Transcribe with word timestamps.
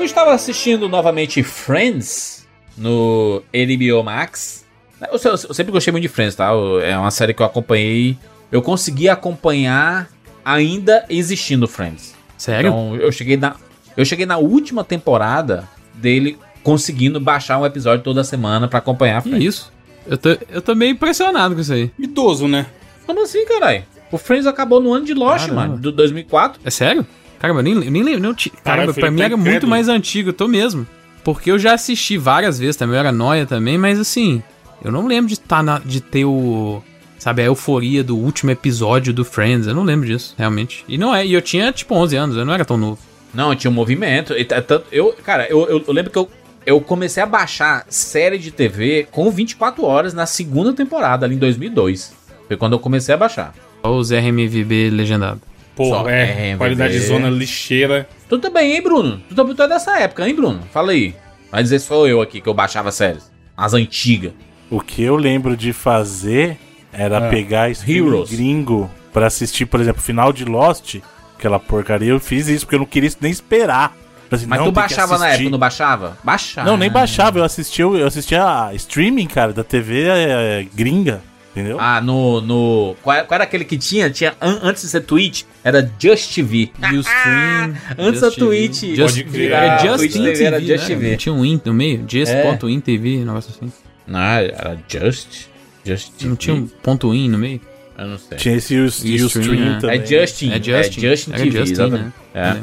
Eu 0.00 0.04
estava 0.04 0.32
assistindo 0.32 0.88
novamente 0.88 1.42
Friends 1.42 2.46
no 2.74 3.42
HBO 3.52 4.02
Max. 4.02 4.64
Eu, 4.98 5.18
eu- 5.22 5.30
eu 5.32 5.54
sempre 5.54 5.70
gostei 5.70 5.92
muito 5.92 6.02
de 6.02 6.08
Friends, 6.08 6.34
tá? 6.34 6.50
Eu- 6.52 6.80
É 6.80 6.96
uma 6.96 7.10
série 7.10 7.34
que 7.34 7.42
eu 7.42 7.46
acompanhei. 7.46 8.16
Eu 8.50 8.62
consegui 8.62 9.10
acompanhar 9.10 10.08
ainda 10.42 11.04
existindo 11.10 11.68
Friends. 11.68 12.14
Sério? 12.38 12.68
Então, 12.70 12.96
eu 12.96 13.12
cheguei 13.12 13.36
na 13.36 13.56
eu 13.94 14.04
cheguei 14.06 14.24
na 14.24 14.38
última 14.38 14.82
temporada 14.82 15.68
dele 15.92 16.38
conseguindo 16.62 17.20
baixar 17.20 17.58
um 17.58 17.66
episódio 17.66 18.02
toda 18.02 18.24
semana 18.24 18.66
pra 18.68 18.78
acompanhar 18.78 19.20
Friends. 19.22 19.44
isso? 19.44 19.72
Eu 20.06 20.16
tô, 20.16 20.30
eu 20.48 20.62
tô 20.62 20.74
meio 20.74 20.92
impressionado 20.92 21.54
com 21.54 21.60
isso 21.60 21.74
aí. 21.74 21.90
Idoso, 21.98 22.48
né? 22.48 22.64
Como 23.06 23.22
assim, 23.22 23.44
caralho? 23.44 23.82
O 24.10 24.16
Friends 24.16 24.46
acabou 24.46 24.80
no 24.80 24.94
ano 24.94 25.04
de 25.04 25.12
Lost, 25.12 25.40
Caramba. 25.46 25.60
mano, 25.68 25.76
do 25.78 25.92
2004. 25.92 26.58
É 26.64 26.70
sério? 26.70 27.06
Caramba, 27.40 27.60
eu 27.60 27.64
nem, 27.64 27.74
eu 27.74 27.90
nem 27.90 28.02
lembro. 28.02 28.20
Não, 28.20 28.34
ti- 28.34 28.52
caramba, 28.62 28.92
pra 28.94 29.10
mim 29.10 29.18
tá 29.18 29.24
era 29.24 29.36
muito 29.36 29.66
mais 29.66 29.88
antigo, 29.88 30.28
eu 30.28 30.32
tô 30.32 30.46
mesmo. 30.46 30.86
Porque 31.24 31.50
eu 31.50 31.58
já 31.58 31.74
assisti 31.74 32.16
várias 32.16 32.58
vezes 32.58 32.76
também, 32.76 32.94
eu 32.94 33.00
era 33.00 33.10
noia 33.12 33.44
também, 33.46 33.76
mas 33.76 33.98
assim, 33.98 34.42
eu 34.84 34.92
não 34.92 35.06
lembro 35.06 35.28
de, 35.28 35.38
tá 35.40 35.62
na, 35.62 35.78
de 35.78 36.00
ter 36.00 36.24
o. 36.24 36.82
Sabe, 37.18 37.42
a 37.42 37.46
euforia 37.46 38.02
do 38.02 38.16
último 38.16 38.50
episódio 38.50 39.12
do 39.12 39.26
Friends. 39.26 39.66
Eu 39.66 39.74
não 39.74 39.82
lembro 39.82 40.06
disso, 40.06 40.34
realmente. 40.38 40.84
E 40.88 40.96
não 40.96 41.14
é, 41.14 41.26
e 41.26 41.34
eu 41.34 41.42
tinha 41.42 41.70
tipo 41.72 41.94
11 41.94 42.16
anos, 42.16 42.36
eu 42.36 42.46
não 42.46 42.54
era 42.54 42.64
tão 42.64 42.78
novo. 42.78 42.98
Não, 43.34 43.54
tinha 43.54 43.70
um 43.70 43.74
movimento. 43.74 44.32
e 44.32 44.42
tanto- 44.44 44.82
Eu, 44.90 45.14
cara, 45.24 45.46
eu, 45.50 45.68
eu, 45.68 45.84
eu 45.86 45.92
lembro 45.92 46.10
que 46.10 46.16
eu, 46.16 46.30
eu 46.64 46.80
comecei 46.80 47.22
a 47.22 47.26
baixar 47.26 47.84
série 47.90 48.38
de 48.38 48.50
TV 48.50 49.06
com 49.10 49.30
24 49.30 49.84
horas 49.84 50.14
na 50.14 50.24
segunda 50.24 50.72
temporada, 50.72 51.26
ali 51.26 51.34
em 51.34 51.38
2002. 51.38 52.12
Foi 52.48 52.56
quando 52.56 52.72
eu 52.72 52.78
comecei 52.78 53.14
a 53.14 53.18
baixar. 53.18 53.54
Olha 53.82 53.94
os 53.96 54.10
RMVB 54.10 54.88
legendado. 54.90 55.42
Porra, 55.88 56.10
é. 56.12 56.50
é, 56.50 56.56
qualidade 56.56 56.92
bebê. 56.94 57.06
zona 57.06 57.30
lixeira. 57.30 58.08
Tu 58.28 58.38
também, 58.38 58.72
hein, 58.74 58.82
Bruno? 58.82 59.20
Tu 59.28 59.34
também 59.34 59.54
tu 59.54 59.62
é 59.62 59.68
dessa 59.68 59.98
época, 59.98 60.28
hein, 60.28 60.34
Bruno? 60.34 60.60
Fala 60.72 60.92
aí. 60.92 61.14
Vai 61.50 61.62
dizer 61.62 61.78
sou 61.78 62.06
eu 62.06 62.20
aqui 62.20 62.40
que 62.40 62.48
eu 62.48 62.54
baixava 62.54 62.92
séries. 62.92 63.30
As 63.56 63.74
antigas. 63.74 64.32
O 64.70 64.80
que 64.80 65.02
eu 65.02 65.16
lembro 65.16 65.56
de 65.56 65.72
fazer 65.72 66.56
era 66.92 67.18
Ah, 67.26 67.28
pegar 67.30 67.70
streaming 67.70 68.06
Heroes. 68.08 68.30
gringo 68.30 68.90
pra 69.12 69.26
assistir, 69.26 69.66
por 69.66 69.80
exemplo, 69.80 70.00
o 70.00 70.04
final 70.04 70.32
de 70.32 70.44
Lost, 70.44 70.96
aquela 71.36 71.58
porcaria. 71.58 72.10
Eu 72.10 72.20
fiz 72.20 72.46
isso 72.46 72.64
porque 72.66 72.76
eu 72.76 72.80
não 72.80 72.86
queria 72.86 73.10
nem 73.20 73.32
esperar. 73.32 73.96
Assim, 74.30 74.46
Mas 74.46 74.60
não, 74.60 74.66
tu 74.66 74.72
baixava 74.72 75.18
na 75.18 75.28
época, 75.30 75.50
não 75.50 75.58
baixava? 75.58 76.16
Baixava. 76.22 76.70
Não, 76.70 76.76
nem 76.76 76.88
baixava, 76.88 77.40
eu 77.40 77.44
assistia, 77.44 77.84
eu 77.84 78.06
assistia 78.06 78.44
a 78.44 78.74
streaming, 78.74 79.26
cara, 79.26 79.52
da 79.52 79.64
TV 79.64 80.04
é, 80.06 80.66
gringa, 80.72 81.20
entendeu? 81.60 81.78
Ah, 81.80 82.00
no. 82.00 82.40
no 82.40 82.96
qual, 83.02 83.24
qual 83.24 83.36
era 83.36 83.44
aquele 83.44 83.64
que 83.64 83.76
tinha? 83.78 84.10
Tinha 84.10 84.34
an- 84.40 84.60
antes 84.62 84.82
de 84.82 84.88
ser 84.88 85.00
Twitch, 85.02 85.42
era 85.62 85.88
Just 85.98 86.34
TV. 86.34 86.70
Ustream. 86.98 87.74
Antes 87.98 88.20
da 88.20 88.30
Twitch. 88.30 88.80
Just, 88.94 89.22
Pode 89.24 89.46
era 89.52 89.78
Just 89.78 89.96
Twitch 89.98 90.12
TV 90.12 90.44
era 90.44 90.58
né? 90.60 90.66
Just 90.66 90.86
TV. 90.86 91.16
Tinha 91.16 91.32
um 91.34 91.44
in 91.44 91.60
no 91.64 91.74
meio, 91.74 92.04
É. 92.04 92.08
just.in 92.08 92.80
TV, 92.80 93.16
um 93.18 93.24
negócio 93.26 93.52
assim. 93.56 93.72
Não, 94.06 94.18
era 94.20 94.78
Just. 94.88 95.46
Just 95.84 96.12
TV. 96.16 96.28
Não 96.30 96.36
tinha 96.36 96.54
um 96.56 96.66
ponto 96.66 97.14
in 97.14 97.28
no 97.28 97.38
meio? 97.38 97.60
Eu 97.98 98.06
não 98.06 98.18
sei. 98.18 98.38
Tinha 98.38 98.56
esse 98.56 98.76
Ust- 98.78 99.04
E 99.04 99.22
Ustream 99.22 99.44
stream, 99.54 99.76
é. 99.76 99.78
também. 99.78 100.00
É 100.00 100.06
Justin. 100.06 100.50
É 100.52 100.62
Justin. 100.62 101.06
É 101.06 101.10
Justin 101.10 101.30
TV, 101.32 101.66
Justin, 101.66 101.90
né? 101.90 102.12
É. 102.34 102.56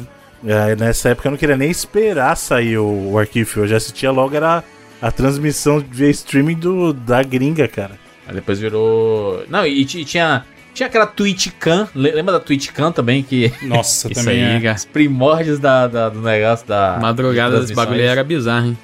É, 0.46 0.76
nessa 0.76 1.08
época 1.10 1.26
eu 1.26 1.30
não 1.32 1.38
queria 1.38 1.56
nem 1.56 1.70
esperar 1.70 2.36
sair 2.36 2.78
o, 2.78 3.10
o 3.12 3.18
arquivo, 3.18 3.60
eu 3.60 3.66
já 3.66 3.76
assistia 3.76 4.10
logo, 4.12 4.36
era 4.36 4.62
a 5.02 5.10
transmissão 5.10 5.84
via 5.90 6.08
streaming 6.10 6.54
do, 6.54 6.92
da 6.92 7.22
gringa, 7.24 7.66
cara. 7.66 7.92
Aí 8.28 8.34
depois 8.34 8.58
virou. 8.60 9.42
Não, 9.48 9.66
e, 9.66 9.84
ti- 9.84 10.04
tinha. 10.04 10.44
Tinha 10.74 10.86
aquela 10.86 11.06
TwitchCam. 11.06 11.88
le- 11.94 12.12
Lembra 12.12 12.34
da 12.34 12.40
TwitchCam 12.40 12.92
também? 12.92 13.22
Que. 13.22 13.52
Nossa, 13.62 14.12
Isso 14.12 14.20
também 14.20 14.44
aí, 14.44 14.66
é. 14.66 14.72
Os 14.72 14.84
primórdios 14.84 15.58
da, 15.58 15.86
da- 15.88 16.08
do 16.08 16.20
negócio 16.20 16.66
da. 16.68 16.98
Madrugada 17.00 17.60
desse 17.60 17.74
bagulho 17.74 18.02
era 18.02 18.22
bizarro, 18.22 18.66
hein? 18.68 18.78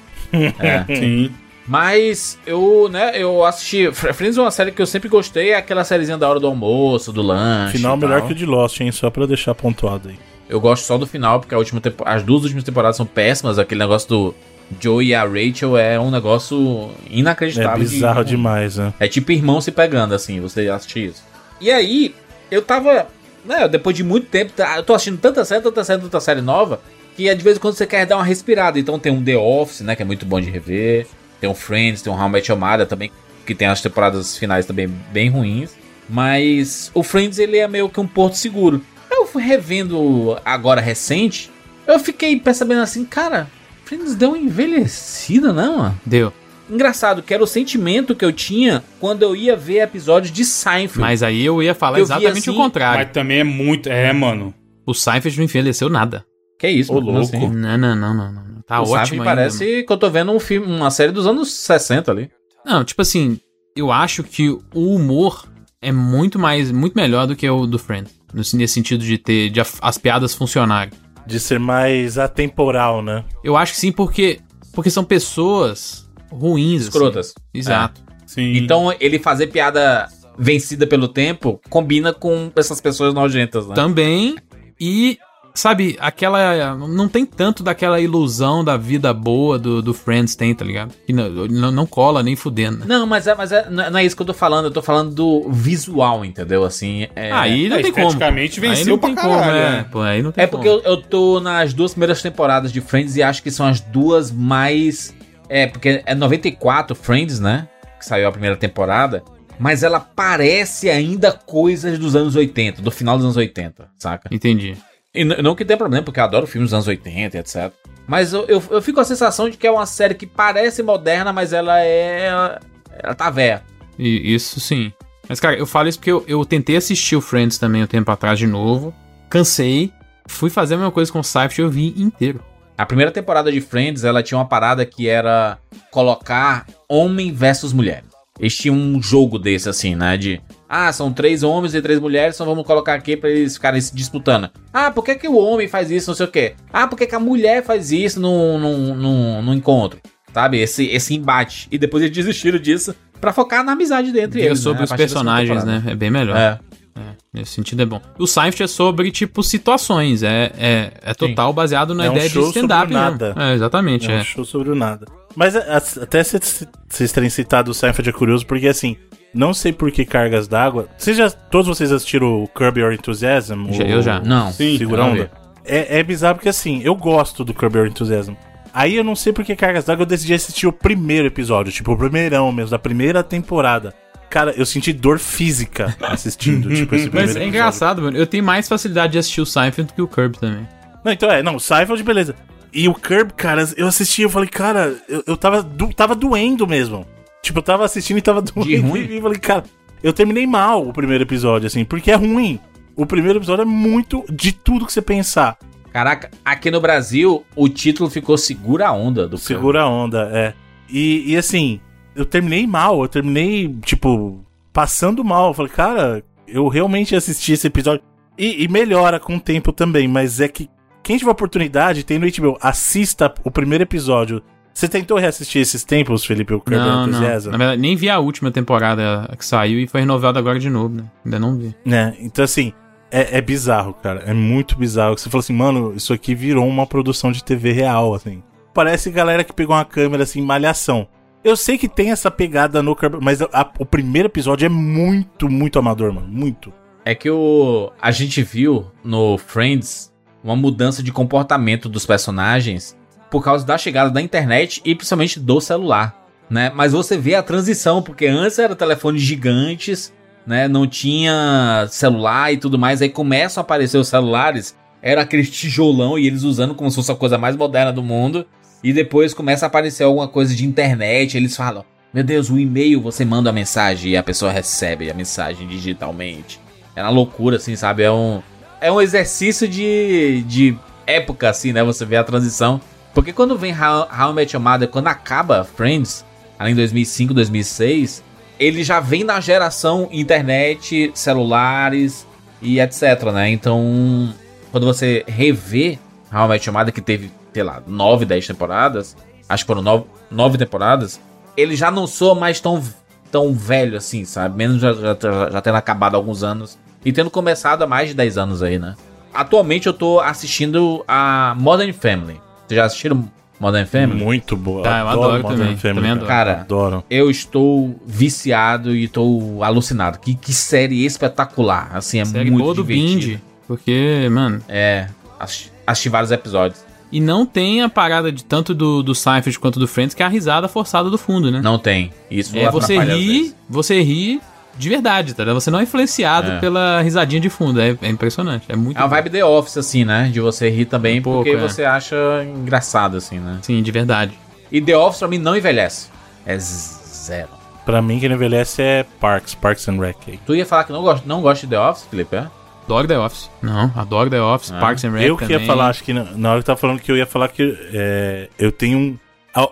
É. 0.59 0.83
Sim. 0.95 1.31
Mas 1.67 2.37
eu, 2.45 2.87
né, 2.91 3.13
eu 3.15 3.43
assisti. 3.43 3.91
Fr- 3.91 4.13
Friends 4.13 4.37
é 4.37 4.41
uma 4.41 4.51
série 4.51 4.71
que 4.71 4.81
eu 4.81 4.85
sempre 4.85 5.09
gostei, 5.09 5.49
é 5.51 5.55
aquela 5.57 5.83
sériezinha 5.83 6.17
da 6.17 6.29
hora 6.29 6.39
do 6.39 6.45
almoço, 6.47 7.11
do 7.11 7.21
lanche. 7.21 7.77
Final 7.77 7.95
e 7.97 7.99
melhor 8.01 8.19
tal. 8.19 8.27
que 8.27 8.33
o 8.33 8.35
de 8.35 8.45
Lost, 8.45 8.79
hein? 8.81 8.91
Só 8.91 9.09
pra 9.09 9.25
deixar 9.25 9.55
pontuado 9.55 10.09
aí. 10.09 10.15
Eu 10.47 10.59
gosto 10.59 10.83
só 10.83 10.95
do 10.95 11.07
final, 11.07 11.39
porque 11.39 11.55
a 11.55 11.57
última 11.57 11.81
tempo- 11.81 12.03
as 12.05 12.21
duas 12.21 12.43
últimas 12.43 12.63
temporadas 12.63 12.97
são 12.97 13.05
péssimas. 13.05 13.57
Aquele 13.57 13.79
negócio 13.79 14.07
do 14.09 14.35
Joey 14.79 15.07
e 15.09 15.15
a 15.15 15.23
Rachel 15.23 15.77
é 15.77 15.99
um 15.99 16.09
negócio 16.11 16.89
É 17.09 17.17
inacreditável. 17.17 17.83
de- 17.85 17.89
bizarro 17.93 18.23
demais, 18.25 18.77
né? 18.77 18.93
É 18.99 19.07
tipo 19.07 19.31
irmão 19.31 19.61
se 19.61 19.71
pegando, 19.71 20.13
assim, 20.13 20.39
você 20.41 20.67
assistir 20.69 21.09
isso. 21.09 21.23
E 21.61 21.69
aí, 21.71 22.13
eu 22.51 22.61
tava. 22.61 23.07
Né, 23.45 23.67
depois 23.67 23.95
de 23.95 24.03
muito 24.03 24.25
tempo, 24.27 24.51
tá- 24.53 24.77
eu 24.77 24.83
tô 24.83 24.93
assistindo 24.95 25.19
tanta 25.19 25.45
série, 25.45 25.61
tanta 25.61 25.83
série, 25.83 26.01
tanta 26.01 26.19
série 26.19 26.41
nova, 26.41 26.81
que 27.15 27.29
é 27.29 27.35
de 27.35 27.43
vez 27.43 27.57
em 27.57 27.59
quando 27.59 27.75
você 27.75 27.85
quer 27.85 28.03
dar 28.07 28.15
uma 28.15 28.23
respirada. 28.25 28.79
Então 28.79 28.97
tem 28.97 29.11
um 29.11 29.23
The 29.23 29.37
Office, 29.37 29.81
né, 29.81 29.95
que 29.95 30.01
é 30.01 30.05
muito 30.05 30.25
bom 30.25 30.41
de 30.41 30.49
rever. 30.49 31.05
Tem 31.39 31.47
um 31.47 31.53
Friends, 31.53 32.01
tem 32.01 32.11
um 32.11 32.19
How 32.19 32.27
I 32.27 32.31
Met 32.31 32.49
Your 32.51 32.59
Mother 32.59 32.87
também, 32.87 33.11
que 33.45 33.53
tem 33.53 33.67
as 33.67 33.81
temporadas 33.81 34.35
finais 34.35 34.65
também 34.65 34.87
bem 35.13 35.29
ruins. 35.29 35.75
Mas 36.09 36.89
o 36.93 37.03
Friends, 37.03 37.37
ele 37.37 37.57
é 37.57 37.67
meio 37.67 37.87
que 37.87 37.99
um 37.99 38.07
porto 38.07 38.33
seguro. 38.35 38.81
Eu 39.11 39.27
fui 39.27 39.43
revendo 39.43 40.37
agora 40.43 40.81
recente, 40.81 41.51
eu 41.85 41.99
fiquei 41.99 42.39
percebendo 42.39 42.81
assim, 42.81 43.05
cara, 43.05 43.47
Friends 43.85 44.15
deu 44.15 44.29
uma 44.29 44.37
envelhecida, 44.37 45.53
não, 45.53 45.77
mano? 45.77 46.01
Deu. 46.05 46.33
Engraçado, 46.69 47.21
que 47.21 47.33
era 47.33 47.43
o 47.43 47.47
sentimento 47.47 48.15
que 48.15 48.25
eu 48.25 48.33
tinha 48.33 48.83
quando 48.99 49.21
eu 49.21 49.35
ia 49.35 49.55
ver 49.55 49.81
episódios 49.83 50.31
de 50.33 50.43
Seinfeld. 50.43 50.99
Mas 50.99 51.21
aí 51.21 51.45
eu 51.45 51.61
ia 51.61 51.75
falar 51.75 51.99
Eu 51.99 52.03
exatamente 52.03 52.39
assim, 52.39 52.49
o 52.49 52.55
contrário. 52.55 53.03
Mas 53.05 53.13
também 53.13 53.39
é 53.39 53.43
muito. 53.43 53.87
É, 53.87 54.11
mano. 54.11 54.53
O 54.85 54.93
Seinfeld 54.93 55.37
não 55.37 55.43
envelheceu 55.45 55.89
nada. 55.89 56.25
Que 56.59 56.67
isso, 56.67 56.91
Ô, 56.91 56.95
mano, 57.01 57.19
louco. 57.19 57.35
assim? 57.37 57.47
Não, 57.49 57.77
não, 57.77 57.95
não, 57.95 58.13
não, 58.15 58.31
não. 58.31 58.45
Tá 58.67 58.79
o 58.79 58.83
ótimo 58.83 58.95
Seinfeld 58.95 59.19
ainda, 59.21 59.35
parece 59.35 59.83
que 59.83 59.93
eu 59.93 59.97
tô 59.97 60.09
vendo 60.09 60.31
um 60.31 60.39
filme, 60.39 60.65
uma 60.65 60.89
série 60.89 61.11
dos 61.11 61.27
anos 61.27 61.51
60 61.53 62.11
ali. 62.11 62.31
Não, 62.65 62.83
tipo 62.83 63.01
assim, 63.03 63.39
eu 63.75 63.91
acho 63.91 64.23
que 64.23 64.49
o 64.49 64.95
humor 64.95 65.45
é 65.79 65.91
muito 65.91 66.39
mais, 66.39 66.71
muito 66.71 66.95
melhor 66.95 67.27
do 67.27 67.35
que 67.35 67.47
o 67.47 67.67
do 67.67 67.77
Friends. 67.77 68.11
No- 68.33 68.41
Nesse 68.57 68.73
sentido 68.73 69.03
de 69.05 69.19
ter 69.19 69.51
de 69.51 69.61
as 69.81 69.97
piadas 69.99 70.33
funcionarem. 70.33 70.91
De 71.25 71.39
ser 71.39 71.59
mais 71.59 72.17
atemporal, 72.17 73.01
né? 73.01 73.23
Eu 73.43 73.57
acho 73.57 73.73
que 73.73 73.79
sim, 73.79 73.91
porque, 73.91 74.39
porque 74.73 74.89
são 74.89 75.03
pessoas 75.03 76.09
ruins. 76.31 76.81
assim. 76.81 76.89
Escrotas. 76.89 77.33
Exato. 77.53 78.01
Sim. 78.25 78.53
Então 78.57 78.93
ele 78.99 79.19
fazer 79.19 79.47
piada 79.47 80.07
vencida 80.37 80.85
pelo 80.85 81.07
tempo 81.07 81.61
combina 81.69 82.13
com 82.13 82.51
essas 82.55 82.81
pessoas 82.81 83.13
nojentas, 83.13 83.67
né? 83.67 83.75
Também. 83.75 84.35
E, 84.79 85.17
sabe, 85.55 85.97
aquela. 85.99 86.75
Não 86.75 87.07
tem 87.07 87.25
tanto 87.25 87.63
daquela 87.63 87.99
ilusão 87.99 88.63
da 88.63 88.77
vida 88.77 89.11
boa 89.13 89.57
do, 89.57 89.81
do 89.81 89.93
Friends 89.93 90.35
tem, 90.35 90.53
tá 90.53 90.63
ligado? 90.63 90.93
Que 91.07 91.11
não, 91.13 91.29
não, 91.29 91.71
não 91.71 91.85
cola 91.87 92.21
nem 92.21 92.35
fudendo. 92.35 92.79
né? 92.79 92.85
Não, 92.87 93.07
mas, 93.07 93.25
é, 93.25 93.33
mas 93.33 93.51
é, 93.51 93.67
não 93.69 93.97
é- 93.97 94.03
é 94.03 94.05
isso 94.05 94.15
que 94.15 94.21
eu 94.21 94.25
tô 94.27 94.33
falando, 94.33 94.65
eu 94.65 94.71
tô 94.71 94.81
falando 94.81 95.13
do 95.15 95.49
visual, 95.49 96.23
entendeu? 96.23 96.63
Assim, 96.63 97.07
é... 97.15 97.31
Aí 97.31 97.67
não 97.69 97.77
é, 97.77 97.81
tem 97.81 97.91
como. 97.91 98.05
esteticamente 98.07 98.59
Aí 98.59 98.69
venceu 98.69 98.87
não 98.87 98.97
pra 98.99 99.07
tem 99.09 99.15
como, 99.15 99.39
caralho, 99.39 99.57
é. 99.57 99.69
né? 99.71 99.85
Pô, 99.91 100.01
aí 100.01 100.21
não 100.21 100.31
tem 100.31 100.43
É 100.43 100.47
porque 100.47 100.67
como. 100.69 100.81
eu, 100.81 100.91
eu 100.91 101.01
tô 101.01 101.39
nas 101.39 101.73
duas 101.73 101.91
primeiras 101.93 102.21
temporadas 102.21 102.71
de 102.71 102.81
Friends 102.81 103.15
e 103.15 103.23
acho 103.23 103.41
que 103.41 103.49
são 103.49 103.65
as 103.65 103.79
duas 103.79 104.31
mais. 104.31 105.15
É, 105.49 105.67
porque 105.67 106.03
é 106.05 106.13
94 106.13 106.95
Friends, 106.95 107.39
né? 107.39 107.67
Que 107.99 108.05
saiu 108.05 108.27
a 108.27 108.31
primeira 108.31 108.55
temporada. 108.57 109.23
Mas 109.57 109.83
ela 109.83 110.01
parece 110.01 110.89
ainda 110.89 111.31
coisas 111.31 111.97
dos 111.97 112.13
anos 112.13 112.35
80, 112.35 112.81
do 112.81 112.91
final 112.91 113.15
dos 113.15 113.23
anos 113.23 113.37
80, 113.37 113.87
saca? 113.97 114.27
Entendi. 114.29 114.75
E 115.15 115.23
não 115.23 115.55
que 115.55 115.63
tenha 115.63 115.77
problema, 115.77 116.03
porque 116.03 116.19
eu 116.19 116.23
adoro 116.23 116.45
filmes 116.45 116.69
dos 116.69 116.73
anos 116.73 116.87
80 116.87 117.37
e 117.37 117.39
etc. 117.39 117.71
Mas 118.07 118.33
eu, 118.33 118.45
eu, 118.47 118.61
eu 118.69 118.81
fico 118.81 118.95
com 118.95 119.01
a 119.01 119.05
sensação 119.05 119.49
de 119.49 119.57
que 119.57 119.65
é 119.65 119.71
uma 119.71 119.85
série 119.85 120.13
que 120.13 120.27
parece 120.27 120.83
moderna, 120.83 121.31
mas 121.31 121.53
ela 121.53 121.79
é. 121.81 122.59
Ela 122.91 123.15
tá 123.15 123.29
velha. 123.29 123.63
Isso 123.97 124.59
sim. 124.59 124.91
Mas, 125.27 125.39
cara, 125.39 125.55
eu 125.55 125.65
falo 125.65 125.89
isso 125.89 125.97
porque 125.97 126.11
eu, 126.11 126.23
eu 126.27 126.45
tentei 126.45 126.75
assistir 126.75 127.15
o 127.15 127.21
Friends 127.21 127.57
também 127.57 127.83
um 127.83 127.87
tempo 127.87 128.11
atrás 128.11 128.37
de 128.37 128.45
novo. 128.45 128.93
Cansei. 129.29 129.91
Fui 130.27 130.49
fazer 130.49 130.75
a 130.75 130.77
mesma 130.77 130.91
coisa 130.91 131.11
com 131.11 131.19
o 131.19 131.23
Seinfeld 131.23 131.61
e 131.61 131.63
eu 131.63 131.69
vi 131.69 132.01
inteiro. 132.01 132.43
A 132.77 132.85
primeira 132.85 133.11
temporada 133.11 133.51
de 133.51 133.61
Friends, 133.61 134.03
ela 134.03 134.21
tinha 134.21 134.37
uma 134.37 134.47
parada 134.47 134.85
que 134.85 135.07
era 135.07 135.57
colocar 135.91 136.65
homem 136.89 137.31
versus 137.31 137.71
mulher. 137.71 138.03
Eles 138.39 138.55
tinham 138.55 138.75
um 138.75 139.01
jogo 139.01 139.39
desse, 139.39 139.69
assim, 139.69 139.95
né? 139.95 140.17
De, 140.17 140.41
ah, 140.75 140.91
são 140.93 141.11
três 141.13 141.43
homens 141.43 141.73
e 141.75 141.81
três 141.81 141.99
mulheres, 141.99 142.35
então 142.35 142.45
vamos 142.45 142.65
colocar 142.65 142.93
aqui 142.93 143.15
pra 143.15 143.29
eles 143.29 143.55
ficarem 143.55 143.79
se 143.81 143.95
disputando. 143.95 144.49
Ah, 144.73 144.91
por 144.91 145.03
que, 145.03 145.15
que 145.15 145.27
o 145.27 145.35
homem 145.37 145.67
faz 145.67 145.89
isso, 145.91 146.09
não 146.09 146.15
sei 146.15 146.25
o 146.25 146.31
quê? 146.31 146.53
Ah, 146.73 146.87
por 146.87 146.97
que, 146.97 147.05
que 147.07 147.15
a 147.15 147.19
mulher 147.19 147.63
faz 147.63 147.91
isso 147.91 148.19
no, 148.19 148.57
no, 148.57 148.95
no, 148.95 149.41
no 149.41 149.53
encontro? 149.53 149.99
Sabe? 150.33 150.59
Esse, 150.59 150.85
esse 150.87 151.15
embate. 151.15 151.67
E 151.71 151.77
depois 151.77 152.03
eles 152.03 152.15
desistiram 152.15 152.59
disso 152.59 152.93
pra 153.21 153.31
focar 153.31 153.63
na 153.63 153.71
amizade 153.71 154.11
dentre 154.11 154.41
eles. 154.41 154.59
sobre 154.59 154.79
né? 154.79 154.83
Os 154.85 154.91
personagens, 154.91 155.63
né? 155.63 155.81
É 155.87 155.95
bem 155.95 156.09
melhor. 156.11 156.35
É. 156.35 156.59
É, 156.97 157.01
nesse 157.33 157.51
sentido 157.51 157.81
é 157.81 157.85
bom. 157.85 157.99
O 158.17 158.25
Seinfeld 158.25 158.63
é 158.63 158.67
sobre, 158.67 159.11
tipo, 159.11 159.43
situações. 159.43 160.23
É, 160.23 160.51
é, 160.57 160.91
é 161.01 161.13
total 161.13 161.51
baseado 161.51 161.93
na 161.93 162.05
É 162.05 162.09
um 162.09 162.13
ideia 162.13 162.27
de 162.29 162.33
show 162.33 162.47
stand-up. 162.49 162.91
nada. 162.93 163.33
É, 163.37 163.53
exatamente. 163.53 164.09
É 164.09 164.15
um 164.15 164.19
É. 164.19 164.23
show 164.23 164.45
sobre 164.45 164.69
o 164.71 164.75
nada. 164.75 165.05
Mas 165.35 165.55
a- 165.57 165.59
a- 165.77 166.03
até 166.03 166.23
cê- 166.23 166.39
vocês 166.87 167.11
terem 167.11 167.29
citado 167.29 167.71
o 167.71 167.73
Seinfeld 167.73 168.09
é 168.09 168.13
curioso, 168.13 168.45
porque 168.45 168.67
assim, 168.69 168.95
não 169.35 169.53
sei 169.53 169.71
por 169.73 169.91
que 169.91 170.05
cargas 170.05 170.47
d'água. 170.47 170.87
Vocês 170.97 171.15
já, 171.17 171.29
todos 171.29 171.67
vocês 171.67 171.91
assistiram 171.91 172.43
o 172.43 172.47
Curb 172.47 172.79
Your 172.79 172.93
Enthusiasm? 172.93 173.71
Já- 173.71 173.83
o- 173.83 173.87
eu 173.87 174.01
já. 174.01 174.19
Não. 174.21 174.51
Sim, 174.51 174.77
Segura 174.77 175.03
não 175.03 175.11
onda. 175.11 175.23
vi. 175.25 175.29
é, 175.71 175.99
é 175.99 176.03
bizarro 176.03 176.35
porque 176.35 176.49
assim, 176.49 176.81
eu 176.83 176.95
gosto 176.95 177.43
do 177.43 177.53
Curb 177.53 177.77
Your 177.77 177.87
Enthusiasm. 177.87 178.33
Aí 178.73 178.95
eu 178.95 179.03
não 179.03 179.15
sei 179.15 179.31
por 179.31 179.45
que 179.45 179.55
cargas 179.55 179.85
d'água 179.85 180.03
eu 180.03 180.07
decidi 180.07 180.33
assistir 180.33 180.67
o 180.67 180.73
primeiro 180.73 181.27
episódio, 181.27 181.71
tipo 181.71 181.91
o 181.93 181.97
primeirão 181.97 182.51
mesmo, 182.51 182.71
da 182.71 182.79
primeira 182.79 183.23
temporada. 183.23 183.93
Cara, 184.29 184.51
eu 184.57 184.65
senti 184.65 184.91
dor 184.91 185.17
física 185.19 185.95
assistindo, 186.01 186.67
tipo, 186.73 186.93
esse 186.95 187.05
primeiro 187.05 187.13
Mas 187.13 187.17
é 187.17 187.39
episódio. 187.39 187.47
engraçado, 187.47 188.01
mano. 188.01 188.17
Eu 188.17 188.27
tenho 188.27 188.43
mais 188.43 188.67
facilidade 188.67 189.13
de 189.13 189.19
assistir 189.19 189.39
o 189.41 189.45
Seinfeld 189.45 189.91
do 189.91 189.93
que 189.95 190.01
o 190.01 190.07
Curb 190.07 190.37
também. 190.39 190.67
Não, 191.05 191.11
então 191.11 191.29
é, 191.31 191.41
não, 191.43 191.57
Seinfeld, 191.59 192.03
beleza. 192.03 192.35
E 192.73 192.89
o 192.89 192.93
Curb, 192.93 193.31
cara, 193.37 193.65
eu 193.77 193.87
assisti, 193.87 194.23
eu 194.23 194.29
falei, 194.29 194.49
cara, 194.49 194.93
eu, 195.07 195.23
eu 195.25 195.37
tava, 195.37 195.63
do- 195.63 195.93
tava 195.93 196.13
doendo 196.13 196.67
mesmo. 196.67 197.05
Tipo, 197.45 197.59
eu 197.59 197.63
tava 197.63 197.85
assistindo 197.85 198.17
e 198.17 198.21
tava 198.23 198.41
doendo. 198.41 198.87
ruim? 198.87 199.05
E 199.05 199.17
eu 199.17 199.21
falei, 199.21 199.37
cara, 199.37 199.63
eu 200.01 200.11
terminei 200.11 200.47
mal 200.47 200.87
o 200.87 200.91
primeiro 200.91 201.23
episódio, 201.23 201.67
assim, 201.67 201.85
porque 201.85 202.09
é 202.09 202.15
ruim. 202.15 202.59
O 202.95 203.05
primeiro 203.05 203.37
episódio 203.37 203.61
é 203.61 203.65
muito 203.65 204.25
de 204.31 204.51
tudo 204.51 204.83
que 204.83 204.91
você 204.91 204.99
pensar. 204.99 205.55
Caraca, 205.93 206.31
aqui 206.43 206.71
no 206.71 206.81
Brasil, 206.81 207.45
o 207.55 207.69
título 207.69 208.09
ficou 208.09 208.35
Segura 208.35 208.87
a 208.87 208.91
Onda 208.91 209.27
do 209.27 209.37
Segura 209.37 209.83
a 209.83 209.87
onda, 209.87 210.27
é. 210.33 210.53
E, 210.89 211.33
e 211.33 211.37
assim, 211.37 211.79
eu 212.15 212.25
terminei 212.25 212.65
mal, 212.65 213.03
eu 213.03 213.07
terminei, 213.07 213.71
tipo, 213.83 214.43
passando 214.73 215.23
mal. 215.23 215.49
Eu 215.49 215.53
falei, 215.53 215.71
cara, 215.71 216.23
eu 216.47 216.67
realmente 216.67 217.15
assisti 217.15 217.53
esse 217.53 217.67
episódio. 217.67 218.03
E, 218.35 218.63
e 218.63 218.67
melhora 218.67 219.19
com 219.19 219.35
o 219.35 219.39
tempo 219.39 219.71
também, 219.71 220.07
mas 220.07 220.41
é 220.41 220.47
que 220.47 220.67
quem 221.03 221.15
tiver 221.15 221.29
oportunidade, 221.29 222.03
tem 222.03 222.17
no 222.17 222.25
HBO, 222.25 222.57
assista 222.59 223.31
o 223.43 223.51
primeiro 223.51 223.83
episódio. 223.83 224.41
Você 224.75 224.89
tentou 224.89 225.17
reassistir 225.17 225.61
esses 225.61 225.85
tempos, 225.85 226.25
Felipe, 226.25 226.53
o 226.53 226.59
Curb 226.59 226.75
Não, 226.77 226.85
não. 227.03 227.07
Enthusiasm? 227.07 227.49
Na 227.51 227.57
verdade, 227.57 227.81
nem 227.81 227.95
vi 227.95 228.09
a 228.09 228.19
última 228.19 228.51
temporada 228.51 229.33
que 229.39 229.45
saiu 229.45 229.79
e 229.79 229.87
foi 229.87 230.01
renovada 230.01 230.37
agora 230.37 230.59
de 230.59 230.69
novo, 230.69 230.95
né? 230.95 231.05
Ainda 231.23 231.39
não 231.39 231.57
vi. 231.57 231.73
né? 231.85 232.13
Então, 232.19 232.43
assim, 232.43 232.73
é, 233.09 233.37
é 233.37 233.41
bizarro, 233.41 233.93
cara. 233.93 234.21
É 234.25 234.33
muito 234.33 234.77
bizarro. 234.77 235.17
Você 235.17 235.29
fala 235.29 235.39
assim, 235.39 235.53
mano, 235.53 235.93
isso 235.95 236.11
aqui 236.11 236.35
virou 236.35 236.67
uma 236.67 236.85
produção 236.85 237.31
de 237.31 237.41
TV 237.41 237.71
real, 237.71 238.13
assim. 238.13 238.43
Parece 238.73 239.09
galera 239.09 239.45
que 239.45 239.53
pegou 239.53 239.73
uma 239.73 239.85
câmera, 239.85 240.23
assim, 240.23 240.41
malhação. 240.41 241.07
Eu 241.41 241.55
sei 241.55 241.77
que 241.77 241.87
tem 241.87 242.11
essa 242.11 242.29
pegada 242.29 242.83
no 242.83 242.93
Curb, 242.97 243.19
mas 243.21 243.41
a- 243.41 243.71
o 243.79 243.85
primeiro 243.85 244.27
episódio 244.27 244.65
é 244.65 244.69
muito, 244.69 245.47
muito 245.47 245.79
amador, 245.79 246.11
mano. 246.11 246.27
Muito. 246.27 246.73
É 247.05 247.15
que 247.15 247.29
o 247.29 247.91
a 248.01 248.11
gente 248.11 248.41
viu 248.43 248.87
no 249.03 249.37
Friends 249.37 250.11
uma 250.43 250.55
mudança 250.55 251.01
de 251.01 251.11
comportamento 251.13 251.87
dos 251.87 252.05
personagens 252.05 252.97
por 253.35 253.43
causa 253.43 253.65
da 253.65 253.77
chegada 253.77 254.09
da 254.09 254.21
internet 254.21 254.81
e 254.85 254.95
principalmente 254.95 255.41
do 255.41 255.59
celular, 255.59 256.25
né? 256.49 256.71
Mas 256.73 256.93
você 256.93 257.17
vê 257.17 257.35
a 257.35 257.43
transição, 257.43 258.01
porque 258.01 258.27
antes 258.27 258.57
era 258.57 258.73
telefones 258.73 259.21
gigantes, 259.21 260.13
né? 260.47 260.69
Não 260.69 260.87
tinha 260.87 261.85
celular 261.89 262.53
e 262.53 262.55
tudo 262.55 262.79
mais, 262.79 263.01
aí 263.01 263.09
começam 263.09 263.59
a 263.59 263.65
aparecer 263.65 263.97
os 263.97 264.07
celulares, 264.07 264.73
era 265.01 265.21
aquele 265.21 265.45
tijolão 265.45 266.17
e 266.17 266.27
eles 266.27 266.43
usando 266.43 266.73
como 266.73 266.89
se 266.89 266.95
fosse 266.95 267.11
a 267.11 267.15
coisa 267.15 267.37
mais 267.37 267.57
moderna 267.57 267.91
do 267.91 268.01
mundo, 268.01 268.45
e 268.81 268.93
depois 268.93 269.33
começa 269.33 269.65
a 269.65 269.67
aparecer 269.67 270.05
alguma 270.05 270.29
coisa 270.29 270.55
de 270.55 270.65
internet, 270.65 271.35
eles 271.35 271.57
falam: 271.57 271.83
"Meu 272.13 272.23
Deus, 272.23 272.49
o 272.49 272.57
e-mail, 272.57 273.01
você 273.01 273.25
manda 273.25 273.49
a 273.49 273.53
mensagem 273.53 274.13
e 274.13 274.15
a 274.15 274.23
pessoa 274.23 274.49
recebe 274.49 275.11
a 275.11 275.13
mensagem 275.13 275.67
digitalmente". 275.67 276.57
É 276.95 277.01
uma 277.01 277.11
loucura, 277.11 277.57
assim, 277.57 277.75
sabe? 277.75 278.03
É 278.03 278.11
um, 278.13 278.41
é 278.79 278.89
um 278.89 279.01
exercício 279.01 279.67
de, 279.67 280.41
de 280.47 280.77
época, 281.05 281.49
assim, 281.49 281.73
né? 281.73 281.83
Você 281.83 282.05
vê 282.05 282.15
a 282.15 282.23
transição. 282.23 282.79
Porque 283.15 283.31
quando 283.31 283.57
vem 283.57 283.71
How, 283.71 284.09
How 284.11 284.31
I 284.31 284.33
Met 284.33 284.53
Your 284.53 284.61
Mother, 284.61 284.89
quando 284.89 285.07
acaba 285.07 285.63
Friends, 285.63 286.25
ali 286.59 286.73
em 286.73 286.75
2005, 286.75 287.33
2006, 287.33 288.21
ele 288.59 288.83
já 288.83 288.99
vem 288.99 289.23
na 289.23 289.39
geração 289.39 290.09
internet, 290.11 291.11
celulares 291.15 292.27
e 292.61 292.77
etc, 292.77 293.31
né? 293.33 293.49
Então, 293.49 294.33
quando 294.69 294.85
você 294.85 295.23
revê 295.27 295.97
How 296.31 296.45
I 296.45 296.49
Met 296.49 296.67
Your 296.67 296.77
Mother, 296.77 296.93
que 296.93 296.99
teve, 296.99 297.31
sei 297.53 297.63
lá, 297.63 297.81
9, 297.87 298.25
10 298.25 298.47
temporadas, 298.47 299.15
acho 299.47 299.63
que 299.63 299.67
foram 299.67 299.81
9, 299.81 300.05
9 300.29 300.57
temporadas, 300.57 301.21
ele 301.55 301.77
já 301.77 301.89
não 301.89 302.05
soa 302.05 302.35
mais 302.35 302.59
tão, 302.59 302.83
tão 303.31 303.53
velho 303.53 303.95
assim, 303.95 304.25
sabe? 304.25 304.57
Menos 304.57 304.81
já, 304.81 304.91
já, 304.91 305.49
já 305.51 305.61
tendo 305.61 305.77
acabado 305.77 306.15
alguns 306.15 306.43
anos 306.43 306.77
e 307.05 307.13
tendo 307.13 307.29
começado 307.29 307.81
há 307.81 307.87
mais 307.87 308.09
de 308.09 308.13
10 308.13 308.37
anos 308.37 308.61
aí, 308.61 308.77
né? 308.77 308.93
Atualmente 309.33 309.87
eu 309.87 309.93
tô 309.93 310.19
assistindo 310.19 311.01
a 311.07 311.55
Modern 311.57 311.93
Family. 311.93 312.44
Vocês 312.67 312.77
já 312.77 312.85
assistiram 312.85 313.29
Modern 313.59 313.85
Family? 313.85 314.23
Muito 314.23 314.57
boa. 314.57 314.83
Tá, 314.83 314.99
eu 314.99 315.07
adoro 315.07 315.43
Modern 315.43 315.59
também, 315.59 315.77
Family, 315.77 315.95
também 315.95 316.11
adoro. 316.11 316.27
Cara, 316.27 316.61
adoro. 316.61 317.03
Eu 317.09 317.29
estou 317.29 317.95
viciado 318.05 318.95
e 318.95 319.07
tô 319.07 319.59
alucinado. 319.61 320.19
Que, 320.19 320.35
que 320.35 320.53
série 320.53 321.05
espetacular. 321.05 321.89
Assim, 321.93 322.19
é 322.19 322.25
Série 322.25 322.51
muito 322.51 322.63
boa 322.63 322.75
do 322.75 322.83
divertido. 322.83 323.19
Bindi. 323.19 323.41
Porque, 323.67 324.27
mano. 324.31 324.61
É, 324.67 325.07
assisti, 325.39 325.71
assisti 325.87 326.09
vários 326.09 326.31
episódios. 326.31 326.83
E 327.11 327.19
não 327.21 327.45
tem 327.45 327.81
a 327.81 327.87
parada 327.87 328.31
de 328.31 328.43
tanto 328.43 328.73
do, 328.73 329.01
do 329.01 329.15
Seinfeld 329.15 329.57
quanto 329.59 329.79
do 329.79 329.87
Friends, 329.87 330.13
que 330.13 330.21
é 330.21 330.25
a 330.25 330.29
risada 330.29 330.67
forçada 330.67 331.09
do 331.09 331.17
fundo, 331.17 331.49
né? 331.49 331.61
Não 331.61 331.77
tem. 331.79 332.11
Isso 332.29 332.57
É 332.57 332.69
você 332.69 332.97
ri, 332.99 333.53
você 333.69 334.01
ri 334.01 334.41
de 334.77 334.89
verdade, 334.89 335.33
tá? 335.33 335.43
ligado? 335.43 335.59
Você 335.59 335.71
não 335.71 335.79
é 335.79 335.83
influenciado 335.83 336.51
É. 336.51 336.59
pela 336.59 337.01
risadinha 337.01 337.39
de 337.41 337.49
fundo. 337.49 337.79
É, 337.81 337.97
é 338.01 338.09
impressionante. 338.09 338.65
É 338.69 338.75
muito. 338.75 338.97
É 338.97 339.01
uma 339.01 339.07
vibe 339.07 339.29
The 339.29 339.45
Office, 339.45 339.77
assim, 339.77 340.03
né? 340.05 340.29
De 340.31 340.39
você 340.39 340.69
rir 340.69 340.85
também, 340.85 341.19
Um 341.19 341.23
pouco, 341.23 341.43
porque 341.43 341.55
é. 341.55 341.59
você 341.59 341.83
acha 341.83 342.15
engraçado, 342.43 343.17
assim, 343.17 343.39
né? 343.39 343.59
Sim, 343.61 343.81
de 343.81 343.91
verdade. 343.91 344.37
E 344.71 344.81
The 344.81 344.97
Office 344.97 345.19
pra 345.19 345.27
mim 345.27 345.37
não 345.37 345.55
envelhece. 345.55 346.09
É 346.45 346.57
zero. 346.57 347.49
Pra 347.85 348.01
mim, 348.01 348.19
quem 348.19 348.27
não 348.29 348.35
envelhece 348.35 348.81
é 348.81 349.05
Parks, 349.19 349.53
Parks 349.55 349.87
and 349.87 349.99
Rec. 349.99 350.17
Tu 350.45 350.55
ia 350.55 350.65
falar 350.65 350.83
que 350.85 350.91
não 350.91 351.01
gosta, 351.03 351.25
não 351.27 351.41
gosta 351.41 351.65
de 351.67 351.71
The 351.71 351.79
Office, 351.79 352.07
Felipe? 352.09 352.35
É? 352.35 352.47
Adoro 352.85 353.07
The 353.07 353.17
Office. 353.19 353.49
Não, 353.61 353.91
adoro 353.95 354.29
The 354.29 354.41
Office. 354.41 354.71
Ah. 354.71 354.79
Parks 354.79 355.03
and 355.05 355.11
Rec 355.11 355.23
Eu 355.27 355.37
que 355.37 355.43
ia 355.45 355.49
também. 355.53 355.67
falar, 355.67 355.89
acho 355.89 356.03
que 356.03 356.13
na, 356.13 356.23
na 356.35 356.51
hora 356.51 356.59
que 356.59 356.65
tava 356.65 356.77
falando 356.79 356.99
que 356.99 357.11
eu 357.11 357.17
ia 357.17 357.25
falar 357.25 357.47
que 357.49 357.77
é, 357.93 358.49
eu 358.59 358.71
tenho 358.71 358.97
um. 358.97 359.17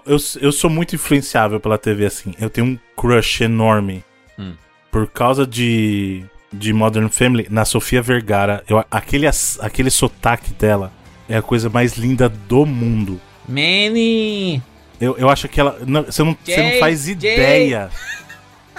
Eu, 0.06 0.18
eu 0.40 0.52
sou 0.52 0.70
muito 0.70 0.96
influenciável 0.96 1.60
pela 1.60 1.78
TV, 1.78 2.06
assim. 2.06 2.34
Eu 2.40 2.50
tenho 2.50 2.66
um 2.68 2.80
crush 2.96 3.42
enorme. 3.42 4.04
Hum. 4.40 4.54
Por 4.94 5.08
causa 5.08 5.46
de, 5.46 6.24
de 6.54 6.72
Modern 6.72 7.10
Family, 7.10 7.48
na 7.50 7.66
Sofia 7.66 8.00
Vergara. 8.02 8.64
Eu, 8.70 8.86
aquele, 8.92 9.28
aquele 9.60 9.90
sotaque 9.90 10.54
dela 10.54 10.92
é 11.28 11.36
a 11.36 11.42
coisa 11.42 11.68
mais 11.70 11.98
linda 11.98 12.30
do 12.30 12.64
mundo. 12.66 13.20
Manny! 13.50 14.62
Eu, 15.02 15.18
eu 15.18 15.30
acho 15.30 15.50
que 15.50 15.60
ela. 15.60 15.78
não, 15.86 16.04
você, 16.04 16.24
não, 16.24 16.38
você 16.44 16.56
não 16.74 16.80
faz 16.80 17.08
ideia. 17.08 17.90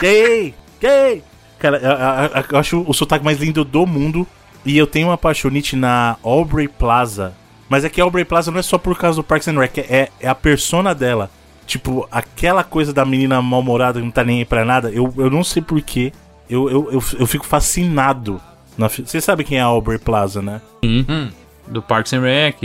Gay! 0.01 0.55
Gay! 0.81 1.23
Cara, 1.59 1.79
eu, 1.79 1.91
eu- 2.39 2.45
eu 2.53 2.59
acho 2.59 2.85
o 2.87 2.95
sotaque 2.95 3.25
mais 3.25 3.39
lindo 3.39 3.65
do 3.65 3.85
mundo. 3.85 4.27
E 4.65 4.79
eu 4.79 4.87
tenho 4.87 5.09
uma 5.09 5.15
apaixonite 5.15 5.77
na 5.77 6.17
Aubrey 6.23 6.69
Plaza. 6.69 7.35
Mas 7.69 7.85
é 7.85 7.91
que 7.91 8.01
a 8.01 8.05
Aubrey 8.05 8.25
Plaza 8.25 8.51
não 8.53 8.59
é 8.59 8.63
só 8.63 8.79
por 8.79 8.97
causa 8.97 9.17
do 9.17 9.25
Parks 9.25 9.49
and 9.49 9.59
Rec, 9.59 9.79
é, 9.79 10.09
é 10.21 10.29
a 10.29 10.35
persona 10.35 10.95
dela. 10.95 11.29
Tipo, 11.67 12.07
aquela 12.13 12.63
coisa 12.63 12.93
da 12.93 13.05
menina 13.05 13.41
mal-humorada 13.41 13.99
que 13.99 14.05
não 14.05 14.13
tá 14.13 14.23
nem 14.25 14.39
aí 14.41 14.45
pra 14.45 14.65
nada, 14.65 14.91
eu, 14.91 15.13
eu 15.17 15.31
não 15.31 15.43
sei 15.43 15.63
porquê. 15.63 16.13
Eu, 16.49 16.69
eu, 16.71 16.89
eu, 16.93 17.03
eu 17.21 17.27
fico 17.27 17.47
fascinado. 17.47 18.41
na 18.77 18.89
fi- 18.89 19.03
Você 19.07 19.21
sabe 19.21 19.45
quem 19.45 19.59
é 19.59 19.63
a 19.63 19.65
Aubrey 19.67 19.99
Plaza, 19.99 20.43
né? 20.43 20.61
Hum. 20.85 21.31
Do 21.67 21.81
Parks 21.81 22.13
and 22.13 22.21
Rec. 22.21 22.57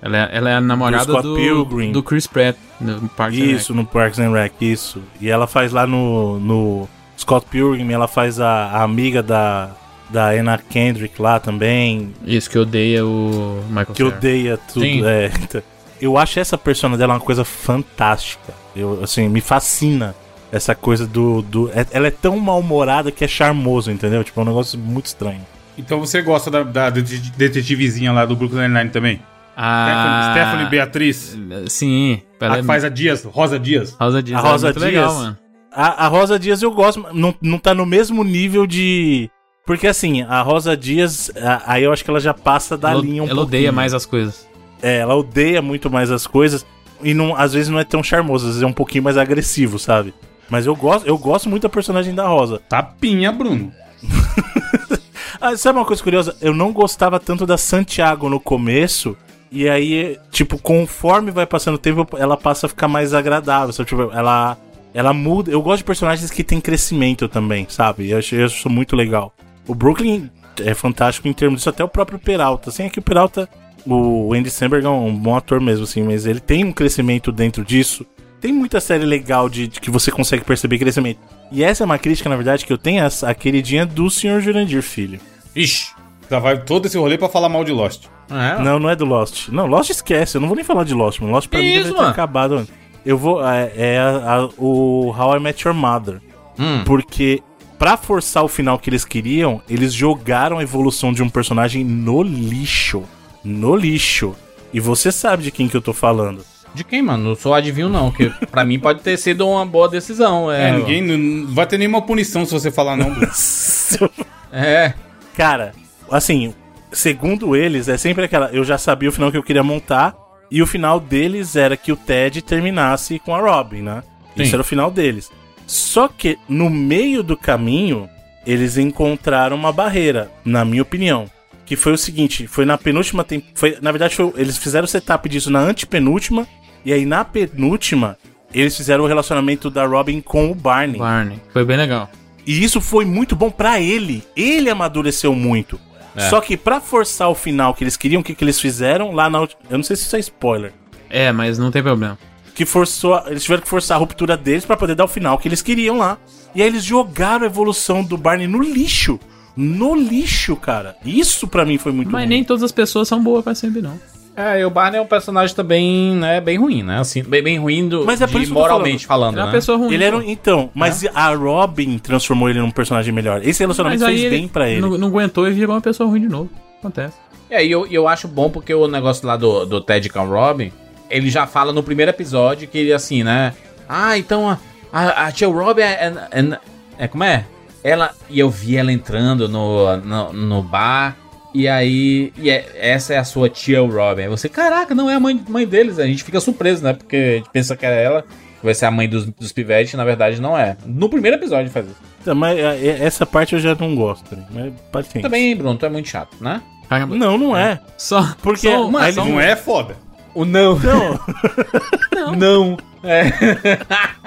Ela 0.00 0.16
é, 0.18 0.28
ela 0.32 0.50
é 0.50 0.54
a 0.56 0.60
namorada 0.60 1.04
Scott 1.04 1.22
do, 1.22 1.34
Pilgrim. 1.34 1.92
do 1.92 2.02
Chris 2.02 2.26
Pratt. 2.26 2.56
No 2.80 3.08
Parks 3.10 3.38
and 3.38 3.42
Rec. 3.46 3.54
Isso, 3.56 3.74
no 3.74 3.84
Parks 3.86 4.18
and 4.18 4.32
Rec, 4.32 4.52
isso. 4.60 5.02
E 5.20 5.28
ela 5.30 5.46
faz 5.46 5.72
lá 5.72 5.86
no, 5.86 6.38
no 6.40 6.88
Scott 7.18 7.46
Pilgrim, 7.50 7.90
ela 7.92 8.08
faz 8.08 8.40
a, 8.40 8.66
a 8.66 8.82
amiga 8.82 9.22
da, 9.22 9.70
da 10.10 10.30
Anna 10.30 10.58
Kendrick 10.58 11.20
lá 11.20 11.38
também, 11.40 12.12
Isso, 12.24 12.50
que 12.50 12.58
odeia 12.58 13.04
o 13.06 13.62
Michael 13.68 13.86
que 13.94 14.02
Cera. 14.02 14.08
odeia 14.16 14.58
tudo. 14.72 14.82
Sim. 14.82 15.04
É, 15.06 15.30
então, 15.42 15.62
eu 16.00 16.16
acho 16.18 16.38
essa 16.40 16.56
persona 16.58 16.96
dela 16.96 17.14
uma 17.14 17.20
coisa 17.20 17.44
fantástica. 17.44 18.52
Eu, 18.74 19.00
assim, 19.02 19.28
me 19.28 19.40
fascina 19.40 20.14
essa 20.52 20.74
coisa 20.74 21.06
do. 21.06 21.42
do 21.42 21.70
é- 21.72 21.86
ela 21.92 22.06
é 22.06 22.10
tão 22.10 22.38
mal-humorada 22.38 23.10
que 23.10 23.24
é 23.24 23.28
charmoso, 23.28 23.90
entendeu? 23.90 24.22
Tipo, 24.24 24.40
é 24.40 24.42
um 24.42 24.46
negócio 24.46 24.78
muito 24.78 25.06
estranho. 25.06 25.40
Então 25.76 25.98
você 26.00 26.22
gosta 26.22 26.50
da, 26.50 26.62
da 26.62 26.90
det- 26.90 27.02
detetivezinha 27.36 28.12
lá 28.12 28.24
do 28.24 28.36
Brooklyn 28.36 28.62
Nine-Nine 28.68 28.90
também? 28.90 29.20
Ah, 29.56 30.30
Stephanie, 30.30 30.32
Stephanie 30.46 30.70
Beatriz. 30.70 31.38
Sim. 31.68 32.22
A 32.40 32.44
Ela 32.46 32.54
que 32.56 32.60
é 32.60 32.64
faz 32.64 32.84
a 32.84 32.88
Dias, 32.88 33.24
Rosa 33.24 33.58
Dias. 33.58 33.96
Rosa 34.00 34.22
Dias. 34.22 34.36
A 34.36 34.40
ela 34.40 34.48
é 34.48 34.52
Rosa 34.52 34.66
muito 34.66 34.78
Dias. 34.80 34.92
legal, 34.92 35.14
mano. 35.14 35.38
A, 35.72 36.04
a 36.04 36.08
Rosa 36.08 36.38
Dias 36.38 36.62
eu 36.62 36.70
gosto, 36.70 37.00
mas 37.00 37.14
não, 37.14 37.34
não 37.40 37.58
tá 37.58 37.74
no 37.74 37.86
mesmo 37.86 38.22
nível 38.22 38.66
de. 38.66 39.28
Porque 39.66 39.86
assim, 39.86 40.22
a 40.22 40.42
Rosa 40.42 40.76
Dias, 40.76 41.30
a- 41.36 41.62
aí 41.66 41.82
eu 41.84 41.92
acho 41.92 42.04
que 42.04 42.10
ela 42.10 42.20
já 42.20 42.34
passa 42.34 42.76
da 42.76 42.90
ela 42.90 43.00
linha 43.00 43.22
um 43.22 43.28
ela 43.28 43.42
odeia 43.42 43.62
pouquinho. 43.62 43.72
mais 43.72 43.94
as 43.94 44.04
coisas. 44.06 44.46
É, 44.82 44.98
ela 44.98 45.14
odeia 45.14 45.62
muito 45.62 45.90
mais 45.90 46.10
as 46.10 46.26
coisas 46.26 46.66
e 47.02 47.14
não, 47.14 47.36
às 47.36 47.52
vezes 47.52 47.68
não 47.68 47.78
é 47.78 47.84
tão 47.84 48.02
charmoso, 48.02 48.46
às 48.46 48.52
vezes 48.52 48.62
é 48.62 48.66
um 48.66 48.72
pouquinho 48.72 49.04
mais 49.04 49.16
agressivo, 49.16 49.78
sabe? 49.78 50.14
Mas 50.48 50.66
eu 50.66 50.76
gosto, 50.76 51.06
eu 51.06 51.16
gosto 51.16 51.48
muito 51.48 51.62
da 51.62 51.68
personagem 51.68 52.14
da 52.14 52.26
Rosa. 52.26 52.60
Tapinha, 52.68 53.32
Bruno. 53.32 53.72
Ah, 55.40 55.54
sabe 55.58 55.78
uma 55.78 55.84
coisa 55.84 56.02
curiosa? 56.02 56.34
Eu 56.40 56.54
não 56.54 56.72
gostava 56.72 57.20
tanto 57.20 57.44
da 57.44 57.58
Santiago 57.58 58.30
no 58.30 58.40
começo. 58.40 59.14
E 59.52 59.68
aí, 59.68 60.18
tipo, 60.30 60.56
conforme 60.56 61.30
vai 61.30 61.44
passando 61.44 61.74
o 61.74 61.78
tempo, 61.78 62.16
ela 62.16 62.34
passa 62.34 62.64
a 62.64 62.68
ficar 62.68 62.88
mais 62.88 63.12
agradável. 63.12 63.70
Sabe? 63.70 63.90
Tipo, 63.90 64.10
ela, 64.12 64.56
ela 64.94 65.12
muda. 65.12 65.50
Eu 65.50 65.60
gosto 65.60 65.78
de 65.78 65.84
personagens 65.84 66.30
que 66.30 66.42
têm 66.42 66.62
crescimento 66.62 67.28
também, 67.28 67.66
sabe? 67.68 68.08
Eu 68.08 68.18
acho, 68.18 68.34
eu 68.34 68.46
acho 68.46 68.70
muito 68.70 68.96
legal. 68.96 69.34
O 69.66 69.74
Brooklyn, 69.74 70.30
é 70.62 70.72
fantástico 70.72 71.28
em 71.28 71.32
termos 71.34 71.60
disso, 71.60 71.68
até 71.68 71.84
o 71.84 71.88
próprio 71.88 72.18
Peralta. 72.18 72.70
Assim, 72.70 72.84
é 72.84 72.88
que 72.88 72.98
o 72.98 73.02
Peralta, 73.02 73.46
o 73.86 74.32
Andy 74.34 74.50
Samberg 74.50 74.86
é 74.86 74.88
um 74.88 75.14
bom 75.14 75.36
ator 75.36 75.60
mesmo, 75.60 75.84
assim, 75.84 76.02
mas 76.02 76.26
ele 76.26 76.40
tem 76.40 76.64
um 76.64 76.72
crescimento 76.72 77.30
dentro 77.32 77.64
disso. 77.64 78.04
Tem 78.40 78.52
muita 78.52 78.80
série 78.80 79.04
legal 79.04 79.48
de, 79.48 79.66
de 79.68 79.80
que 79.80 79.90
você 79.90 80.10
consegue 80.10 80.44
perceber 80.44 80.78
crescimento. 80.78 81.18
E 81.50 81.62
essa 81.64 81.82
é 81.82 81.86
uma 81.86 81.98
crítica, 81.98 82.28
na 82.28 82.36
verdade, 82.36 82.64
que 82.66 82.72
eu 82.72 82.78
tenho, 82.78 83.02
a, 83.02 83.08
a 83.30 83.34
queridinha 83.34 83.86
do 83.86 84.10
Sr. 84.10 84.40
Jurandir 84.40 84.82
Filho. 84.82 85.18
Ixi, 85.56 85.92
já 86.30 86.38
vai 86.38 86.58
todo 86.58 86.86
esse 86.86 86.98
rolê 86.98 87.16
pra 87.16 87.28
falar 87.28 87.48
mal 87.48 87.64
de 87.64 87.72
Lost. 87.72 88.04
É, 88.30 88.62
Não, 88.62 88.78
não 88.78 88.90
é 88.90 88.96
do 88.96 89.04
Lost. 89.04 89.48
Não, 89.48 89.66
Lost 89.66 89.90
esquece. 89.90 90.36
Eu 90.36 90.40
não 90.40 90.48
vou 90.48 90.56
nem 90.56 90.64
falar 90.64 90.84
de 90.84 90.92
Lost, 90.94 91.20
mano. 91.20 91.32
Lost 91.32 91.48
pra 91.48 91.58
Que 91.60 91.64
mim 91.66 91.72
isso, 91.72 91.82
deve 91.84 91.94
ter 91.94 92.00
mano? 92.00 92.10
acabado 92.10 92.54
antes. 92.56 92.72
Eu 93.04 93.16
vou. 93.18 93.46
É, 93.46 93.70
é 93.76 93.98
a- 93.98 94.34
a- 94.36 94.48
o 94.58 95.14
How 95.16 95.36
I 95.36 95.40
Met 95.40 95.66
Your 95.66 95.74
Mother. 95.76 96.20
Hum. 96.58 96.82
Porque, 96.86 97.42
pra 97.78 97.96
forçar 97.98 98.42
o 98.44 98.48
final 98.48 98.78
que 98.78 98.88
eles 98.88 99.04
queriam, 99.04 99.60
eles 99.68 99.92
jogaram 99.92 100.58
a 100.58 100.62
evolução 100.62 101.12
de 101.12 101.22
um 101.22 101.28
personagem 101.28 101.84
no 101.84 102.22
lixo. 102.22 103.02
No 103.44 103.76
lixo. 103.76 104.34
E 104.72 104.80
você 104.80 105.12
sabe 105.12 105.42
de 105.42 105.50
quem 105.50 105.68
que 105.68 105.76
eu 105.76 105.82
tô 105.82 105.92
falando. 105.92 106.44
De 106.74 106.82
quem, 106.82 107.00
mano? 107.02 107.22
Não 107.22 107.36
sou 107.36 107.54
adivinho, 107.54 107.88
não. 107.88 108.10
Que 108.10 108.30
pra 108.50 108.64
mim 108.64 108.80
pode 108.80 109.00
ter 109.00 109.16
sido 109.16 109.46
uma 109.48 109.64
boa 109.64 109.88
decisão. 109.88 110.50
É, 110.50 110.70
É, 110.70 110.72
ninguém 110.76 111.00
não 111.02 111.46
vai 111.54 111.66
ter 111.66 111.78
nenhuma 111.78 112.02
punição 112.02 112.44
se 112.44 112.52
você 112.52 112.70
falar 112.70 112.96
não. 112.96 113.12
Bruno. 113.14 113.30
É. 114.56 114.94
Cara, 115.36 115.72
assim, 116.08 116.54
segundo 116.92 117.56
eles, 117.56 117.88
é 117.88 117.96
sempre 117.96 118.24
aquela. 118.24 118.50
Eu 118.50 118.62
já 118.64 118.78
sabia 118.78 119.08
o 119.08 119.12
final 119.12 119.30
que 119.32 119.36
eu 119.36 119.42
queria 119.42 119.64
montar. 119.64 120.14
E 120.50 120.62
o 120.62 120.66
final 120.66 121.00
deles 121.00 121.56
era 121.56 121.76
que 121.76 121.90
o 121.90 121.96
Ted 121.96 122.40
terminasse 122.42 123.18
com 123.18 123.34
a 123.34 123.40
Robin, 123.40 123.82
né? 123.82 124.04
Sim. 124.36 124.42
Isso 124.44 124.54
era 124.54 124.62
o 124.62 124.64
final 124.64 124.90
deles. 124.92 125.30
Só 125.66 126.06
que 126.06 126.38
no 126.48 126.70
meio 126.70 127.22
do 127.24 127.36
caminho, 127.36 128.08
eles 128.46 128.76
encontraram 128.76 129.56
uma 129.56 129.72
barreira, 129.72 130.30
na 130.44 130.64
minha 130.64 130.82
opinião. 130.82 131.28
Que 131.66 131.76
foi 131.76 131.92
o 131.92 131.98
seguinte: 131.98 132.46
foi 132.46 132.64
na 132.64 132.76
penúltima. 132.76 133.24
Foi, 133.54 133.78
na 133.80 133.90
verdade, 133.90 134.14
foi- 134.16 134.32
eles 134.36 134.56
fizeram 134.58 134.84
o 134.84 134.88
setup 134.88 135.28
disso 135.28 135.50
na 135.50 135.60
antepenúltima. 135.60 136.46
E 136.84 136.92
aí 136.92 137.06
na 137.06 137.24
penúltima, 137.24 138.18
eles 138.52 138.76
fizeram 138.76 139.04
o 139.04 139.06
relacionamento 139.06 139.70
da 139.70 139.86
Robin 139.86 140.20
com 140.20 140.50
o 140.50 140.54
Barney. 140.54 140.98
Barney. 140.98 141.40
Foi 141.52 141.64
bem 141.64 141.76
legal. 141.76 142.10
E 142.46 142.62
isso 142.62 142.80
foi 142.80 143.04
muito 143.06 143.34
bom 143.34 143.50
pra 143.50 143.80
ele. 143.80 144.22
Ele 144.36 144.68
amadureceu 144.68 145.34
muito. 145.34 145.80
É. 146.14 146.28
Só 146.28 146.40
que 146.40 146.56
pra 146.56 146.80
forçar 146.80 147.28
o 147.30 147.34
final 147.34 147.74
que 147.74 147.82
eles 147.82 147.96
queriam, 147.96 148.20
o 148.20 148.24
que, 148.24 148.34
que 148.34 148.44
eles 148.44 148.60
fizeram 148.60 149.12
lá 149.12 149.28
na 149.30 149.38
Eu 149.40 149.78
não 149.78 149.82
sei 149.82 149.96
se 149.96 150.02
isso 150.02 150.14
é 150.16 150.20
spoiler. 150.20 150.72
É, 151.08 151.32
mas 151.32 151.58
não 151.58 151.70
tem 151.70 151.82
problema. 151.82 152.18
Que 152.54 152.64
forçou. 152.66 153.20
Eles 153.26 153.42
tiveram 153.42 153.62
que 153.62 153.68
forçar 153.68 153.96
a 153.96 153.98
ruptura 153.98 154.36
deles 154.36 154.64
pra 154.64 154.76
poder 154.76 154.94
dar 154.94 155.04
o 155.06 155.08
final 155.08 155.38
que 155.38 155.48
eles 155.48 155.62
queriam 155.62 155.98
lá. 155.98 156.18
E 156.54 156.62
aí 156.62 156.68
eles 156.68 156.84
jogaram 156.84 157.44
a 157.44 157.46
evolução 157.46 158.04
do 158.04 158.16
Barney 158.16 158.46
no 158.46 158.62
lixo. 158.62 159.18
No 159.56 159.94
lixo, 159.94 160.56
cara. 160.56 160.96
Isso 161.04 161.46
pra 161.46 161.64
mim 161.64 161.78
foi 161.78 161.92
muito 161.92 162.10
Mas 162.10 162.22
ruim. 162.22 162.28
nem 162.28 162.44
todas 162.44 162.62
as 162.62 162.72
pessoas 162.72 163.06
são 163.08 163.22
boas 163.22 163.44
pra 163.44 163.54
sempre, 163.54 163.80
não. 163.80 163.98
É, 164.36 164.60
e 164.60 164.64
o 164.64 164.70
Barney 164.70 164.98
é 164.98 165.00
um 165.00 165.06
personagem 165.06 165.54
também, 165.54 166.12
né, 166.16 166.40
bem 166.40 166.58
ruim, 166.58 166.82
né? 166.82 166.98
Assim, 166.98 167.22
bem, 167.22 167.40
bem 167.40 167.56
ruim 167.56 167.88
do, 167.88 168.04
Mas 168.04 168.20
é 168.20 168.26
por 168.26 168.38
de 168.38 168.44
isso 168.44 168.52
que 168.52 168.58
eu 168.58 168.62
tô 168.62 168.68
moralmente 168.68 169.06
falando, 169.06 169.34
Ele 169.34 169.40
é 169.40 169.42
né? 169.42 169.46
uma 169.46 169.52
pessoa 169.52 169.78
ruim. 169.78 169.94
Ele 169.94 170.02
era 170.04 170.16
um, 170.16 170.22
então, 170.22 170.70
mas 170.74 171.06
a 171.14 171.32
Robin 171.32 171.98
transformou 171.98 172.50
ele 172.50 172.58
num 172.58 172.70
personagem 172.72 173.14
melhor. 173.14 173.40
Esse 173.44 173.60
relacionamento 173.62 174.02
Mas 174.02 174.10
fez 174.10 174.24
ele 174.24 174.36
bem 174.36 174.48
pra 174.48 174.68
ele. 174.68 174.80
Não, 174.80 174.98
não 174.98 175.06
aguentou 175.06 175.46
e 175.46 175.52
virou 175.52 175.76
uma 175.76 175.80
pessoa 175.80 176.08
ruim 176.10 176.20
de 176.22 176.28
novo. 176.28 176.50
Acontece. 176.80 177.14
E 177.48 177.54
aí 177.54 177.70
eu, 177.70 177.86
eu 177.86 178.08
acho 178.08 178.26
bom 178.26 178.50
porque 178.50 178.74
o 178.74 178.88
negócio 178.88 179.24
lá 179.24 179.36
do, 179.36 179.64
do 179.66 179.80
Ted 179.80 180.08
com 180.08 180.26
Robin, 180.26 180.72
ele 181.08 181.30
já 181.30 181.46
fala 181.46 181.72
no 181.72 181.84
primeiro 181.84 182.10
episódio 182.10 182.66
que 182.66 182.76
ele 182.76 182.92
assim, 182.92 183.22
né? 183.22 183.54
Ah, 183.88 184.18
então 184.18 184.50
a, 184.50 184.58
a, 184.92 185.26
a 185.26 185.30
tia 185.32 185.46
Robin 185.46 185.82
é, 185.82 186.12
é, 186.32 186.40
é- 186.40 186.58
é- 186.98 187.06
Como 187.06 187.22
é? 187.22 187.44
Ela. 187.84 188.10
E 188.30 188.40
eu 188.40 188.48
vi 188.50 188.76
ela 188.76 188.90
entrando 188.92 189.48
no, 189.48 189.96
no, 189.98 190.32
no 190.32 190.62
bar. 190.62 191.16
E 191.54 191.68
aí. 191.68 192.32
E 192.36 192.50
é- 192.50 192.66
essa 192.74 193.14
é 193.14 193.18
a 193.18 193.24
sua 193.24 193.48
tia 193.48 193.80
Robin. 193.80 194.22
Aí 194.22 194.28
você, 194.28 194.48
caraca, 194.48 194.94
não 194.94 195.08
é 195.08 195.14
a 195.14 195.20
mãe, 195.20 195.40
mãe 195.48 195.66
deles. 195.66 195.98
A 196.00 196.06
gente 196.06 196.24
fica 196.24 196.40
surpreso, 196.40 196.82
né? 196.82 196.94
Porque 196.94 197.16
a 197.16 197.36
gente 197.36 197.50
pensa 197.50 197.76
que 197.76 197.84
é 197.86 198.02
ela. 198.02 198.22
Que 198.22 198.64
vai 198.64 198.74
ser 198.74 198.86
a 198.86 198.90
mãe 198.90 199.06
dos, 199.08 199.26
dos 199.26 199.52
pivetes, 199.52 199.92
na 199.94 200.04
verdade 200.04 200.40
não 200.40 200.56
é. 200.58 200.76
No 200.86 201.08
primeiro 201.08 201.36
episódio 201.36 201.70
faz 201.70 201.86
isso. 201.86 201.96
Então, 202.22 202.34
mas 202.34 202.58
é, 202.58 202.62
é, 202.86 203.04
essa 203.04 203.26
parte 203.26 203.54
eu 203.54 203.60
já 203.60 203.74
não 203.74 203.94
gosto. 203.94 204.34
né? 204.34 204.44
Mas 204.50 204.72
paciência. 204.90 205.20
Também, 205.20 205.54
Bruno, 205.54 205.76
tu 205.76 205.84
é 205.84 205.90
muito 205.90 206.08
chato, 206.08 206.34
né? 206.40 206.62
Caramba. 206.88 207.14
Não, 207.14 207.36
não 207.36 207.54
é. 207.56 207.78
Só. 207.98 208.34
Porque 208.42 208.68
só 208.68 208.86
um- 208.86 208.90
Não 208.90 209.38
é 209.40 209.54
foda. 209.54 209.96
O 210.34 210.44
não. 210.44 210.78
Não, 210.80 212.34
Não. 212.36 212.76
É. 213.04 213.24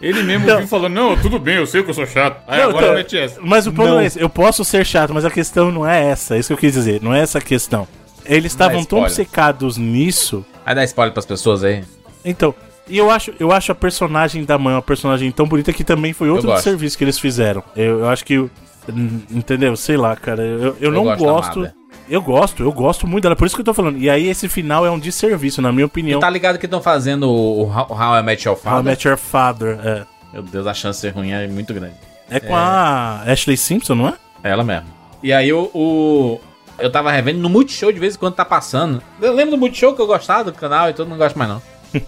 Ele 0.00 0.22
mesmo 0.22 0.46
Não. 0.46 0.58
viu 0.58 0.68
falando, 0.68 0.94
não, 0.94 1.16
tudo 1.16 1.38
bem, 1.38 1.56
eu 1.56 1.66
sei 1.66 1.82
que 1.82 1.90
eu 1.90 1.94
sou 1.94 2.06
chato. 2.06 2.42
Aí 2.46 2.60
Não, 2.60 2.70
agora 2.70 2.86
então, 2.86 2.96
mete 2.96 3.18
essa. 3.18 3.40
Mas 3.42 3.66
o 3.66 3.72
ponto 3.72 3.88
Não. 3.88 4.00
é 4.00 4.06
esse. 4.06 4.20
Eu 4.20 4.28
posso 4.28 4.64
ser 4.64 4.86
chato, 4.86 5.12
mas 5.12 5.24
a 5.24 5.30
questão 5.30 5.70
não 5.70 5.88
é 5.88 6.04
essa. 6.10 6.36
É 6.36 6.38
isso 6.38 6.48
que 6.48 6.52
eu 6.52 6.58
quis 6.58 6.72
dizer. 6.72 7.02
Não 7.02 7.12
é 7.14 7.20
essa 7.20 7.38
a 7.38 7.40
questão. 7.40 7.86
Eles 8.24 8.52
estavam 8.52 8.84
tão 8.84 9.00
obcecados 9.00 9.76
nisso. 9.76 10.44
Vai 10.64 10.74
dar 10.74 10.84
spoiler 10.84 11.12
pras 11.12 11.26
pessoas 11.26 11.62
aí. 11.62 11.84
Então, 12.24 12.54
e 12.88 12.98
eu 12.98 13.10
acho, 13.10 13.32
eu 13.38 13.50
acho 13.52 13.72
a 13.72 13.74
personagem 13.74 14.44
da 14.44 14.58
mãe 14.58 14.74
uma 14.74 14.82
personagem 14.82 15.30
tão 15.30 15.46
bonita 15.46 15.72
que 15.72 15.84
também 15.84 16.12
foi 16.12 16.30
outro 16.30 16.56
serviço 16.58 16.96
que 16.96 17.04
eles 17.04 17.18
fizeram. 17.18 17.62
Eu, 17.76 18.00
eu 18.00 18.08
acho 18.08 18.24
que. 18.24 18.48
Entendeu? 19.30 19.76
Sei 19.76 19.96
lá, 19.96 20.14
cara. 20.16 20.42
Eu, 20.42 20.76
eu, 20.80 20.90
não 20.92 21.04
gosto. 21.16 21.70
Eu 22.08 22.20
gosto, 22.20 22.62
eu 22.62 22.70
gosto 22.72 23.06
muito 23.06 23.22
dela. 23.22 23.34
Por 23.36 23.46
isso 23.46 23.54
que 23.54 23.60
eu 23.62 23.64
tô 23.64 23.72
falando. 23.72 23.96
E 23.98 24.10
aí, 24.10 24.28
esse 24.28 24.48
final 24.48 24.84
é 24.84 24.90
um 24.90 24.98
desserviço, 24.98 25.62
na 25.62 25.72
minha 25.72 25.86
opinião. 25.86 26.20
Tá 26.20 26.28
ligado 26.28 26.58
que 26.58 26.66
estão 26.66 26.82
fazendo 26.82 27.30
o, 27.30 27.62
o 27.62 27.72
How 27.72 28.16
I 28.18 28.22
Met 28.22 28.46
Your 28.46 28.56
How 28.56 28.60
I 28.60 28.62
Father? 28.64 28.84
Met 28.84 29.08
Your 29.08 29.16
Father. 29.16 29.78
É, 29.82 30.02
Meu 30.32 30.42
Deus, 30.42 30.66
a 30.66 30.74
chance 30.74 30.98
de 30.98 31.00
ser 31.02 31.14
ruim 31.18 31.30
é 31.32 31.46
muito 31.46 31.72
grande. 31.72 31.94
é 32.28 32.40
com 32.40 32.54
a 32.54 33.22
Ashley 33.26 33.56
Simpson, 33.56 33.94
não 33.94 34.08
é? 34.08 34.14
É 34.42 34.50
ela 34.50 34.62
mesmo. 34.64 34.86
E 35.22 35.32
aí 35.32 35.50
o, 35.50 35.70
o- 35.72 36.40
Eu 36.78 36.90
tava 36.90 37.10
revendo 37.10 37.38
no 37.40 37.48
Multishow 37.48 37.90
de 37.90 37.98
vez 37.98 38.14
em 38.16 38.18
quando 38.18 38.34
tá 38.34 38.44
passando. 38.44 39.02
Eu 39.22 39.32
lembro 39.32 39.52
do 39.52 39.58
Multishow 39.58 39.94
que 39.94 40.02
eu 40.02 40.06
gostava 40.06 40.44
do 40.50 40.52
canal 40.58 40.90
e 40.90 40.92
todo 40.92 41.08
não 41.08 41.16
gosto 41.16 41.38
mais 41.38 41.50
não. 41.50 41.62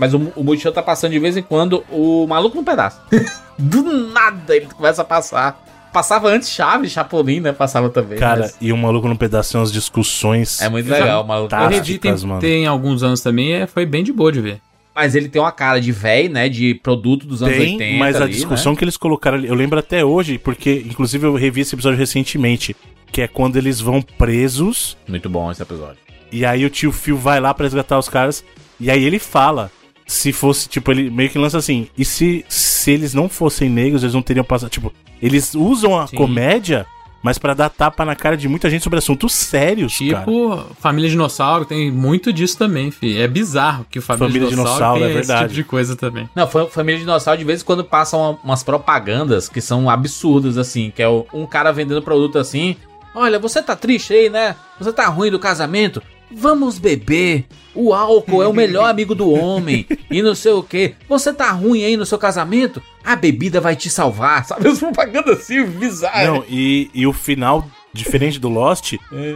Mas 0.00 0.14
o, 0.14 0.32
o 0.34 0.42
Multishow 0.42 0.72
tá 0.72 0.82
passando 0.82 1.12
de 1.12 1.18
vez 1.18 1.36
em 1.36 1.42
quando 1.42 1.84
o 1.90 2.26
Maluco 2.26 2.56
no 2.56 2.64
Pedaço. 2.64 2.98
do 3.58 3.82
nada 3.82 4.56
ele 4.56 4.64
começa 4.66 5.02
a 5.02 5.04
passar. 5.04 5.62
Passava 5.92 6.28
antes 6.28 6.48
Chaves, 6.48 6.90
Chapolin, 6.92 7.40
né? 7.40 7.52
Passava 7.52 7.90
também. 7.90 8.18
Cara, 8.18 8.42
mas 8.42 8.56
e 8.60 8.72
o 8.72 8.76
maluco 8.78 9.08
no 9.08 9.16
pedaço 9.18 9.52
tem 9.52 9.60
umas 9.60 9.72
discussões. 9.72 10.62
É 10.62 10.68
muito 10.68 10.88
legal 10.88 11.22
o 11.22 11.26
Maluco 11.26 11.48
Tá. 11.50 11.68
no 11.68 11.70
Pedaço. 11.70 11.98
tem, 11.98 12.38
tem 12.38 12.66
alguns 12.66 13.02
anos 13.02 13.20
também, 13.20 13.52
é, 13.54 13.66
foi 13.66 13.84
bem 13.84 14.02
de 14.02 14.12
boa 14.12 14.30
de 14.32 14.40
ver. 14.40 14.60
Mas 14.94 15.14
ele 15.14 15.28
tem 15.28 15.42
uma 15.42 15.52
cara 15.52 15.80
de 15.80 15.92
velho, 15.92 16.32
né? 16.32 16.48
De 16.48 16.74
produto 16.76 17.26
dos 17.26 17.42
anos 17.42 17.56
Tem, 17.56 17.72
80. 17.74 17.98
mas 17.98 18.16
a 18.16 18.22
ali, 18.24 18.32
discussão 18.32 18.72
né? 18.72 18.78
que 18.78 18.84
eles 18.84 18.96
colocaram 18.96 19.36
ali, 19.36 19.48
eu 19.48 19.54
lembro 19.54 19.78
até 19.78 20.04
hoje, 20.04 20.38
porque 20.38 20.82
inclusive 20.86 21.26
eu 21.26 21.34
revi 21.34 21.60
esse 21.60 21.74
episódio 21.74 21.98
recentemente, 21.98 22.74
que 23.12 23.20
é 23.20 23.28
quando 23.28 23.56
eles 23.56 23.80
vão 23.80 24.00
presos 24.00 24.96
Muito 25.08 25.28
bom 25.28 25.50
esse 25.50 25.60
episódio. 25.62 25.98
e 26.32 26.44
aí 26.46 26.64
o 26.64 26.70
tio 26.70 26.92
Phil 26.92 27.16
vai 27.16 27.40
lá 27.40 27.52
pra 27.52 27.64
resgatar 27.64 27.98
os 27.98 28.08
caras 28.08 28.44
e 28.78 28.90
aí 28.90 29.04
ele 29.04 29.18
fala, 29.18 29.70
se 30.10 30.32
fosse, 30.32 30.68
tipo, 30.68 30.90
ele 30.90 31.08
meio 31.10 31.30
que 31.30 31.38
lança 31.38 31.56
assim, 31.58 31.88
e 31.96 32.04
se, 32.04 32.44
se 32.48 32.90
eles 32.90 33.14
não 33.14 33.28
fossem 33.28 33.68
negros, 33.70 34.02
eles 34.02 34.14
não 34.14 34.22
teriam 34.22 34.44
passado, 34.44 34.68
tipo, 34.70 34.92
eles 35.22 35.54
usam 35.54 35.98
a 35.98 36.06
Sim. 36.08 36.16
comédia, 36.16 36.84
mas 37.22 37.38
pra 37.38 37.52
dar 37.54 37.68
tapa 37.68 38.04
na 38.04 38.16
cara 38.16 38.36
de 38.36 38.48
muita 38.48 38.68
gente 38.70 38.82
sobre 38.82 38.98
assuntos 38.98 39.32
sérios, 39.32 39.98
cara. 39.98 40.18
Tipo, 40.24 40.64
Família 40.80 41.08
Dinossauro 41.10 41.64
tem 41.64 41.90
muito 41.92 42.32
disso 42.32 42.56
também, 42.58 42.90
fi. 42.90 43.18
É 43.18 43.28
bizarro 43.28 43.86
que 43.90 43.98
o 43.98 44.02
Família, 44.02 44.26
Família 44.28 44.48
Dinossauro, 44.48 44.74
Dinossauro, 44.78 44.98
tem 45.00 45.06
é 45.08 45.10
esse 45.10 45.28
verdade. 45.28 45.42
tipo 45.42 45.54
de 45.54 45.64
coisa 45.64 45.94
também. 45.96 46.28
Não, 46.34 46.48
fa- 46.48 46.66
Família 46.66 46.98
Dinossauro 46.98 47.38
de 47.38 47.44
vez 47.44 47.60
em 47.60 47.64
quando 47.64 47.84
passam 47.84 48.20
uma- 48.20 48.38
umas 48.42 48.62
propagandas 48.62 49.48
que 49.48 49.60
são 49.60 49.88
absurdas, 49.90 50.56
assim, 50.58 50.90
que 50.96 51.02
é 51.02 51.08
um 51.08 51.46
cara 51.46 51.70
vendendo 51.72 52.02
produto 52.02 52.38
assim. 52.38 52.74
Olha, 53.14 53.38
você 53.38 53.62
tá 53.62 53.76
triste 53.76 54.12
aí, 54.14 54.30
né? 54.30 54.56
Você 54.80 54.92
tá 54.92 55.06
ruim 55.08 55.30
do 55.30 55.38
casamento? 55.38 56.02
Vamos 56.32 56.78
beber. 56.78 57.44
O 57.74 57.92
álcool 57.94 58.42
é 58.42 58.48
o 58.48 58.52
melhor 58.52 58.88
amigo 58.90 59.14
do 59.14 59.30
homem. 59.30 59.86
E 60.10 60.22
não 60.22 60.34
sei 60.34 60.52
o 60.52 60.62
que. 60.62 60.94
Você 61.08 61.32
tá 61.32 61.50
ruim 61.52 61.84
aí 61.84 61.96
no 61.96 62.04
seu 62.06 62.18
casamento? 62.18 62.82
A 63.04 63.14
bebida 63.16 63.60
vai 63.60 63.76
te 63.76 63.88
salvar. 63.90 64.44
Sabe? 64.44 64.68
As 64.68 64.78
propagandas 64.78 65.38
assim, 65.40 65.64
bizarras. 65.64 66.26
Não, 66.26 66.44
e, 66.48 66.90
e 66.94 67.06
o 67.06 67.12
final, 67.12 67.68
diferente 67.92 68.38
do 68.38 68.48
Lost, 68.48 68.94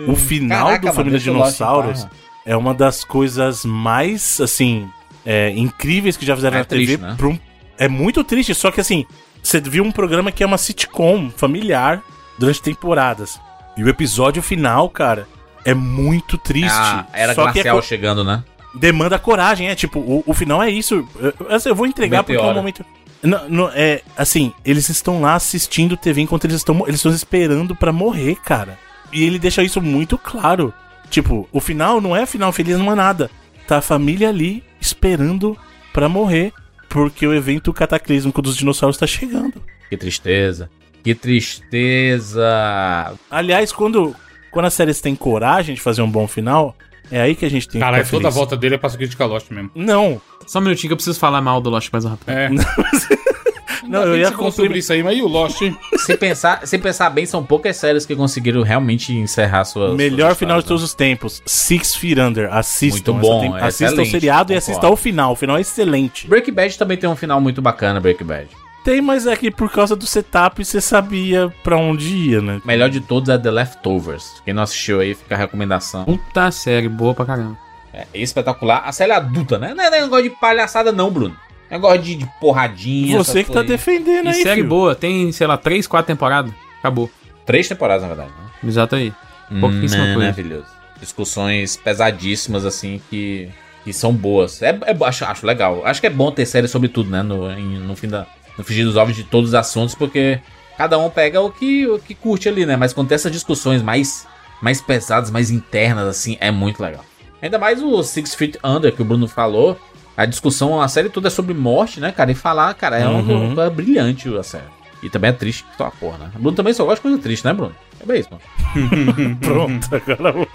o 0.09 0.15
final 0.17 0.67
Caraca, 0.67 0.89
do 0.91 0.95
Família 0.95 1.19
Dinossauros 1.19 2.07
é 2.47 2.57
uma 2.57 2.75
das 2.75 3.05
coisas 3.05 3.65
mais, 3.65 4.41
assim, 4.41 4.87
é, 5.25 5.51
incríveis 5.51 6.17
que 6.17 6.27
já 6.27 6.35
fizeram 6.37 6.57
É 6.57 6.59
na 6.61 6.65
TV. 6.65 6.85
triste, 6.87 7.01
né? 7.03 7.15
pra 7.17 7.29
um- 7.29 7.39
é 7.79 7.89
muito 7.89 8.23
triste, 8.23 8.55
só 8.55 8.71
que 8.71 8.81
assim, 8.81 9.07
você 9.43 9.61
viu 9.61 9.83
um 9.83 9.91
programa 9.91 10.31
que 10.31 10.43
é 10.43 10.47
uma 10.47 10.59
sitcom 10.59 11.31
familiar 11.31 12.03
durante 12.39 12.61
temporadas. 12.63 13.41
E 13.77 13.83
o 13.83 13.89
episódio 13.89 14.43
final, 14.43 14.89
cara, 14.91 15.27
é 15.65 15.75
muito 15.75 16.39
triste. 16.39 16.71
Ah, 16.71 17.07
era 17.13 17.35
só 17.35 17.51
que 17.51 17.61
é 17.61 17.83
chegando, 17.83 18.25
né? 18.25 18.43
demanda 18.75 19.19
coragem, 19.19 19.69
é 19.69 19.75
tipo, 19.75 20.01
o, 20.01 20.25
o 20.27 20.35
final 20.35 20.63
é 20.63 20.71
isso. 20.71 21.07
Eu, 21.19 21.35
assim, 21.49 21.69
eu 21.69 21.75
vou 21.75 21.87
entregar 21.87 22.23
porque 22.23 22.33
é 22.33 22.41
um 22.41 22.43
Meteora. 22.43 22.59
momento. 22.59 22.85
Não, 23.23 23.49
não, 23.49 23.71
é 23.73 24.03
assim, 24.17 24.53
eles 24.65 24.89
estão 24.89 25.23
lá 25.23 25.35
assistindo 25.35 25.97
TV 25.97 26.21
enquanto 26.21 26.45
eles 26.45 26.57
estão 26.57 26.83
eles 26.87 26.97
estão 26.97 27.13
esperando 27.13 27.75
pra 27.75 27.93
morrer, 27.93 28.37
cara. 28.37 28.79
E 29.13 29.25
ele 29.25 29.39
deixa 29.39 29.63
isso 29.63 29.81
muito 29.81 30.19
claro. 30.19 30.75
Tipo, 31.09 31.49
o 31.53 31.61
final 31.61 32.01
não 32.01 32.17
é 32.17 32.27
final 32.27 32.53
feliz, 32.53 32.79
não 32.79 32.91
é 32.91 32.95
nada. 32.95 33.31
Tá 33.67 33.79
a 33.79 33.83
família 33.83 34.29
ali 34.29 34.63
esperando 34.81 35.57
pra 35.93 36.09
morrer 36.09 36.53
porque 36.89 37.27
o 37.27 37.33
evento 37.33 37.73
cataclísmico 37.73 38.43
dos 38.43 38.57
dinossauros 38.57 38.99
tá 38.99 39.07
chegando. 39.07 39.63
Que 39.89 39.97
tristeza. 39.97 40.69
Que 41.03 41.15
tristeza. 41.15 43.15
Aliás, 43.31 43.73
quando, 43.73 44.15
quando 44.55 44.67
as 44.67 44.73
séries 44.75 45.01
têm 45.01 45.15
coragem 45.15 45.75
de 45.75 45.81
fazer 45.83 46.01
um 46.01 46.11
bom 46.11 46.27
final, 46.27 46.75
é 47.11 47.21
aí 47.21 47.35
que 47.35 47.45
a 47.45 47.51
gente 47.51 47.69
tem 47.69 47.79
que 47.81 47.85
Caralho, 47.85 48.09
toda 48.09 48.29
a 48.29 48.31
volta 48.31 48.57
dele 48.57 48.77
é 48.77 48.79
pra 48.79 48.89
criticar 48.89 49.29
Lost 49.29 49.51
mesmo. 49.51 49.71
Não, 49.75 50.19
Só 50.47 50.59
um 50.59 50.63
minutinho 50.63 50.89
que 50.89 50.93
eu 50.95 50.97
preciso 50.97 51.19
falar 51.19 51.43
mal 51.43 51.61
do 51.61 51.69
Lost 51.69 51.91
mais 51.93 52.05
rápido. 52.07 52.29
É. 52.31 52.49
não, 53.87 54.03
eu 54.03 54.17
ia 54.17 54.31
sobre 54.51 54.79
isso 54.79 54.93
aí, 54.93 55.03
mas 55.03 55.19
e 55.19 55.23
o 55.23 55.29
Lost, 55.29 55.61
hein? 55.63 55.77
Se 55.99 56.17
pensar, 56.17 56.67
se 56.67 56.79
pensar 56.79 57.11
bem, 57.11 57.27
são 57.27 57.45
poucas 57.45 57.77
séries 57.77 58.07
que 58.07 58.15
conseguiram 58.17 58.63
realmente 58.63 59.13
encerrar 59.13 59.65
suas. 59.65 59.95
Melhor 59.95 60.29
suas 60.29 60.39
final 60.39 60.57
de 60.57 60.65
histórias, 60.65 60.69
todos 60.69 60.83
os 60.83 60.95
tempos. 60.95 61.43
Six 61.45 61.95
Feet 61.97 62.19
Under. 62.19 62.53
Assistam. 62.53 63.13
Muito 63.13 63.27
bom, 63.27 63.41
tem- 63.41 63.57
é 63.59 63.65
Assistam 63.65 64.03
o 64.03 64.07
seriado 64.07 64.53
e 64.53 64.57
concordo. 64.57 64.71
assistam 64.71 64.89
o 64.91 64.97
final. 64.97 65.33
O 65.33 65.37
final 65.37 65.57
é 65.57 65.61
excelente. 65.61 66.25
né? 66.25 66.31
Breaking 66.31 66.53
Bad 66.55 66.79
também 66.79 66.97
tem 66.97 67.09
um 67.09 67.17
final 67.17 67.41
muito 67.41 67.61
bacana, 67.61 68.01
Breaking 68.01 68.25
Bad. 68.27 68.49
Tem, 68.85 69.01
mas 69.01 69.27
é 69.27 69.35
que 69.35 69.51
por 69.51 69.71
causa 69.73 69.97
do 69.97 70.07
setup 70.07 70.63
você 70.65 70.79
sabia 70.81 71.51
pra 71.63 71.77
onde 71.77 72.15
ia, 72.15 72.43
né? 72.43 72.61
Melhor 72.65 72.91
de 72.91 73.01
todos 73.01 73.31
é 73.31 73.39
The 73.39 73.51
Leftovers. 73.51 74.43
Quem 74.45 74.53
não 74.53 74.63
assistiu 74.63 75.01
aí, 75.01 75.15
fica 75.15 75.35
a 75.35 75.39
recomendação. 75.39 76.05
Puta 76.05 76.51
série, 76.51 76.89
boa 76.89 77.15
pra 77.15 77.25
caramba. 77.25 77.57
É 77.95 78.07
espetacular. 78.13 78.83
A 78.85 78.93
série 78.93 79.13
adulta, 79.13 79.59
né? 79.59 79.73
Não 79.75 79.83
é 79.85 79.89
negócio 79.91 80.25
de 80.25 80.31
palhaçada, 80.31 80.93
não, 80.93 81.11
Bruno. 81.11 81.35
É 81.71 81.75
negócio 81.77 82.03
de, 82.03 82.15
de 82.17 82.27
porradinha. 82.41 83.17
Você 83.17 83.43
que 83.43 83.49
tá 83.49 83.61
coisas. 83.61 83.71
defendendo 83.71 84.27
E 84.27 84.29
aí, 84.29 84.43
série 84.43 84.57
filho. 84.57 84.69
boa, 84.69 84.95
tem, 84.95 85.33
sei 85.33 85.47
lá, 85.47 85.57
3, 85.57 85.87
4 85.87 86.07
temporadas. 86.07 86.53
Acabou. 86.81 87.11
Três 87.47 87.67
temporadas, 87.67 88.03
na 88.03 88.09
verdade. 88.09 88.31
Né? 88.31 88.69
Exato 88.69 88.97
aí. 88.97 89.13
Pouquíssima 89.61 90.05
coisa. 90.05 90.19
Maravilhoso. 90.19 90.67
Discussões 91.01 91.77
pesadíssimas, 91.77 92.65
assim, 92.67 93.01
que, 93.09 93.49
que 93.85 93.93
são 93.93 94.13
boas. 94.13 94.61
É, 94.63 94.71
é- 94.71 95.05
acho, 95.07 95.25
acho 95.25 95.47
legal. 95.47 95.83
Acho 95.87 96.01
que 96.01 96.07
é 96.07 96.11
bom 96.11 96.31
ter 96.31 96.45
série 96.47 96.67
sobre 96.69 96.89
tudo, 96.89 97.09
né? 97.11 97.23
No, 97.23 97.51
em- 97.51 97.79
no 97.79 97.95
fim 97.97 98.09
da. 98.09 98.27
No 98.57 98.65
fingir 98.65 98.85
dos 98.85 98.97
ovos 98.97 99.15
de 99.17 99.25
todos 99.25 99.51
os 99.51 99.55
assuntos, 99.55 99.95
porque 99.95 100.39
cada 100.79 100.99
um 100.99 101.11
pega 101.11 101.41
o 101.41 101.51
que, 101.51 101.87
o 101.87 101.99
que 101.99 102.15
curte 102.15 102.49
ali, 102.49 102.65
né? 102.65 102.77
Mas 102.77 102.93
quando 102.93 103.09
tem 103.09 103.17
essas 103.17 103.33
discussões 103.33 103.83
mais, 103.83 104.27
mais 104.63 104.81
pesadas, 104.81 105.31
mais 105.31 105.51
internas, 105.51 106.07
assim, 106.07 106.37
é 106.41 106.51
muito 106.51 106.83
legal. 106.83 107.05
Ainda 107.43 107.59
mais 107.59 107.83
o 107.83 108.03
Six 108.03 108.35
Feet 108.35 108.57
Under 108.65 108.95
que 108.95 109.03
o 109.03 109.05
Bruno 109.05 109.27
falou. 109.29 109.79
A 110.17 110.25
discussão, 110.27 110.81
a 110.81 110.87
série 110.87 111.09
toda 111.09 111.27
é 111.27 111.31
sobre 111.31 111.53
morte, 111.55 111.99
né, 111.99 112.13
cara? 112.13 112.31
E 112.31 112.35
falar, 112.37 112.73
cara, 112.75 112.97
é 112.99 113.07
uma 113.07 113.19
Uhum. 113.21 113.55
coisa 113.57 113.69
brilhante 113.71 114.29
a 114.37 114.43
série. 114.45 114.63
E 115.03 115.11
também 115.11 115.31
é 115.31 115.33
triste 115.33 115.65
que 115.65 115.77
tá 115.77 115.85
uma 115.85 115.91
porra, 115.91 116.19
né? 116.19 116.31
O 116.37 116.39
Bruno 116.39 116.57
também 116.57 116.73
só 116.73 116.85
gosta 116.85 116.97
de 116.97 117.03
coisa 117.03 117.19
triste, 117.19 117.45
né, 117.45 117.53
Bruno? 117.53 117.75
É 118.01 118.07
bem 118.07 118.21
isso, 118.21 118.29
mano. 118.31 119.37
Pronto, 119.41 119.89
agora 119.95 120.33
vai. 120.33 120.47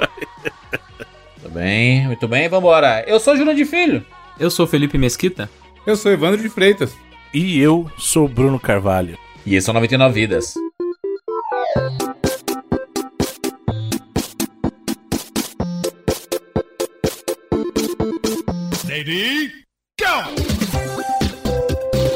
Muito 1.41 1.53
bem, 1.53 2.07
muito 2.07 2.27
bem, 2.27 2.47
vambora. 2.49 3.03
Eu 3.07 3.19
sou 3.19 3.35
Júlio 3.35 3.53
de 3.53 3.65
Filho. 3.65 4.03
Eu 4.39 4.49
sou 4.49 4.65
Felipe 4.65 4.97
Mesquita. 4.97 5.49
Eu 5.85 5.95
sou 5.95 6.11
Evandro 6.11 6.41
de 6.41 6.49
Freitas. 6.49 6.93
E 7.33 7.59
eu 7.59 7.89
sou 7.97 8.27
Bruno 8.27 8.59
Carvalho. 8.59 9.17
E 9.45 9.55
esse 9.55 9.69
é 9.69 9.71
o 9.71 9.73
99 9.75 10.13
Vidas. 10.13 10.55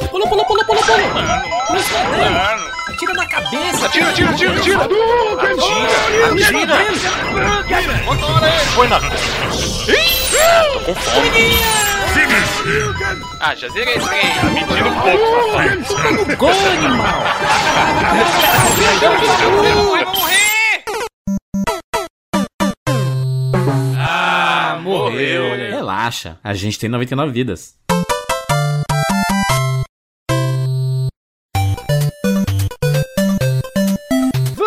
Pula, 0.10 0.27
pula, 0.27 0.46
pula, 0.46 0.65
pula, 0.65 0.82
pula. 0.82 1.03
Atira 2.88 3.13
na 3.13 3.25
cabeça. 3.27 3.86
Atira, 3.86 4.10
atira, 4.10 4.29
atira, 4.32 4.58
atira! 4.58 4.77
Atira! 6.32 6.77
Atira! 7.60 8.03
Põe 8.75 8.88
na 8.88 9.00
Tô 9.00 10.79
com 10.86 10.96
fome. 10.96 12.02
Ah, 13.39 13.55
já 13.55 13.67
zerei 13.70 13.96
esse 13.96 14.10
aí. 14.10 14.24
Me 14.53 14.63
tira 14.65 14.88
um 14.89 15.01
pouco, 15.01 15.24
papai. 15.48 16.36
Gol, 16.38 16.50
animal. 16.50 17.24
Vai 19.91 20.05
morrer! 20.05 20.84
Ah, 23.98 24.79
morreu. 24.82 25.43
Relaxa, 25.72 26.38
a 26.43 26.53
gente 26.53 26.79
tem 26.79 26.89
99 26.89 27.31
vidas. 27.31 27.75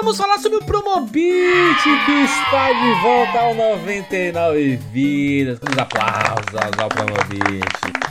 Vamos 0.07 0.19
falar 0.19 0.39
sobre 0.39 0.59
o 0.59 0.65
Promobit 0.65 1.83
que 2.07 2.13
está 2.23 2.73
de 2.73 3.03
volta 3.03 3.41
ao 3.41 3.57
99 3.57 4.79
vidas. 4.93 5.59
Com 5.59 5.69
os 5.69 5.77
aplausos 5.77 6.79
ao 6.79 6.89
Promobit. 6.89 7.61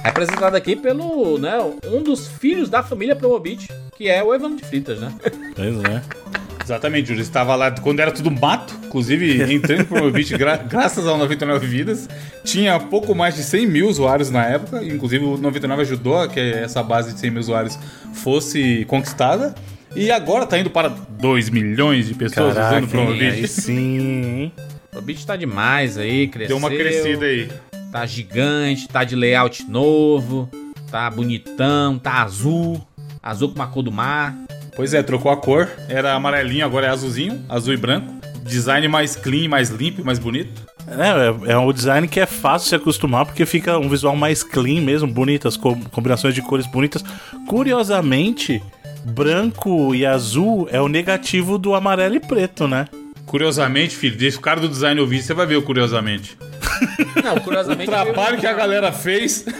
Representado 0.03 0.57
aqui 0.57 0.75
pelo, 0.75 1.37
né, 1.37 1.53
um 1.85 2.03
dos 2.03 2.27
filhos 2.27 2.69
da 2.69 2.83
família 2.83 3.15
Promobit, 3.15 3.69
que 3.95 4.09
é 4.09 4.21
o 4.21 4.35
Evandro 4.35 4.57
de 4.57 4.65
Fritas, 4.65 4.99
né? 4.99 5.13
Pois 5.55 5.77
é. 5.85 6.01
Exatamente, 6.61 7.07
Júlio. 7.07 7.21
Estava 7.21 7.55
lá 7.55 7.71
quando 7.71 8.01
era 8.01 8.11
tudo 8.11 8.29
mato. 8.29 8.77
Inclusive, 8.83 9.53
entrando 9.53 9.85
pro 9.85 9.95
Promobit 9.95 10.37
gra 10.37 10.57
graças 10.57 11.07
ao 11.07 11.17
99 11.17 11.65
Vidas. 11.65 12.09
Tinha 12.43 12.77
pouco 12.77 13.15
mais 13.15 13.35
de 13.35 13.43
100 13.43 13.67
mil 13.67 13.87
usuários 13.87 14.29
na 14.29 14.43
época. 14.45 14.83
Inclusive, 14.83 15.23
o 15.23 15.37
99 15.37 15.83
ajudou 15.83 16.19
a 16.19 16.27
que 16.27 16.41
essa 16.41 16.83
base 16.83 17.13
de 17.13 17.21
100 17.21 17.31
mil 17.31 17.39
usuários 17.39 17.79
fosse 18.13 18.83
conquistada. 18.89 19.55
E 19.95 20.11
agora 20.11 20.45
tá 20.45 20.57
indo 20.59 20.69
para 20.69 20.89
2 20.89 21.49
milhões 21.49 22.07
de 22.07 22.13
pessoas 22.13 22.51
usando 22.51 22.61
o 22.61 22.71
Caraca? 22.71 22.87
Promobit. 22.87 23.23
aí 23.23 23.47
sim, 23.47 23.99
hein? 24.23 24.53
O 24.57 24.89
Promobit 24.91 25.25
tá 25.25 25.35
demais 25.35 25.97
aí, 25.97 26.27
cresceu. 26.27 26.47
Deu 26.49 26.57
uma 26.57 26.69
crescida 26.69 27.25
aí. 27.25 27.49
Tá 27.91 28.05
gigante, 28.05 28.87
tá 28.89 29.03
de 29.05 29.15
layout 29.15 29.63
novo, 29.69 30.49
tá 30.91 31.09
bonitão, 31.09 31.97
tá 31.97 32.21
azul, 32.23 32.85
azul 33.23 33.49
com 33.49 33.55
uma 33.55 33.67
cor 33.67 33.83
do 33.83 33.91
mar. 33.91 34.35
Pois 34.75 34.93
é, 34.93 35.01
trocou 35.01 35.31
a 35.31 35.37
cor. 35.37 35.69
Era 35.87 36.13
amarelinho, 36.13 36.65
agora 36.65 36.87
é 36.87 36.89
azulzinho, 36.89 37.41
azul 37.47 37.73
e 37.73 37.77
branco. 37.77 38.13
Design 38.43 38.85
mais 38.89 39.15
clean, 39.15 39.47
mais 39.47 39.69
limpo, 39.69 40.03
mais 40.03 40.19
bonito. 40.19 40.65
É, 40.87 41.49
é, 41.49 41.53
é 41.53 41.57
um 41.57 41.71
design 41.71 42.05
que 42.07 42.19
é 42.19 42.25
fácil 42.25 42.67
se 42.69 42.75
acostumar, 42.75 43.25
porque 43.25 43.45
fica 43.45 43.79
um 43.79 43.87
visual 43.89 44.15
mais 44.15 44.43
clean 44.43 44.81
mesmo, 44.81 45.07
bonitas, 45.07 45.55
com- 45.57 45.81
combinações 45.85 46.35
de 46.35 46.41
cores 46.41 46.67
bonitas. 46.67 47.03
Curiosamente, 47.47 48.61
branco 49.05 49.93
e 49.93 50.05
azul 50.05 50.67
é 50.71 50.81
o 50.81 50.87
negativo 50.87 51.57
do 51.57 51.75
amarelo 51.75 52.15
e 52.15 52.19
preto, 52.19 52.67
né? 52.67 52.87
Curiosamente, 53.25 53.95
filho, 53.95 54.17
deixa 54.17 54.37
o 54.37 54.41
cara 54.41 54.59
do 54.59 54.69
design 54.69 54.99
ouvir, 55.01 55.21
você 55.21 55.33
vai 55.33 55.45
ver 55.45 55.55
o 55.57 55.61
curiosamente. 55.61 56.37
Não, 57.23 57.39
curiosamente. 57.39 57.89
O 57.89 57.91
trabalho 57.91 58.37
que 58.37 58.47
a 58.47 58.53
galera 58.53 58.91
fez. 58.91 59.45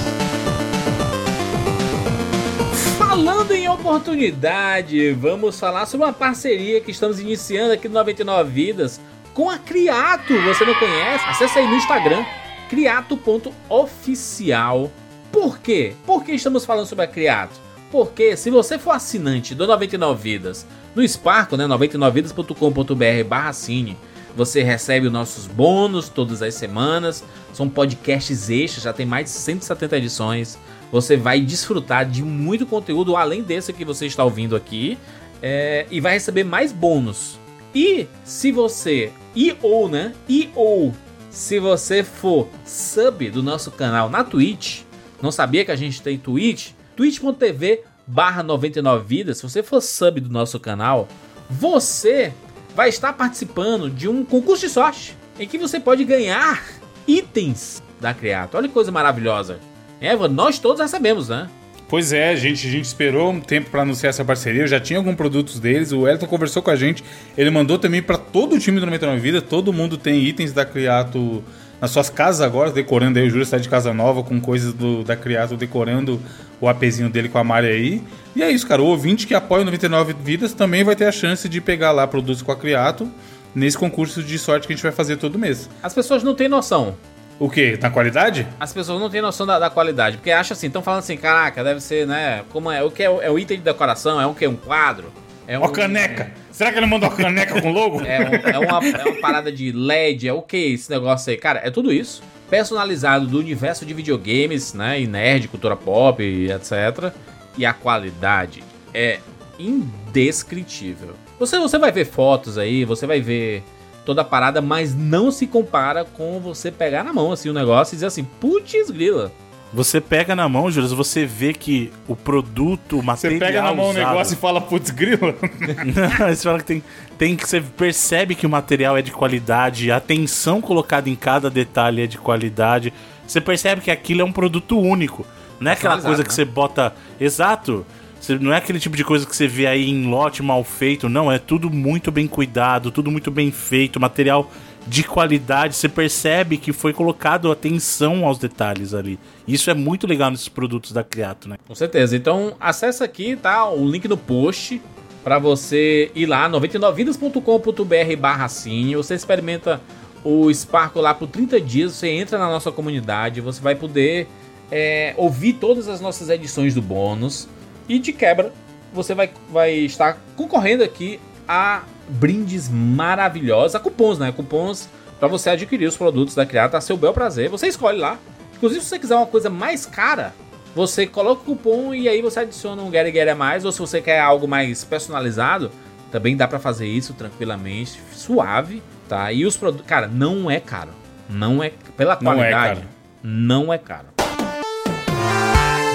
Falando 2.97 3.51
em 3.51 3.67
oportunidade, 3.67 5.11
vamos 5.11 5.59
falar 5.59 5.85
sobre 5.87 6.07
uma 6.07 6.13
parceria 6.13 6.79
que 6.79 6.91
estamos 6.91 7.19
iniciando 7.19 7.73
aqui 7.73 7.89
no 7.89 7.95
99 7.95 8.49
Vidas 8.49 9.01
com 9.33 9.49
a 9.49 9.57
Criato. 9.57 10.41
Você 10.43 10.63
não 10.63 10.75
conhece? 10.75 11.25
Acesse 11.25 11.59
aí 11.59 11.67
no 11.67 11.75
Instagram, 11.75 12.23
criato.oficial. 12.69 14.89
Por 15.33 15.59
quê? 15.59 15.93
Por 16.05 16.23
que 16.23 16.31
estamos 16.31 16.65
falando 16.65 16.85
sobre 16.85 17.03
a 17.03 17.07
Criato? 17.07 17.66
Porque 17.91 18.35
se 18.35 18.49
você 18.49 18.77
for 18.77 18.91
assinante 18.91 19.55
do 19.55 19.65
99 19.65 20.21
Vidas 20.21 20.65
no 20.95 21.07
Sparco, 21.07 21.55
né, 21.55 21.65
99vidas.com.br 21.65 23.27
barra 23.27 23.53
cine, 23.53 23.97
você 24.35 24.61
recebe 24.61 25.07
os 25.07 25.13
nossos 25.13 25.47
bônus 25.47 26.09
todas 26.09 26.41
as 26.41 26.53
semanas. 26.53 27.23
São 27.53 27.69
podcasts 27.69 28.49
extras, 28.49 28.83
já 28.83 28.93
tem 28.93 29.05
mais 29.05 29.25
de 29.25 29.31
170 29.31 29.97
edições. 29.97 30.59
Você 30.91 31.17
vai 31.17 31.41
desfrutar 31.41 32.05
de 32.05 32.23
muito 32.23 32.65
conteúdo 32.65 33.15
além 33.15 33.41
desse 33.41 33.73
que 33.73 33.83
você 33.83 34.05
está 34.05 34.23
ouvindo 34.23 34.55
aqui. 34.55 34.97
é, 35.41 35.85
e 35.91 35.99
vai 35.99 36.13
receber 36.13 36.43
mais 36.43 36.71
bônus. 36.71 37.39
E 37.73 38.07
se 38.23 38.51
você. 38.51 39.11
E 39.35 39.55
ou, 39.61 39.87
né? 39.87 40.13
E 40.27 40.49
ou. 40.55 40.93
Se 41.29 41.59
você 41.59 42.03
for 42.03 42.47
sub 42.65 43.29
do 43.29 43.43
nosso 43.43 43.69
canal 43.71 44.09
na 44.09 44.23
Twitch, 44.23 44.81
não 45.21 45.31
sabia 45.31 45.63
que 45.63 45.71
a 45.71 45.75
gente 45.75 46.01
tem 46.01 46.17
Twitch? 46.17 46.71
twitch.tv 46.97 47.83
barra 48.07 48.41
99 48.41 49.05
vidas. 49.07 49.37
Se 49.37 49.43
você 49.43 49.61
for 49.61 49.79
sub 49.79 50.19
do 50.19 50.29
nosso 50.29 50.59
canal, 50.59 51.07
você 51.49 52.33
vai 52.75 52.89
estar 52.89 53.13
participando 53.13 53.89
de 53.89 54.09
um 54.09 54.25
concurso 54.25 54.65
de 54.65 54.73
sorte 54.73 55.15
em 55.39 55.47
que 55.47 55.57
você 55.57 55.79
pode 55.79 56.03
ganhar 56.03 56.61
itens 57.07 57.81
da 58.01 58.13
Criato. 58.13 58.57
Olha 58.57 58.67
que 58.67 58.73
coisa 58.73 58.91
maravilhosa. 58.91 59.59
Eva, 60.01 60.27
nós 60.27 60.59
todos 60.59 60.81
recebemos, 60.81 61.29
né? 61.29 61.47
Pois 61.87 62.11
é, 62.11 62.35
gente, 62.35 62.67
a 62.67 62.69
gente 62.69 62.85
esperou 62.85 63.31
um 63.31 63.39
tempo 63.39 63.69
pra 63.69 63.83
anunciar 63.83 64.09
essa 64.09 64.25
parceria. 64.25 64.63
Eu 64.63 64.67
já 64.67 64.79
tinha 64.79 64.99
alguns 64.99 65.15
produtos 65.15 65.59
deles. 65.59 65.93
O 65.93 66.05
Elton 66.07 66.27
conversou 66.27 66.61
com 66.61 66.69
a 66.69 66.75
gente. 66.75 67.03
Ele 67.37 67.49
mandou 67.49 67.79
também 67.79 68.01
pra 68.01 68.17
todo 68.17 68.55
o 68.55 68.59
time 68.59 68.79
do 68.79 68.85
99 68.85 69.21
Vida. 69.21 69.41
Todo 69.41 69.71
mundo 69.71 69.97
tem 69.97 70.19
itens 70.21 70.51
da 70.51 70.65
Criato 70.65 71.41
nas 71.79 71.91
suas 71.91 72.09
casas 72.09 72.41
agora, 72.41 72.71
decorando 72.71 73.19
aí. 73.19 73.27
O 73.27 73.29
Júlio 73.29 73.43
está 73.43 73.57
de 73.57 73.69
casa 73.69 73.93
nova 73.93 74.23
com 74.23 74.39
coisas 74.41 74.73
do, 74.73 75.03
da 75.03 75.15
Criato, 75.15 75.55
decorando 75.55 76.19
o 76.59 76.67
apezinho 76.67 77.09
dele 77.09 77.29
com 77.29 77.37
a 77.37 77.43
Mari 77.43 77.67
aí. 77.67 78.03
E 78.35 78.41
é 78.43 78.49
isso, 78.49 78.65
cara. 78.67 78.81
O 78.81 78.85
ouvinte 78.85 79.27
que 79.27 79.33
apoia 79.35 79.61
o 79.61 79.65
99 79.65 80.15
Vidas 80.23 80.53
também 80.53 80.83
vai 80.83 80.95
ter 80.95 81.05
a 81.05 81.11
chance 81.11 81.47
de 81.47 81.61
pegar 81.61 81.91
lá 81.91 82.07
produtos 82.07 82.41
com 82.41 82.51
a 82.51 82.55
Criato 82.55 83.09
nesse 83.53 83.77
concurso 83.77 84.21
de 84.23 84.37
sorte 84.37 84.67
que 84.67 84.73
a 84.73 84.75
gente 84.75 84.83
vai 84.83 84.91
fazer 84.91 85.17
todo 85.17 85.37
mês. 85.39 85.69
As 85.81 85.93
pessoas 85.93 86.23
não 86.23 86.33
têm 86.35 86.47
noção. 86.47 86.95
O 87.39 87.49
quê? 87.49 87.77
Na 87.79 87.91
qualidade? 87.91 88.47
As 88.59 88.73
pessoas 88.73 88.99
não 88.99 89.09
têm 89.11 89.21
noção 89.21 89.45
da, 89.45 89.59
da 89.59 89.69
qualidade. 89.69 90.17
Porque 90.17 90.31
acham 90.31 90.55
assim, 90.55 90.67
estão 90.67 90.81
falando 90.81 90.99
assim, 90.99 91.15
caraca, 91.17 91.63
deve 91.63 91.79
ser, 91.81 92.07
né? 92.07 92.41
Como 92.51 92.71
é? 92.71 92.83
O 92.83 92.89
que 92.89 93.03
é, 93.03 93.09
o- 93.09 93.21
é 93.21 93.29
o 93.29 93.37
item 93.37 93.57
de 93.57 93.63
decoração? 93.63 94.19
É 94.19 94.25
um 94.25 94.33
que? 94.33 94.47
Um 94.47 94.55
quadro? 94.55 95.11
É 95.47 95.57
um, 95.57 95.61
Ó, 95.61 95.67
caneca! 95.67 96.31
Será 96.57 96.71
que 96.71 96.79
ele 96.79 96.87
mandou 96.87 97.07
a 97.07 97.15
caneca 97.15 97.61
com 97.61 97.71
logo? 97.71 98.01
É, 98.03 98.19
um- 98.19 98.49
é 98.49 98.57
uma, 98.57 98.87
é 98.87 99.03
uma 99.05 99.21
parada 99.21 99.51
de 99.51 99.71
LED, 99.71 100.27
é 100.27 100.33
o 100.33 100.41
que 100.41 100.57
esse 100.73 100.89
negócio 100.89 101.29
aí? 101.29 101.37
Cara, 101.37 101.61
é 101.63 101.69
tudo 101.69 101.93
isso. 101.93 102.23
Personalizado 102.49 103.27
do 103.27 103.37
universo 103.37 103.85
de 103.85 103.93
videogames, 103.93 104.73
né? 104.73 104.99
E 104.99 105.05
nerd, 105.05 105.47
cultura 105.49 105.75
pop, 105.75 106.19
etc. 106.23 107.13
E 107.55 107.63
a 107.63 107.73
qualidade 107.73 108.63
é 108.91 109.19
indescritível. 109.59 111.13
Você, 111.39 111.59
você 111.59 111.77
vai 111.77 111.91
ver 111.91 112.05
fotos 112.05 112.57
aí, 112.57 112.83
você 112.85 113.05
vai 113.05 113.21
ver 113.21 113.61
toda 114.03 114.21
a 114.21 114.25
parada, 114.25 114.59
mas 114.59 114.95
não 114.95 115.29
se 115.29 115.45
compara 115.45 116.05
com 116.05 116.39
você 116.39 116.71
pegar 116.71 117.03
na 117.03 117.13
mão 117.13 117.31
assim 117.31 117.49
o 117.49 117.53
negócio 117.53 117.93
e 117.93 117.97
dizer 117.97 118.07
assim, 118.07 118.23
putz 118.23 118.89
grila. 118.89 119.31
Você 119.73 119.99
pega 119.99 120.33
na 120.35 120.47
mão, 120.47 120.71
Júlio, 120.71 120.87
você 120.95 121.25
vê 121.25 121.53
que 121.53 121.91
o 122.07 122.15
produto, 122.15 122.93
o 122.97 122.99
Você 123.01 123.05
material 123.05 123.39
pega 123.39 123.61
na 123.61 123.73
mão 123.73 123.87
o 123.87 123.89
usado- 123.89 124.07
negócio 124.07 124.33
e 124.33 124.37
fala, 124.37 124.61
putz, 124.61 124.89
grila. 124.91 125.35
Não, 126.19 126.27
você 126.29 126.43
fala 126.43 126.59
que 126.59 126.65
tem, 126.65 126.83
tem 127.17 127.35
que 127.35 127.47
você 127.47 127.59
percebe 127.61 128.33
que 128.33 128.45
o 128.45 128.49
material 128.49 128.97
é 128.97 129.01
de 129.01 129.11
qualidade, 129.11 129.91
a 129.91 129.97
atenção 129.97 130.61
colocada 130.61 131.09
em 131.09 131.15
cada 131.15 131.49
detalhe 131.49 132.01
é 132.01 132.07
de 132.07 132.17
qualidade. 132.17 132.93
Você 133.27 133.41
percebe 133.41 133.81
que 133.81 133.91
aquilo 133.91 134.21
é 134.21 134.23
um 134.25 134.31
produto 134.31 134.79
único. 134.79 135.25
Não 135.59 135.69
é 135.69 135.73
aquela 135.73 135.95
Personalizado, 135.95 136.05
coisa 136.07 136.23
que 136.23 136.29
né? 136.29 136.35
você 136.35 136.45
bota. 136.45 136.93
Exato. 137.19 137.85
Você- 138.19 138.39
não 138.39 138.53
é 138.53 138.57
aquele 138.57 138.79
tipo 138.79 138.95
de 138.95 139.03
coisa 139.03 139.25
que 139.25 139.35
você 139.35 139.47
vê 139.47 139.67
aí 139.67 139.89
em 139.89 140.07
lote 140.07 140.41
mal 140.41 140.63
feito, 140.63 141.09
não. 141.09 141.29
É 141.31 141.37
tudo 141.37 141.69
muito 141.69 142.09
bem 142.09 142.25
cuidado, 142.25 142.89
tudo 142.89 143.11
muito 143.11 143.29
bem 143.29 143.51
feito, 143.51 143.99
material 143.99 144.49
de 144.87 145.03
qualidade. 145.03 145.75
Você 145.75 145.89
percebe 145.89 146.57
que 146.57 146.71
foi 146.71 146.93
colocado 146.93 147.51
atenção 147.51 148.25
aos 148.25 148.37
detalhes 148.37 148.93
ali. 148.93 149.19
Isso 149.47 149.69
é 149.69 149.73
muito 149.73 150.07
legal 150.07 150.31
nesses 150.31 150.49
produtos 150.49 150.91
da 150.91 151.03
Criato, 151.03 151.49
né? 151.49 151.57
Com 151.67 151.75
certeza. 151.75 152.15
Então, 152.15 152.55
acessa 152.59 153.03
aqui, 153.03 153.35
tá? 153.35 153.69
O 153.69 153.89
link 153.89 154.07
no 154.07 154.17
post 154.17 154.81
para 155.23 155.39
você 155.39 156.09
ir 156.15 156.25
lá, 156.25 156.49
99vidas.com.br 156.49 158.17
barra 158.17 158.47
cine. 158.47 158.95
Você 158.95 159.13
experimenta 159.13 159.81
o 160.23 160.53
Sparkle 160.53 161.01
lá 161.01 161.13
por 161.13 161.27
30 161.27 161.59
dias, 161.59 161.93
você 161.93 162.07
entra 162.07 162.37
na 162.37 162.47
nossa 162.47 162.71
comunidade, 162.71 163.41
você 163.41 163.61
vai 163.61 163.75
poder 163.75 164.27
é, 164.71 165.13
ouvir 165.17 165.53
todas 165.53 165.87
as 165.87 165.99
nossas 165.99 166.29
edições 166.29 166.73
do 166.73 166.81
bônus. 166.81 167.47
E 167.89 167.99
de 167.99 168.13
quebra, 168.13 168.53
você 168.93 169.13
vai, 169.13 169.29
vai 169.51 169.73
estar 169.73 170.17
concorrendo 170.35 170.83
aqui 170.83 171.19
a 171.47 171.83
brindes 172.09 172.69
maravilhosos, 172.69 173.75
a 173.75 173.79
cupons, 173.79 174.19
né? 174.19 174.31
Cupons 174.31 174.89
para 175.19 175.27
você 175.27 175.49
adquirir 175.49 175.87
os 175.87 175.97
produtos 175.97 176.35
da 176.35 176.45
Criata 176.45 176.77
a 176.77 176.81
seu 176.81 176.95
bel 176.97 177.13
prazer. 177.13 177.49
Você 177.49 177.67
escolhe 177.67 177.97
lá. 177.97 178.17
Inclusive, 178.55 178.81
se 178.81 178.87
você 178.89 178.99
quiser 178.99 179.15
uma 179.15 179.25
coisa 179.25 179.49
mais 179.49 179.85
cara, 179.85 180.33
você 180.75 181.05
coloca 181.07 181.41
o 181.41 181.45
cupom 181.45 181.93
e 181.93 182.07
aí 182.07 182.21
você 182.21 182.41
adiciona 182.41 182.81
um 182.81 182.91
Get 182.91 183.11
Get 183.13 183.27
a 183.29 183.35
mais. 183.35 183.65
Ou 183.65 183.71
se 183.71 183.79
você 183.79 184.01
quer 184.01 184.19
algo 184.19 184.47
mais 184.47 184.83
personalizado, 184.83 185.71
também 186.11 186.35
dá 186.37 186.47
pra 186.47 186.59
fazer 186.59 186.87
isso 186.87 187.13
tranquilamente, 187.13 187.99
suave, 188.13 188.81
tá? 189.09 189.31
E 189.31 189.45
os 189.45 189.57
produtos, 189.57 189.85
cara, 189.87 190.07
não 190.07 190.49
é 190.49 190.59
caro. 190.59 190.91
Não 191.29 191.63
é 191.63 191.71
pela 191.95 192.17
Não 192.21 192.31
é 192.33 192.35
qualidade. 192.35 192.79
caro. 192.81 192.87
Não 193.23 193.73
é 193.73 193.77
caro. 193.77 194.07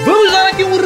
Vamos 0.05 0.31
dar 0.31 0.49
aqui 0.49 0.63
um 0.63 0.77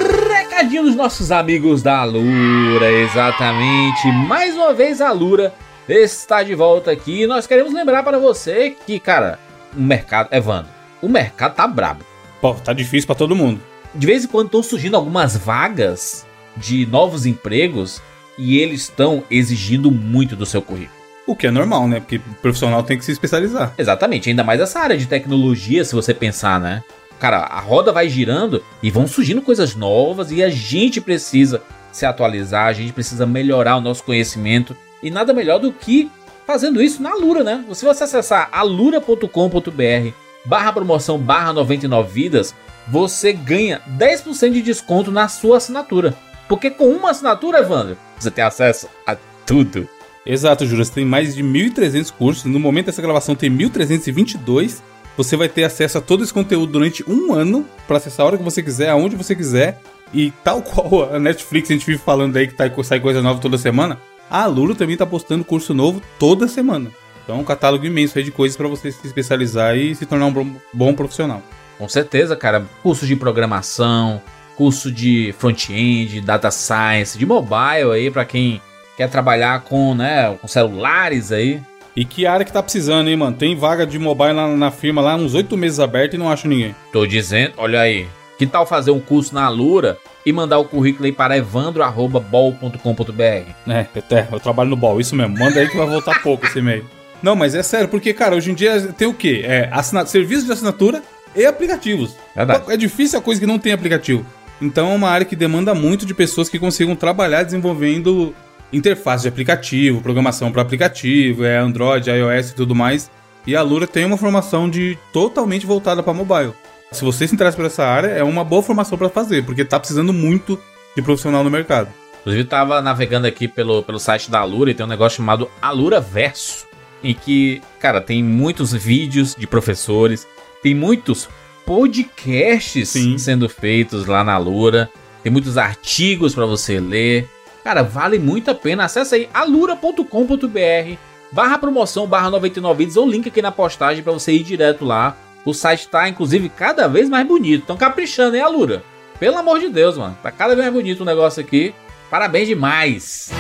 recadinho 0.57 0.83
dos 0.83 0.95
nossos 0.95 1.31
amigos 1.31 1.83
da 1.83 2.03
Lura, 2.03 2.91
exatamente. 2.91 4.07
Mais 4.27 4.55
uma 4.55 4.73
vez 4.73 4.99
a 5.01 5.11
Lura 5.11 5.53
está 5.87 6.41
de 6.41 6.55
volta 6.55 6.89
aqui. 6.89 7.21
E 7.21 7.27
nós 7.27 7.45
queremos 7.45 7.71
lembrar 7.71 8.01
para 8.01 8.17
você 8.17 8.75
que, 8.85 8.99
cara, 8.99 9.37
o 9.75 9.79
mercado, 9.79 10.29
Evandro, 10.31 10.71
o 10.99 11.07
mercado 11.07 11.53
tá 11.53 11.67
brabo. 11.67 12.03
Pô, 12.41 12.55
tá 12.55 12.73
difícil 12.73 13.05
pra 13.05 13.15
todo 13.15 13.35
mundo. 13.35 13.61
De 13.93 14.07
vez 14.07 14.23
em 14.23 14.27
quando 14.27 14.47
estão 14.47 14.63
surgindo 14.63 14.97
algumas 14.97 15.37
vagas 15.37 16.25
de 16.55 16.87
novos 16.87 17.27
empregos 17.27 18.01
e 18.35 18.57
eles 18.57 18.81
estão 18.81 19.23
exigindo 19.29 19.91
muito 19.91 20.35
do 20.35 20.45
seu 20.45 20.61
currículo. 20.61 20.97
O 21.27 21.35
que 21.35 21.45
é 21.45 21.51
normal, 21.51 21.87
né? 21.87 21.99
Porque 21.99 22.15
o 22.15 22.35
profissional 22.41 22.81
tem 22.81 22.97
que 22.97 23.05
se 23.05 23.11
especializar. 23.11 23.75
Exatamente, 23.77 24.27
ainda 24.27 24.43
mais 24.43 24.59
essa 24.59 24.79
área 24.79 24.97
de 24.97 25.05
tecnologia, 25.05 25.85
se 25.85 25.93
você 25.93 26.15
pensar, 26.15 26.59
né? 26.59 26.81
Cara, 27.19 27.39
a 27.39 27.59
roda 27.59 27.91
vai 27.91 28.07
girando 28.09 28.63
e 28.81 28.91
vão 28.91 29.07
surgindo 29.07 29.41
coisas 29.41 29.75
novas 29.75 30.31
e 30.31 30.43
a 30.43 30.49
gente 30.49 31.01
precisa 31.01 31.61
se 31.91 32.05
atualizar, 32.05 32.67
a 32.67 32.73
gente 32.73 32.93
precisa 32.93 33.25
melhorar 33.25 33.77
o 33.77 33.81
nosso 33.81 34.03
conhecimento 34.03 34.77
e 35.01 35.09
nada 35.09 35.33
melhor 35.33 35.59
do 35.59 35.71
que 35.71 36.11
fazendo 36.45 36.81
isso 36.81 37.01
na 37.01 37.15
Lura, 37.15 37.43
né? 37.43 37.65
Se 37.73 37.83
você 37.83 38.03
acessar 38.03 38.49
alura.com.br 38.51 40.11
barra 40.45 40.71
promoção 40.71 41.17
barra 41.17 41.51
99 41.51 42.09
vidas, 42.09 42.55
você 42.87 43.33
ganha 43.33 43.81
10% 43.97 44.53
de 44.53 44.61
desconto 44.61 45.11
na 45.11 45.27
sua 45.27 45.57
assinatura. 45.57 46.15
Porque 46.47 46.69
com 46.69 46.87
uma 46.89 47.11
assinatura, 47.11 47.59
Evandro, 47.59 47.97
você 48.17 48.31
tem 48.31 48.43
acesso 48.43 48.87
a 49.05 49.17
tudo. 49.45 49.87
Exato, 50.25 50.65
Júlio. 50.65 50.83
Você 50.83 50.93
tem 50.93 51.05
mais 51.05 51.35
de 51.35 51.43
1.300 51.43 52.11
cursos. 52.11 52.45
No 52.45 52.59
momento 52.59 52.87
dessa 52.87 53.01
gravação 53.01 53.35
tem 53.35 53.49
1.322. 53.49 54.81
Você 55.17 55.35
vai 55.35 55.49
ter 55.49 55.63
acesso 55.63 55.97
a 55.97 56.01
todo 56.01 56.23
esse 56.23 56.31
conteúdo 56.31 56.71
durante 56.71 57.03
um 57.09 57.33
ano 57.33 57.65
para 57.87 57.97
acessar 57.97 58.23
a 58.23 58.27
hora 58.27 58.37
que 58.37 58.43
você 58.43 58.61
quiser, 58.61 58.89
aonde 58.89 59.15
você 59.15 59.35
quiser. 59.35 59.81
E 60.13 60.31
tal 60.43 60.61
qual 60.63 61.13
a 61.13 61.19
Netflix, 61.19 61.69
a 61.69 61.73
gente 61.73 61.85
vive 61.85 61.97
falando 61.97 62.37
aí 62.37 62.47
que 62.47 62.53
tá, 62.53 62.65
sai 62.83 62.99
coisa 62.99 63.21
nova 63.21 63.41
toda 63.41 63.57
semana, 63.57 63.99
a 64.29 64.45
Luro 64.45 64.75
também 64.75 64.95
tá 64.95 65.05
postando 65.05 65.43
curso 65.43 65.73
novo 65.73 66.01
toda 66.19 66.47
semana. 66.47 66.91
Então, 67.23 67.39
um 67.39 67.43
catálogo 67.43 67.85
imenso 67.85 68.17
aí 68.17 68.23
de 68.23 68.31
coisas 68.31 68.55
pra 68.55 68.67
você 68.67 68.91
se 68.91 69.05
especializar 69.05 69.75
e 69.75 69.93
se 69.95 70.05
tornar 70.05 70.27
um 70.27 70.31
bom, 70.31 70.55
bom 70.73 70.93
profissional. 70.93 71.41
Com 71.77 71.89
certeza, 71.89 72.35
cara. 72.35 72.65
Curso 72.81 73.05
de 73.05 73.15
programação, 73.15 74.21
curso 74.55 74.91
de 74.91 75.33
front-end, 75.37 76.21
data 76.21 76.49
science, 76.49 77.17
de 77.17 77.25
mobile 77.25 77.91
aí 77.93 78.09
pra 78.09 78.23
quem 78.23 78.61
quer 78.95 79.09
trabalhar 79.09 79.61
com, 79.61 79.93
né, 79.93 80.35
com 80.41 80.47
celulares 80.47 81.31
aí. 81.31 81.61
E 81.97 82.05
que 82.05 82.27
área 82.27 82.45
que 82.45 82.53
tá 82.53 82.61
precisando, 82.61 83.09
hein, 83.09 83.17
mano? 83.17 83.35
Tem 83.35 83.55
vaga 83.55 83.83
de 83.83 83.97
mobile 83.97 84.33
lá 84.33 84.47
na 84.55 84.69
firma 84.69 85.01
lá, 85.01 85.15
uns 85.15 85.33
oito 85.33 85.57
meses 85.57 85.79
aberto 85.79 86.13
e 86.13 86.17
não 86.17 86.29
acho 86.29 86.47
ninguém. 86.47 86.75
Tô 86.93 87.07
dizendo, 87.07 87.55
olha 87.57 87.81
aí. 87.81 88.05
Que 88.37 88.45
tal 88.45 88.67
fazer 88.67 88.91
um 88.91 88.99
curso 88.99 89.33
na 89.33 89.43
Alura 89.45 89.97
e 90.23 90.31
mandar 90.31 90.59
o 90.59 90.65
currículo 90.65 91.05
aí 91.05 91.11
para 91.11 91.35
evandro@bol.com.br? 91.35 93.23
É, 93.67 93.87
até, 93.97 94.27
eu 94.31 94.39
trabalho 94.39 94.69
no 94.69 94.75
BOL, 94.75 95.01
isso 95.01 95.15
mesmo. 95.15 95.39
Manda 95.39 95.59
aí 95.59 95.67
que 95.67 95.75
vai 95.75 95.87
voltar 95.87 96.21
pouco 96.21 96.45
esse 96.45 96.59
e-mail. 96.59 96.85
Não, 97.23 97.35
mas 97.35 97.55
é 97.55 97.63
sério, 97.63 97.87
porque, 97.87 98.13
cara, 98.13 98.35
hoje 98.35 98.51
em 98.51 98.53
dia 98.53 98.93
tem 98.95 99.07
o 99.07 99.13
quê? 99.15 99.41
É 99.43 99.71
serviço 100.05 100.45
de 100.45 100.51
assinatura 100.51 101.01
e 101.35 101.47
aplicativos. 101.47 102.15
Verdade. 102.35 102.71
É 102.71 102.77
difícil 102.77 103.17
a 103.17 103.23
coisa 103.23 103.41
que 103.41 103.47
não 103.47 103.57
tem 103.57 103.73
aplicativo. 103.73 104.23
Então 104.61 104.91
é 104.91 104.95
uma 104.95 105.09
área 105.09 105.25
que 105.25 105.35
demanda 105.35 105.73
muito 105.73 106.05
de 106.05 106.13
pessoas 106.13 106.47
que 106.47 106.59
consigam 106.59 106.95
trabalhar 106.95 107.41
desenvolvendo 107.41 108.35
interface 108.71 109.23
de 109.23 109.29
aplicativo, 109.29 110.01
programação 110.01 110.51
para 110.51 110.61
aplicativo, 110.61 111.43
é 111.43 111.57
Android, 111.57 112.09
iOS 112.09 112.51
e 112.51 112.55
tudo 112.55 112.75
mais. 112.75 113.09
E 113.45 113.55
a 113.55 113.61
Lura 113.61 113.87
tem 113.87 114.05
uma 114.05 114.17
formação 114.17 114.69
de 114.69 114.97
totalmente 115.13 115.65
voltada 115.65 116.03
para 116.03 116.13
mobile. 116.13 116.53
Se 116.91 117.03
você 117.03 117.27
se 117.27 117.33
interessa 117.33 117.55
por 117.55 117.65
essa 117.65 117.85
área, 117.85 118.07
é 118.07 118.23
uma 118.23 118.43
boa 118.43 118.63
formação 118.63 118.97
para 118.97 119.09
fazer, 119.09 119.45
porque 119.45 119.63
tá 119.63 119.79
precisando 119.79 120.13
muito 120.13 120.59
de 120.95 121.01
profissional 121.01 121.43
no 121.43 121.49
mercado. 121.49 121.89
Inclusive, 122.19 122.43
eu 122.43 122.47
tava 122.47 122.81
navegando 122.81 123.27
aqui 123.27 123.47
pelo, 123.47 123.83
pelo 123.83 123.99
site 123.99 124.29
da 124.29 124.39
Alura 124.39 124.71
e 124.71 124.73
tem 124.73 124.85
um 124.85 124.89
negócio 124.89 125.17
chamado 125.17 125.49
Alura 125.61 126.01
Verso, 126.01 126.65
em 127.03 127.13
que, 127.13 127.61
cara, 127.79 128.01
tem 128.01 128.23
muitos 128.23 128.73
vídeos 128.73 129.35
de 129.35 129.47
professores, 129.47 130.27
tem 130.61 130.73
muitos 130.73 131.29
podcasts 131.65 132.89
Sim. 132.89 133.17
sendo 133.17 133.47
feitos 133.47 134.05
lá 134.05 134.23
na 134.23 134.33
Alura, 134.33 134.89
tem 135.23 135.31
muitos 135.31 135.57
artigos 135.57 136.33
para 136.33 136.45
você 136.45 136.79
ler. 136.79 137.29
Cara, 137.67 137.83
vale 137.83 138.17
muito 138.17 138.49
a 138.49 138.55
pena. 138.55 138.85
Acesse 138.85 139.13
aí 139.13 139.29
alura.com.br 139.33 140.97
barra 141.33 141.57
promoção 141.57 142.07
barra 142.07 142.29
99 142.29 142.77
vídeos 142.77 142.95
ou 142.95 143.05
link 143.05 143.27
aqui 143.27 143.41
na 143.41 143.51
postagem 143.51 144.01
para 144.01 144.13
você 144.13 144.31
ir 144.31 144.43
direto 144.43 144.85
lá. 144.85 145.17
O 145.43 145.53
site 145.53 145.89
tá, 145.89 146.07
inclusive, 146.07 146.47
cada 146.47 146.87
vez 146.87 147.09
mais 147.09 147.27
bonito. 147.27 147.63
Estão 147.63 147.75
caprichando, 147.75 148.37
hein, 148.37 148.41
Alura? 148.41 148.83
Pelo 149.19 149.37
amor 149.37 149.59
de 149.59 149.67
Deus, 149.67 149.97
mano. 149.97 150.17
Tá 150.23 150.31
cada 150.31 150.55
vez 150.55 150.65
mais 150.65 150.73
bonito 150.73 151.01
o 151.01 151.05
negócio 151.05 151.41
aqui. 151.41 151.75
Parabéns 152.09 152.47
demais. 152.47 153.31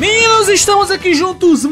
Meninos, 0.00 0.48
estamos 0.48 0.90
aqui 0.90 1.14
juntos 1.14 1.64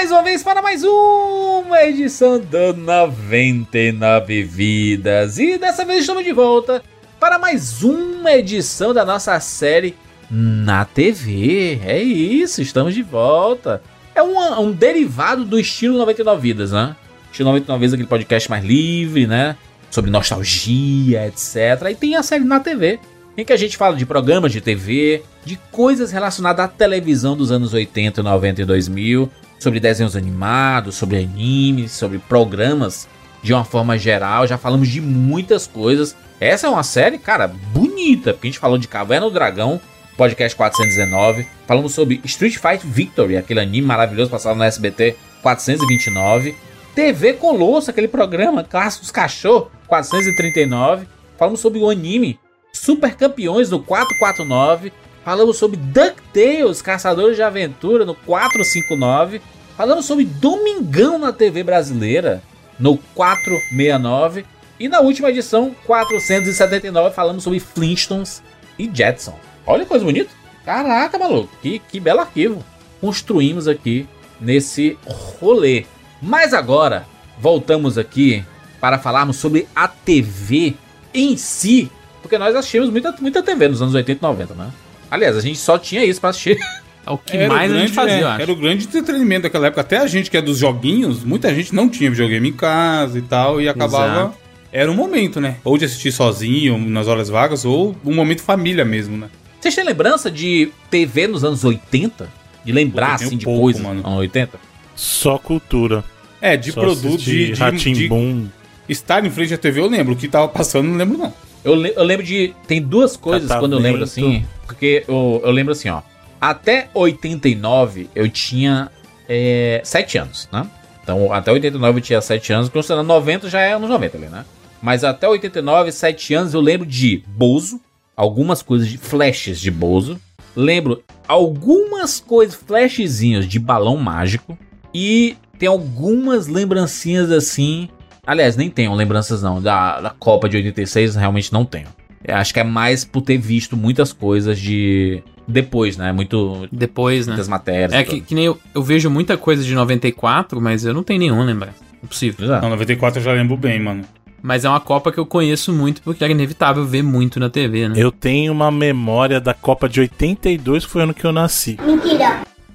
mais 0.00 0.10
uma 0.10 0.22
vez 0.22 0.42
para 0.42 0.62
mais 0.62 0.82
uma 0.82 1.82
edição 1.82 2.40
do 2.40 2.72
99 2.72 4.42
Vidas. 4.44 5.38
E 5.38 5.58
dessa 5.58 5.84
vez 5.84 6.00
estamos 6.00 6.24
de 6.24 6.32
volta 6.32 6.82
para 7.20 7.38
mais 7.38 7.82
uma 7.82 8.32
edição 8.32 8.94
da 8.94 9.04
nossa 9.04 9.38
série 9.40 9.94
na 10.30 10.86
TV. 10.86 11.82
É 11.84 12.02
isso, 12.02 12.62
estamos 12.62 12.94
de 12.94 13.02
volta. 13.02 13.82
É 14.14 14.22
um, 14.22 14.60
um 14.60 14.72
derivado 14.72 15.44
do 15.44 15.60
estilo 15.60 15.98
99 15.98 16.40
Vidas, 16.40 16.72
né? 16.72 16.96
Estilo 17.30 17.50
99 17.50 17.80
Vidas, 17.80 17.92
aquele 17.92 18.08
podcast 18.08 18.48
mais 18.48 18.64
livre, 18.64 19.26
né? 19.26 19.54
Sobre 19.90 20.10
nostalgia, 20.10 21.26
etc. 21.26 21.90
E 21.90 21.94
tem 21.94 22.16
a 22.16 22.22
série 22.22 22.44
na 22.44 22.58
TV, 22.58 22.98
em 23.36 23.44
que 23.44 23.52
a 23.52 23.56
gente 23.58 23.76
fala 23.76 23.94
de 23.94 24.06
programas 24.06 24.50
de 24.50 24.62
TV, 24.62 25.22
de 25.44 25.60
coisas 25.70 26.10
relacionadas 26.10 26.64
à 26.64 26.68
televisão 26.68 27.36
dos 27.36 27.52
anos 27.52 27.74
80, 27.74 28.22
90 28.22 28.62
e 28.62 28.64
2000, 28.64 29.30
sobre 29.60 29.78
desenhos 29.78 30.16
animados, 30.16 30.96
sobre 30.96 31.18
animes, 31.18 31.92
sobre 31.92 32.18
programas 32.18 33.06
de 33.42 33.52
uma 33.52 33.64
forma 33.64 33.96
geral. 33.98 34.46
Já 34.46 34.58
falamos 34.58 34.88
de 34.88 35.00
muitas 35.00 35.66
coisas. 35.66 36.16
Essa 36.40 36.66
é 36.66 36.70
uma 36.70 36.82
série, 36.82 37.18
cara, 37.18 37.46
bonita, 37.46 38.32
porque 38.32 38.48
a 38.48 38.50
gente 38.50 38.58
falou 38.58 38.78
de 38.78 38.88
Caverna 38.88 39.28
do 39.28 39.32
Dragão, 39.32 39.80
podcast 40.16 40.56
419. 40.56 41.46
Falamos 41.66 41.92
sobre 41.92 42.20
Street 42.24 42.56
Fight 42.56 42.84
Victory, 42.84 43.36
aquele 43.36 43.60
anime 43.60 43.86
maravilhoso 43.86 44.30
passado 44.30 44.56
no 44.56 44.64
SBT 44.64 45.16
429. 45.42 46.56
TV 46.94 47.34
Colosso, 47.34 47.90
aquele 47.90 48.08
programa 48.08 48.64
clássico 48.64 49.04
dos 49.04 49.12
cachorros, 49.12 49.68
439. 49.86 51.06
Falamos 51.38 51.60
sobre 51.60 51.78
o 51.78 51.88
anime 51.88 52.38
Super 52.72 53.14
Campeões 53.14 53.70
no 53.70 53.80
449. 53.82 54.92
Falamos 55.24 55.58
sobre 55.58 55.76
DuckTales, 55.76 56.80
Caçadores 56.80 57.36
de 57.36 57.42
Aventura 57.42 58.04
no 58.04 58.14
459. 58.14 59.40
Falamos 59.76 60.06
sobre 60.06 60.24
Domingão 60.24 61.18
na 61.18 61.32
TV 61.32 61.62
brasileira 61.62 62.42
no 62.78 62.96
469. 63.14 64.44
E 64.78 64.88
na 64.88 65.00
última 65.00 65.28
edição, 65.28 65.74
479, 65.86 67.14
falamos 67.14 67.44
sobre 67.44 67.60
Flintstones 67.60 68.42
e 68.78 68.90
Jetson. 68.92 69.38
Olha 69.66 69.84
que 69.84 69.90
coisa 69.90 70.04
bonita. 70.04 70.30
Caraca, 70.64 71.18
maluco. 71.18 71.50
Que, 71.60 71.78
que 71.78 72.00
belo 72.00 72.20
arquivo. 72.20 72.64
Construímos 73.00 73.68
aqui 73.68 74.08
nesse 74.40 74.98
rolê. 75.06 75.84
Mas 76.22 76.54
agora, 76.54 77.06
voltamos 77.38 77.98
aqui 77.98 78.42
para 78.80 78.98
falarmos 78.98 79.36
sobre 79.36 79.68
a 79.76 79.86
TV 79.86 80.74
em 81.12 81.36
si. 81.36 81.90
Porque 82.22 82.38
nós 82.38 82.56
assistimos 82.56 82.88
muita, 82.88 83.14
muita 83.20 83.42
TV 83.42 83.68
nos 83.68 83.82
anos 83.82 83.94
80 83.94 84.18
e 84.18 84.22
90, 84.22 84.54
né? 84.54 84.70
Aliás, 85.10 85.36
a 85.36 85.40
gente 85.40 85.58
só 85.58 85.78
tinha 85.78 86.04
isso 86.04 86.20
para 86.20 86.30
assistir. 86.30 86.58
É 87.06 87.10
o 87.12 87.16
que 87.16 87.34
Era 87.34 87.50
o 87.50 87.56
mais 87.56 87.72
a 87.72 87.74
gente 87.74 87.80
grande- 87.80 87.92
fazia, 87.94 88.14
é, 88.14 88.22
eu 88.22 88.28
acho. 88.28 88.42
Era 88.42 88.52
o 88.52 88.56
grande 88.56 88.84
entretenimento 88.84 89.42
daquela 89.44 89.68
época. 89.68 89.80
Até 89.80 89.96
a 89.96 90.06
gente 90.06 90.30
que 90.30 90.36
é 90.36 90.42
dos 90.42 90.58
joguinhos, 90.58 91.24
muita 91.24 91.52
gente 91.54 91.74
não 91.74 91.88
tinha 91.88 92.10
videogame 92.10 92.50
em 92.50 92.52
casa 92.52 93.18
e 93.18 93.22
tal, 93.22 93.58
e 93.60 93.66
acabava. 93.70 94.20
Exato. 94.20 94.34
Era 94.70 94.90
um 94.90 94.94
momento, 94.94 95.40
né? 95.40 95.56
Ou 95.64 95.78
de 95.78 95.86
assistir 95.86 96.12
sozinho, 96.12 96.76
nas 96.76 97.08
horas 97.08 97.30
vagas, 97.30 97.64
ou 97.64 97.96
um 98.04 98.14
momento 98.14 98.42
família 98.42 98.84
mesmo, 98.84 99.16
né? 99.16 99.28
Vocês 99.58 99.74
têm 99.74 99.82
lembrança 99.82 100.30
de 100.30 100.70
TV 100.90 101.26
nos 101.26 101.42
anos 101.42 101.64
80? 101.64 102.28
De 102.66 102.70
lembrar, 102.70 103.14
assim, 103.14 103.36
de 103.38 103.46
pouco, 103.46 103.62
coisas 103.62 103.80
mano. 103.82 103.94
nos 103.96 104.04
anos 104.04 104.18
80? 104.18 104.58
Só 104.94 105.38
cultura. 105.38 106.04
É, 106.40 106.54
de 106.54 106.70
Só 106.70 106.82
produto, 106.82 107.16
de, 107.18 107.46
de, 107.46 107.52
de 107.52 107.58
Rá-Tim-Bum. 107.60 108.46
estar 108.86 109.24
em 109.24 109.30
frente 109.30 109.54
à 109.54 109.58
TV, 109.58 109.80
eu 109.80 109.88
lembro. 109.88 110.12
O 110.12 110.16
que 110.16 110.28
tava 110.28 110.48
passando, 110.48 110.86
não 110.86 110.96
lembro, 110.98 111.16
não. 111.16 111.32
Eu, 111.64 111.74
le- 111.74 111.92
eu 111.96 112.04
lembro 112.04 112.24
de. 112.24 112.54
Tem 112.66 112.80
duas 112.80 113.16
coisas 113.16 113.48
quando 113.60 113.72
eu 113.72 113.78
lembro 113.78 114.02
assim. 114.04 114.44
Porque 114.66 115.04
eu, 115.06 115.40
eu 115.44 115.50
lembro 115.50 115.72
assim, 115.72 115.88
ó. 115.88 116.00
Até 116.40 116.88
89 116.94 118.08
eu 118.14 118.28
tinha 118.28 118.90
é, 119.28 119.80
7 119.84 120.18
anos, 120.18 120.48
né? 120.52 120.66
Então 121.02 121.32
até 121.32 121.50
89 121.52 121.98
eu 121.98 122.02
tinha 122.02 122.20
7 122.20 122.52
anos, 122.52 122.68
considerando 122.68 123.06
90 123.06 123.48
já 123.50 123.60
é 123.60 123.72
anos 123.74 123.88
90 123.90 124.16
ali, 124.16 124.26
né? 124.26 124.44
Mas 124.80 125.04
até 125.04 125.28
89, 125.28 125.92
7 125.92 126.34
anos 126.34 126.54
eu 126.54 126.60
lembro 126.60 126.86
de 126.86 127.22
Bozo, 127.26 127.78
algumas 128.16 128.62
coisas 128.62 128.88
de 128.88 128.96
flashes 128.96 129.60
de 129.60 129.70
Bozo. 129.70 130.18
Lembro 130.56 131.02
algumas 131.28 132.18
coisas, 132.20 132.54
flashzinhos 132.54 133.46
de 133.46 133.58
balão 133.58 133.96
mágico. 133.96 134.58
E 134.94 135.36
tem 135.58 135.68
algumas 135.68 136.46
lembrancinhas 136.46 137.30
assim. 137.30 137.88
Aliás, 138.30 138.56
nem 138.56 138.70
tenho 138.70 138.94
lembranças 138.94 139.42
não. 139.42 139.60
Da, 139.60 140.00
da 140.00 140.10
Copa 140.10 140.48
de 140.48 140.56
86 140.56 141.16
realmente 141.16 141.52
não 141.52 141.64
tenho. 141.64 141.88
Eu 142.24 142.36
acho 142.36 142.54
que 142.54 142.60
é 142.60 142.64
mais 142.64 143.04
por 143.04 143.22
ter 143.22 143.36
visto 143.36 143.76
muitas 143.76 144.12
coisas 144.12 144.56
de. 144.56 145.20
Depois, 145.48 145.96
né? 145.96 146.12
Muito. 146.12 146.68
Depois, 146.70 147.26
né? 147.26 147.32
Muitas 147.32 147.48
matérias. 147.48 147.92
É 147.92 148.04
que, 148.04 148.20
que 148.20 148.32
nem 148.32 148.44
eu, 148.44 148.56
eu 148.72 148.84
vejo 148.84 149.10
muita 149.10 149.36
coisa 149.36 149.64
de 149.64 149.74
94, 149.74 150.60
mas 150.60 150.84
eu 150.84 150.94
não 150.94 151.02
tenho 151.02 151.18
nenhuma 151.18 151.42
lembrança. 151.42 151.82
Impossível. 152.00 152.44
Exato. 152.44 152.62
Não, 152.62 152.70
94 152.70 153.18
eu 153.18 153.24
já 153.24 153.32
lembro 153.32 153.56
bem, 153.56 153.80
mano. 153.80 154.04
Mas 154.40 154.64
é 154.64 154.68
uma 154.68 154.78
Copa 154.80 155.10
que 155.10 155.18
eu 155.18 155.26
conheço 155.26 155.72
muito 155.72 156.00
porque 156.00 156.22
era 156.22 156.32
inevitável 156.32 156.86
ver 156.86 157.02
muito 157.02 157.40
na 157.40 157.50
TV, 157.50 157.88
né? 157.88 157.94
Eu 157.96 158.12
tenho 158.12 158.52
uma 158.52 158.70
memória 158.70 159.40
da 159.40 159.52
Copa 159.52 159.88
de 159.88 159.98
82, 159.98 160.86
que 160.86 160.90
foi 160.92 161.00
o 161.00 161.04
ano 161.04 161.14
que 161.14 161.24
eu 161.24 161.32
nasci. 161.32 161.76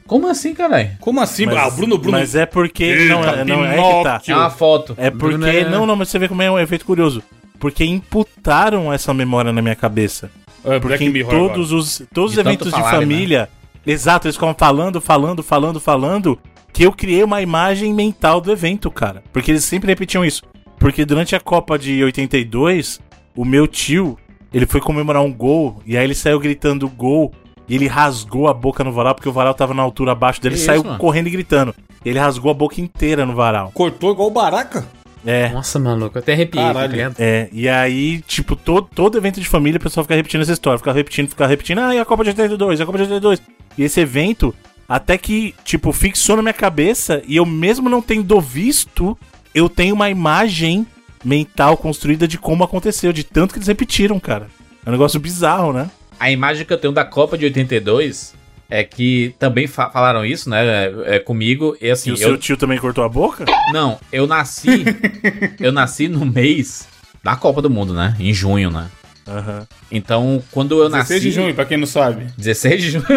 Como 0.08 0.28
assim, 0.28 0.54
caralho? 0.54 0.92
Como 1.00 1.20
assim? 1.20 1.46
ah, 1.50 1.68
o 1.68 1.72
Bruno, 1.72 1.98
Bruno. 1.98 2.18
Mas 2.18 2.36
é 2.36 2.46
porque. 2.46 2.84
Eita, 2.84 3.14
não, 3.14 3.24
é, 3.24 3.44
não, 3.44 3.66
é 3.66 3.76
que 3.76 4.04
tá. 4.04 4.22
É 4.28 4.36
uma 4.36 4.50
foto. 4.50 4.94
É 4.98 5.10
porque. 5.10 5.38
Bruno 5.38 5.48
é- 5.48 5.70
Não, 5.70 5.86
não, 5.86 5.96
mas 5.96 6.10
você 6.10 6.20
vê 6.20 6.28
como 6.28 6.42
é 6.42 6.52
um 6.52 6.60
efeito 6.60 6.86
curioso. 6.86 7.24
Porque 7.60 7.84
imputaram 7.84 8.92
essa 8.94 9.14
memória 9.14 9.52
na 9.52 9.62
minha 9.62 9.76
cabeça. 9.76 10.30
É, 10.64 10.80
Porque 10.80 10.88
Black 10.88 11.06
em 11.06 11.10
Mirror 11.10 11.32
todos 11.32 11.72
os, 11.72 12.04
todos 12.14 12.32
os 12.32 12.38
De 12.38 12.44
tanto 12.44 12.50
eventos 12.50 12.68
de 12.68 12.80
falarem, 12.80 13.00
família. 13.00 13.50
Exato, 13.86 14.28
eles 14.28 14.36
ficavam 14.36 14.56
falando, 14.58 15.00
falando, 15.00 15.44
falando, 15.44 15.80
falando. 15.80 16.40
Que 16.74 16.84
eu 16.84 16.92
criei 16.92 17.24
uma 17.24 17.42
imagem 17.42 17.94
mental 17.94 18.42
do 18.42 18.52
evento, 18.52 18.92
cara. 18.92 19.24
Porque 19.32 19.52
eles 19.52 19.64
sempre 19.64 19.88
repetiam 19.88 20.26
isso. 20.26 20.42
Porque 20.78 21.06
durante 21.06 21.36
a 21.36 21.40
Copa 21.40 21.80
de 21.80 22.04
82, 22.04 23.00
o 23.36 23.46
meu 23.46 23.68
tio, 23.68 24.18
ele 24.54 24.66
foi 24.66 24.82
comemorar 24.82 25.24
um 25.24 25.32
gol. 25.34 25.82
E 25.86 25.98
aí 25.98 26.04
ele 26.04 26.16
saiu 26.16 26.40
gritando 26.40 26.90
gol. 26.90 27.32
E 27.68 27.76
ele 27.76 27.88
rasgou 27.88 28.48
a 28.48 28.54
boca 28.54 28.84
no 28.84 28.92
varal, 28.92 29.16
porque 29.16 29.30
o 29.30 29.34
varal 29.34 29.54
tava 29.54 29.74
na 29.74 29.82
altura 29.82 30.12
abaixo 30.12 30.42
dele. 30.42 30.56
Que 30.56 30.62
Ele 30.62 30.66
saiu 30.66 30.82
isso, 30.82 30.98
correndo 30.98 31.28
e 31.28 31.32
gritando. 31.32 31.76
Ele 32.04 32.20
rasgou 32.20 32.52
a 32.52 32.54
boca 32.54 32.80
inteira 32.80 33.26
no 33.26 33.34
varal. 33.34 33.72
Cortou 33.74 34.12
igual 34.12 34.28
o 34.28 34.32
Baraca? 34.32 34.86
É. 35.26 35.50
Nossa, 35.50 35.80
maluco, 35.80 36.18
eu 36.18 36.22
até 36.22 36.34
arrepiei. 36.34 36.64
tá 36.64 36.74
Caralho. 36.74 37.16
É, 37.18 37.50
e 37.52 37.68
aí, 37.68 38.22
tipo, 38.22 38.56
todo, 38.56 38.88
todo 38.94 39.18
evento 39.18 39.42
de 39.42 39.48
família, 39.48 39.80
o 39.80 39.82
pessoal 39.82 40.04
fica 40.04 40.16
repetindo 40.16 40.42
essa 40.42 40.54
história, 40.54 40.78
fica 40.78 40.94
repetindo, 40.94 41.30
fica 41.30 41.48
repetindo, 41.48 41.80
ah, 41.80 41.96
e 41.96 42.00
a 42.00 42.06
Copa 42.06 42.24
de 42.24 42.30
82, 42.30 42.80
a 42.80 42.86
Copa 42.86 43.00
de 43.00 43.04
82. 43.06 43.42
E 43.76 43.84
esse 43.84 44.00
evento, 44.00 44.54
até 44.88 45.18
que, 45.18 45.56
tipo, 45.64 45.92
fixou 45.92 46.36
na 46.36 46.44
minha 46.44 46.54
cabeça, 46.54 47.24
e 47.28 47.36
eu 47.38 47.46
mesmo 47.46 47.90
não 47.90 48.04
tendo 48.04 48.40
visto, 48.40 49.18
eu 49.54 49.68
tenho 49.68 49.96
uma 49.96 50.12
imagem 50.12 50.86
mental 51.24 51.76
construída 51.76 52.28
de 52.28 52.38
como 52.38 52.64
aconteceu, 52.64 53.12
de 53.12 53.24
tanto 53.24 53.54
que 53.54 53.58
eles 53.58 53.68
repetiram, 53.68 54.20
cara. 54.20 54.48
É 54.86 54.90
um 54.90 54.92
negócio 54.92 55.20
bizarro, 55.20 55.74
né? 55.74 55.90
A 56.20 56.32
imagem 56.32 56.66
que 56.66 56.74
eu 56.74 56.78
tenho 56.78 56.94
da 56.94 57.04
Copa 57.06 57.38
de 57.38 57.46
82 57.46 58.34
é 58.70 58.84
que 58.84 59.36
também 59.38 59.68
fa- 59.68 59.90
falaram 59.90 60.26
isso, 60.26 60.50
né? 60.50 60.66
É, 60.66 61.16
é 61.16 61.20
comigo. 61.20 61.78
E 61.82 61.90
assim, 61.90 62.10
E 62.10 62.14
o 62.14 62.16
eu. 62.16 62.18
seu 62.18 62.38
tio 62.38 62.58
também 62.58 62.78
cortou 62.80 63.04
a 63.04 63.10
boca? 63.10 63.46
Não, 63.72 64.00
eu 64.12 64.26
nasci. 64.26 64.84
eu 65.60 65.72
nasci 65.72 66.08
no 66.08 66.26
mês 66.26 66.88
da 67.24 67.36
Copa 67.36 67.62
do 67.62 67.70
Mundo, 67.70 67.94
né? 67.94 68.16
Em 68.20 68.34
junho, 68.34 68.72
né? 68.72 68.88
Aham. 69.28 69.68
Então, 69.92 70.42
quando 70.52 70.82
eu 70.82 70.90
nasci. 70.90 71.14
16 71.14 71.22
de 71.24 71.32
junho, 71.32 71.54
pra 71.56 71.66
quem 71.66 71.78
não 71.78 71.88
sabe. 71.88 72.28
16 72.38 72.82
de 72.82 72.92
junho. 72.92 73.06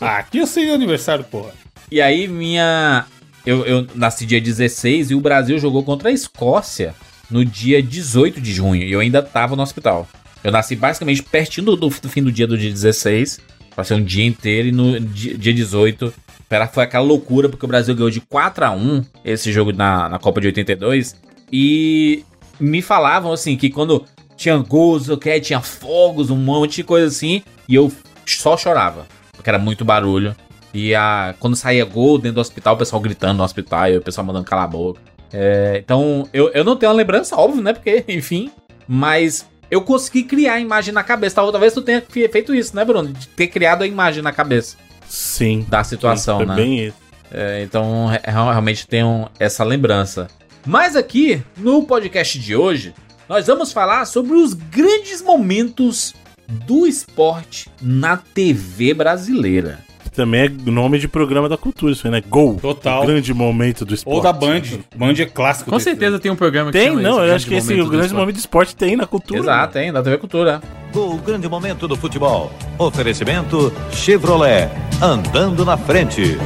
Ah, 0.00 0.18
aqui 0.18 0.38
eu 0.38 0.46
sei 0.46 0.70
o 0.70 0.74
aniversário, 0.74 1.24
porra. 1.24 1.52
E 1.90 2.00
aí, 2.00 2.28
minha. 2.28 3.06
Eu, 3.44 3.64
eu 3.64 3.86
nasci 3.94 4.26
dia 4.26 4.40
16 4.40 5.10
e 5.10 5.14
o 5.14 5.20
Brasil 5.20 5.58
jogou 5.58 5.82
contra 5.84 6.08
a 6.08 6.12
Escócia 6.12 6.94
no 7.30 7.44
dia 7.44 7.82
18 7.82 8.40
de 8.40 8.52
junho. 8.52 8.82
E 8.82 8.92
eu 8.92 9.00
ainda 9.00 9.22
tava 9.22 9.56
no 9.56 9.62
hospital. 9.62 10.08
Eu 10.44 10.52
nasci 10.52 10.76
basicamente 10.76 11.22
pertinho 11.22 11.66
do, 11.66 11.76
do 11.76 11.90
fim 12.08 12.22
do 12.22 12.30
dia 12.30 12.46
do 12.46 12.56
dia 12.56 12.70
16. 12.70 13.40
Pra 13.74 13.84
ser 13.84 13.94
um 13.94 14.02
dia 14.02 14.24
inteiro. 14.24 14.68
E 14.68 14.72
no 14.72 14.98
di- 15.00 15.36
dia 15.36 15.52
18. 15.52 16.12
Era, 16.48 16.68
foi 16.68 16.84
aquela 16.84 17.04
loucura, 17.04 17.48
porque 17.48 17.64
o 17.64 17.68
Brasil 17.68 17.94
ganhou 17.94 18.10
de 18.10 18.20
4 18.20 18.64
a 18.64 18.70
1 18.70 19.04
esse 19.24 19.52
jogo 19.52 19.72
na, 19.72 20.08
na 20.08 20.18
Copa 20.18 20.40
de 20.40 20.46
82. 20.46 21.16
E 21.52 22.24
me 22.60 22.80
falavam 22.80 23.32
assim 23.32 23.56
que 23.56 23.68
quando 23.68 24.04
tinha 24.36 24.56
gols, 24.56 25.08
que 25.20 25.40
tinha 25.40 25.60
fogos, 25.60 26.30
um 26.30 26.36
monte 26.36 26.76
de 26.76 26.84
coisa 26.84 27.06
assim. 27.08 27.42
E 27.68 27.74
eu 27.74 27.90
só 28.24 28.56
chorava. 28.56 29.06
Porque 29.32 29.50
era 29.50 29.58
muito 29.58 29.84
barulho. 29.84 30.34
E 30.72 30.94
a, 30.94 31.34
quando 31.40 31.56
saía 31.56 31.84
gol 31.84 32.18
dentro 32.18 32.36
do 32.36 32.40
hospital, 32.40 32.74
o 32.74 32.78
pessoal 32.78 33.00
gritando 33.00 33.38
no 33.38 33.44
hospital, 33.44 33.88
e 33.88 33.96
o 33.96 34.02
pessoal 34.02 34.26
mandando 34.26 34.44
calar 34.44 34.64
a 34.64 34.68
boca. 34.68 35.00
É, 35.32 35.80
então, 35.82 36.28
eu, 36.32 36.50
eu 36.50 36.62
não 36.62 36.76
tenho 36.76 36.92
uma 36.92 36.96
lembrança, 36.98 37.34
óbvio, 37.36 37.62
né? 37.62 37.72
Porque, 37.72 38.04
enfim. 38.08 38.50
Mas 38.86 39.46
eu 39.70 39.80
consegui 39.82 40.22
criar 40.22 40.54
a 40.54 40.60
imagem 40.60 40.92
na 40.94 41.02
cabeça. 41.02 41.36
Tal- 41.36 41.50
Talvez 41.50 41.72
tu 41.72 41.82
tenha 41.82 42.00
fe- 42.06 42.28
feito 42.28 42.54
isso, 42.54 42.74
né, 42.76 42.84
Bruno? 42.84 43.12
De 43.12 43.26
ter 43.28 43.46
criado 43.48 43.82
a 43.82 43.86
imagem 43.86 44.22
na 44.22 44.32
cabeça 44.32 44.76
Sim. 45.08 45.66
da 45.68 45.82
situação, 45.84 46.38
Foi 46.38 46.46
né? 46.46 46.54
bem 46.54 46.86
isso. 46.86 46.96
É, 47.30 47.62
então, 47.62 48.06
re- 48.06 48.20
realmente 48.24 48.86
tenho 48.86 49.28
essa 49.38 49.64
lembrança. 49.64 50.28
Mas 50.64 50.94
aqui, 50.96 51.42
no 51.56 51.82
podcast 51.84 52.38
de 52.38 52.54
hoje, 52.56 52.94
nós 53.28 53.46
vamos 53.46 53.72
falar 53.72 54.04
sobre 54.04 54.34
os 54.34 54.52
grandes 54.52 55.20
momentos 55.22 56.14
do 56.48 56.86
esporte 56.86 57.68
na 57.82 58.16
TV 58.16 58.94
brasileira. 58.94 59.80
Também 60.16 60.46
é 60.46 60.70
nome 60.70 60.98
de 60.98 61.06
programa 61.06 61.46
da 61.46 61.58
cultura, 61.58 61.92
isso 61.92 62.06
aí, 62.06 62.10
né? 62.10 62.22
Gol. 62.26 62.56
Total. 62.56 63.02
O 63.02 63.06
grande 63.06 63.34
momento 63.34 63.84
do 63.84 63.92
esporte. 63.92 64.16
Ou 64.16 64.22
da 64.22 64.32
Band. 64.32 64.62
Band 64.96 65.12
é 65.18 65.26
clássico. 65.26 65.70
Com 65.70 65.78
certeza 65.78 66.18
tem 66.18 66.30
um 66.32 66.36
programa 66.36 66.72
que 66.72 66.78
Tem, 66.78 66.88
chama 66.88 67.02
não, 67.02 67.22
eu 67.22 67.34
acho 67.34 67.46
que 67.46 67.54
esse 67.54 67.74
o 67.74 67.84
grande 67.86 68.06
Esporte. 68.06 68.14
momento 68.14 68.34
do 68.36 68.38
esporte 68.38 68.74
tem 68.74 68.96
na 68.96 69.06
cultura. 69.06 69.40
Exato, 69.40 69.78
hein? 69.78 69.92
Da 69.92 70.02
TV 70.02 70.16
Cultura. 70.16 70.62
O 70.94 71.18
grande 71.18 71.46
momento 71.50 71.86
do 71.86 71.96
futebol. 71.96 72.50
Oferecimento 72.78 73.70
Chevrolet. 73.92 74.70
Andando 75.02 75.66
na 75.66 75.76
frente. 75.76 76.38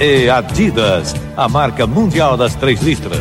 E 0.00 0.28
Adidas, 0.28 1.14
a 1.36 1.48
marca 1.48 1.86
mundial 1.86 2.36
das 2.36 2.56
três 2.56 2.82
listras. 2.82 3.20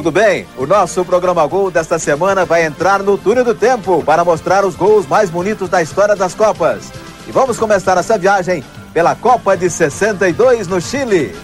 Tudo 0.00 0.12
bem? 0.12 0.46
O 0.56 0.66
nosso 0.66 1.04
programa 1.04 1.46
Gol 1.46 1.70
desta 1.70 1.98
semana 1.98 2.46
vai 2.46 2.64
entrar 2.64 3.02
no 3.02 3.18
túnel 3.18 3.44
do 3.44 3.54
tempo 3.54 4.02
para 4.02 4.24
mostrar 4.24 4.64
os 4.64 4.74
gols 4.74 5.06
mais 5.06 5.28
bonitos 5.28 5.68
da 5.68 5.82
história 5.82 6.16
das 6.16 6.34
Copas. 6.34 6.90
E 7.28 7.30
vamos 7.30 7.58
começar 7.58 7.98
essa 7.98 8.16
viagem 8.16 8.64
pela 8.94 9.14
Copa 9.14 9.54
de 9.58 9.68
62 9.68 10.68
no 10.68 10.80
Chile. 10.80 11.36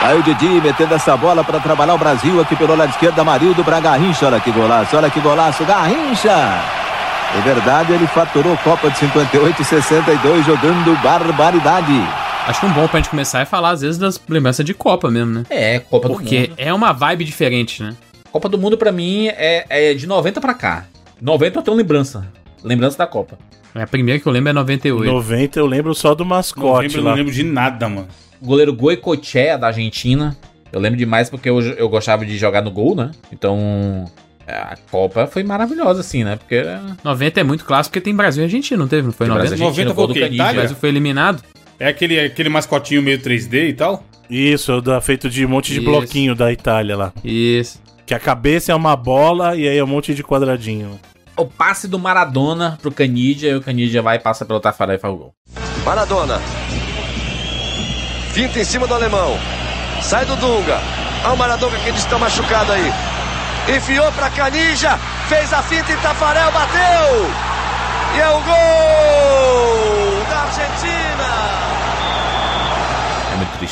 Aí 0.00 0.18
o 0.18 0.22
Didi 0.22 0.62
metendo 0.62 0.94
essa 0.94 1.14
bola 1.14 1.44
para 1.44 1.60
trabalhar 1.60 1.96
o 1.96 1.98
Brasil 1.98 2.40
aqui 2.40 2.56
pelo 2.56 2.74
lado 2.74 2.88
esquerdo, 2.88 3.18
Amarildo 3.18 3.62
para 3.62 3.80
Garrincha. 3.80 4.24
Olha 4.24 4.40
que 4.40 4.50
golaço, 4.50 4.96
olha 4.96 5.10
que 5.10 5.20
golaço, 5.20 5.62
Garrincha! 5.66 6.30
É 7.36 7.40
verdade, 7.44 7.92
ele 7.92 8.06
faturou 8.06 8.56
Copa 8.64 8.90
de 8.90 8.96
58 8.96 9.60
e 9.60 9.64
62 9.66 10.46
jogando 10.46 11.02
barbaridade. 11.02 12.25
Acho 12.46 12.60
que 12.60 12.66
um 12.66 12.72
bom 12.72 12.86
pra 12.86 13.00
gente 13.00 13.10
começar 13.10 13.40
é 13.40 13.44
falar, 13.44 13.70
às 13.70 13.80
vezes, 13.80 13.98
das 13.98 14.20
lembranças 14.28 14.64
de 14.64 14.72
Copa 14.72 15.10
mesmo, 15.10 15.32
né? 15.32 15.42
É, 15.50 15.80
Copa 15.80 16.08
do 16.08 16.14
Porque 16.14 16.42
Mundo. 16.48 16.54
é 16.56 16.72
uma 16.72 16.92
vibe 16.92 17.24
diferente, 17.24 17.82
né? 17.82 17.96
Copa 18.30 18.48
do 18.48 18.56
Mundo 18.56 18.78
pra 18.78 18.92
mim 18.92 19.26
é, 19.28 19.66
é 19.68 19.94
de 19.94 20.06
90 20.06 20.40
pra 20.40 20.54
cá. 20.54 20.86
90 21.20 21.58
eu 21.58 21.62
tenho 21.62 21.76
lembrança. 21.76 22.26
Lembrança 22.62 22.96
da 22.98 23.06
Copa. 23.06 23.36
A 23.74 23.86
primeira 23.86 24.20
que 24.20 24.26
eu 24.26 24.32
lembro 24.32 24.50
é 24.50 24.52
98. 24.52 25.12
90 25.12 25.58
eu 25.58 25.66
lembro 25.66 25.94
só 25.94 26.14
do 26.14 26.24
mascote 26.24 26.96
lá. 26.98 27.10
não 27.10 27.16
lembro 27.16 27.32
de 27.32 27.42
nada, 27.42 27.88
mano. 27.88 28.08
O 28.40 28.46
goleiro 28.46 28.72
Goicoechea 28.72 29.58
da 29.58 29.66
Argentina. 29.68 30.36
Eu 30.72 30.80
lembro 30.80 30.96
demais 30.98 31.28
porque 31.28 31.48
eu, 31.50 31.60
eu 31.60 31.88
gostava 31.88 32.24
de 32.24 32.36
jogar 32.38 32.62
no 32.62 32.70
gol, 32.70 32.94
né? 32.94 33.10
Então, 33.32 34.04
a 34.46 34.76
Copa 34.90 35.26
foi 35.26 35.42
maravilhosa, 35.42 36.00
assim, 36.00 36.22
né? 36.22 36.36
Porque 36.36 36.54
era 36.56 36.80
90 37.02 37.40
é 37.40 37.44
muito 37.44 37.64
clássico 37.64 37.92
porque 37.92 38.04
tem 38.04 38.14
Brasil 38.14 38.42
e 38.42 38.44
Argentina, 38.44 38.78
não 38.78 38.88
teve? 38.88 39.02
Não 39.06 39.12
foi 39.12 39.26
Tem 39.26 39.34
90? 39.34 39.48
Brasil 39.56 39.56
e 39.56 39.68
90 39.68 39.80
Argentina, 39.80 39.94
gol 39.94 39.94
foi 39.94 40.04
o 40.04 40.08
do 40.08 40.14
quê? 40.14 40.20
Canidia. 40.20 40.42
O 40.42 40.44
Itália? 40.44 40.60
Brasil 40.60 40.76
foi 40.76 40.88
eliminado? 40.88 41.42
É 41.78 41.88
aquele, 41.88 42.18
aquele 42.18 42.48
mascotinho 42.48 43.02
meio 43.02 43.18
3D 43.18 43.68
e 43.68 43.72
tal? 43.74 44.02
Isso, 44.30 44.72
é 44.72 44.80
da, 44.80 45.00
feito 45.00 45.28
de 45.30 45.44
um 45.44 45.48
monte 45.48 45.72
de 45.72 45.80
Isso. 45.80 45.84
bloquinho 45.88 46.34
da 46.34 46.50
Itália 46.52 46.96
lá. 46.96 47.12
Isso. 47.22 47.80
Que 48.04 48.14
a 48.14 48.18
cabeça 48.18 48.72
é 48.72 48.74
uma 48.74 48.96
bola 48.96 49.56
e 49.56 49.68
aí 49.68 49.76
é 49.78 49.84
um 49.84 49.86
monte 49.86 50.14
de 50.14 50.22
quadradinho. 50.22 50.98
o 51.36 51.44
passe 51.44 51.86
do 51.86 51.98
Maradona 51.98 52.78
pro 52.80 52.90
Canidia. 52.90 53.50
E 53.50 53.54
o 53.56 53.60
Canidia 53.60 54.00
vai, 54.00 54.18
passa 54.18 54.44
pelo 54.44 54.58
Tafarel 54.60 54.96
e 54.96 54.98
faz 54.98 55.12
o 55.12 55.16
gol. 55.16 55.34
Maradona. 55.84 56.40
Finta 58.32 58.58
em 58.60 58.64
cima 58.64 58.86
do 58.86 58.94
alemão. 58.94 59.38
Sai 60.02 60.24
do 60.24 60.36
Dunga. 60.36 60.80
Olha 61.24 61.34
o 61.34 61.36
Maradona 61.36 61.76
que 61.78 61.90
está 61.90 62.18
machucado 62.18 62.72
aí. 62.72 62.92
Enfiou 63.76 64.10
pra 64.12 64.30
Canija. 64.30 64.96
Fez 65.28 65.52
a 65.52 65.62
finta 65.62 65.92
em 65.92 65.96
Tafarel, 65.96 66.52
bateu. 66.52 67.30
E 68.16 68.20
é 68.20 68.28
o 68.28 68.40
gol 68.40 70.24
da 70.30 70.38
Argentina. 70.42 71.65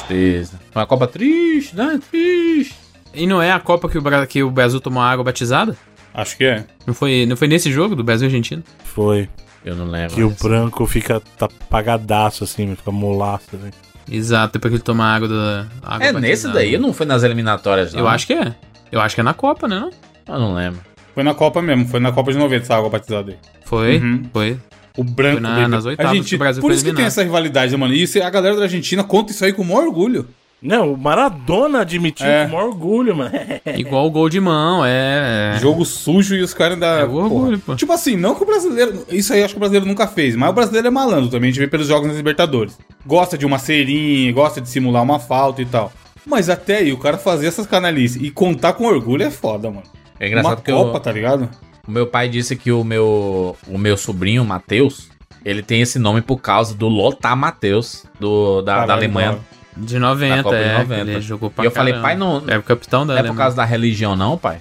Tristeza. 0.03 0.61
Foi 0.73 0.81
uma 0.83 0.87
Copa 0.87 1.07
triste, 1.07 1.77
né? 1.77 2.01
Triste. 2.11 2.75
E 3.15 3.27
não 3.27 3.41
é 3.41 3.53
a 3.53 3.61
Copa 3.61 3.89
que 3.89 3.97
o, 3.99 4.03
Bra- 4.03 4.27
que 4.27 4.43
o 4.43 4.51
Brasil 4.51 4.81
tomou 4.81 5.03
água 5.03 5.25
batizada? 5.25 5.77
Acho 6.13 6.37
que 6.37 6.45
é. 6.45 6.65
Não 6.87 6.95
foi, 6.95 7.27
não 7.27 7.37
foi 7.37 7.49
nesse 7.49 7.71
jogo 7.73 7.95
do 7.97 8.03
Brasil 8.05 8.27
e 8.27 8.29
Argentina? 8.31 8.63
Foi. 8.85 9.29
Eu 9.65 9.75
não 9.77 9.87
lembro. 9.87 10.15
Que 10.15 10.23
o 10.23 10.31
branco 10.31 10.85
fica 10.87 11.21
tá 11.39 11.47
apagadaço 11.47 12.45
assim, 12.45 12.75
fica 12.77 12.91
molaço. 12.91 13.47
Assim. 13.55 13.71
Exato, 14.11 14.53
depois 14.55 14.71
que 14.71 14.77
ele 14.77 14.83
toma 14.85 15.05
água 15.07 15.29
da 15.29 15.67
água 15.83 16.07
É 16.07 16.13
nesse 16.13 16.43
batizada. 16.47 16.55
daí, 16.55 16.77
não 16.79 16.93
foi 16.93 17.07
nas 17.07 17.23
eliminatórias, 17.23 17.93
não. 17.95 18.01
Eu 18.01 18.09
acho 18.09 18.27
que 18.27 18.33
é. 18.35 18.55
Eu 18.93 19.01
acho 19.01 19.15
que 19.15 19.21
é 19.21 19.25
na 19.25 19.33
Copa, 19.35 19.67
né? 19.67 19.81
Não? 20.27 20.35
Eu 20.35 20.41
não 20.41 20.55
lembro. 20.55 20.81
Foi 21.15 21.23
na 21.23 21.33
Copa 21.35 21.63
mesmo, 21.63 21.87
foi 21.89 22.01
na 22.01 22.13
Copa 22.13 22.33
de 22.33 22.39
90 22.39 22.65
essa 22.65 22.77
água 22.77 22.91
batizada 22.91 23.31
aí. 23.33 23.39
Foi, 23.65 23.97
Uhum. 23.99 24.23
foi. 24.33 24.59
O 24.97 25.03
branco. 25.05 25.41
Na- 25.41 25.57
dele. 25.57 25.69
nas 25.69 25.85
oitavas 25.85 26.11
Argentina- 26.13 26.29
que 26.29 26.35
o 26.37 26.39
Brasil 26.39 26.61
Por 26.63 26.73
isso 26.73 26.85
que 26.85 26.93
tem 26.93 27.05
essa 27.05 27.23
rivalidade, 27.23 27.77
mano. 27.77 27.93
E 27.95 28.03
isso- 28.03 28.23
a 28.23 28.31
galera 28.31 28.57
da 28.57 28.63
Argentina 28.63 29.03
conta 29.03 29.33
isso 29.33 29.45
aí 29.45 29.53
com 29.53 29.63
o 29.63 29.65
maior 29.65 29.87
orgulho. 29.87 30.27
Não, 30.63 30.95
o 30.95 30.97
Maradona 30.97 31.81
admitiu 31.81 32.25
É. 32.27 32.45
com 32.45 32.51
o 32.53 32.53
maior 32.57 32.69
orgulho, 32.69 33.15
mano. 33.17 33.31
Igual 33.77 34.07
o 34.07 34.11
gol 34.11 34.31
de 34.31 34.41
mão, 34.41 34.83
é. 34.85 35.55
é. 35.57 35.59
Jogo 35.61 35.85
sujo 35.85 36.35
e 36.37 36.41
os 36.43 36.55
caras 36.55 36.75
ainda. 36.75 36.87
É 37.01 37.05
o 37.05 37.13
orgulho, 37.17 37.59
pô. 37.59 37.75
Tipo 37.77 37.93
assim, 37.93 38.17
não 38.17 38.35
que 38.35 38.45
o 38.45 38.47
brasileiro. 38.47 39.05
Isso 39.11 39.33
aí 39.35 39.41
eu 39.41 39.45
acho 39.45 39.53
que 39.55 39.59
o 39.59 39.61
brasileiro 39.61 39.85
nunca 39.87 40.07
fez, 40.07 40.35
mas 40.37 40.49
o 40.49 40.53
brasileiro 40.55 40.87
é 40.87 40.91
malandro 40.91 41.29
também. 41.29 41.49
A 41.49 41.53
gente 41.53 41.61
vê 41.61 41.67
pelos 41.69 41.87
jogos 41.89 42.07
nas 42.09 42.17
Libertadores. 42.17 42.79
Gosta 43.05 43.37
de 43.37 43.45
uma 43.45 43.59
serinha, 43.59 44.33
gosta 44.33 44.59
de 44.61 44.69
simular 44.71 45.03
uma 45.03 45.19
falta 45.19 45.61
e 45.61 45.67
tal. 45.67 45.93
Mas 46.25 46.49
até 46.49 46.79
aí, 46.79 46.93
o 46.93 46.97
cara 46.97 47.19
fazer 47.19 47.47
essas 47.49 47.67
canalices 47.67 48.23
e 48.23 48.31
contar 48.31 48.73
com 48.73 48.87
orgulho 48.87 49.23
é 49.25 49.31
foda, 49.31 49.69
mano. 49.71 49.83
É 50.19 50.29
engraçado 50.29 50.53
uma 50.53 50.63
que 50.63 50.73
Copa, 50.73 50.97
eu, 50.97 51.01
tá 51.01 51.13
ligado? 51.13 51.51
O 51.87 51.91
meu 51.91 52.07
pai 52.07 52.29
disse 52.29 52.57
que 52.57 52.71
o 52.73 52.83
meu, 52.85 53.57
o 53.67 53.79
meu 53.79 53.97
sobrinho, 53.97 54.45
Matheus, 54.45 55.09
ele 55.45 55.63
tem 55.63 55.81
esse 55.83 55.99
nome 55.99 56.21
por 56.23 56.39
causa 56.41 56.75
do 56.75 56.89
Lothar 56.89 57.37
Matheus, 57.37 58.05
do, 58.19 58.63
da, 58.63 58.87
da 58.87 58.95
Alemanha. 58.95 59.33
mano. 59.33 59.45
De 59.77 59.99
90, 59.99 60.37
Da 60.37 60.43
Copa 60.45 60.57
de 60.57 60.63
é. 60.63 60.79
90. 60.79 61.01
Ele 61.11 61.21
jogou 61.21 61.51
pra 61.51 61.65
E 61.65 61.67
eu 61.67 61.71
falei, 61.73 61.93
caramba. 61.95 62.09
pai, 62.09 62.17
não- 62.17 62.43
É 62.47 62.57
o 62.57 62.63
capitão 62.63 63.05
da 63.05 63.15
Não 63.15 63.19
é 63.19 63.23
por 63.23 63.27
Alemanha. 63.31 63.39
causa 63.45 63.57
da 63.57 63.65
religião, 63.65 64.15
não, 64.15 64.39
pai? 64.39 64.59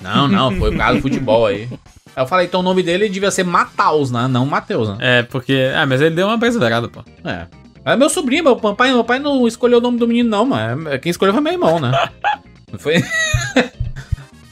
Não, 0.00 0.28
não, 0.28 0.52
foi 0.56 0.70
por 0.70 0.78
causa 0.78 0.94
do 0.98 1.02
futebol 1.02 1.46
aí. 1.46 1.68
Aí 2.14 2.22
eu 2.22 2.26
falei, 2.28 2.46
então 2.46 2.60
o 2.60 2.62
nome 2.62 2.82
dele 2.84 3.08
devia 3.08 3.30
ser 3.32 3.42
Mataus, 3.44 4.12
né? 4.12 4.28
Não 4.28 4.46
Matheus, 4.46 4.88
né? 4.90 4.96
É, 5.00 5.22
porque. 5.24 5.68
Ah, 5.74 5.84
mas 5.84 6.00
ele 6.00 6.14
deu 6.14 6.28
uma 6.28 6.36
brasileirada, 6.36 6.86
pô. 6.88 7.02
É. 7.24 7.46
É 7.84 7.96
meu 7.96 8.08
sobrinho, 8.08 8.44
meu 8.44 8.54
papai, 8.54 8.92
meu 8.92 9.02
pai 9.02 9.18
não 9.18 9.44
escolheu 9.48 9.78
o 9.78 9.80
nome 9.80 9.98
do 9.98 10.06
menino, 10.06 10.30
não, 10.30 10.44
mano. 10.46 10.88
É- 10.88 10.98
Quem 10.98 11.10
escolheu 11.10 11.32
foi 11.34 11.42
meu 11.42 11.52
irmão, 11.54 11.80
né? 11.80 11.90
Não 12.70 12.78
foi. 12.78 13.02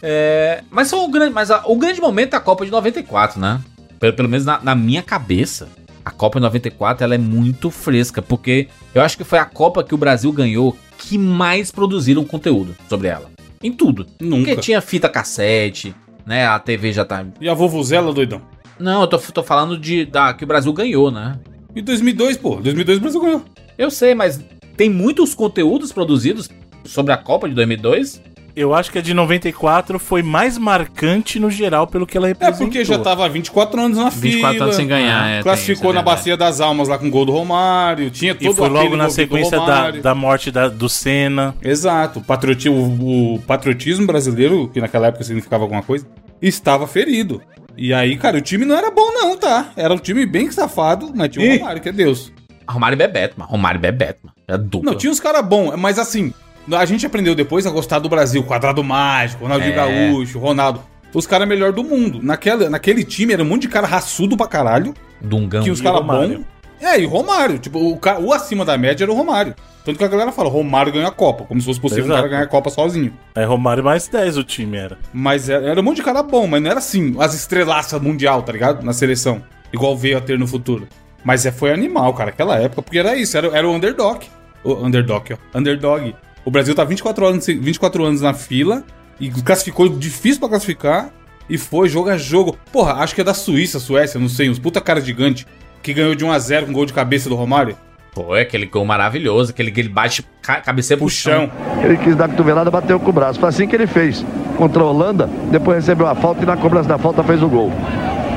É, 0.02 0.62
mas 0.70 0.92
o 0.92 1.06
grande, 1.08 1.32
mas 1.34 1.50
a- 1.50 1.62
o 1.66 1.76
grande 1.76 2.00
momento 2.00 2.34
é 2.34 2.36
a 2.36 2.40
Copa 2.40 2.64
de 2.64 2.70
94, 2.70 3.38
né? 3.40 3.60
Pelo, 3.98 4.12
pelo 4.14 4.28
menos 4.28 4.46
na, 4.46 4.60
na 4.62 4.74
minha 4.74 5.02
cabeça. 5.02 5.68
A 6.04 6.10
Copa 6.10 6.38
de 6.38 6.42
94 6.44 7.04
ela 7.04 7.14
é 7.14 7.18
muito 7.18 7.70
fresca, 7.70 8.22
porque 8.22 8.68
eu 8.94 9.02
acho 9.02 9.16
que 9.16 9.24
foi 9.24 9.38
a 9.38 9.44
Copa 9.44 9.84
que 9.84 9.94
o 9.94 9.98
Brasil 9.98 10.32
ganhou 10.32 10.76
que 10.96 11.18
mais 11.18 11.70
produziram 11.70 12.24
conteúdo 12.24 12.74
sobre 12.88 13.08
ela. 13.08 13.30
Em 13.62 13.70
tudo. 13.70 14.06
Nunca. 14.20 14.46
Porque 14.50 14.60
tinha 14.62 14.80
fita 14.80 15.08
cassete, 15.08 15.94
né? 16.24 16.46
A 16.46 16.58
TV 16.58 16.92
já 16.92 17.04
tá. 17.04 17.24
E 17.40 17.48
a 17.48 17.52
Vovuzela, 17.54 18.12
doidão? 18.12 18.40
Não, 18.78 19.02
eu 19.02 19.06
tô, 19.06 19.18
tô 19.18 19.42
falando 19.42 19.76
de 19.78 20.06
da 20.06 20.32
que 20.32 20.44
o 20.44 20.46
Brasil 20.46 20.72
ganhou, 20.72 21.10
né? 21.10 21.38
E 21.76 21.82
2002, 21.82 22.38
pô. 22.38 22.56
2002 22.56 22.96
o 22.98 23.00
Brasil 23.02 23.20
ganhou. 23.20 23.44
Eu 23.76 23.90
sei, 23.90 24.14
mas 24.14 24.40
tem 24.78 24.88
muitos 24.88 25.34
conteúdos 25.34 25.92
produzidos 25.92 26.48
sobre 26.86 27.12
a 27.12 27.18
Copa 27.18 27.46
de 27.46 27.54
2002. 27.54 28.22
Eu 28.54 28.74
acho 28.74 28.90
que 28.90 28.98
a 28.98 29.02
de 29.02 29.14
94 29.14 29.98
foi 29.98 30.22
mais 30.22 30.58
marcante 30.58 31.38
no 31.38 31.50
geral 31.50 31.86
pelo 31.86 32.06
que 32.06 32.16
ela 32.16 32.26
É 32.26 32.30
representou. 32.30 32.66
porque 32.66 32.84
já 32.84 32.98
tava 32.98 33.28
24 33.28 33.80
anos 33.80 33.98
na 33.98 34.10
24 34.10 34.52
fila. 34.52 34.64
anos 34.64 34.76
sem 34.76 34.86
ganhar, 34.86 35.28
é, 35.28 35.34
tem 35.34 35.42
Classificou 35.42 35.90
é 35.90 35.94
na 35.94 36.00
verdade. 36.00 36.16
Bacia 36.16 36.36
das 36.36 36.60
Almas 36.60 36.88
lá 36.88 36.98
com 36.98 37.06
o 37.06 37.10
gol 37.10 37.24
do 37.24 37.32
Romário. 37.32 38.10
Tinha 38.10 38.34
todo 38.34 38.52
E 38.52 38.54
foi 38.54 38.68
logo 38.68 38.96
na 38.96 39.08
sequência 39.10 39.58
da, 39.60 39.90
da 39.92 40.14
morte 40.14 40.50
da- 40.50 40.68
do 40.68 40.88
Senna. 40.88 41.54
Exato. 41.62 42.18
O, 42.18 42.22
patrioti- 42.22 42.68
o- 42.68 43.34
o 43.34 43.42
patriotismo 43.46 44.06
brasileiro, 44.06 44.68
que 44.72 44.80
naquela 44.80 45.06
época 45.08 45.24
significava 45.24 45.64
alguma 45.64 45.82
coisa, 45.82 46.06
estava 46.42 46.86
ferido. 46.86 47.40
E 47.76 47.94
aí, 47.94 48.16
cara, 48.16 48.36
o 48.36 48.40
time 48.40 48.64
não 48.64 48.76
era 48.76 48.90
bom 48.90 49.10
não, 49.12 49.36
tá? 49.36 49.70
Era 49.76 49.94
um 49.94 49.98
time 49.98 50.26
bem 50.26 50.50
safado, 50.50 51.12
mas 51.14 51.28
tinha 51.30 51.54
o. 51.54 51.58
Romário, 51.58 51.80
que 51.80 51.88
é 51.88 51.92
Deus. 51.92 52.32
Romário 52.68 52.94
e 52.94 52.98
Bebeto, 52.98 53.34
mano. 53.38 53.50
Romário 53.50 53.78
e 53.78 53.80
Bebeto, 53.80 54.18
mano. 54.24 54.34
É 54.46 54.58
dupla. 54.58 54.90
Não, 54.90 54.98
tinha 54.98 55.10
uns 55.10 55.20
caras 55.20 55.44
bons, 55.44 55.74
mas 55.76 55.98
assim, 55.98 56.32
a 56.72 56.84
gente 56.84 57.06
aprendeu 57.06 57.34
depois 57.34 57.66
a 57.66 57.70
gostar 57.70 57.98
do 57.98 58.08
Brasil. 58.08 58.42
Quadrado 58.42 58.82
Mágico, 58.82 59.42
Ronaldinho 59.44 59.72
É. 59.72 59.76
Gaúcho, 59.76 60.38
Ronaldo. 60.38 60.82
Os 61.12 61.26
caras 61.26 61.48
melhor 61.48 61.72
do 61.72 61.82
mundo. 61.82 62.20
Naquela, 62.22 62.70
naquele 62.70 63.04
time 63.04 63.32
era 63.32 63.42
um 63.42 63.46
monte 63.46 63.62
de 63.62 63.68
cara 63.68 63.86
raçudo 63.86 64.36
pra 64.36 64.46
caralho. 64.46 64.94
Dungão. 65.20 65.62
Tinha 65.62 65.72
os 65.72 65.80
caras 65.80 66.04
bons. 66.04 66.40
É, 66.80 67.00
e 67.00 67.04
o 67.04 67.08
Romário. 67.08 67.58
Tipo, 67.58 67.78
o, 67.78 68.00
o 68.24 68.32
acima 68.32 68.64
da 68.64 68.78
média 68.78 69.04
era 69.04 69.12
o 69.12 69.14
Romário. 69.14 69.54
Tanto 69.84 69.98
que 69.98 70.04
a 70.04 70.08
galera 70.08 70.30
fala, 70.32 70.48
Romário 70.48 70.92
ganha 70.92 71.08
a 71.08 71.10
Copa. 71.10 71.44
Como 71.44 71.60
se 71.60 71.66
fosse 71.66 71.80
possível 71.80 72.04
Exato. 72.04 72.18
o 72.18 72.22
cara 72.22 72.28
ganhar 72.28 72.42
a 72.44 72.46
Copa 72.46 72.70
sozinho. 72.70 73.12
Aí 73.34 73.44
Romário 73.44 73.82
mais 73.82 74.06
10 74.08 74.36
o 74.38 74.44
time 74.44 74.76
era. 74.76 74.98
Mas 75.12 75.48
era, 75.48 75.66
era 75.66 75.80
um 75.80 75.82
monte 75.82 75.96
de 75.96 76.02
cara 76.02 76.22
bom, 76.22 76.46
mas 76.46 76.62
não 76.62 76.70
era 76.70 76.78
assim, 76.78 77.14
as 77.18 77.34
estrelaças 77.34 78.00
mundial, 78.00 78.42
tá 78.42 78.52
ligado? 78.52 78.84
Na 78.84 78.92
seleção. 78.92 79.42
Igual 79.72 79.96
veio 79.96 80.16
a 80.18 80.20
ter 80.20 80.38
no 80.38 80.46
futuro. 80.46 80.86
Mas 81.24 81.44
é, 81.44 81.50
foi 81.52 81.72
animal, 81.72 82.14
cara, 82.14 82.30
aquela 82.30 82.56
época, 82.56 82.82
porque 82.82 82.98
era 82.98 83.14
isso, 83.16 83.36
era, 83.36 83.48
era 83.48 83.68
o 83.68 83.72
underdog. 83.72 84.26
O 84.64 84.74
underdog, 84.74 85.34
ó. 85.34 85.58
Underdog. 85.58 86.14
O 86.44 86.50
Brasil 86.50 86.74
tá 86.74 86.84
24 86.84 87.26
anos, 87.26 87.46
24 87.46 88.04
anos 88.04 88.20
na 88.20 88.34
fila 88.34 88.82
e 89.18 89.30
classificou 89.30 89.88
difícil 89.88 90.40
pra 90.40 90.48
classificar. 90.48 91.10
E 91.48 91.58
foi 91.58 91.88
jogo 91.88 92.08
a 92.08 92.16
jogo. 92.16 92.56
Porra, 92.72 92.94
acho 92.94 93.14
que 93.14 93.20
é 93.20 93.24
da 93.24 93.34
Suíça, 93.34 93.80
Suécia, 93.80 94.20
não 94.20 94.28
sei, 94.28 94.48
uns 94.48 94.58
puta 94.58 94.80
cara 94.80 95.00
gigante. 95.00 95.46
Que 95.82 95.92
ganhou 95.92 96.14
de 96.14 96.24
1x0 96.24 96.66
com 96.66 96.72
gol 96.72 96.86
de 96.86 96.92
cabeça 96.92 97.28
do 97.28 97.34
Romário. 97.34 97.76
Foi 98.12 98.40
aquele 98.40 98.66
gol 98.66 98.84
maravilhoso, 98.84 99.50
aquele 99.50 99.70
que 99.70 99.80
ele 99.80 99.88
bate 99.88 100.24
ca 100.42 100.60
cabeceia 100.60 100.98
pro 100.98 101.08
chão. 101.08 101.50
Ele 101.82 101.96
quis 101.96 102.16
dar 102.16 102.28
cotovelada, 102.28 102.70
bateu 102.70 102.98
com 102.98 103.10
o 103.10 103.12
braço. 103.12 103.38
Foi 103.38 103.48
assim 103.48 103.66
que 103.66 103.74
ele 103.74 103.86
fez 103.86 104.24
contra 104.56 104.82
a 104.82 104.86
Holanda. 104.86 105.28
Depois 105.50 105.78
recebeu 105.78 106.06
a 106.06 106.14
falta 106.14 106.42
e 106.42 106.46
na 106.46 106.56
cobrança 106.56 106.88
da 106.88 106.98
falta 106.98 107.22
fez 107.22 107.42
o 107.42 107.48
gol. 107.48 107.72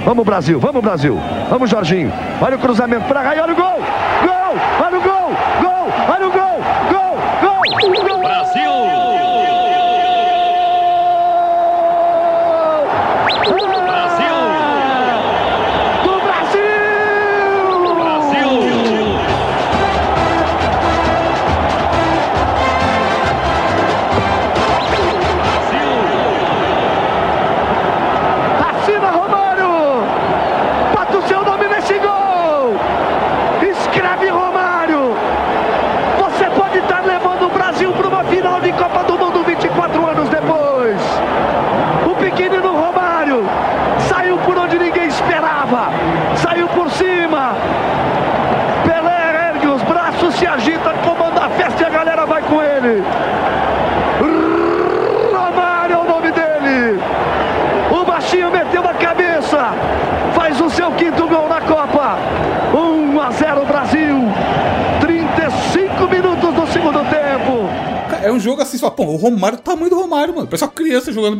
Vamos, 0.05 0.25
Brasil, 0.25 0.59
vamos, 0.59 0.81
Brasil. 0.81 1.19
Vamos, 1.49 1.69
Jorginho. 1.69 2.11
Olha 2.41 2.57
o 2.57 2.59
cruzamento 2.59 3.05
e 3.05 3.07
gol. 3.07 3.15
Gol! 3.15 3.43
Olha 3.43 3.53
o 3.53 3.55
gol! 3.55 3.81
Gol! 4.25 4.82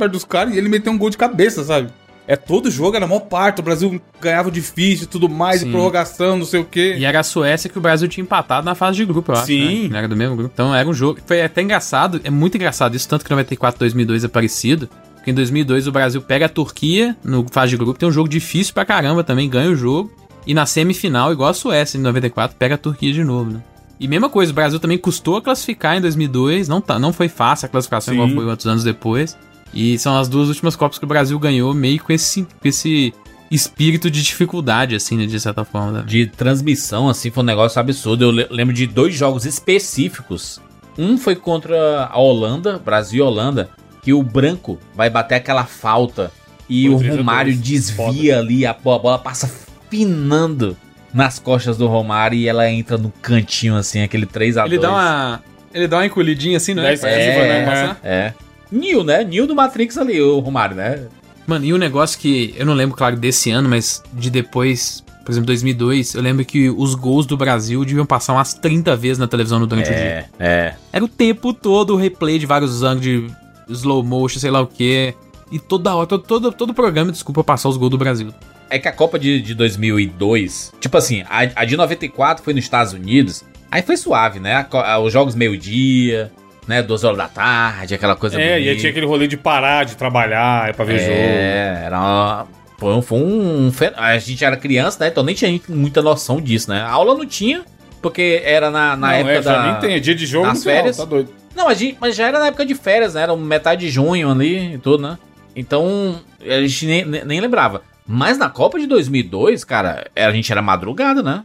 Perto 0.04 0.12
dos 0.12 0.24
caras 0.24 0.54
e 0.54 0.58
ele 0.58 0.70
meteu 0.70 0.92
um 0.92 0.98
gol 0.98 1.10
de 1.10 1.18
cabeça, 1.18 1.64
sabe? 1.64 1.90
É 2.26 2.38
todo 2.38 2.72
jogo, 2.72 2.96
era 2.96 3.06
mó 3.06 3.20
parto, 3.20 3.60
o 3.60 3.64
Brasil 3.64 4.02
ganhava 4.22 4.50
difícil 4.50 5.04
e 5.04 5.08
tudo 5.08 5.28
mais, 5.28 5.60
Sim. 5.60 5.72
prorrogação, 5.72 6.38
não 6.38 6.46
sei 6.46 6.62
o 6.62 6.66
quê. 6.66 6.96
E 6.98 7.04
era 7.04 7.20
a 7.20 7.24
Suécia 7.24 7.70
que 7.70 7.78
o 7.78 7.82
Brasil 7.82 8.08
tinha 8.08 8.24
empatado 8.24 8.64
na 8.64 8.76
fase 8.76 8.98
de 8.98 9.06
grupo, 9.06 9.32
eu 9.32 9.36
acho. 9.36 9.48
Sim. 9.48 9.90
Né? 9.90 9.98
Era 9.98 10.08
do 10.08 10.16
mesmo 10.16 10.38
grupo. 10.38 10.52
Então 10.54 10.74
era 10.74 10.88
um 10.88 10.94
jogo. 10.94 11.20
Foi 11.26 11.42
até 11.42 11.62
engraçado, 11.62 12.22
é 12.24 12.30
muito 12.30 12.56
engraçado 12.56 12.96
isso, 12.96 13.10
tanto 13.10 13.26
que 13.26 13.30
94 13.30 13.78
2002 13.78 14.24
é 14.24 14.28
parecido. 14.30 14.90
Porque 15.16 15.32
em 15.32 15.34
2002 15.34 15.88
o 15.88 15.92
Brasil 15.92 16.22
pega 16.22 16.46
a 16.46 16.50
Turquia 16.50 17.16
no 17.24 17.46
fase 17.50 17.72
de 17.72 17.78
grupo, 17.78 17.98
tem 17.98 18.08
um 18.08 18.12
jogo 18.12 18.28
difícil 18.28 18.74
pra 18.74 18.86
caramba 18.86 19.24
também, 19.24 19.50
ganha 19.50 19.70
o 19.70 19.76
jogo. 19.76 20.12
E 20.46 20.54
na 20.54 20.66
semifinal, 20.66 21.32
igual 21.32 21.50
a 21.50 21.54
Suécia 21.54 21.98
em 21.98 22.02
94, 22.02 22.58
pega 22.58 22.76
a 22.76 22.78
Turquia 22.78 23.12
de 23.14 23.24
novo, 23.24 23.52
né? 23.52 23.62
E 24.00 24.08
mesma 24.08 24.30
coisa, 24.30 24.52
o 24.52 24.56
Brasil 24.56 24.80
também 24.80 24.98
custou 24.98 25.38
a 25.38 25.42
classificar 25.42 25.96
em 25.96 26.02
2002, 26.02 26.68
não, 26.68 26.82
tá, 26.82 27.00
não 27.00 27.14
foi 27.14 27.30
fácil 27.30 27.68
a 27.68 27.70
classificação 27.70 28.14
Sim. 28.14 28.20
igual 28.20 28.36
foi 28.36 28.46
outros 28.46 28.68
anos 28.68 28.84
depois. 28.84 29.38
E 29.74 29.98
são 29.98 30.16
as 30.18 30.28
duas 30.28 30.50
últimas 30.50 30.76
Copas 30.76 31.00
que 31.00 31.06
o 31.06 31.08
Brasil 31.08 31.38
ganhou 31.40 31.74
meio 31.74 32.02
com 32.04 32.14
esse, 32.14 32.44
com 32.44 32.68
esse 32.68 33.14
espírito 33.50 34.10
de 34.10 34.22
dificuldade, 34.22 34.96
assim, 34.96 35.18
né, 35.18 35.26
de 35.26 35.40
certa 35.40 35.64
forma. 35.66 35.92
né? 36.00 36.04
De 36.06 36.28
transmissão, 36.28 37.10
assim, 37.10 37.30
foi 37.32 37.44
um 37.44 37.46
negócio 37.46 37.80
absurdo. 37.80 38.24
Eu 38.26 38.32
le- 38.32 38.48
lembro 38.50 38.74
de 38.74 38.86
dois 38.88 39.16
jogos 39.16 39.46
específicos. 39.46 40.60
Um 40.98 41.18
foi 41.18 41.36
contra 41.36 42.06
a 42.06 42.18
Holanda, 42.20 42.78
Brasil 42.78 43.24
e 43.26 43.28
Holanda, 43.28 43.70
que 44.02 44.14
o 44.14 44.22
branco 44.22 44.80
vai 44.96 45.10
bater 45.10 45.36
aquela 45.36 45.66
falta 45.66 46.32
e 46.70 46.88
o 46.90 46.98
3 47.00 47.14
a 47.14 47.18
Romário 47.18 47.52
2, 47.54 47.62
desvia 47.64 48.38
ali, 48.40 48.66
a, 48.66 48.74
bo- 48.74 48.94
a 48.94 49.00
bola 49.00 49.18
passa 49.20 49.52
finando 49.90 50.76
nas 51.14 51.38
costas 51.40 51.78
do 51.78 51.88
Romário 51.88 52.38
e 52.38 52.48
ela 52.48 52.70
entra 52.70 52.98
no 52.98 53.12
cantinho, 53.22 53.76
assim, 53.76 54.02
aquele 54.02 54.26
3x2. 54.26 54.66
Ele 54.66 54.78
dá 54.80 54.92
uma. 54.92 55.44
Ele 55.74 55.88
dá 55.88 55.98
uma 55.98 56.06
encolhidinha 56.06 56.58
assim, 56.58 56.74
não 56.74 56.84
é? 56.84 56.88
Dá 56.88 56.94
esquiva, 56.94 57.48
né? 57.48 57.66
Passar. 57.66 58.00
É. 58.04 58.34
Neo, 58.74 59.04
né? 59.04 59.24
Neo 59.24 59.46
do 59.48 59.56
Matrix 59.56 59.98
ali, 59.98 60.22
o 60.22 60.40
Romário, 60.40 60.76
né? 60.76 61.02
Mano, 61.46 61.66
e 61.66 61.74
um 61.74 61.78
negócio 61.78 62.18
que 62.20 62.54
eu 62.58 62.66
não 62.66 62.74
lembro, 62.74 62.96
claro, 62.96 63.16
desse 63.18 63.52
ano, 63.52 63.68
mas 63.70 64.02
de 64.14 64.30
depois, 64.30 65.04
por 65.26 65.32
exemplo, 65.32 65.48
2002, 65.48 66.16
eu 66.16 66.22
lembro 66.22 66.44
que 66.46 66.70
os 66.70 66.96
gols 66.96 67.26
do 67.26 67.36
Brasil 67.36 67.84
deviam 67.84 68.06
passar 68.06 68.34
umas 68.34 68.54
30 68.54 68.96
vezes 68.96 69.18
na 69.18 69.28
televisão 69.28 69.60
durante 69.66 69.90
o 69.92 69.94
dia. 69.94 70.04
É, 70.04 70.26
é. 70.40 70.76
Era 70.92 71.04
o 71.04 71.08
tempo 71.08 71.54
todo 71.54 71.94
o 71.94 71.98
replay 71.98 72.40
de 72.40 72.46
vários 72.46 72.82
ângulos 72.82 73.02
de 73.04 73.28
slow 73.70 74.02
motion, 74.04 74.40
sei 74.40 74.52
lá 74.52 74.62
o 74.62 74.68
quê. 74.68 75.14
E 75.52 75.60
toda 75.60 75.94
hora, 75.94 76.08
todo, 76.08 76.24
todo, 76.24 76.52
todo 76.52 76.74
programa, 76.74 77.12
desculpa, 77.12 77.44
passar 77.44 77.70
os 77.70 77.78
gols 77.78 77.92
do 77.92 77.98
Brasil. 77.98 78.34
É 78.70 78.80
que 78.80 78.88
a 78.88 78.92
Copa 78.92 79.20
de, 79.20 79.40
de 79.42 79.54
2002, 79.54 80.74
tipo 80.80 80.98
assim, 80.98 81.22
a, 81.30 81.42
a 81.56 81.66
de 81.66 81.76
94 81.78 82.44
foi 82.44 82.54
nos 82.54 82.64
Estados 82.64 82.94
Unidos, 82.94 83.44
aí 83.70 83.82
foi 83.82 83.98
suave, 83.98 84.40
né? 84.40 84.66
A 84.72 84.94
a- 84.94 85.00
os 85.00 85.12
jogos 85.14 85.36
meio-dia, 85.36 86.32
né? 86.68 86.82
Duas 86.82 87.04
horas 87.04 87.18
da 87.18 87.28
tarde, 87.28 87.94
aquela 87.96 88.16
coisa 88.16 88.40
É, 88.40 88.46
e 88.50 88.54
aí 88.54 88.62
bonita. 88.64 88.80
tinha 88.80 88.90
aquele 88.92 89.06
rolê 89.06 89.28
de 89.28 89.38
parar 89.38 89.84
de 89.86 89.96
trabalhar, 89.96 90.70
é 90.70 90.74
pra 90.74 90.86
ver 90.86 91.00
jogo. 91.00 91.12
É, 91.12 91.84
era 91.86 92.00
uma, 92.00 92.48
foi, 92.78 92.94
um- 92.94 93.02
foi 93.02 93.18
um, 93.20 93.72
fe- 93.72 93.94
A 93.96 94.18
gente 94.18 94.44
era 94.44 94.56
criança, 94.58 94.98
né? 95.04 95.10
Então 95.10 95.24
nem 95.24 95.36
tinha 95.36 95.60
muita 95.70 96.02
noção 96.02 96.40
disso, 96.42 96.70
né? 96.70 96.82
A 96.82 96.90
aula 96.92 97.16
não 97.16 97.26
tinha, 97.26 97.64
porque 98.02 98.42
era 98.44 98.70
na, 98.72 98.96
na 98.96 99.08
não, 99.08 99.14
época 99.16 99.32
é, 99.32 99.42
já 99.42 99.54
da. 99.58 99.64
nem 99.72 99.80
tem, 99.82 99.94
é 99.96 100.00
dia 100.00 100.16
de 100.16 100.26
jogo 100.26 100.48
nas 100.48 100.58
não 100.58 100.64
férias. 100.64 100.98
tá 100.98 101.06
doido. 101.06 101.30
Não, 101.56 101.66
mas, 101.66 101.78
de- 101.78 101.96
mas 102.02 102.16
já 102.16 102.28
era 102.28 102.40
na 102.40 102.48
época 102.48 102.66
de 102.66 102.74
férias, 102.76 103.14
né? 103.14 103.22
Era 103.24 103.36
metade 103.36 103.82
de 103.86 103.90
junho 103.92 104.32
ali 104.32 104.74
e 104.74 104.78
tudo, 104.78 105.04
né? 105.08 105.18
Então, 105.56 106.20
a 106.42 106.62
gente 106.62 106.86
nem, 106.88 107.06
nem, 107.06 107.40
lembrava. 107.40 107.84
Mas 108.08 108.38
na 108.40 108.50
Copa 108.50 108.80
de 108.80 108.88
2002, 108.88 109.64
cara, 109.64 110.08
a 110.16 110.32
gente 110.32 110.52
era 110.52 110.62
madrugada, 110.64 111.22
né? 111.22 111.44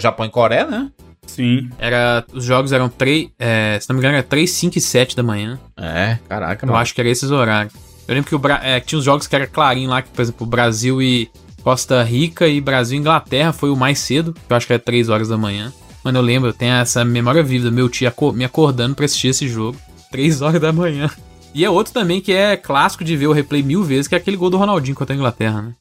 Japão 0.00 0.26
e 0.26 0.28
Coreia, 0.30 0.66
né? 0.66 0.88
Sim. 1.26 1.70
Era, 1.78 2.24
os 2.32 2.44
jogos 2.44 2.72
eram 2.72 2.88
3, 2.88 3.28
é, 3.38 3.78
se 3.80 3.88
não 3.88 3.94
me 3.94 4.00
engano, 4.00 4.14
era 4.14 4.22
3, 4.22 4.50
5 4.50 4.78
e 4.78 4.80
7 4.80 5.16
da 5.16 5.22
manhã. 5.22 5.58
É, 5.76 6.18
caraca, 6.28 6.64
Eu 6.64 6.68
mano. 6.68 6.80
acho 6.80 6.94
que 6.94 7.00
era 7.00 7.08
esses 7.08 7.30
horários. 7.30 7.72
Eu 8.08 8.14
lembro 8.14 8.28
que 8.28 8.34
o 8.34 8.40
é, 8.62 8.80
tinha 8.80 8.98
uns 8.98 9.04
jogos 9.04 9.26
que 9.26 9.36
era 9.36 9.46
clarinho 9.46 9.90
lá, 9.90 10.02
que, 10.02 10.08
por 10.08 10.20
exemplo, 10.20 10.46
Brasil 10.46 11.00
e 11.00 11.30
Costa 11.62 12.02
Rica 12.02 12.48
e 12.48 12.60
Brasil 12.60 12.96
e 12.96 13.00
Inglaterra 13.00 13.52
foi 13.52 13.70
o 13.70 13.76
mais 13.76 13.98
cedo, 14.00 14.32
que 14.32 14.40
eu 14.52 14.56
acho 14.56 14.66
que 14.66 14.72
é 14.72 14.78
3 14.78 15.08
horas 15.08 15.28
da 15.28 15.36
manhã. 15.38 15.72
Mano, 16.02 16.18
eu 16.18 16.22
lembro, 16.22 16.48
eu 16.48 16.54
tenho 16.54 16.72
essa 16.74 17.04
memória 17.04 17.42
viva, 17.42 17.70
meu 17.70 17.88
tio 17.88 18.10
me 18.34 18.44
acordando 18.44 18.94
pra 18.94 19.04
assistir 19.04 19.28
esse 19.28 19.46
jogo. 19.46 19.78
3 20.10 20.40
horas 20.42 20.60
da 20.60 20.72
manhã. 20.72 21.08
E 21.54 21.64
é 21.64 21.70
outro 21.70 21.92
também 21.92 22.20
que 22.20 22.32
é 22.32 22.56
clássico 22.56 23.04
de 23.04 23.16
ver 23.16 23.26
o 23.26 23.32
replay 23.32 23.62
mil 23.62 23.82
vezes, 23.82 24.08
que 24.08 24.14
é 24.14 24.18
aquele 24.18 24.36
gol 24.36 24.50
do 24.50 24.56
Ronaldinho 24.56 24.96
contra 24.96 25.14
a 25.14 25.16
Inglaterra, 25.16 25.62
né? 25.62 25.72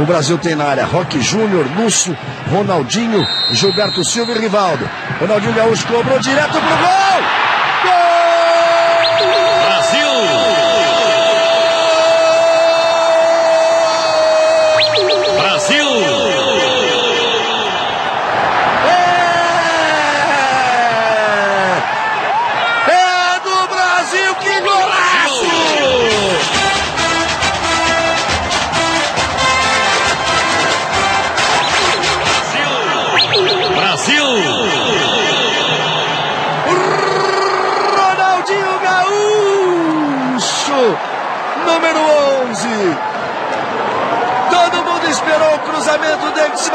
O 0.00 0.06
Brasil 0.06 0.38
tem 0.38 0.54
na 0.54 0.64
área 0.64 0.86
Roque 0.86 1.20
Júnior, 1.20 1.66
Lúcio, 1.76 2.16
Ronaldinho, 2.48 3.26
Gilberto 3.52 4.02
Silva 4.02 4.32
e 4.32 4.38
Rivaldo. 4.38 4.88
Ronaldinho 5.20 5.52
Gaúcho 5.52 5.86
cobrou 5.86 6.18
direto 6.18 6.52
pro 6.52 6.60
gol! 6.60 7.39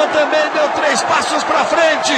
Também, 0.07 0.51
deu 0.53 0.69
três 0.69 1.01
passos 1.03 1.43
para 1.43 1.65
frente. 1.65 2.13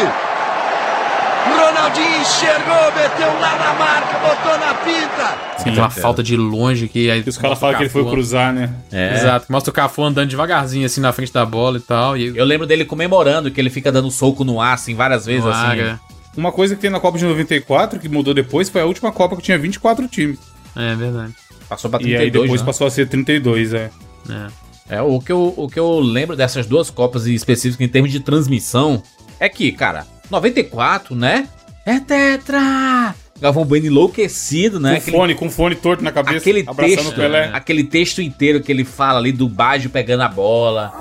Ronaldinho 1.48 2.22
enxergou, 2.22 2.92
meteu 2.96 3.40
lá 3.40 3.58
na 3.58 3.74
marca, 3.74 4.20
botou 4.20 4.58
na 4.60 4.74
pinta. 4.76 5.48
Aquela 5.60 5.90
falta 5.90 6.22
de 6.22 6.36
longe 6.36 6.88
que 6.88 7.10
aí. 7.10 7.24
Os 7.26 7.38
caras 7.38 7.58
falam 7.60 7.76
que 7.78 7.84
ele 7.84 7.90
foi 7.90 8.06
cruzar, 8.06 8.54
né? 8.54 8.70
É. 8.92 9.16
Exato, 9.16 9.46
mostra 9.50 9.72
o 9.72 9.74
Cafu 9.74 10.04
andando 10.04 10.30
devagarzinho 10.30 10.86
assim 10.86 11.02
na 11.02 11.12
frente 11.14 11.32
da 11.32 11.46
bola 11.46 11.78
e 11.78 11.82
tal. 11.82 12.18
E 12.18 12.38
Eu 12.38 12.46
lembro 12.46 12.68
dele 12.68 12.86
comemorando 12.86 13.50
que 13.50 13.60
ele 13.60 13.70
fica 13.70 13.92
dando 13.92 14.12
soco 14.12 14.44
no 14.44 14.62
ar, 14.62 14.74
assim, 14.74 14.94
várias 14.94 15.26
vezes, 15.26 15.44
no 15.44 15.50
assim. 15.52 15.66
ar, 15.66 15.80
é. 15.80 16.00
Uma 16.36 16.52
coisa 16.52 16.76
que 16.76 16.82
tem 16.82 16.90
na 16.90 17.00
Copa 17.00 17.18
de 17.18 17.26
94, 17.26 18.00
que 18.00 18.08
mudou 18.08 18.34
depois, 18.34 18.70
foi 18.70 18.82
a 18.82 18.86
última 18.86 19.12
Copa 19.12 19.36
que 19.36 19.42
tinha 19.42 19.58
24 19.58 20.08
times. 20.08 20.40
É 20.76 20.94
verdade. 20.96 21.34
Passou 21.68 21.90
pra 21.90 22.00
E 22.02 22.06
aí 22.16 22.32
32, 22.32 22.44
depois 22.44 22.62
né? 22.62 22.66
passou 22.66 22.88
a 22.88 22.92
ser 22.92 23.08
32, 23.08 23.74
é. 23.74 23.90
É. 24.30 24.48
É, 24.90 25.02
o 25.02 25.20
que, 25.20 25.32
eu, 25.32 25.54
o 25.56 25.68
que 25.68 25.80
eu 25.80 26.00
lembro 26.00 26.36
dessas 26.36 26.66
duas 26.66 26.90
Copas 26.90 27.28
em 27.28 27.34
específico 27.34 27.84
em 27.84 27.90
termos 27.90 28.12
de 28.12 28.20
transmissão 28.20 29.04
é 29.40 29.50
que, 29.50 29.72
cara, 29.72 30.06
94, 30.30 31.16
né? 31.16 31.48
É 31.86 32.00
tetra! 32.00 33.14
Galvão 33.40 33.66
Bueno 33.66 33.86
enlouquecido, 33.86 34.80
né? 34.80 35.00
com 35.00 35.12
fone, 35.12 35.36
com 35.36 35.50
fone 35.50 35.76
torto 35.76 36.04
na 36.04 36.12
cabeça, 36.12 36.38
aquele 36.38 36.62
abraçando 36.62 36.96
texto, 36.96 37.12
o 37.12 37.16
Pelé. 37.16 37.52
aquele 37.54 37.84
texto 37.84 38.22
inteiro 38.22 38.62
que 38.62 38.72
ele 38.72 38.84
fala 38.84 39.20
ali 39.20 39.32
do 39.32 39.48
Baggio 39.48 39.90
pegando 39.90 40.24
a 40.24 40.28
bola. 40.28 40.92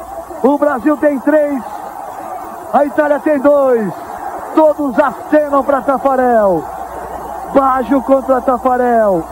O 0.42 0.58
Brasil 0.58 0.96
tem 0.98 1.18
três, 1.20 1.62
a 2.72 2.84
Itália 2.84 3.18
tem 3.20 3.40
dois. 3.40 3.90
Todos 4.54 4.98
acenam 4.98 5.62
para 5.64 5.80
Tafarel. 5.82 6.64
Baggio 7.54 8.02
contra 8.02 8.40
Tafarel. 8.40 9.26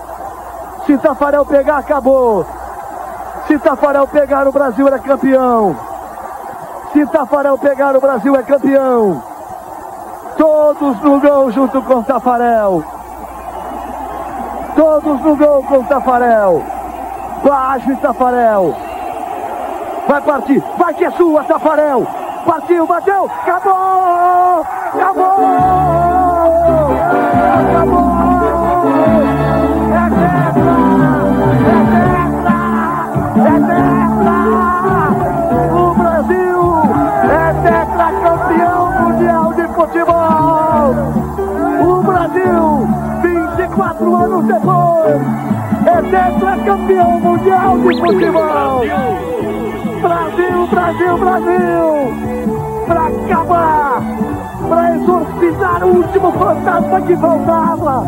Se 0.87 0.97
Tafarel 0.99 1.45
pegar, 1.45 1.79
acabou. 1.79 2.47
Se 3.47 3.59
Tafarel 3.59 4.07
pegar, 4.09 4.49
o 4.49 4.53
Brasil 4.53 4.87
era 4.87 4.99
campeão. 4.99 5.77
Se 6.93 7.07
Tafarel 7.07 7.59
pegar, 7.59 7.95
o 7.95 8.01
Brasil 8.01 8.35
é 8.37 8.43
campeão. 8.43 9.23
Todos 10.37 11.01
no 11.03 11.21
gol 11.21 11.51
junto 11.51 11.83
com 11.83 12.03
Tafarel. 12.03 12.83
Todos 14.75 15.21
no 15.21 15.37
gol 15.37 15.63
com 15.65 15.85
Tafarel. 15.85 16.63
Baggio 17.45 17.93
e 17.93 17.97
Tafarel. 17.97 18.75
Vai 20.09 20.21
partir, 20.23 20.63
vai 20.79 20.95
que 20.95 21.05
é 21.05 21.11
sua, 21.13 21.45
Tafarel. 21.45 22.07
Partiu, 22.47 22.87
bateu, 22.87 23.25
acabou! 23.25 24.67
Acabou! 24.95 25.45
Acabou! 27.71 28.14
Anos 44.25 44.45
depois, 44.47 45.21
é 45.87 46.03
tetracampeão 46.03 47.21
mundial 47.21 47.79
de 47.79 48.01
futebol! 48.01 48.81
Brasil, 50.01 50.67
Brasil, 50.69 51.19
Brasil! 51.19 52.85
Pra 52.87 53.07
acabar! 53.07 54.03
Pra 54.69 54.97
exorcizar 54.97 55.85
o 55.85 55.97
último 55.97 56.33
fantasma 56.33 57.01
que 57.03 57.17
faltava! 57.17 58.01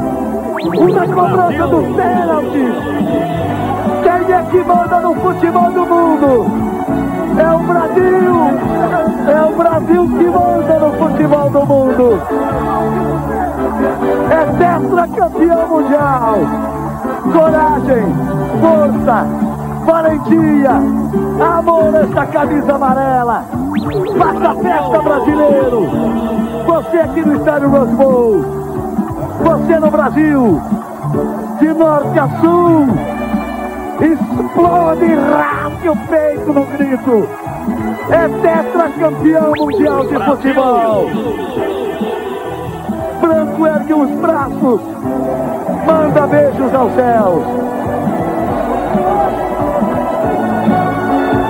Uma 0.57 1.07
cobrança 1.07 1.67
dos 1.69 1.97
pênaltis! 1.97 2.75
Quem 4.03 4.35
é 4.35 4.43
que 4.51 4.65
manda 4.65 5.01
no 5.01 5.15
futebol 5.17 5.71
do 5.73 5.87
mundo? 5.87 6.76
É 7.39 7.53
o 7.53 7.59
Brasil! 7.59 8.35
É 9.29 9.43
o 9.43 9.57
Brasil 9.57 10.09
que 10.09 10.25
manda 10.25 10.79
no 10.79 10.93
futebol 10.93 11.51
do 11.51 11.67
mundo! 11.67 12.23
É 14.31 14.45
tetracampeão 14.59 15.69
mundial! 15.69 16.37
Coragem! 17.33 18.07
Força! 18.61 19.57
valentia, 19.87 20.73
amor 21.41 21.95
essa 21.95 22.27
camisa 22.27 22.75
amarela. 22.75 23.45
Faça 24.19 24.55
festa 24.61 25.03
brasileiro. 25.03 25.89
Você 26.67 26.99
aqui 26.99 27.25
no 27.25 27.37
estádio 27.37 27.71
Rose 27.71 27.95
Bowl. 27.95 28.45
Você 29.43 29.79
no 29.79 29.91
Brasil. 29.91 30.61
De 31.61 31.73
norte 31.73 32.19
a 32.19 32.29
sul. 32.41 33.16
Explode 34.01 35.15
rasgue 35.15 35.89
o 35.89 35.97
peito 35.97 36.53
no 36.53 36.65
grito. 36.67 37.29
É 38.11 38.29
tetracampeão 38.29 39.53
mundial 39.57 40.07
de 40.07 40.25
futebol. 40.25 41.07
Branco 43.21 43.67
ergue 43.67 43.95
os 43.95 44.11
braços. 44.21 44.81
Manda 45.87 46.27
beijos 46.27 46.75
aos 46.75 46.95
céus. 46.95 47.45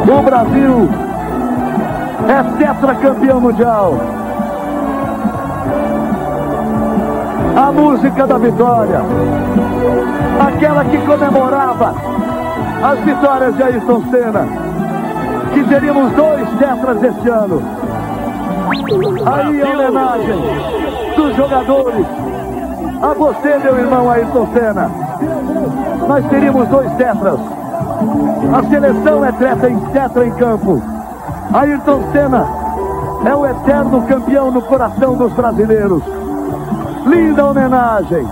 O 0.08 0.22
Brasil 0.22 0.88
é 2.28 2.64
tetracampeão 2.64 3.40
mundial. 3.40 3.94
A 7.56 7.72
música 7.72 8.26
da 8.26 8.38
vitória, 8.38 9.00
aquela 10.46 10.84
que 10.84 10.98
comemorava 10.98 12.15
as 12.82 12.98
vitórias 13.00 13.56
de 13.56 13.62
Ayrton 13.62 14.02
Senna, 14.10 14.46
que 15.52 15.64
teríamos 15.64 16.12
dois 16.12 16.48
tetras 16.58 17.02
este 17.02 17.28
ano. 17.28 17.62
Aí 19.26 19.62
a 19.62 19.70
homenagem 19.70 21.16
dos 21.16 21.36
jogadores 21.36 22.06
a 23.02 23.14
você, 23.14 23.58
meu 23.58 23.78
irmão 23.78 24.10
Ayrton 24.10 24.48
Senna. 24.52 24.90
Nós 26.08 26.24
teríamos 26.28 26.68
dois 26.68 26.90
tetras. 26.94 27.40
A 28.52 28.68
seleção 28.68 29.24
é 29.24 29.32
tetra 29.32 29.70
em, 29.70 29.80
tetra 29.86 30.26
em 30.26 30.30
campo. 30.32 30.82
Ayrton 31.52 32.02
Senna 32.12 32.46
é 33.26 33.34
o 33.34 33.46
eterno 33.46 34.06
campeão 34.06 34.50
no 34.50 34.62
coração 34.62 35.16
dos 35.16 35.32
brasileiros. 35.32 36.02
Linda 37.06 37.46
homenagem. 37.46 38.26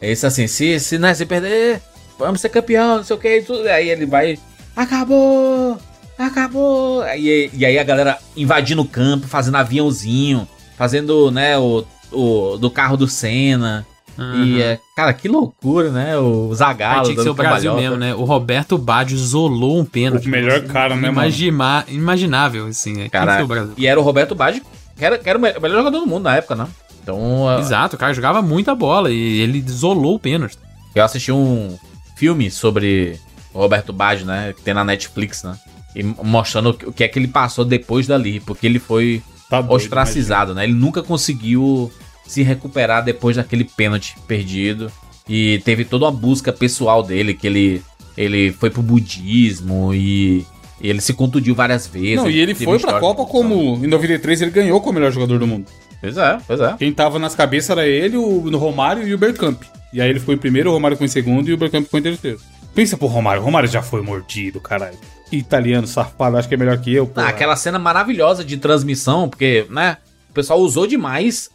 É 0.00 0.12
isso 0.12 0.26
assim, 0.26 0.46
se, 0.46 0.78
se, 0.78 0.98
né, 0.98 1.12
se 1.14 1.26
perder, 1.26 1.80
vamos 2.18 2.40
ser 2.40 2.48
campeão, 2.48 2.96
não 2.98 3.04
sei 3.04 3.16
o 3.16 3.18
que, 3.18 3.42
tudo. 3.42 3.66
Aí 3.68 3.88
ele 3.88 4.06
vai, 4.06 4.38
acabou, 4.76 5.78
acabou. 6.18 7.02
Aí, 7.02 7.50
e 7.52 7.64
aí 7.64 7.78
a 7.78 7.84
galera 7.84 8.18
invadindo 8.36 8.82
o 8.82 8.86
campo, 8.88 9.26
fazendo 9.26 9.56
aviãozinho, 9.56 10.46
fazendo, 10.76 11.30
né, 11.30 11.58
o, 11.58 11.84
o 12.12 12.56
do 12.58 12.70
carro 12.70 12.96
do 12.96 13.08
Senna. 13.08 13.86
E, 14.16 14.62
é, 14.62 14.78
cara, 14.94 15.12
que 15.12 15.26
loucura, 15.26 15.90
né? 15.90 16.16
O 16.16 16.50
Aí 16.50 16.56
Zagallo. 16.56 17.02
tinha 17.02 17.16
que 17.16 17.22
ser 17.24 17.30
o 17.30 17.34
Brasil 17.34 17.74
mesmo, 17.74 17.96
né? 17.96 18.14
O 18.14 18.22
Roberto 18.22 18.78
Baggio 18.78 19.16
isolou 19.16 19.76
um 19.76 19.84
pênalti. 19.84 20.28
O 20.28 20.30
melhor 20.30 20.60
cara, 20.66 20.94
né, 20.94 21.10
mano? 21.10 21.12
Imagina, 21.14 21.84
imaginável, 21.88 22.66
assim. 22.68 22.92
né? 22.94 23.08
Cara, 23.08 23.44
e 23.76 23.88
era 23.88 23.98
o 23.98 24.04
Roberto 24.04 24.36
Baggio, 24.36 24.62
que 24.96 25.04
era, 25.04 25.18
que 25.18 25.28
era 25.28 25.36
o 25.36 25.42
me- 25.42 25.50
o 25.50 25.60
melhor 25.60 25.78
jogador 25.78 25.98
do 25.98 26.06
mundo 26.06 26.22
na 26.22 26.36
época, 26.36 26.54
né? 26.54 26.68
Então, 27.02 27.58
Exato, 27.58 27.96
o 27.96 27.98
cara 27.98 28.14
jogava 28.14 28.40
muita 28.40 28.72
bola 28.72 29.10
e 29.10 29.40
ele 29.40 29.58
isolou 29.58 30.14
o 30.14 30.18
pênalti. 30.20 30.56
eu 30.94 31.02
assisti 31.04 31.32
um 31.32 31.76
filme 32.14 32.50
sobre 32.50 33.18
o 33.52 33.58
Roberto 33.58 33.92
Baggio, 33.92 34.26
né? 34.26 34.52
Que 34.56 34.62
tem 34.62 34.74
na 34.74 34.84
Netflix, 34.84 35.42
né? 35.42 35.56
E 35.94 36.02
mostrando 36.02 36.70
o 36.70 36.92
que- 36.92 37.04
é 37.04 37.08
que 37.08 37.18
ele 37.18 37.28
passou 37.28 37.64
depois 37.64 38.06
dali, 38.06 38.40
porque 38.40 38.66
ele 38.66 38.78
foi 38.78 39.22
Tá 39.48 39.60
doido, 39.60 39.74
ostracizado, 39.76 40.54
né? 40.54 40.64
Ele 40.64 40.74
nunca 40.74 41.02
conseguiu 41.02 41.92
se 42.26 42.42
recuperar 42.42 43.04
depois 43.04 43.36
daquele 43.36 43.64
pênalti 43.64 44.16
perdido. 44.26 44.90
E 45.28 45.60
teve 45.64 45.84
toda 45.84 46.04
uma 46.06 46.10
busca 46.12 46.52
pessoal 46.52 47.02
dele, 47.02 47.32
que 47.34 47.46
ele, 47.46 47.82
ele 48.16 48.52
foi 48.52 48.70
pro 48.70 48.82
budismo 48.82 49.94
e, 49.94 50.44
ele 50.80 51.00
se 51.00 51.14
contundiu 51.14 51.54
várias 51.54 51.86
vezes. 51.86 52.16
Não, 52.16 52.28
e 52.28 52.38
ele 52.38 52.54
foi 52.54 52.78
pra 52.78 52.98
Copa 53.00 53.24
como. 53.24 53.76
Em 53.82 53.86
93 53.86 54.42
ele 54.42 54.50
ganhou 54.50 54.80
como 54.80 54.94
melhor 54.94 55.12
jogador 55.12 55.38
do 55.38 55.46
mundo. 55.46 55.66
Pois 56.00 56.16
é, 56.18 56.38
pois 56.46 56.60
é. 56.60 56.74
Quem 56.78 56.92
tava 56.92 57.18
nas 57.18 57.34
cabeças 57.34 57.70
era 57.70 57.86
ele, 57.86 58.16
o 58.16 58.54
Romário 58.58 59.06
e 59.06 59.14
o 59.14 59.18
Bergkamp. 59.18 59.62
E 59.94 60.00
aí 60.00 60.10
ele 60.10 60.18
foi 60.18 60.34
em 60.34 60.38
primeiro, 60.38 60.70
o 60.70 60.72
Romário 60.72 60.96
foi 60.96 61.06
em 61.06 61.10
segundo 61.10 61.48
e 61.48 61.52
o 61.52 61.56
Bergkamp 61.56 61.86
foi 61.88 62.00
em 62.00 62.02
terceiro. 62.02 62.40
Pensa 62.74 62.96
pro 62.96 63.06
Romário, 63.06 63.40
o 63.40 63.44
Romário 63.44 63.68
já 63.68 63.80
foi 63.80 64.02
mordido, 64.02 64.60
caralho. 64.60 64.98
Italiano 65.30 65.86
safado, 65.86 66.36
acho 66.36 66.48
que 66.48 66.54
é 66.54 66.56
melhor 66.56 66.78
que 66.78 66.92
eu. 66.92 67.08
Ah, 67.14 67.28
aquela 67.28 67.54
cena 67.54 67.78
maravilhosa 67.78 68.44
de 68.44 68.56
transmissão, 68.56 69.28
porque, 69.28 69.66
né, 69.70 69.98
o 70.28 70.32
pessoal 70.32 70.58
usou 70.58 70.84
demais 70.84 71.48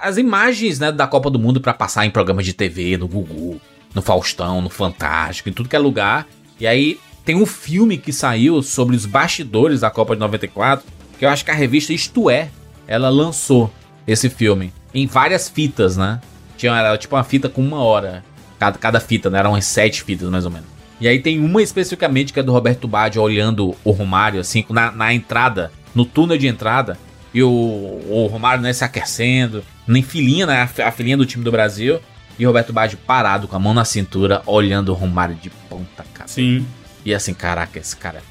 as 0.00 0.16
imagens, 0.16 0.78
né, 0.78 0.92
da 0.92 1.08
Copa 1.08 1.28
do 1.28 1.40
Mundo 1.40 1.60
pra 1.60 1.74
passar 1.74 2.06
em 2.06 2.10
programas 2.10 2.44
de 2.44 2.52
TV, 2.52 2.96
no 2.96 3.08
Gugu, 3.08 3.60
no 3.92 4.02
Faustão, 4.02 4.60
no 4.60 4.70
Fantástico, 4.70 5.48
em 5.48 5.52
tudo 5.52 5.68
que 5.68 5.74
é 5.74 5.78
lugar. 5.78 6.26
E 6.60 6.68
aí 6.68 7.00
tem 7.24 7.34
um 7.34 7.46
filme 7.46 7.98
que 7.98 8.12
saiu 8.12 8.62
sobre 8.62 8.94
os 8.94 9.06
bastidores 9.06 9.80
da 9.80 9.90
Copa 9.90 10.14
de 10.14 10.20
94, 10.20 10.86
que 11.18 11.24
eu 11.24 11.28
acho 11.28 11.44
que 11.44 11.50
a 11.50 11.54
revista 11.54 11.92
Isto 11.92 12.30
É, 12.30 12.50
ela 12.86 13.08
lançou 13.08 13.72
esse 14.06 14.30
filme 14.30 14.72
em 14.94 15.06
várias 15.06 15.48
fitas, 15.48 15.96
né? 15.96 16.20
Tinha 16.56 16.76
era 16.76 16.96
tipo 16.96 17.14
uma 17.16 17.24
fita 17.24 17.48
com 17.48 17.60
uma 17.62 17.82
hora. 17.82 18.24
Cada, 18.58 18.78
cada 18.78 19.00
fita, 19.00 19.28
né? 19.28 19.38
Eram 19.38 19.50
umas 19.52 19.64
sete 19.66 20.02
fitas, 20.02 20.28
mais 20.30 20.44
ou 20.44 20.50
menos. 20.50 20.66
E 21.00 21.06
aí 21.06 21.18
tem 21.18 21.38
uma 21.38 21.62
especificamente 21.62 22.32
que 22.32 22.40
é 22.40 22.42
do 22.42 22.52
Roberto 22.52 22.88
Baggio 22.88 23.20
olhando 23.20 23.74
o 23.84 23.90
Romário, 23.90 24.40
assim, 24.40 24.64
na, 24.70 24.90
na 24.90 25.12
entrada, 25.12 25.70
no 25.94 26.06
túnel 26.06 26.38
de 26.38 26.46
entrada. 26.46 26.98
E 27.34 27.42
o, 27.42 27.48
o 27.50 28.26
Romário, 28.32 28.62
né, 28.62 28.72
se 28.72 28.82
aquecendo. 28.82 29.62
Nem 29.86 30.02
filinha, 30.02 30.46
né? 30.46 30.62
A, 30.62 30.66
fi- 30.66 30.80
a 30.82 30.90
filinha 30.90 31.16
do 31.18 31.26
time 31.26 31.44
do 31.44 31.52
Brasil. 31.52 32.00
E 32.38 32.46
o 32.46 32.48
Roberto 32.48 32.72
Baggio 32.72 32.98
parado, 33.06 33.46
com 33.46 33.56
a 33.56 33.58
mão 33.58 33.74
na 33.74 33.84
cintura, 33.84 34.42
olhando 34.46 34.88
o 34.90 34.94
Romário 34.94 35.34
de 35.34 35.50
ponta 35.68 36.04
cara. 36.14 36.28
Sim. 36.28 36.66
E 37.04 37.14
assim, 37.14 37.34
caraca, 37.34 37.78
esse 37.78 37.94
cara. 37.96 38.22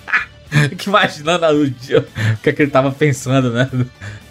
que 0.78 0.88
imaginando 0.88 1.46
o, 1.46 1.68
dia- 1.70 2.00
o 2.32 2.36
que, 2.38 2.48
é 2.48 2.52
que 2.52 2.62
ele 2.62 2.70
tava 2.70 2.90
pensando, 2.90 3.50
né? 3.52 3.68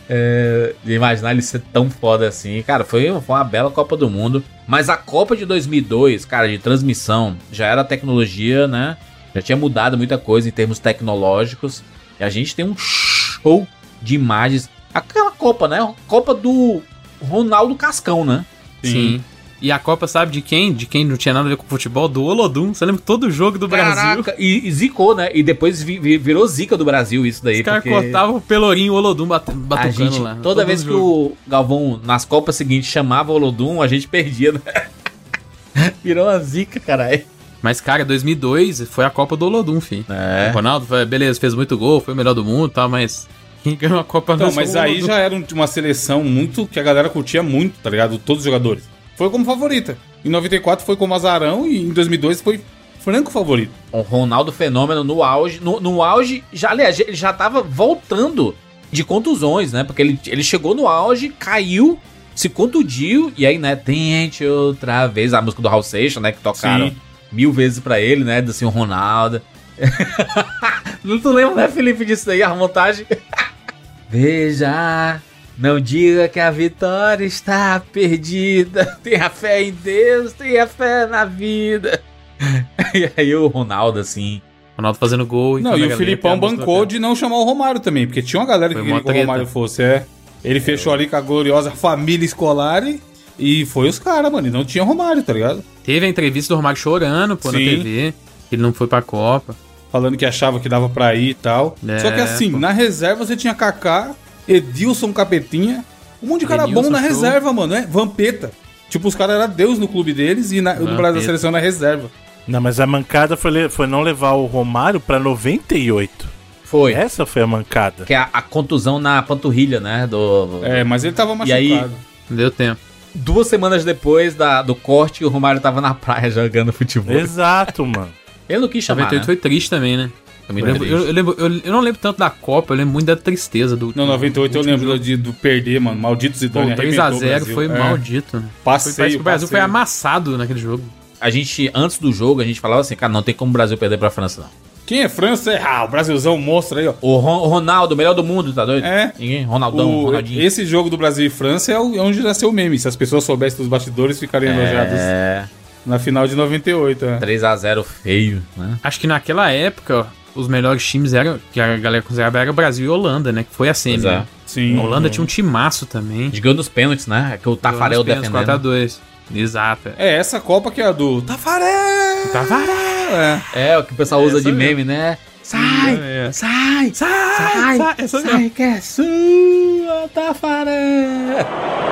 É, 0.09 0.75
imaginar 0.85 1.31
ele 1.31 1.41
ser 1.41 1.61
tão 1.73 1.89
foda 1.89 2.27
assim. 2.27 2.61
Cara, 2.61 2.83
foi, 2.83 3.05
foi 3.21 3.35
uma 3.35 3.43
bela 3.43 3.71
Copa 3.71 3.97
do 3.97 4.09
Mundo. 4.09 4.43
Mas 4.67 4.89
a 4.89 4.97
Copa 4.97 5.35
de 5.35 5.45
2002, 5.45 6.25
cara, 6.25 6.47
de 6.47 6.57
transmissão, 6.57 7.35
já 7.51 7.67
era 7.67 7.83
tecnologia, 7.83 8.67
né? 8.67 8.97
Já 9.33 9.41
tinha 9.41 9.57
mudado 9.57 9.97
muita 9.97 10.17
coisa 10.17 10.47
em 10.47 10.51
termos 10.51 10.79
tecnológicos. 10.79 11.83
E 12.19 12.23
a 12.23 12.29
gente 12.29 12.55
tem 12.55 12.65
um 12.65 12.75
show 12.77 13.67
de 14.01 14.15
imagens. 14.15 14.69
Aquela 14.93 15.31
Copa, 15.31 15.67
né? 15.67 15.93
Copa 16.07 16.33
do 16.33 16.81
Ronaldo 17.21 17.75
Cascão, 17.75 18.23
né? 18.23 18.45
Sim. 18.83 19.23
E 19.65 19.71
a 19.71 19.79
Copa, 19.79 20.05
sabe 20.05 20.31
de 20.31 20.41
quem? 20.41 20.71
De 20.71 20.85
quem 20.85 21.03
não 21.03 21.17
tinha 21.17 21.33
nada 21.33 21.47
a 21.47 21.49
ver 21.49 21.57
com 21.57 21.65
futebol? 21.65 22.07
Do 22.07 22.23
Olodum. 22.23 22.71
Você 22.71 22.85
lembra 22.85 22.99
que 23.01 23.07
todo 23.07 23.31
jogo 23.31 23.57
do 23.57 23.67
Brasil? 23.67 23.95
Caraca, 24.23 24.35
e, 24.37 24.67
e 24.67 24.71
zicou, 24.71 25.15
né? 25.15 25.29
E 25.33 25.41
depois 25.41 25.81
vi- 25.81 25.97
vi- 25.97 26.19
virou 26.19 26.45
zica 26.45 26.77
do 26.77 26.85
Brasil 26.85 27.25
isso 27.25 27.43
daí. 27.43 27.57
Os 27.57 27.65
caras 27.65 27.81
porque 27.83 27.99
cortavam 27.99 28.35
o 28.35 28.41
pelourinho 28.41 28.93
o 28.93 28.95
Olodum 28.95 29.25
bat, 29.25 29.49
a 29.49 29.53
batucando 29.53 29.93
gente, 30.11 30.19
lá. 30.19 30.37
toda 30.43 30.63
vez 30.63 30.83
que 30.83 30.89
jogo. 30.89 31.03
o 31.03 31.37
Galvão, 31.47 31.99
nas 32.03 32.23
Copas 32.25 32.55
seguintes, 32.55 32.89
chamava 32.91 33.31
o 33.31 33.35
Olodum, 33.35 33.81
a 33.81 33.87
gente 33.87 34.07
perdia, 34.07 34.51
né? 34.51 34.61
Virou 36.03 36.25
uma 36.27 36.37
zica, 36.39 36.79
caralho. 36.79 37.23
Mas, 37.61 37.81
cara, 37.81 38.05
2002 38.05 38.87
foi 38.87 39.03
a 39.03 39.09
Copa 39.09 39.35
do 39.35 39.47
Olodum, 39.47 39.81
filho. 39.81 40.05
É. 40.09 40.51
O 40.51 40.53
Ronaldo, 40.53 40.85
foi, 40.85 41.03
beleza, 41.05 41.39
fez 41.39 41.55
muito 41.55 41.75
gol, 41.75 41.99
foi 41.99 42.13
o 42.13 42.17
melhor 42.17 42.33
do 42.35 42.45
mundo 42.45 42.67
e 42.69 42.73
tal, 42.73 42.87
mas 42.87 43.27
quem 43.63 43.75
ganhou 43.75 43.97
a 43.99 44.03
Copa 44.03 44.37
Não, 44.37 44.45
não 44.45 44.53
mas 44.53 44.75
aí 44.75 45.01
já 45.01 45.15
era 45.17 45.33
um- 45.33 45.43
uma 45.53 45.65
seleção 45.65 46.23
muito 46.23 46.67
que 46.67 46.79
a 46.79 46.83
galera 46.83 47.09
curtia 47.09 47.41
muito, 47.41 47.79
tá 47.81 47.89
ligado? 47.89 48.19
Todos 48.19 48.41
os 48.41 48.45
jogadores. 48.45 48.83
Foi 49.15 49.29
como 49.29 49.45
favorita. 49.45 49.97
Em 50.23 50.29
94 50.29 50.85
foi 50.85 50.95
como 50.95 51.13
azarão 51.13 51.67
e 51.67 51.81
em 51.81 51.89
2002 51.89 52.41
foi 52.41 52.61
franco 52.99 53.31
favorito. 53.31 53.71
O 53.91 54.01
Ronaldo 54.01 54.51
Fenômeno 54.51 55.03
no 55.03 55.23
auge. 55.23 55.59
No, 55.61 55.79
no 55.79 56.01
auge, 56.01 56.43
já, 56.51 56.71
aliás, 56.71 56.99
ele 56.99 57.13
já 57.13 57.31
tava 57.31 57.61
voltando 57.61 58.55
de 58.91 59.03
contusões, 59.03 59.71
né? 59.71 59.83
Porque 59.83 60.01
ele, 60.01 60.19
ele 60.25 60.43
chegou 60.43 60.73
no 60.73 60.87
auge, 60.87 61.29
caiu, 61.29 61.99
se 62.33 62.49
contundiu, 62.49 63.31
e 63.37 63.45
aí, 63.45 63.57
né, 63.57 63.75
tente 63.75 64.43
outra 64.45 65.05
vez 65.07 65.33
a 65.33 65.41
música 65.41 65.61
do 65.61 65.67
Raul 65.67 65.83
Seixas, 65.83 66.21
né? 66.21 66.31
Que 66.31 66.39
tocaram 66.39 66.89
Sim. 66.89 66.95
mil 67.31 67.51
vezes 67.51 67.79
pra 67.79 67.99
ele, 67.99 68.23
né? 68.23 68.41
Do 68.41 68.51
senhor 68.51 68.71
Ronaldo. 68.71 69.41
Não 71.03 71.19
tu 71.19 71.29
lembra, 71.31 71.55
né, 71.55 71.67
Felipe, 71.67 72.03
disso 72.03 72.25
daí, 72.25 72.41
a 72.41 72.55
montagem? 72.55 73.05
Veja, 74.09 75.21
não 75.57 75.79
diga 75.79 76.27
que 76.27 76.39
a 76.39 76.51
vitória 76.51 77.25
está 77.25 77.81
perdida. 77.91 78.97
Tenha 79.03 79.29
fé 79.29 79.63
em 79.63 79.71
Deus, 79.71 80.33
tenha 80.33 80.67
fé 80.67 81.05
na 81.05 81.25
vida. 81.25 82.01
E 82.93 83.11
aí 83.17 83.35
o 83.35 83.47
Ronaldo, 83.47 83.99
assim. 83.99 84.41
Ronaldo 84.77 84.97
fazendo 84.97 85.25
gol. 85.25 85.59
Não, 85.59 85.71
quando 85.71 85.83
e 85.83 85.93
o 85.93 85.97
Filipão 85.97 86.39
bancou 86.39 86.85
de 86.85 86.97
não 86.97 87.13
chamar 87.13 87.37
o 87.37 87.43
Romário 87.43 87.81
também, 87.81 88.05
porque 88.05 88.21
tinha 88.21 88.39
uma 88.39 88.45
galera 88.45 88.73
que 88.73 88.81
queria 88.81 89.01
que 89.01 89.09
o. 89.09 89.13
Romário 89.13 89.45
fosse, 89.45 89.83
é. 89.83 90.05
Ele 90.43 90.61
fechou 90.61 90.93
ali 90.93 91.07
com 91.07 91.15
a 91.15 91.21
gloriosa 91.21 91.71
família 91.71 92.25
escolar 92.25 92.83
e, 92.87 93.01
e 93.37 93.65
foi 93.65 93.89
os 93.89 93.99
caras, 93.99 94.31
mano. 94.31 94.47
E 94.47 94.51
não 94.51 94.63
tinha 94.63 94.83
Romário, 94.83 95.23
tá 95.23 95.33
ligado? 95.33 95.63
Teve 95.83 96.05
a 96.05 96.09
entrevista 96.09 96.53
do 96.53 96.57
Romário 96.57 96.79
chorando, 96.79 97.35
pô, 97.35 97.51
na 97.51 97.57
Sim. 97.57 97.65
TV. 97.65 98.13
que 98.49 98.55
Ele 98.55 98.61
não 98.61 98.71
foi 98.71 98.87
pra 98.87 99.01
Copa. 99.01 99.55
Falando 99.91 100.17
que 100.17 100.25
achava 100.25 100.59
que 100.59 100.69
dava 100.69 100.87
pra 100.87 101.15
ir 101.15 101.29
e 101.29 101.33
tal. 101.33 101.75
É, 101.87 101.99
Só 101.99 102.11
que 102.11 102.19
assim, 102.21 102.51
pô. 102.51 102.59
na 102.59 102.71
reserva 102.71 103.25
você 103.25 103.35
tinha 103.35 103.53
Kaká, 103.53 104.11
Edilson 104.47 105.11
Capetinha, 105.13 105.83
um 106.21 106.27
monte 106.27 106.41
de 106.41 106.47
cara 106.47 106.63
Denilson 106.65 106.83
bom 106.83 106.89
na 106.89 106.99
show. 106.99 107.07
reserva, 107.07 107.53
mano, 107.53 107.73
é? 107.75 107.85
Vampeta. 107.85 108.51
Tipo, 108.89 109.07
os 109.07 109.15
caras 109.15 109.41
eram 109.41 109.53
Deus 109.53 109.79
no 109.79 109.87
clube 109.87 110.13
deles 110.13 110.51
e 110.51 110.61
na, 110.61 110.75
no 110.75 110.95
Brasil 110.95 111.19
da 111.21 111.25
seleção 111.25 111.51
na 111.51 111.59
reserva. 111.59 112.09
Não, 112.47 112.61
mas 112.61 112.79
a 112.79 112.85
mancada 112.85 113.35
foi, 113.35 113.67
foi 113.69 113.87
não 113.87 114.01
levar 114.01 114.33
o 114.33 114.45
Romário 114.45 114.99
pra 114.99 115.19
98. 115.19 116.35
Foi. 116.63 116.93
Essa 116.93 117.25
foi 117.25 117.41
a 117.41 117.47
mancada. 117.47 118.05
Que 118.05 118.13
é 118.13 118.17
a, 118.17 118.29
a 118.31 118.41
contusão 118.41 118.99
na 118.99 119.21
panturrilha, 119.21 119.79
né? 119.79 120.05
Do, 120.07 120.61
É, 120.63 120.83
mas 120.83 121.03
ele 121.03 121.13
tava 121.13 121.33
E 121.33 121.35
machucado. 121.37 121.57
aí- 121.59 121.91
Não 122.29 122.37
deu 122.37 122.51
tempo. 122.51 122.79
Duas 123.13 123.47
semanas 123.47 123.83
depois 123.85 124.35
da, 124.35 124.61
do 124.61 124.75
corte, 124.75 125.23
o 125.23 125.29
Romário 125.29 125.61
tava 125.61 125.79
na 125.81 125.93
praia 125.93 126.29
jogando 126.31 126.71
futebol. 126.73 127.15
Exato, 127.17 127.85
mano. 127.85 128.11
Ele 128.47 128.59
não 128.59 128.67
quis 128.67 128.83
chamar, 128.83 129.03
98 129.05 129.21
né? 129.21 129.25
foi 129.25 129.35
triste 129.37 129.69
também, 129.69 129.97
né? 129.97 130.09
Eu, 130.47 130.53
me 130.55 130.61
Foi 130.61 130.71
lembro- 130.71 130.85
eu, 130.87 130.89
triste. 130.97 131.07
eu 131.07 131.13
lembro- 131.13 131.35
eu- 131.37 131.61
eu 131.65 131.71
não 131.71 131.79
lembro 131.81 131.99
tanto 132.01 132.19
da 132.19 132.29
Copa, 132.29 132.73
eu 132.73 132.77
lembro 132.77 132.93
muito 132.93 133.05
da 133.07 133.15
tristeza 133.15 133.75
do. 133.75 133.91
Não, 133.95 134.05
98 134.05 134.57
eu 134.57 134.61
lembro 134.61 134.87
jogo. 134.87 134.99
de, 134.99 135.17
do 135.17 135.33
perder, 135.33 135.79
mano. 135.79 135.99
Maldito 135.99 136.37
Zidane 136.37 136.67
Pô, 136.67 136.71
arrebentou 136.81 137.05
o 137.05 137.09
3x0 137.09 137.27
Brasil. 137.29 137.55
foi 137.55 137.65
É. 137.65 137.67
maldito. 137.69 138.37
né? 138.37 138.43
Foi, 138.63 138.63
Passeio, 138.73 138.95
parece 138.95 139.15
que 139.15 139.21
o 139.21 139.23
Brasil 139.23 139.47
foi 139.47 139.59
passeio. 139.59 139.75
amassado 139.75 140.37
naquele 140.37 140.59
jogo. 140.59 140.83
A 141.19 141.29
gente, 141.29 141.71
antes 141.73 141.97
do 141.97 142.11
jogo, 142.13 142.41
a 142.41 142.43
gente 142.45 142.59
falava 142.59 142.81
assim, 142.81 142.95
cara, 142.95 143.11
não 143.11 143.23
tem 143.23 143.33
como 143.33 143.49
o 143.49 143.53
Brasil 143.53 143.77
perder 143.77 143.97
pra 143.97 144.09
França, 144.11 144.41
não. 144.41 144.65
Quem 144.85 145.01
é 145.01 145.09
França? 145.09 145.51
É, 145.51 145.59
ah, 145.63 145.83
o 145.83 145.87
Brasilzão 145.87 146.37
monstro 146.37 146.77
aí, 146.77 146.87
ó. 146.87 146.93
O, 147.01 147.17
Ron- 147.17 147.39
o 147.39 147.47
Ronaldo, 147.47 147.95
o 147.95 147.97
melhor 147.97 148.13
do 148.13 148.23
mundo, 148.23 148.53
tá 148.53 148.63
doido? 148.65 148.85
É. 148.85 149.11
Ninguém? 149.17 149.43
Ronaldão, 149.43 149.89
O- 149.89 150.05
Ronaldinho. 150.05 150.39
esse 150.43 150.63
jogo 150.63 150.91
do 150.91 150.97
Brasil 150.97 151.25
e 151.25 151.29
França 151.31 151.71
é, 151.71 151.75
é 151.75 151.79
onde 151.79 152.21
nasceu 152.21 152.49
o 152.49 152.53
meme. 152.53 152.77
Se 152.77 152.87
as 152.87 152.95
pessoas 152.95 153.23
soubessem 153.23 153.57
dos 153.57 153.67
bastidores, 153.67 154.19
ficariam 154.19 154.53
enojadas 154.53 154.99
É, 154.99 155.45
na 155.87 155.97
final 155.97 156.27
de 156.27 156.35
98. 156.35 157.03
É. 157.03 157.17
3x0 157.17 157.83
feio, 157.83 158.43
né? 158.55 158.77
Acho 158.83 158.99
que 158.99 159.07
naquela 159.07 159.49
época, 159.49 160.05
os 160.35 160.47
melhores 160.47 160.85
times 160.85 161.13
eram, 161.13 161.39
que 161.51 161.59
a 161.59 161.77
galera 161.77 162.03
considerava 162.03 162.39
era 162.39 162.51
Brasil 162.53 162.85
e 162.85 162.89
Holanda, 162.89 163.31
né? 163.31 163.43
Que 163.43 163.55
foi 163.55 163.69
a 163.69 163.73
semi. 163.73 164.05
É. 164.05 164.11
né? 164.11 164.25
Sim. 164.45 164.77
A 164.77 164.81
Holanda 164.83 165.09
tinha 165.09 165.23
um 165.23 165.27
timaço 165.27 165.85
também. 165.85 166.29
Ganhou 166.29 166.55
nos 166.55 166.69
pênaltis, 166.69 167.07
né? 167.07 167.31
É 167.33 167.37
que 167.37 167.49
o 167.49 167.55
Tafarel 167.55 168.03
defendendo. 168.03 168.33
4x2. 168.33 168.97
Exato. 169.33 169.89
É. 169.97 170.09
É 170.09 170.17
essa 170.17 170.39
Copa 170.39 170.69
que 170.69 170.81
é 170.81 170.85
a 170.85 170.91
do 170.91 171.21
Tafarel! 171.21 172.31
Tafarel! 172.31 172.67
É. 173.11 173.41
É, 173.71 173.77
o 173.77 173.83
que 173.83 173.93
o 173.93 173.95
pessoal 173.95 174.21
usa 174.21 174.37
Essa 174.37 174.49
de 174.49 174.55
mesmo. 174.55 174.77
meme, 174.77 174.83
né? 174.83 175.17
Sai! 175.41 175.99
É. 176.01 176.31
Sai! 176.31 176.91
Sai! 176.93 177.77
Sai! 177.77 177.95
essa 177.97 178.19
Sai 178.21 178.49
que 178.49 178.61
é 178.63 178.81
sua, 178.81 180.07
Tafarel! 180.13 181.45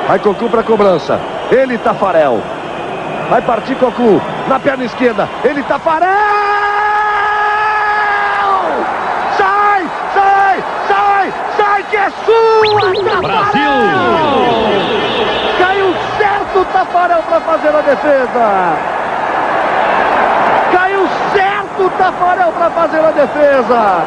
Vai 0.07 0.19
Cocu 0.19 0.49
pra 0.49 0.61
cobrança. 0.63 1.19
Ele, 1.51 1.77
Tafarel. 1.77 2.41
Vai 3.29 3.41
partir 3.41 3.75
Cocu. 3.75 4.21
Na 4.47 4.59
perna 4.59 4.85
esquerda. 4.85 5.27
Ele, 5.43 5.63
Tafarel! 5.63 6.09
Sai! 9.37 9.89
Sai! 10.13 10.63
Sai! 10.87 11.33
Sai 11.57 11.83
que 11.89 11.92
é 12.03 12.09
sua, 12.25 13.21
Tafarel! 13.21 13.71
Caiu 15.57 15.95
certo 16.17 16.59
o 16.59 16.65
Tafarel 16.65 17.23
pra 17.23 17.41
fazer 17.41 17.69
a 17.69 17.81
defesa. 17.81 18.77
Caiu 20.71 21.07
certo 21.33 21.85
o 21.85 21.89
Tafarel 21.91 22.51
pra 22.51 22.69
fazer 22.71 22.99
a 22.99 23.11
defesa. 23.11 24.05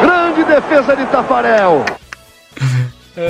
Grande 0.00 0.44
defesa 0.44 0.96
de 0.96 1.06
Tafarel. 1.06 1.84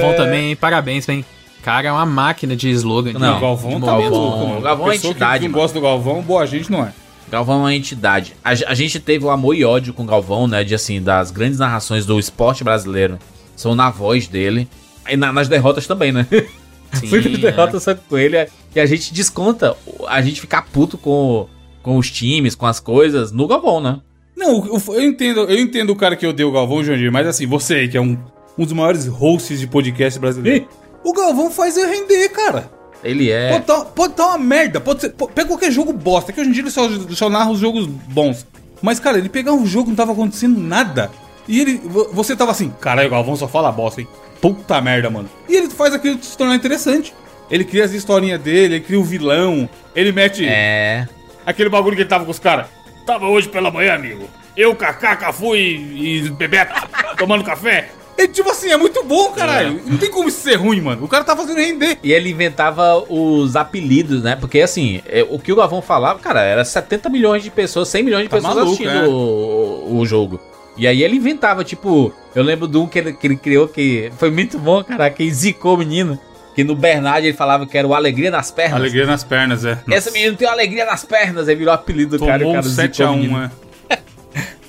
Bom 0.00 0.14
também, 0.14 0.50
hein? 0.50 0.57
Parabéns, 0.57 1.09
hein? 1.09 1.24
Cara, 1.64 1.88
é 1.88 1.92
uma 1.92 2.07
máquina 2.07 2.55
de 2.57 2.70
slogan. 2.70 3.12
Não, 3.18 3.38
o 3.38 3.40
Galvão 3.40 3.80
de 3.80 3.86
tá 3.86 3.92
momento. 3.92 4.12
maluco, 4.12 4.38
mano. 4.38 4.59
O 4.59 4.62
Galvão 4.62 4.92
é 4.92 4.96
entidade, 4.96 5.44
que 5.46 5.48
não 5.48 5.59
gosta 5.61 5.78
do 5.78 5.82
Galvão, 5.82 6.22
boa 6.22 6.46
gente 6.46 6.70
não 6.70 6.84
é. 6.84 6.92
Galvão 7.33 7.55
é 7.57 7.59
uma 7.61 7.74
entidade. 7.74 8.37
A, 8.45 8.51
a 8.51 8.74
gente 8.74 9.01
teve 9.01 9.24
o 9.24 9.30
amor 9.30 9.55
e 9.57 9.64
ódio 9.64 9.95
com 9.95 10.03
o 10.03 10.07
Galvão, 10.07 10.47
né? 10.47 10.62
De 10.62 10.74
assim, 10.74 11.01
das 11.01 11.30
grandes 11.30 11.59
narrações 11.59 12.05
do 12.05 12.18
esporte 12.18 12.62
brasileiro. 12.62 13.18
São 13.57 13.74
na 13.74 13.89
voz 13.89 14.28
dele. 14.28 14.68
E 15.09 15.16
na- 15.16 15.33
nas 15.33 15.49
derrotas 15.49 15.87
também, 15.87 16.12
né? 16.12 16.26
Sim, 16.93 17.09
Muitas 17.09 17.33
é. 17.33 17.37
derrotas 17.39 17.83
são 17.83 17.97
com 18.07 18.18
ele. 18.18 18.37
E 18.74 18.78
a 18.78 18.85
gente 18.85 19.14
desconta 19.14 19.74
a 20.09 20.20
gente 20.20 20.43
ficar 20.43 20.66
puto 20.70 20.99
com, 20.99 21.49
com 21.83 21.97
os 21.97 22.11
times, 22.11 22.55
com 22.55 22.66
as 22.66 22.78
coisas, 22.78 23.33
no 23.33 23.49
Galvão, 23.49 23.80
né? 23.80 23.99
Não, 24.37 24.66
eu, 24.66 24.83
eu 24.95 25.03
entendo, 25.03 25.41
eu 25.41 25.59
entendo 25.59 25.89
o 25.89 25.97
cara 25.97 26.14
que 26.16 26.26
odeia 26.26 26.47
o 26.47 26.53
Galvão, 26.53 26.85
Jandir, 26.85 27.11
mas 27.11 27.26
assim, 27.26 27.47
você 27.47 27.89
que 27.89 27.97
é 27.97 28.01
um, 28.01 28.18
um 28.59 28.64
dos 28.64 28.74
maiores 28.74 29.07
hosts 29.07 29.59
de 29.59 29.66
podcast 29.66 30.18
brasileiro. 30.20 30.68
O 31.03 31.14
Galvão 31.14 31.51
faz 31.51 31.78
eu 31.78 31.89
render, 31.89 32.28
cara. 32.28 32.70
Ele 33.03 33.30
é. 33.30 33.50
Pode 33.50 33.64
tá, 33.64 33.84
pode 33.84 34.14
tá 34.14 34.26
uma 34.28 34.38
merda, 34.38 34.80
pode 34.80 35.00
ser. 35.00 35.11
pô- 35.11 35.26
Pega 35.28 35.48
qualquer 35.48 35.70
jogo 35.72 35.92
bosta, 35.92 36.32
que 36.32 36.40
hoje 36.40 36.50
em 36.50 36.53
dia 36.53 36.62
ele 36.62 36.70
só, 36.70 36.88
só 37.11 37.28
narra 37.28 37.50
os 37.50 37.59
jogos 37.59 37.86
bons. 37.86 38.46
Mas, 38.80 38.98
cara, 39.00 39.18
ele 39.18 39.28
pegava 39.28 39.57
um 39.57 39.66
jogo, 39.66 39.88
não 39.90 39.96
tava 39.96 40.12
acontecendo 40.12 40.59
nada. 40.61 41.11
E 41.48 41.61
ele. 41.61 41.80
vo- 41.84 42.11
Você 42.12 42.36
tava 42.36 42.50
assim, 42.53 42.72
caralho, 42.80 43.09
o 43.09 43.11
Galvão 43.11 43.34
só 43.36 43.48
fala 43.48 43.72
bosta, 43.72 44.00
hein? 44.00 44.09
Puta 44.40 44.80
merda, 44.80 45.09
mano. 45.11 45.28
E 45.48 45.55
ele 45.57 45.68
faz 45.70 45.94
aquilo 45.94 46.22
se 46.22 46.36
tornar 46.36 46.55
interessante. 46.57 47.12
Ele 47.50 47.64
cria 47.64 47.84
as 47.84 47.92
historinhas 47.92 48.40
dele, 48.40 48.76
ele 48.76 48.84
cria 48.84 48.98
o 48.98 49.05
vilão, 49.05 49.68
ele 49.94 50.11
mete 50.12 50.44
É. 50.46 51.07
aquele 51.44 51.68
bagulho 51.68 51.94
que 51.96 52.03
ele 52.03 52.09
tava 52.09 52.24
com 52.24 52.30
os 52.30 52.38
caras. 52.38 52.66
Tava 53.07 53.26
hoje 53.26 53.48
pela 53.48 53.70
manhã, 53.70 53.94
amigo. 53.94 54.28
Eu, 54.57 54.74
Kaká, 54.76 55.16
Cafu 55.16 55.55
e, 55.57 56.24
e 56.26 56.30
Bebeto 56.30 56.72
tomando 57.18 57.42
café. 57.44 57.90
E 58.17 58.29
tipo 58.29 58.51
assim, 58.51 58.71
é 58.71 58.77
muito 58.77 59.03
bom, 59.05 59.33
caralho. 59.33 59.81
Não 59.87 59.97
tem 59.99 60.11
como 60.11 60.29
isso 60.29 60.41
ser 60.41 60.57
ruim, 60.57 60.81
mano. 60.81 61.05
O 61.05 61.09
cara 61.09 61.25
tá 61.25 61.35
fazendo 61.37 61.59
render. 61.59 61.99
E 62.03 62.13
ele 62.13 62.31
inventava 62.31 63.03
os 63.09 63.57
apelidos, 63.57 64.23
né? 64.23 64.37
Porque 64.37 64.61
assim, 64.61 65.01
é, 65.07 65.27
o 65.29 65.39
que 65.39 65.53
o 65.53 65.57
Galvão 65.57 65.83
falava, 65.83 66.19
cara, 66.19 66.43
era 66.43 66.65
70 66.65 67.09
milhões 67.09 67.43
de 67.43 67.51
pessoas, 67.51 67.89
100 67.89 68.03
milhões 68.03 68.23
de 68.25 68.29
Tá 68.29 68.37
pessoas 68.37 68.55
maluco, 68.55 68.73
assistindo 68.75 69.05
é. 69.05 69.09
o, 69.09 69.97
o 69.99 70.07
jogo. 70.07 70.41
E 70.77 70.87
aí 70.87 71.03
ele 71.03 71.17
inventava, 71.17 71.65
tipo, 71.65 72.13
eu 72.35 72.43
lembro 72.43 72.67
de 72.69 72.79
um 72.79 72.87
que 72.87 72.99
ele, 72.99 73.13
que 73.13 73.27
ele 73.27 73.37
criou 73.37 73.69
que 73.69 74.11
foi 74.19 74.31
muito 74.31 74.59
bom, 74.59 74.83
cara, 74.85 75.11
que 75.11 75.31
zicou 75.31 75.75
o 75.75 75.79
menino. 75.79 76.19
Que 76.55 76.63
no 76.63 76.75
Bernard 76.77 77.27
ele 77.27 77.35
falava 77.37 77.67
que 77.67 77.79
era 77.79 77.89
o 77.89 77.95
Alegria 77.95 78.31
nas 78.31 78.51
Pernas. 78.51 78.75
Alegria 78.79 79.07
nas 79.07 79.25
pernas, 79.25 79.65
é. 79.65 79.79
Esse 79.89 80.11
menino 80.11 80.37
tem 80.37 80.47
alegria 80.47 80.85
nas 80.85 81.03
pernas, 81.03 81.49
aí 81.49 81.55
virou 81.55 81.73
o 81.73 81.75
apelido 81.75 82.19
do 82.19 82.27
cara. 82.27 82.37
o 82.37 82.41
Tomou 82.41 82.53
um 82.53 82.57
cara 82.57 82.69
zicou 82.69 83.07
o 83.07 83.11
7x1, 83.11 83.17
menino. 83.17 83.43
é. 83.43 83.51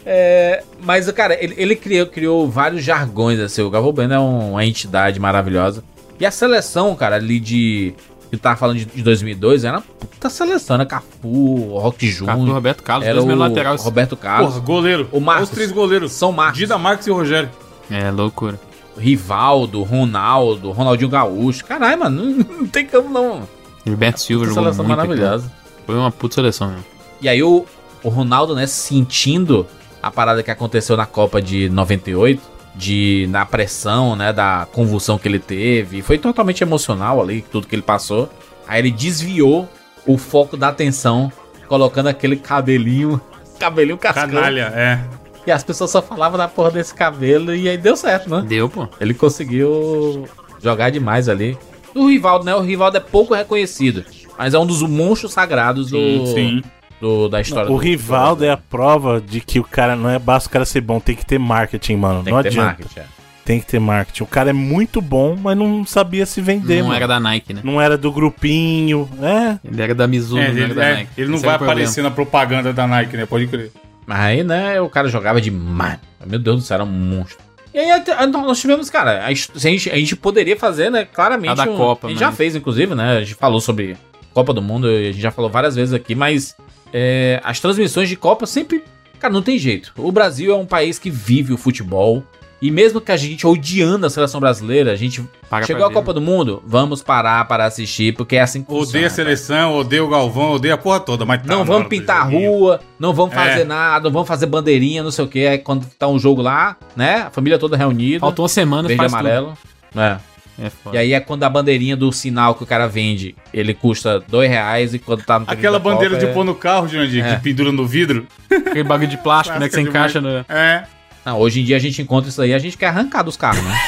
É, 0.06 0.64
mas, 0.82 1.10
cara, 1.12 1.38
ele, 1.42 1.54
ele 1.58 1.76
criou, 1.76 2.06
criou 2.08 2.50
vários 2.50 2.84
jargões, 2.84 3.40
assim. 3.40 3.62
O 3.62 3.70
Galvão 3.70 3.94
Bueno 3.94 4.14
é 4.14 4.20
um- 4.20 4.52
uma 4.52 4.66
entidade 4.66 5.20
maravilhosa. 5.20 5.84
E 6.20 6.26
a 6.26 6.32
seleção, 6.32 6.96
cara, 6.96 7.16
ali 7.16 7.40
de. 7.40 7.94
Que 8.30 8.38
tava 8.38 8.56
falando 8.56 8.78
de, 8.80 8.86
de 8.86 9.04
2002, 9.04 9.64
era 9.64 9.78
uma 9.78 9.82
puta 9.84 10.28
seleção, 10.30 10.78
né? 10.78 10.86
Cafu, 10.86 11.78
Rock 11.78 12.08
Cafu, 12.08 12.18
Júnior. 12.18 12.56
Roberto 12.56 12.82
Carlos, 12.82 13.06
era 13.06 13.14
dois 13.14 13.24
o 13.26 13.28
meio 13.28 13.40
laterais. 13.40 13.82
Roberto 13.84 14.18
Carlos. 14.18 14.54
Porra, 14.56 14.66
goleiro. 14.66 15.08
O 15.12 15.20
Marcos. 15.20 15.50
Os 15.50 15.56
três 15.56 15.72
goleiros. 15.72 16.12
São 16.14 16.32
Marcos. 16.32 16.58
Dida 16.58 16.78
Marques 16.78 17.06
e 17.08 17.12
o 17.12 17.14
Rogério. 17.14 17.50
É, 17.92 18.10
loucura. 18.10 18.60
Rivaldo, 18.98 19.84
Ronaldo, 19.84 20.72
Ronaldinho 20.72 21.10
Gaúcho. 21.10 21.64
Caralho, 21.66 22.00
mano, 22.00 22.24
não, 22.26 22.46
não 22.62 22.68
tem 22.68 22.86
como 22.88 23.10
não. 23.10 23.48
Gilberto 23.86 24.20
Silva 24.22 24.46
jogou 24.46 24.64
seleção 24.64 24.86
muito. 24.86 25.00
aqui. 25.00 25.08
maravilhosa. 25.10 25.52
Foi 25.86 25.96
uma 25.96 26.12
puta 26.12 26.36
seleção 26.36 26.70
mesmo. 26.70 26.86
E 27.22 27.28
aí 27.30 27.44
o, 27.44 27.66
o 28.04 28.10
Ronaldo, 28.10 28.56
né, 28.56 28.66
sentindo 28.66 29.68
a 30.04 30.12
parada 30.12 30.44
que 30.44 30.52
aconteceu 30.52 30.98
na 30.98 31.06
Copa 31.06 31.42
de 31.42 31.70
98, 31.70 32.42
de 32.76 33.26
na 33.30 33.46
pressão, 33.46 34.18
né, 34.18 34.34
da 34.34 34.68
convulsão 34.74 35.18
que 35.18 35.26
ele 35.30 35.40
teve, 35.40 36.02
foi 36.02 36.18
totalmente 36.18 36.62
emocional 36.62 37.22
ali, 37.22 37.42
tudo 37.42 37.68
que 37.68 37.74
ele 37.74 37.82
passou. 37.82 38.30
Aí 38.68 38.80
ele 38.80 38.92
desviou 38.92 39.68
o 40.06 40.18
foco 40.18 40.58
da 40.58 40.68
atenção, 40.68 41.32
colocando 41.70 42.08
aquele 42.08 42.36
cabelinho, 42.36 43.22
cabelinho 43.58 43.98
cascão. 43.98 44.28
Canalha, 44.28 44.74
é. 44.76 45.00
E 45.48 45.52
as 45.52 45.64
pessoas 45.64 45.90
só 45.90 46.02
falavam 46.02 46.38
da 46.38 46.50
porra 46.50 46.72
desse 46.72 46.94
cabelo 46.94 47.56
e 47.56 47.70
aí 47.70 47.78
deu 47.78 47.96
certo, 47.96 48.30
né? 48.30 48.44
Deu, 48.46 48.70
pô. 48.70 48.88
Ele 49.00 49.14
conseguiu 49.14 50.28
jogar 50.62 50.90
demais 50.90 51.30
ali. 51.30 51.58
O 51.96 52.08
Rivaldo, 52.08 52.46
né? 52.46 52.54
O 52.56 52.62
Rivaldo 52.62 52.98
é 52.98 53.00
pouco 53.00 53.34
reconhecido, 53.34 54.04
mas 54.38 54.54
é 54.54 54.60
um 54.60 54.66
dos 54.66 54.82
monstros 54.82 55.32
sagrados 55.32 55.92
do, 55.92 55.98
Sim, 55.98 56.34
sim. 56.34 56.62
Do- 57.04 57.28
da 57.30 57.42
história. 57.42 57.70
O 57.70 57.76
do- 57.76 57.78
Rivaldo 57.78 58.46
é 58.46 58.50
a 58.50 58.58
prova 58.58 59.20
de 59.22 59.42
que 59.42 59.60
o 59.60 59.64
cara 59.64 59.96
não 59.96 60.10
é 60.10 60.18
basta 60.18 60.48
o 60.48 60.52
cara 60.52 60.64
ser 60.66 60.82
bom, 60.82 61.00
tem 61.00 61.16
que 61.16 61.26
ter 61.26 61.38
marketing, 61.38 61.98
mano. 61.98 62.24
Tem 62.24 62.34
não 62.34 62.40
que 62.42 62.44
ter 62.44 62.50
adianta. 62.50 62.66
marketing. 62.82 63.00
é. 63.00 63.06
Tem 63.46 63.60
que 63.60 63.66
ter 63.66 63.80
marketing. 63.80 64.24
O 64.24 64.28
cara 64.28 64.52
é 64.52 64.54
muito 64.54 65.02
bom, 65.02 65.36
mas 65.38 65.58
não 65.58 65.86
sabia 65.86 66.26
se 66.26 66.40
vender, 66.40 66.78
Não 66.78 66.84
mano. 66.86 66.96
era 66.96 67.08
da 67.08 67.20
Nike, 67.20 67.54
né? 67.54 67.60
Não 67.62 67.82
era 67.82 67.98
do 67.98 68.10
grupinho, 68.10 69.10
é. 69.22 69.60
Ele 69.68 69.82
era 69.82 69.94
da 69.94 70.08
Mizuno, 70.08 70.42
É, 70.42 70.48
não 70.48 70.52
era 70.56 70.64
ele, 70.64 70.74
da 70.74 70.86
é, 70.86 70.94
Nike. 70.96 71.10
ele 71.18 71.28
não 71.28 71.36
Esse 71.36 71.46
vai 71.46 71.56
aparecer 71.56 72.02
na 72.02 72.10
propaganda 72.12 72.72
da 72.72 72.88
Nike, 72.88 73.18
né? 73.18 73.26
Pode 73.26 73.48
crer. 73.48 73.72
Mas 74.08 74.20
aí, 74.20 74.44
né, 74.46 74.80
o 74.80 74.90
cara 74.90 75.10
jogava 75.10 75.42
demais. 75.42 76.00
Meu 76.26 76.40
Deus 76.40 76.58
do 76.58 76.62
céu, 76.66 76.76
era 76.76 76.84
um 76.86 76.88
monstro. 76.88 77.38
E 77.74 77.80
aí 77.80 77.92
até- 77.92 78.26
nós 78.28 78.60
tivemos, 78.62 78.90
cara, 78.90 79.26
a 79.26 79.34
gente, 79.34 79.90
a 79.90 79.96
gente 79.98 80.16
poderia 80.16 80.56
fazer, 80.56 80.90
né, 80.90 81.04
claramente. 81.06 81.52
A 81.52 81.66
da 81.66 81.70
um- 81.72 81.76
Copa, 81.76 82.08
A 82.08 82.10
gente 82.12 82.20
né? 82.22 82.26
já 82.28 82.32
fez, 82.32 82.56
inclusive, 82.56 82.96
né? 82.96 83.18
A 83.18 83.20
gente 83.22 83.36
falou 83.36 83.60
sobre 83.60 83.98
Copa 84.34 84.54
do 84.54 84.62
Mundo, 84.62 84.88
a 84.88 85.04
gente 85.12 85.20
já 85.20 85.32
falou 85.32 85.50
várias 85.50 85.76
vezes 85.76 85.94
aqui, 85.94 86.16
mas 86.16 86.56
é, 86.94 87.42
as 87.44 87.60
transmissões 87.60 88.08
de 88.08 88.16
Copa 88.16 88.46
sempre. 88.46 88.84
Cara, 89.20 89.34
não 89.34 89.42
tem 89.42 89.58
jeito. 89.58 89.92
O 89.98 90.12
Brasil 90.12 90.54
é 90.54 90.56
um 90.56 90.66
país 90.66 91.00
que 91.00 91.10
vive 91.10 91.54
o 91.54 91.58
futebol. 91.58 92.24
E 92.62 92.72
mesmo 92.72 93.02
que 93.02 93.12
a 93.12 93.18
gente 93.18 93.46
odiando 93.46 94.06
a 94.06 94.10
seleção 94.10 94.40
brasileira, 94.40 94.94
a 94.94 94.96
gente 94.96 95.22
Paga 95.50 95.66
chegou 95.66 95.86
a. 95.86 95.92
Copa 95.92 96.14
do 96.14 96.22
Mundo, 96.22 96.64
vamos 96.66 97.04
parar 97.04 97.46
para 97.46 97.66
assistir, 97.66 98.16
porque 98.16 98.38
é 98.38 98.42
assim 98.42 98.64
que 98.64 98.72
Odeia 98.72 98.86
funciona, 98.86 99.08
a 99.08 99.10
seleção, 99.10 99.76
odeia 99.76 100.02
o 100.02 100.08
Galvão, 100.08 100.54
odeia 100.54 100.76
a 100.76 100.78
porra 100.78 101.02
toda, 101.02 101.26
mas 101.26 101.42
tá 101.42 101.54
não 101.54 101.66
vamos 101.66 101.90
pintar 101.90 102.22
a 102.22 102.24
rua, 102.24 102.80
não 102.98 103.14
vamos 103.14 103.36
É. 103.36 103.38
fazer 103.38 103.66
nada, 103.66 104.06
não 104.06 104.14
vamos 104.14 104.30
fazer 104.30 104.46
bandeirinha, 104.46 105.04
não 105.04 105.12
sei 105.12 105.26
o 105.26 105.28
que. 105.28 105.46
Aí 105.46 105.58
quando 105.58 105.86
tá 106.00 106.08
um 106.08 106.18
jogo 106.18 106.42
lá, 106.42 106.78
né? 106.96 107.24
A 107.28 107.30
família 107.32 107.60
toda 107.60 107.76
reunida. 107.76 108.22
Faltou 108.22 108.44
uma 108.44 108.50
semana, 108.50 108.88
verde 108.88 108.94
e 108.94 108.98
faz 108.98 109.14
amarelo. 109.14 109.58
É. 109.90 109.90
tudo. 109.92 110.02
É 110.02 110.33
foda. 110.70 110.96
E 110.96 111.00
aí 111.00 111.14
é 111.14 111.20
quando 111.20 111.44
a 111.44 111.50
bandeirinha 111.50 111.96
do 111.98 112.12
sinal 112.12 112.54
que 112.56 112.64
o 112.64 112.66
cara 112.68 112.88
vende, 112.88 113.36
ele 113.54 113.74
custa 113.74 114.20
dois 114.28 114.50
reais 114.50 114.94
e 114.94 115.00
quando 115.00 115.24
tá 115.24 115.40
no 115.40 115.46
Aquela 115.50 115.80
bandeira 115.80 116.12
Copa 116.16 116.26
de 116.26 116.32
é- 116.32 116.34
pôr 116.34 116.44
no 116.44 116.54
carro, 116.56 116.88
Jandir, 116.88 117.26
É. 117.26 117.36
que 117.36 117.42
pendura 117.44 117.72
no 117.72 117.86
vidro. 117.88 118.28
Aquele 118.52 118.84
bagulho 118.84 119.10
de 119.10 119.18
plástico, 119.18 119.60
né? 119.60 119.68
Que 119.68 119.76
você 119.76 119.82
encaixa 119.82 120.22
no. 120.22 120.30
É. 120.50 120.84
Não, 121.26 121.40
hoje 121.40 121.62
em 121.62 121.64
dia 121.64 121.76
a 121.78 121.80
gente 121.80 122.02
encontra 122.02 122.30
isso 122.30 122.42
aí, 122.42 122.54
a 122.54 122.60
gente 122.60 122.78
quer 122.78 122.88
arrancar 122.88 123.24
dos 123.24 123.36
carros, 123.38 123.64
né? 123.64 123.80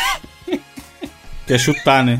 Quer 1.45 1.59
chutar, 1.59 2.03
né? 2.03 2.19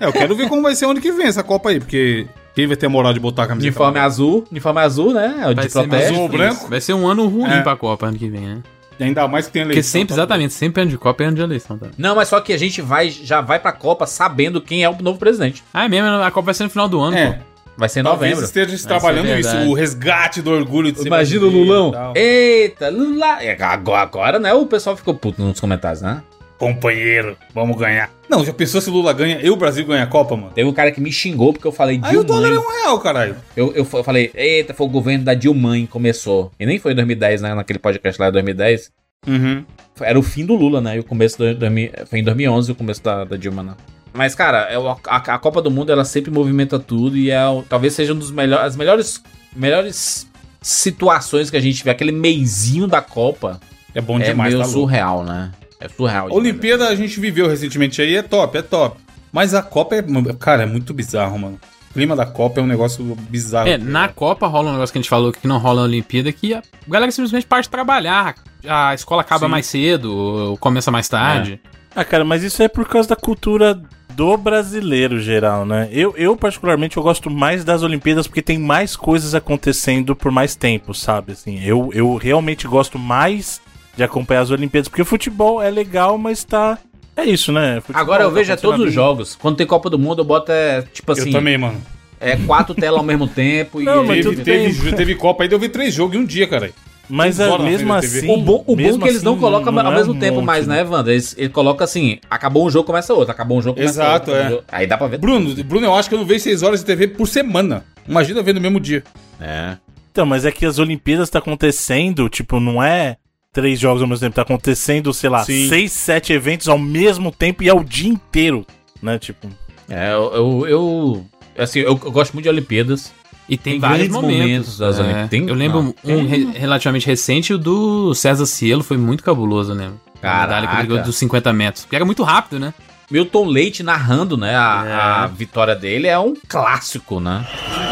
É, 0.00 0.06
eu 0.06 0.12
quero 0.12 0.36
ver 0.36 0.48
como 0.48 0.62
vai 0.62 0.74
ser 0.74 0.84
ano 0.86 1.00
que 1.00 1.10
vem 1.10 1.26
essa 1.26 1.42
Copa 1.42 1.70
aí, 1.70 1.80
porque 1.80 2.26
quem 2.54 2.66
vai 2.66 2.76
ter 2.76 2.86
a 2.86 2.88
moral 2.88 3.12
de 3.12 3.18
botar 3.20 3.44
a 3.44 3.46
camiseta? 3.48 3.68
uniforme 3.70 3.98
azul, 3.98 4.46
uniforme 4.50 4.80
azul, 4.80 5.12
né? 5.12 5.38
É 5.42 5.46
o 5.46 5.54
de 5.54 5.54
Vai 5.56 5.68
protesto. 5.68 6.12
azul 6.12 6.22
ou 6.22 6.28
branco? 6.28 6.68
vai 6.68 6.80
ser 6.80 6.92
um 6.94 7.06
ano 7.08 7.26
ruim 7.26 7.50
É. 7.50 7.60
pra 7.62 7.74
Copa 7.76 8.06
ano 8.06 8.16
que 8.18 8.28
vem, 8.28 8.40
né? 8.42 8.58
E 8.98 9.04
ainda 9.04 9.26
mais 9.28 9.46
que 9.46 9.52
tem 9.52 9.62
eleição. 9.62 9.76
Porque 9.80 9.82
sempre, 9.84 10.08
tá? 10.08 10.14
exatamente, 10.14 10.52
sempre 10.54 10.82
ano 10.82 10.90
de 10.90 10.98
Copa 10.98 11.22
é 11.22 11.26
ano 11.26 11.36
de 11.36 11.42
eleição, 11.42 11.78
tá? 11.78 11.86
Não, 11.96 12.16
mas 12.16 12.28
só 12.28 12.40
que 12.40 12.52
a 12.52 12.56
gente 12.58 12.80
vai, 12.82 13.10
já 13.10 13.40
vai 13.40 13.58
pra 13.60 13.72
Copa 13.72 14.06
sabendo 14.06 14.60
quem 14.60 14.82
é 14.82 14.88
o 14.90 14.96
novo 15.00 15.18
presidente. 15.18 15.62
Ah, 15.72 15.84
é 15.84 15.88
mesmo? 15.88 16.08
A 16.08 16.30
Copa 16.30 16.46
vai 16.46 16.54
ser 16.54 16.64
no 16.64 16.70
final 16.70 16.88
do 16.88 17.00
ano, 17.00 17.16
É, 17.16 17.32
pô. 17.32 17.38
Vai 17.76 17.88
ser 17.88 18.00
em 18.00 18.02
talvez 18.02 18.32
novembro. 18.32 18.44
esteja 18.44 18.68
Vai 18.70 18.76
ser 18.78 18.88
trabalhando 18.88 19.38
isso, 19.38 19.56
o 19.70 19.72
resgate 19.72 20.42
do 20.42 20.50
orgulho 20.50 20.90
de 20.90 20.98
ser 20.98 21.06
Imagina 21.06 21.46
o 21.46 21.48
Lulão. 21.48 22.12
e. 22.16 22.18
Eita, 22.18 22.88
Lula. 22.88 23.40
É, 23.40 23.56
Agora, 23.62 24.02
agora, 24.02 24.38
né? 24.40 24.52
O 24.52 24.66
pessoal 24.66 24.96
ficou 24.96 25.14
puto 25.14 25.40
nos 25.40 25.60
comentários, 25.60 26.02
né? 26.02 26.20
Companheiro, 26.58 27.36
vamos 27.54 27.76
ganhar. 27.78 28.10
Não, 28.28 28.44
já 28.44 28.52
pensou 28.52 28.80
se 28.80 28.90
o 28.90 28.92
Lula 28.92 29.12
ganha 29.12 29.40
e 29.40 29.48
o 29.48 29.56
Brasil 29.56 29.86
ganha 29.86 30.02
a 30.02 30.06
Copa, 30.06 30.36
mano? 30.36 30.50
Teve 30.54 30.68
um 30.68 30.72
cara 30.72 30.90
que 30.90 31.00
me 31.00 31.10
xingou 31.12 31.52
porque 31.52 31.66
eu 31.66 31.72
falei 31.72 32.00
Aí 32.02 32.16
o 32.16 32.24
dólar 32.24 32.48
é 32.48 32.52
Dilma. 32.52 32.66
um 32.66 32.82
real, 32.82 32.98
caralho. 33.00 33.36
Eu, 33.56 33.72
eu, 33.74 33.84
fa- 33.84 33.98
eu 33.98 34.04
falei, 34.04 34.30
eita, 34.34 34.74
foi 34.74 34.86
o 34.86 34.90
governo 34.90 35.24
da 35.24 35.34
Dilma 35.34 35.74
que 35.76 35.86
começou. 35.86 36.50
E 36.58 36.66
nem 36.66 36.78
foi 36.78 36.92
em 36.92 36.94
2010, 36.96 37.42
né? 37.42 37.54
Naquele 37.54 37.78
podcast 37.78 38.20
lá 38.20 38.28
em 38.28 38.32
2010. 38.32 38.90
Uhum. 39.26 39.64
Era 40.00 40.18
o 40.18 40.22
fim 40.22 40.44
do 40.44 40.54
Lula, 40.54 40.80
né? 40.80 40.96
E 40.96 40.98
o 40.98 41.04
começo 41.04 41.38
do, 41.38 41.54
2000 41.54 41.90
foi 42.06 42.18
em 42.18 42.24
2011 42.24 42.72
o 42.72 42.74
começo 42.74 43.02
da, 43.02 43.24
da 43.24 43.36
Dilma, 43.36 43.62
né? 43.62 43.74
Mas, 44.12 44.34
cara, 44.34 44.62
é 44.70 44.76
a, 44.76 45.16
a 45.16 45.38
Copa 45.38 45.62
do 45.62 45.70
Mundo 45.70 45.92
ela 45.92 46.04
sempre 46.04 46.30
movimenta 46.30 46.78
tudo 46.78 47.16
e 47.16 47.30
é, 47.30 47.38
talvez 47.68 47.92
seja 47.92 48.12
um 48.14 48.18
dos 48.18 48.30
melhores, 48.32 48.66
as 48.66 48.76
melhores, 48.76 49.22
melhores 49.54 50.26
situações 50.60 51.50
que 51.50 51.56
a 51.56 51.60
gente 51.60 51.82
vê. 51.84 51.90
Aquele 51.90 52.12
meizinho 52.12 52.86
da 52.86 53.00
Copa 53.00 53.60
É 53.94 54.00
bom 54.00 54.18
é 54.18 54.24
demais, 54.24 54.52
meio 54.52 54.62
tá 54.64 54.66
louco. 54.70 54.80
surreal, 54.80 55.24
né? 55.24 55.50
É 55.80 55.88
surreal. 55.88 56.26
A 56.26 56.28
demais. 56.28 56.46
Olimpíada 56.46 56.88
a 56.88 56.94
gente 56.94 57.18
viveu 57.20 57.48
recentemente 57.48 58.00
aí, 58.02 58.16
é 58.16 58.22
top, 58.22 58.58
é 58.58 58.62
top. 58.62 59.00
Mas 59.32 59.54
a 59.54 59.62
Copa 59.62 59.96
é. 59.96 60.04
Cara, 60.38 60.62
é 60.62 60.66
muito 60.66 60.92
bizarro, 60.92 61.38
mano. 61.38 61.60
O 61.90 61.94
clima 61.94 62.14
da 62.14 62.26
Copa 62.26 62.60
é 62.60 62.62
um 62.62 62.66
negócio 62.66 63.04
bizarro. 63.28 63.68
É, 63.68 63.78
na 63.78 64.08
Copa 64.08 64.46
rola 64.46 64.70
um 64.70 64.72
negócio 64.72 64.92
que 64.92 64.98
a 64.98 65.02
gente 65.02 65.10
falou 65.10 65.32
que 65.32 65.46
não 65.46 65.58
rola 65.58 65.82
na 65.82 65.86
Olimpíada, 65.86 66.30
que 66.32 66.54
a 66.54 66.62
galera 66.86 67.10
simplesmente 67.10 67.46
para 67.46 67.62
de 67.62 67.68
trabalhar. 67.68 68.34
A 68.66 68.94
escola 68.94 69.22
acaba 69.22 69.46
Sim. 69.46 69.50
mais 69.50 69.66
cedo, 69.66 70.12
ou 70.12 70.56
começa 70.56 70.90
mais 70.90 71.08
tarde. 71.08 71.60
Ah, 71.94 72.04
cara, 72.04 72.24
mas 72.24 72.42
isso 72.42 72.62
é 72.62 72.68
por 72.68 72.86
causa 72.86 73.08
da 73.08 73.16
cultura 73.16 73.80
do 74.14 74.36
brasileiro 74.36 75.20
geral, 75.20 75.64
né? 75.64 75.88
Eu, 75.92 76.14
eu 76.16 76.36
particularmente, 76.36 76.96
eu 76.96 77.02
gosto 77.02 77.30
mais 77.30 77.64
das 77.64 77.82
Olimpíadas 77.82 78.26
porque 78.26 78.42
tem 78.42 78.58
mais 78.58 78.96
coisas 78.96 79.34
acontecendo 79.34 80.14
por 80.14 80.30
mais 80.32 80.54
tempo, 80.56 80.92
sabe? 80.92 81.32
Assim, 81.32 81.62
eu, 81.62 81.90
eu 81.94 82.16
realmente 82.16 82.66
gosto 82.66 82.98
mais 82.98 83.60
de 83.98 84.04
acompanhar 84.04 84.40
as 84.42 84.50
Olimpíadas, 84.50 84.88
porque 84.88 85.02
o 85.02 85.04
futebol 85.04 85.60
é 85.60 85.68
legal, 85.70 86.16
mas 86.16 86.44
tá... 86.44 86.78
É 87.16 87.24
isso, 87.24 87.50
né? 87.50 87.80
Futebol 87.80 88.00
Agora 88.00 88.22
eu 88.22 88.28
tá 88.28 88.34
vejo 88.36 88.52
é 88.52 88.56
todos 88.56 88.86
os 88.86 88.92
jogos. 88.92 89.34
Quando 89.34 89.56
tem 89.56 89.66
Copa 89.66 89.90
do 89.90 89.98
Mundo, 89.98 90.20
eu 90.20 90.24
boto 90.24 90.52
é, 90.52 90.82
tipo 90.82 91.10
assim. 91.10 91.26
Eu 91.26 91.32
também, 91.32 91.58
mano. 91.58 91.82
é, 92.20 92.36
quatro 92.36 92.76
telas 92.76 92.98
ao 92.98 93.04
mesmo 93.04 93.26
tempo. 93.26 93.80
Não, 93.80 94.04
e 94.04 94.06
mas 94.06 94.16
Teve, 94.18 94.36
tudo 94.36 94.44
teve, 94.44 94.92
teve 94.92 95.14
Copa 95.16 95.42
aí, 95.42 95.50
eu 95.50 95.58
vi 95.58 95.68
três 95.68 95.92
jogos 95.92 96.14
em 96.14 96.20
um 96.20 96.24
dia, 96.24 96.46
cara. 96.46 96.70
Mas 97.08 97.40
é, 97.40 97.58
mesmo 97.58 97.92
assim. 97.92 98.30
O 98.30 98.36
bom, 98.36 98.62
o 98.66 98.76
bom 98.76 98.82
é 98.82 98.98
que 98.98 99.08
eles 99.08 99.22
não 99.22 99.32
assim, 99.32 99.40
colocam 99.40 99.72
não 99.72 99.86
ao 99.86 99.92
é 99.92 99.96
mesmo 99.96 100.12
um 100.12 100.18
tempo 100.18 100.36
monte, 100.36 100.44
mais, 100.44 100.66
né, 100.68 100.84
Wanda? 100.84 101.10
Eles, 101.10 101.34
ele 101.36 101.48
coloca 101.48 101.82
assim, 101.82 102.18
acabou 102.30 102.66
um 102.66 102.70
jogo, 102.70 102.86
começa 102.86 103.12
outro. 103.14 103.32
Acabou 103.32 103.58
um 103.58 103.62
jogo, 103.62 103.76
começa 103.76 104.00
Exato, 104.00 104.30
outro. 104.30 104.34
é. 104.34 104.36
acabou 104.36 104.46
um 104.46 104.56
jogo. 104.58 104.64
Aí 104.70 104.86
dá 104.86 104.96
pra 104.96 105.06
ver. 105.08 105.18
Bruno, 105.18 105.64
Bruno, 105.64 105.86
eu 105.86 105.94
acho 105.94 106.08
que 106.08 106.14
eu 106.14 106.18
não 106.18 106.26
vejo 106.26 106.44
seis 106.44 106.62
horas 106.62 106.80
de 106.80 106.86
TV 106.86 107.08
por 107.08 107.26
semana. 107.26 107.84
Imagina 108.06 108.42
ver 108.42 108.54
no 108.54 108.60
mesmo 108.60 108.78
dia. 108.78 109.02
É. 109.40 109.76
Então, 110.12 110.26
mas 110.26 110.44
é 110.44 110.52
que 110.52 110.66
as 110.66 110.78
Olimpíadas 110.78 111.30
tá 111.30 111.38
acontecendo, 111.38 112.28
tipo, 112.28 112.60
não 112.60 112.82
é 112.82 113.16
três 113.60 113.80
jogos 113.80 114.00
ao 114.00 114.06
mesmo 114.08 114.20
tempo, 114.20 114.36
tá 114.36 114.42
acontecendo, 114.42 115.12
sei 115.12 115.28
lá, 115.28 115.42
Sim. 115.44 115.68
seis, 115.68 115.90
sete 115.90 116.32
eventos 116.32 116.68
ao 116.68 116.78
mesmo 116.78 117.32
tempo 117.32 117.64
e 117.64 117.68
é 117.68 117.74
o 117.74 117.82
dia 117.82 118.08
inteiro, 118.08 118.64
né? 119.02 119.18
Tipo, 119.18 119.48
É, 119.90 120.12
eu, 120.12 120.32
eu, 120.34 120.66
eu- 120.68 121.26
assim, 121.58 121.80
eu, 121.80 121.98
eu 122.04 122.12
gosto 122.12 122.32
muito 122.34 122.44
de 122.44 122.50
Olimpíadas. 122.50 123.12
E 123.48 123.56
tem, 123.56 123.72
Tem 123.72 123.80
vários 123.80 124.08
momentos. 124.10 124.38
momentos 124.38 124.78
das 124.78 124.98
é. 124.98 125.02
Olimpíadas. 125.02 125.30
Tem- 125.30 125.48
eu 125.48 125.54
lembro 125.54 125.82
não, 126.04 126.14
um 126.16 126.26
re- 126.28 126.50
relativamente 126.54 127.06
recente, 127.06 127.52
o 127.54 127.58
do 127.58 128.14
César 128.14 128.44
Cielo, 128.46 128.84
foi 128.84 128.96
muito 128.98 129.24
cabuloso, 129.24 129.74
né? 129.74 129.90
A 130.18 130.20
Caraca. 130.20 130.86
que 130.86 130.98
dos 130.98 131.16
50 131.16 131.52
metros. 131.52 131.84
Porque 131.84 131.96
era 131.96 132.04
muito 132.04 132.22
rápido, 132.22 132.60
né? 132.60 132.72
Milton 133.10 133.46
Leite 133.46 133.82
narrando, 133.82 134.36
né, 134.36 134.54
a, 134.54 134.84
É. 134.86 134.92
a 135.24 135.26
vitória 135.26 135.74
dele 135.74 136.06
é 136.06 136.18
um 136.18 136.34
clássico, 136.46 137.18
né? 137.20 137.44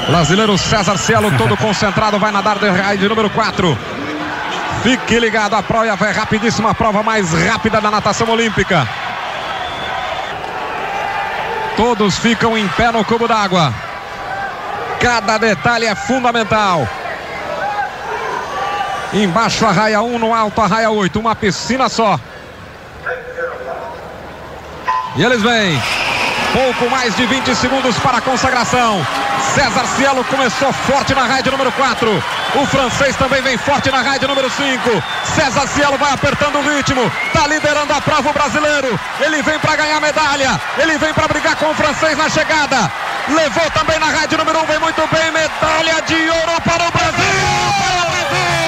Brasileiro 0.06 0.56
César 0.58 0.98
Cielo, 0.98 1.32
todo 1.38 1.56
concentrado, 1.56 2.18
vai 2.18 2.30
nadar 2.30 2.58
de 2.58 2.68
raid 2.68 3.08
número 3.08 3.30
4. 3.30 3.76
Fique 4.86 5.18
ligado, 5.18 5.54
a 5.54 5.64
prova 5.64 6.06
é 6.06 6.12
rapidíssima, 6.12 6.70
a 6.70 6.74
prova 6.74 7.02
mais 7.02 7.32
rápida 7.32 7.80
da 7.80 7.90
natação 7.90 8.30
olímpica. 8.30 8.88
Todos 11.76 12.16
ficam 12.18 12.56
em 12.56 12.68
pé 12.68 12.92
no 12.92 13.04
cubo 13.04 13.26
d'água. 13.26 13.74
Cada 15.00 15.38
detalhe 15.38 15.86
é 15.86 15.94
fundamental. 15.96 16.88
Embaixo 19.12 19.66
a 19.66 19.72
raia 19.72 20.00
1, 20.00 20.20
no 20.20 20.32
alto 20.32 20.60
a 20.60 20.68
raia 20.68 20.88
8, 20.88 21.18
uma 21.18 21.34
piscina 21.34 21.88
só. 21.88 22.20
E 25.16 25.24
eles 25.24 25.42
vêm. 25.42 25.82
Pouco 26.52 26.88
mais 26.88 27.16
de 27.16 27.26
20 27.26 27.56
segundos 27.56 27.98
para 27.98 28.18
a 28.18 28.20
consagração. 28.20 29.04
César 29.54 29.86
Cielo 29.96 30.24
começou 30.24 30.72
forte 30.72 31.14
na 31.14 31.24
raid 31.26 31.50
número 31.50 31.72
4. 31.72 32.24
O 32.54 32.66
francês 32.66 33.16
também 33.16 33.42
vem 33.42 33.56
forte 33.56 33.90
na 33.90 34.02
raid 34.02 34.26
número 34.26 34.50
5. 34.50 35.02
César 35.34 35.66
Cielo 35.68 35.96
vai 35.98 36.12
apertando 36.12 36.56
o 36.58 36.62
ritmo. 36.62 37.10
Tá 37.32 37.46
liderando 37.46 37.92
a 37.92 38.00
prova 38.00 38.30
o 38.30 38.32
brasileiro. 38.32 38.98
Ele 39.20 39.42
vem 39.42 39.58
para 39.58 39.76
ganhar 39.76 40.00
medalha. 40.00 40.60
Ele 40.78 40.98
vem 40.98 41.12
para 41.14 41.28
brigar 41.28 41.56
com 41.56 41.70
o 41.70 41.74
francês 41.74 42.16
na 42.16 42.28
chegada. 42.28 42.90
Levou 43.28 43.70
também 43.70 43.98
na 43.98 44.06
raid 44.06 44.36
número 44.36 44.62
1. 44.62 44.66
Vem 44.66 44.78
muito 44.78 45.06
bem. 45.08 45.30
Medalha 45.30 46.02
de 46.02 46.30
ouro 46.30 46.60
para 46.62 46.88
o 46.88 46.90
Brasil. 46.90 47.72
Para 47.78 48.08
o 48.08 48.10
Brasil. 48.10 48.65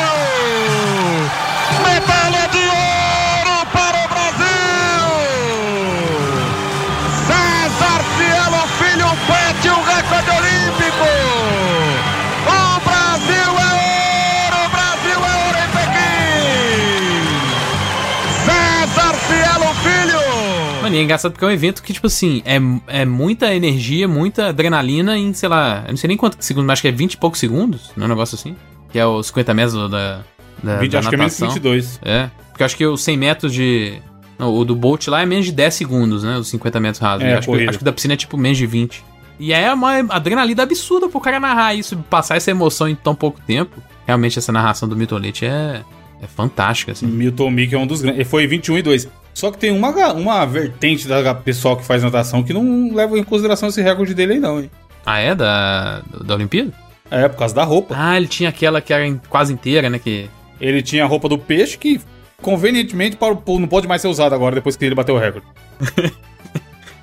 E 20.99 21.01
é 21.01 21.05
engraçado 21.05 21.32
porque 21.32 21.44
é 21.44 21.49
um 21.49 21.53
evento 21.53 21.80
que, 21.82 21.92
tipo 21.92 22.09
assim, 22.09 22.42
é, 22.44 22.57
é 22.88 23.05
muita 23.05 23.55
energia, 23.55 24.09
muita 24.09 24.49
adrenalina 24.49 25.16
em, 25.16 25.32
sei 25.32 25.49
lá, 25.49 25.84
eu 25.86 25.90
não 25.90 25.96
sei 25.96 26.09
nem 26.09 26.16
quantos 26.16 26.44
segundos, 26.44 26.66
mas 26.66 26.72
acho 26.74 26.82
que 26.82 26.88
é 26.88 26.92
20 26.92 27.12
e 27.12 27.16
poucos 27.16 27.38
segundos, 27.38 27.92
não 27.96 28.05
é 28.05 28.07
um 28.07 28.09
negócio 28.11 28.34
assim? 28.34 28.57
Que 28.90 28.99
é 28.99 29.07
os 29.07 29.28
50 29.28 29.55
metros 29.55 29.90
da, 29.90 30.22
da, 30.62 30.76
20, 30.78 30.90
da 30.90 30.99
acho 30.99 31.09
que 31.09 31.14
é 31.14 31.18
menos 31.18 31.32
natação. 31.38 31.55
22. 31.55 32.01
É, 32.03 32.30
porque 32.51 32.62
eu 32.62 32.66
acho 32.66 32.76
que 32.76 32.86
os 32.86 33.01
100 33.01 33.16
metros 33.16 33.55
de... 33.55 34.03
Não, 34.38 34.53
o 34.53 34.64
do 34.64 34.74
Bolt 34.74 35.07
lá 35.07 35.22
é 35.22 35.26
menos 35.26 35.46
de 35.46 35.53
10 35.53 35.74
segundos, 35.74 36.22
né? 36.22 36.36
Os 36.36 36.49
50 36.49 36.80
metros 36.80 37.01
rasos. 37.01 37.24
É, 37.24 37.34
acho, 37.34 37.51
que, 37.51 37.68
acho 37.68 37.78
que 37.78 37.82
o 37.82 37.84
da 37.84 37.92
piscina 37.92 38.14
é 38.14 38.16
tipo 38.16 38.36
menos 38.36 38.59
de 38.59 38.66
20. 38.66 39.05
E 39.38 39.53
é 39.53 39.72
uma 39.72 39.99
adrenalina 40.11 40.62
absurda 40.64 41.09
pro 41.09 41.20
cara 41.20 41.38
narrar 41.38 41.74
isso, 41.74 41.96
passar 42.11 42.36
essa 42.36 42.51
emoção 42.51 42.88
em 42.88 42.94
tão 42.94 43.14
pouco 43.14 43.40
tempo. 43.40 43.80
Realmente 44.07 44.38
essa 44.38 44.53
narração 44.53 44.88
do 44.88 44.96
Milton 44.96 45.18
Leite 45.18 45.44
é, 45.44 45.82
é 46.22 46.26
fantástica, 46.26 46.92
assim. 46.92 47.06
Milton 47.06 47.50
Mick 47.50 47.74
é 47.74 47.78
um 47.78 47.86
dos 47.86 48.02
grandes. 48.02 48.20
Ele 48.20 48.28
foi 48.28 48.46
21 48.46 48.78
e 48.78 48.82
2. 48.82 49.08
Só 49.34 49.50
que 49.52 49.58
tem 49.58 49.70
uma, 49.70 49.90
uma 50.12 50.44
vertente 50.44 51.06
da 51.06 51.34
pessoal 51.34 51.76
que 51.76 51.84
faz 51.84 52.02
natação 52.02 52.42
que 52.42 52.52
não 52.52 52.92
leva 52.92 53.16
em 53.18 53.22
consideração 53.22 53.68
esse 53.68 53.80
recorde 53.80 54.12
dele 54.14 54.34
aí, 54.34 54.40
não, 54.40 54.60
hein? 54.60 54.70
Ah, 55.06 55.20
é? 55.20 55.34
Da, 55.34 56.02
da 56.24 56.34
Olimpíada? 56.34 56.72
É, 57.10 57.28
por 57.28 57.38
causa 57.38 57.54
da 57.54 57.64
roupa. 57.64 57.94
Ah, 57.96 58.16
ele 58.16 58.26
tinha 58.26 58.48
aquela 58.48 58.80
que 58.80 58.92
era 58.92 59.04
quase 59.28 59.52
inteira, 59.52 59.88
né? 59.88 59.98
Que 59.98 60.28
Ele 60.60 60.82
tinha 60.82 61.04
a 61.04 61.06
roupa 61.06 61.28
do 61.28 61.38
peixe 61.38 61.78
que, 61.78 62.00
convenientemente, 62.42 63.16
não 63.20 63.68
pode 63.68 63.86
mais 63.86 64.02
ser 64.02 64.08
usada 64.08 64.34
agora, 64.34 64.56
depois 64.56 64.76
que 64.76 64.84
ele 64.84 64.94
bateu 64.94 65.14
o 65.14 65.18
recorde. 65.18 65.46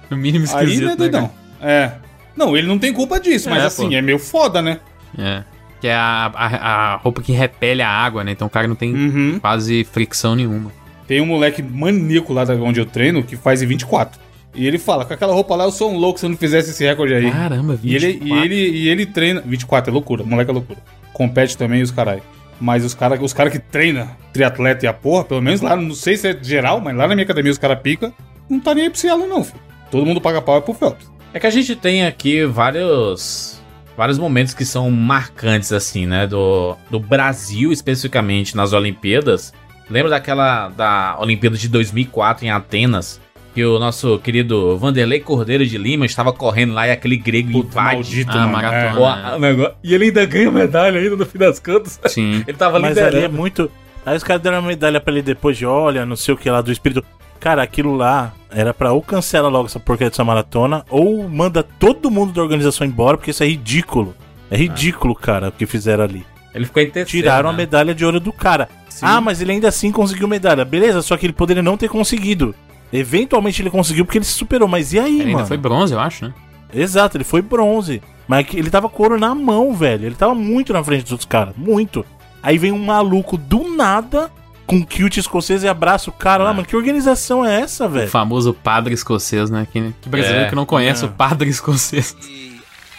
no 0.09 0.17
mínimo 0.17 0.45
Aí, 0.53 0.65
esquisito, 0.65 0.83
né, 0.83 0.89
né, 0.91 0.95
doidão? 0.95 1.31
É. 1.61 1.91
Não, 2.35 2.55
ele 2.55 2.67
não 2.67 2.77
tem 2.77 2.93
culpa 2.93 3.19
disso, 3.19 3.49
mas 3.49 3.63
É, 3.63 3.65
assim, 3.65 3.89
pô. 3.89 3.95
é 3.95 4.01
meio 4.01 4.19
foda, 4.19 4.61
né? 4.61 4.79
É. 5.17 5.43
Que 5.81 5.87
é 5.87 5.93
a, 5.95 6.31
a, 6.33 6.93
a 6.93 6.95
roupa 6.97 7.21
que 7.21 7.31
repele 7.31 7.81
a 7.81 7.89
água, 7.89 8.23
né? 8.23 8.31
Então 8.31 8.47
o 8.47 8.49
cara 8.49 8.67
não 8.67 8.75
tem 8.75 8.93
Uhum. 8.93 9.39
quase 9.39 9.83
fricção 9.83 10.35
nenhuma. 10.35 10.71
Tem 11.07 11.21
um 11.21 11.25
moleque 11.25 11.61
maníaco 11.61 12.33
lá 12.33 12.43
da 12.45 12.53
onde 12.55 12.79
eu 12.79 12.85
treino 12.85 13.21
que 13.23 13.35
faz 13.35 13.61
em 13.61 13.67
24. 13.67 14.19
E 14.55 14.65
ele 14.65 14.77
fala, 14.79 15.03
com 15.05 15.13
aquela 15.13 15.33
roupa 15.33 15.53
lá 15.55 15.65
eu 15.65 15.71
sou 15.71 15.91
um 15.91 15.97
louco 15.97 16.17
se 16.19 16.25
eu 16.25 16.29
não 16.29 16.37
fizesse 16.37 16.69
esse 16.71 16.83
recorde 16.83 17.13
aí. 17.13 17.29
Caramba, 17.29 17.77
E 17.83 17.93
ele, 17.93 18.13
24. 18.13 18.35
e 18.35 18.45
ele, 18.45 18.55
e 18.77 18.89
ele 18.89 19.05
treina. 19.05 19.41
24 19.45 19.91
é 19.91 19.93
loucura, 19.93 20.23
moleque 20.23 20.49
é 20.49 20.53
loucura. 20.53 20.79
Compete 21.13 21.57
também 21.57 21.81
os 21.81 21.91
caras. 21.91 22.21
Mas 22.59 22.85
os 22.85 22.93
caras 22.93 23.19
os 23.21 23.33
cara 23.33 23.49
que 23.49 23.59
treina 23.59 24.15
triatleta 24.31 24.85
e 24.85 24.87
a 24.87 24.93
porra, 24.93 25.25
pelo 25.25 25.41
menos 25.41 25.59
lá, 25.59 25.75
não 25.75 25.93
sei 25.93 26.15
se 26.15 26.29
é 26.29 26.37
geral, 26.41 26.79
mas 26.79 26.95
lá 26.95 27.05
na 27.05 27.13
minha 27.13 27.25
academia 27.25 27.51
os 27.51 27.57
caras 27.57 27.79
pica, 27.81 28.13
não 28.49 28.61
tá 28.61 28.73
nem 28.73 28.85
aí 28.85 28.89
pro 28.89 28.97
Cielo, 28.97 29.27
não, 29.27 29.43
filho. 29.43 29.59
Todo 29.91 30.05
mundo 30.05 30.21
paga 30.21 30.41
pau 30.41 30.57
é 30.57 30.61
pro 30.61 30.73
Phelps. 30.73 31.11
É 31.33 31.39
que 31.39 31.45
a 31.47 31.49
gente 31.49 31.75
tem 31.75 32.05
aqui 32.05 32.45
vários 32.45 33.61
vários 33.97 34.17
momentos 34.17 34.53
que 34.53 34.65
são 34.65 34.89
marcantes 34.91 35.71
assim, 35.71 36.05
né, 36.05 36.27
do, 36.27 36.75
do 36.89 36.99
Brasil 36.99 37.71
especificamente 37.71 38.55
nas 38.55 38.73
Olimpíadas. 38.73 39.53
Lembra 39.89 40.09
daquela 40.11 40.69
da 40.69 41.15
Olimpíada 41.19 41.55
de 41.57 41.67
2004 41.69 42.45
em 42.45 42.49
Atenas, 42.51 43.21
que 43.53 43.63
o 43.63 43.77
nosso 43.79 44.17
querido 44.19 44.77
Vanderlei 44.77 45.19
Cordeiro 45.19 45.65
de 45.65 45.77
Lima 45.77 46.05
estava 46.05 46.33
correndo 46.33 46.73
lá 46.73 46.87
e 46.87 46.91
aquele 46.91 47.15
grego 47.17 47.59
invade 47.59 47.95
Maldito, 47.95 48.31
Ah, 48.37 48.47
maratona. 48.47 49.37
negócio. 49.39 49.75
E 49.83 49.93
ele 49.93 50.05
ainda 50.05 50.25
ganha 50.25 50.51
medalha 50.51 50.99
ainda 50.99 51.15
no 51.15 51.25
fim 51.25 51.37
das 51.37 51.59
contas. 51.59 51.99
Sim. 52.07 52.43
Ele 52.47 52.57
tava 52.57 52.79
Mas 52.79 52.97
ali 52.97 53.07
é 53.07 53.09
liderando. 53.11 53.37
muito. 53.37 53.71
Aí 54.05 54.17
os 54.17 54.23
caras 54.23 54.41
deram 54.41 54.59
uma 54.59 54.67
medalha 54.67 54.99
pra 54.99 55.11
ele 55.13 55.21
depois 55.21 55.57
de 55.57 55.65
olha, 55.65 56.05
não 56.05 56.15
sei 56.15 56.33
o 56.33 56.37
que 56.37 56.49
lá 56.49 56.61
do 56.61 56.71
espírito. 56.71 57.03
Cara, 57.45 57.61
aquilo 57.61 57.95
lá 57.95 58.33
era 58.49 58.73
pra 58.73 58.91
ou 58.91 59.03
cancela 59.03 59.47
logo 59.47 59.67
essa 59.67 59.79
porcaria 59.79 60.09
dessa 60.09 60.23
maratona, 60.23 60.83
ou 60.89 61.29
manda 61.29 61.61
todo 61.61 62.09
mundo 62.09 62.33
da 62.33 62.41
organização 62.41 62.87
embora, 62.87 63.17
porque 63.17 63.29
isso 63.29 63.43
é 63.43 63.45
ridículo. 63.45 64.15
É 64.49 64.57
ridículo, 64.57 65.13
cara, 65.13 65.49
o 65.49 65.51
que 65.51 65.67
fizeram 65.67 66.05
ali. 66.05 66.25
Ele 66.55 66.65
ficou 66.65 66.81
em 66.81 66.89
terceiro. 66.89 67.07
Tiraram 67.07 67.49
a 67.49 67.51
né? 67.51 67.59
medalha 67.59 67.93
de 67.93 68.03
ouro 68.03 68.19
do 68.19 68.33
cara. 68.33 68.67
Ah, 68.99 69.21
mas 69.21 69.41
ele 69.41 69.51
ainda 69.51 69.67
assim 69.67 69.91
conseguiu 69.91 70.27
medalha. 70.27 70.65
Beleza, 70.65 71.03
só 71.03 71.15
que 71.15 71.23
ele 71.27 71.33
poderia 71.33 71.61
não 71.61 71.77
ter 71.77 71.87
conseguido. 71.87 72.55
Eventualmente 72.91 73.61
ele 73.61 73.69
conseguiu 73.69 74.05
porque 74.05 74.17
ele 74.17 74.25
se 74.25 74.31
superou. 74.31 74.67
Mas 74.67 74.91
e 74.93 74.97
aí, 74.97 75.13
Ele 75.13 75.25
mano? 75.25 75.37
ainda 75.37 75.47
foi 75.47 75.57
bronze, 75.57 75.93
eu 75.93 75.99
acho, 75.99 76.25
né? 76.25 76.33
Exato, 76.73 77.15
ele 77.15 77.23
foi 77.23 77.43
bronze. 77.43 78.01
Mas 78.27 78.47
ele 78.55 78.71
tava 78.71 78.89
com 78.89 79.03
ouro 79.03 79.19
na 79.19 79.35
mão, 79.35 79.71
velho. 79.71 80.07
Ele 80.07 80.15
tava 80.15 80.33
muito 80.33 80.73
na 80.73 80.83
frente 80.83 81.03
dos 81.03 81.11
outros 81.11 81.29
caras. 81.29 81.53
Muito. 81.55 82.03
Aí 82.41 82.57
vem 82.57 82.71
um 82.71 82.83
maluco 82.83 83.37
do 83.37 83.69
nada 83.69 84.31
com 84.65 84.83
kilt 84.85 85.17
escocês 85.17 85.63
e 85.63 85.67
abraça 85.67 86.09
o 86.09 86.13
cara 86.13 86.43
lá, 86.43 86.53
mano. 86.53 86.65
Que 86.67 86.75
organização 86.75 87.45
é 87.45 87.61
essa, 87.61 87.85
O 87.85 87.89
velho? 87.89 88.09
famoso 88.09 88.53
padre 88.53 88.93
escocês, 88.93 89.49
né? 89.49 89.67
Que, 89.71 89.93
que 90.01 90.09
brasileiro 90.09 90.45
É. 90.45 90.49
que 90.49 90.55
não 90.55 90.65
conhece 90.65 91.03
É. 91.03 91.07
o 91.07 91.11
padre 91.11 91.49
escocês. 91.49 92.15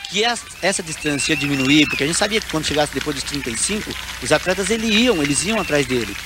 que 0.09 0.23
essa, 0.23 0.45
essa 0.63 0.83
distância 0.83 1.33
ia 1.33 1.37
diminuir, 1.37 1.87
porque 1.89 2.05
a 2.05 2.07
gente 2.07 2.17
sabia 2.17 2.41
que 2.41 2.49
quando 2.49 2.65
chegasse 2.65 2.95
depois 2.95 3.17
dos 3.17 3.25
35, 3.25 3.91
os 4.23 4.31
atletas 4.31 4.71
eles 4.71 4.89
iam, 4.95 5.21
eles 5.23 5.45
iam 5.45 5.61
atrás 5.61 5.85
dele. 5.85 6.17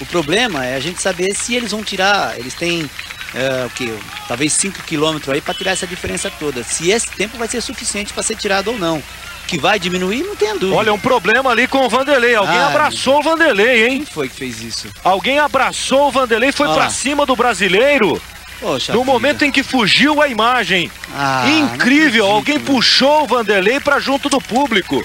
O 0.00 0.06
problema 0.06 0.64
é 0.66 0.74
a 0.74 0.80
gente 0.80 1.00
saber 1.00 1.32
se 1.34 1.54
eles 1.54 1.70
vão 1.70 1.84
tirar, 1.84 2.36
eles 2.38 2.54
têm 2.54 2.90
é, 3.34 3.64
o 3.66 3.70
que, 3.70 3.92
talvez 4.26 4.52
5 4.54 4.82
km 4.82 5.30
aí 5.30 5.40
para 5.40 5.54
tirar 5.54 5.70
essa 5.72 5.86
diferença 5.86 6.30
toda. 6.30 6.64
Se 6.64 6.90
esse 6.90 7.08
tempo 7.10 7.36
vai 7.38 7.46
ser 7.46 7.60
suficiente 7.60 8.12
para 8.12 8.22
ser 8.24 8.34
tirado 8.36 8.68
ou 8.72 8.78
não. 8.78 9.00
Que 9.48 9.58
vai 9.58 9.78
diminuir, 9.78 10.22
não 10.22 10.36
tenha 10.36 10.52
dúvida. 10.54 10.76
Olha, 10.76 10.92
um 10.92 10.98
problema 10.98 11.50
ali 11.50 11.66
com 11.66 11.78
o 11.78 11.88
Vanderlei. 11.88 12.34
Alguém 12.34 12.58
Ah, 12.58 12.66
abraçou 12.68 13.18
o 13.18 13.22
Vanderlei, 13.22 13.86
hein? 13.88 13.96
Quem 14.04 14.06
foi 14.06 14.28
que 14.28 14.36
fez 14.36 14.60
isso? 14.62 14.88
Alguém 15.02 15.38
abraçou 15.38 16.08
o 16.08 16.10
Vanderlei, 16.12 16.52
foi 16.52 16.68
Ah. 16.70 16.74
pra 16.74 16.90
cima 16.90 17.24
do 17.24 17.34
brasileiro. 17.34 18.20
Poxa 18.60 18.92
No 18.92 19.00
vida. 19.00 19.10
momento 19.12 19.44
em 19.46 19.50
que 19.50 19.62
fugiu 19.62 20.20
a 20.20 20.28
imagem. 20.28 20.90
Ah, 21.16 21.44
Incrível, 21.48 22.24
acredito, 22.24 22.24
alguém 22.24 22.58
meu. 22.58 22.66
puxou 22.66 23.22
o 23.22 23.26
Vanderlei 23.26 23.80
pra 23.80 23.98
junto 23.98 24.28
do 24.28 24.38
público. 24.40 25.02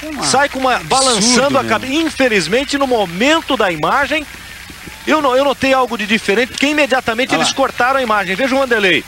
É 0.00 0.06
uma- 0.10 0.22
Sai 0.24 0.48
com 0.48 0.60
uma 0.60 0.78
balançando 0.80 1.58
a 1.58 1.64
cabeça. 1.64 1.92
Infelizmente, 1.92 2.78
no 2.78 2.86
momento 2.86 3.56
da 3.56 3.72
imagem, 3.72 4.24
eu, 5.06 5.20
não, 5.20 5.34
eu 5.36 5.44
notei 5.44 5.72
algo 5.72 5.98
de 5.98 6.06
diferente, 6.06 6.50
porque 6.50 6.66
imediatamente 6.66 7.34
Ah 7.34 7.38
lá. 7.38 7.42
eles 7.42 7.52
cortaram 7.52 7.98
a 7.98 8.02
imagem. 8.02 8.36
Veja 8.36 8.54
o 8.54 8.58
Vanderlei. 8.58 9.04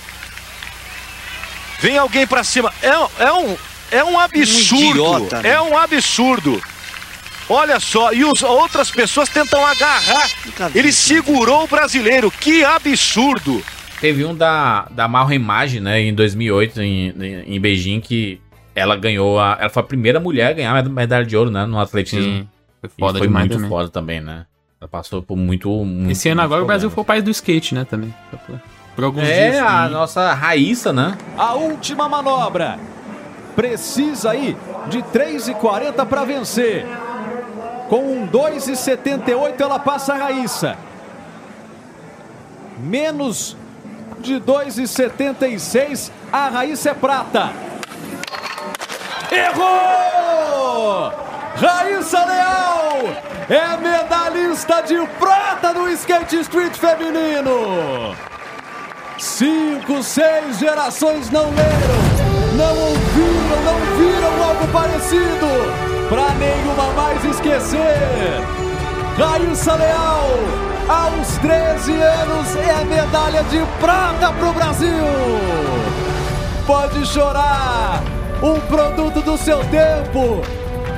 Vem 1.80 1.96
alguém 1.98 2.26
pra 2.26 2.42
cima. 2.42 2.72
É, 2.82 3.24
é 3.24 3.32
um. 3.32 3.56
É 3.98 4.04
um 4.04 4.18
absurdo. 4.18 4.90
idiota, 4.90 5.42
né? 5.42 5.48
É 5.50 5.60
um 5.60 5.76
absurdo. 5.76 6.60
Olha 7.48 7.78
só, 7.78 8.12
e 8.12 8.22
as 8.22 8.42
outras 8.42 8.90
pessoas 8.90 9.28
tentam 9.28 9.64
agarrar. 9.66 10.28
Ele 10.74 10.90
segurou 10.92 11.64
o 11.64 11.66
brasileiro. 11.66 12.30
Que 12.30 12.64
absurdo. 12.64 13.62
Teve 14.00 14.24
um 14.24 14.34
da, 14.34 14.86
da 14.90 15.06
Marra 15.06 15.34
Imagem, 15.34 15.80
né, 15.80 16.00
em 16.00 16.14
2008, 16.14 16.80
em, 16.82 17.08
em, 17.08 17.54
em 17.56 17.60
Beijing, 17.60 18.00
que 18.00 18.40
ela 18.74 18.96
ganhou 18.96 19.38
a. 19.38 19.56
Ela 19.60 19.68
foi 19.70 19.82
a 19.82 19.86
primeira 19.86 20.18
mulher 20.20 20.48
a 20.48 20.52
ganhar 20.52 20.76
a 20.76 20.82
medalha 20.82 21.24
de 21.24 21.36
ouro, 21.36 21.50
né, 21.50 21.64
no 21.66 21.78
atletismo. 21.78 22.24
Sim, 22.24 22.48
foi 22.80 22.90
E 22.96 23.00
foda 23.00 23.18
foi 23.18 23.26
demais 23.26 23.46
muito 23.46 23.56
também. 23.56 23.68
foda 23.70 23.88
também, 23.90 24.20
né? 24.20 24.46
Ela 24.80 24.88
passou 24.88 25.22
por 25.22 25.36
muito. 25.36 25.68
muito 25.84 26.10
Esse 26.12 26.28
ano 26.28 26.40
muito 26.40 26.46
agora 26.46 26.62
o 26.62 26.66
Brasil 26.66 26.90
foi 26.90 27.02
o 27.02 27.04
país 27.04 27.22
do 27.22 27.30
skate, 27.30 27.74
né, 27.74 27.84
também. 27.84 28.12
Por, 28.30 28.60
por 28.96 29.04
alguns 29.04 29.24
É, 29.28 29.50
dias. 29.52 29.62
a 29.62 29.88
nossa 29.88 30.32
Raíssa, 30.34 30.92
né? 30.92 31.16
A 31.36 31.54
última 31.54 32.08
manobra. 32.08 32.78
Precisa 33.54 34.30
aí 34.30 34.56
de 34.88 35.02
3,40 35.02 36.06
para 36.06 36.24
vencer. 36.24 36.86
Com 37.88 38.00
um 38.00 38.26
2,78 38.26 39.60
ela 39.60 39.78
passa 39.78 40.14
a 40.14 40.16
Raíssa. 40.16 40.76
Menos 42.78 43.56
de 44.18 44.40
2,76 44.40 46.10
a 46.32 46.48
Raíssa 46.48 46.90
é 46.90 46.94
prata. 46.94 47.52
Errou! 49.30 51.12
Raíssa 51.56 52.24
Leal 52.24 52.74
é 53.48 53.76
medalhista 53.76 54.82
de 54.82 54.96
prata 55.18 55.72
no 55.72 55.88
skate 55.90 56.40
street 56.40 56.76
feminino. 56.76 58.16
Cinco, 59.18 60.02
seis 60.02 60.58
gerações 60.58 61.30
não 61.30 61.50
leram, 61.50 62.56
não 62.56 62.78
ouviram, 62.78 63.23
não 63.64 63.78
viram 63.96 64.48
algo 64.48 64.66
parecido. 64.68 65.84
Pra 66.08 66.30
nenhuma 66.34 66.92
mais 66.92 67.24
esquecer. 67.24 68.44
Raíssa 69.16 69.74
Leal, 69.74 70.28
aos 70.88 71.38
13 71.38 71.92
anos, 71.92 72.56
é 72.56 72.84
medalha 72.84 73.42
de 73.44 73.60
prata 73.80 74.32
pro 74.32 74.52
Brasil. 74.52 75.04
Pode 76.66 77.06
chorar, 77.06 78.02
um 78.42 78.58
produto 78.60 79.22
do 79.22 79.38
seu 79.38 79.58
tempo. 79.66 80.42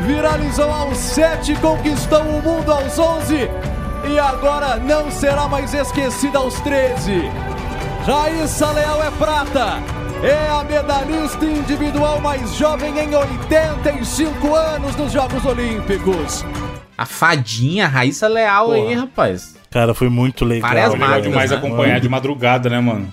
Viralizou 0.02 0.70
aos 0.70 0.96
7, 0.96 1.54
conquistou 1.56 2.22
o 2.22 2.42
mundo 2.42 2.72
aos 2.72 2.98
11 2.98 3.50
e 4.08 4.18
agora 4.18 4.76
não 4.76 5.10
será 5.10 5.48
mais 5.48 5.74
esquecida 5.74 6.38
aos 6.38 6.60
13. 6.60 7.30
Raíssa 8.06 8.70
Leal 8.70 9.02
é 9.02 9.10
prata. 9.10 9.82
É 10.28 10.48
a 10.48 10.64
medalhista 10.64 11.44
individual 11.44 12.20
mais 12.20 12.54
jovem 12.56 12.92
em 12.98 13.14
85 13.14 14.54
anos 14.54 14.96
nos 14.96 15.12
Jogos 15.12 15.44
Olímpicos. 15.44 16.44
A 16.98 17.06
fadinha 17.06 17.86
Raíssa 17.86 18.26
Leal 18.26 18.72
aí, 18.72 18.94
rapaz. 18.94 19.54
Cara, 19.70 19.94
foi 19.94 20.08
muito 20.08 20.44
legal. 20.44 20.68
Várias 20.70 20.92
Legal 20.94 21.08
marcas, 21.08 21.28
demais 21.28 21.50
né? 21.50 21.56
acompanhar 21.58 22.00
de 22.00 22.08
madrugada, 22.08 22.68
né, 22.68 22.80
mano? 22.80 23.12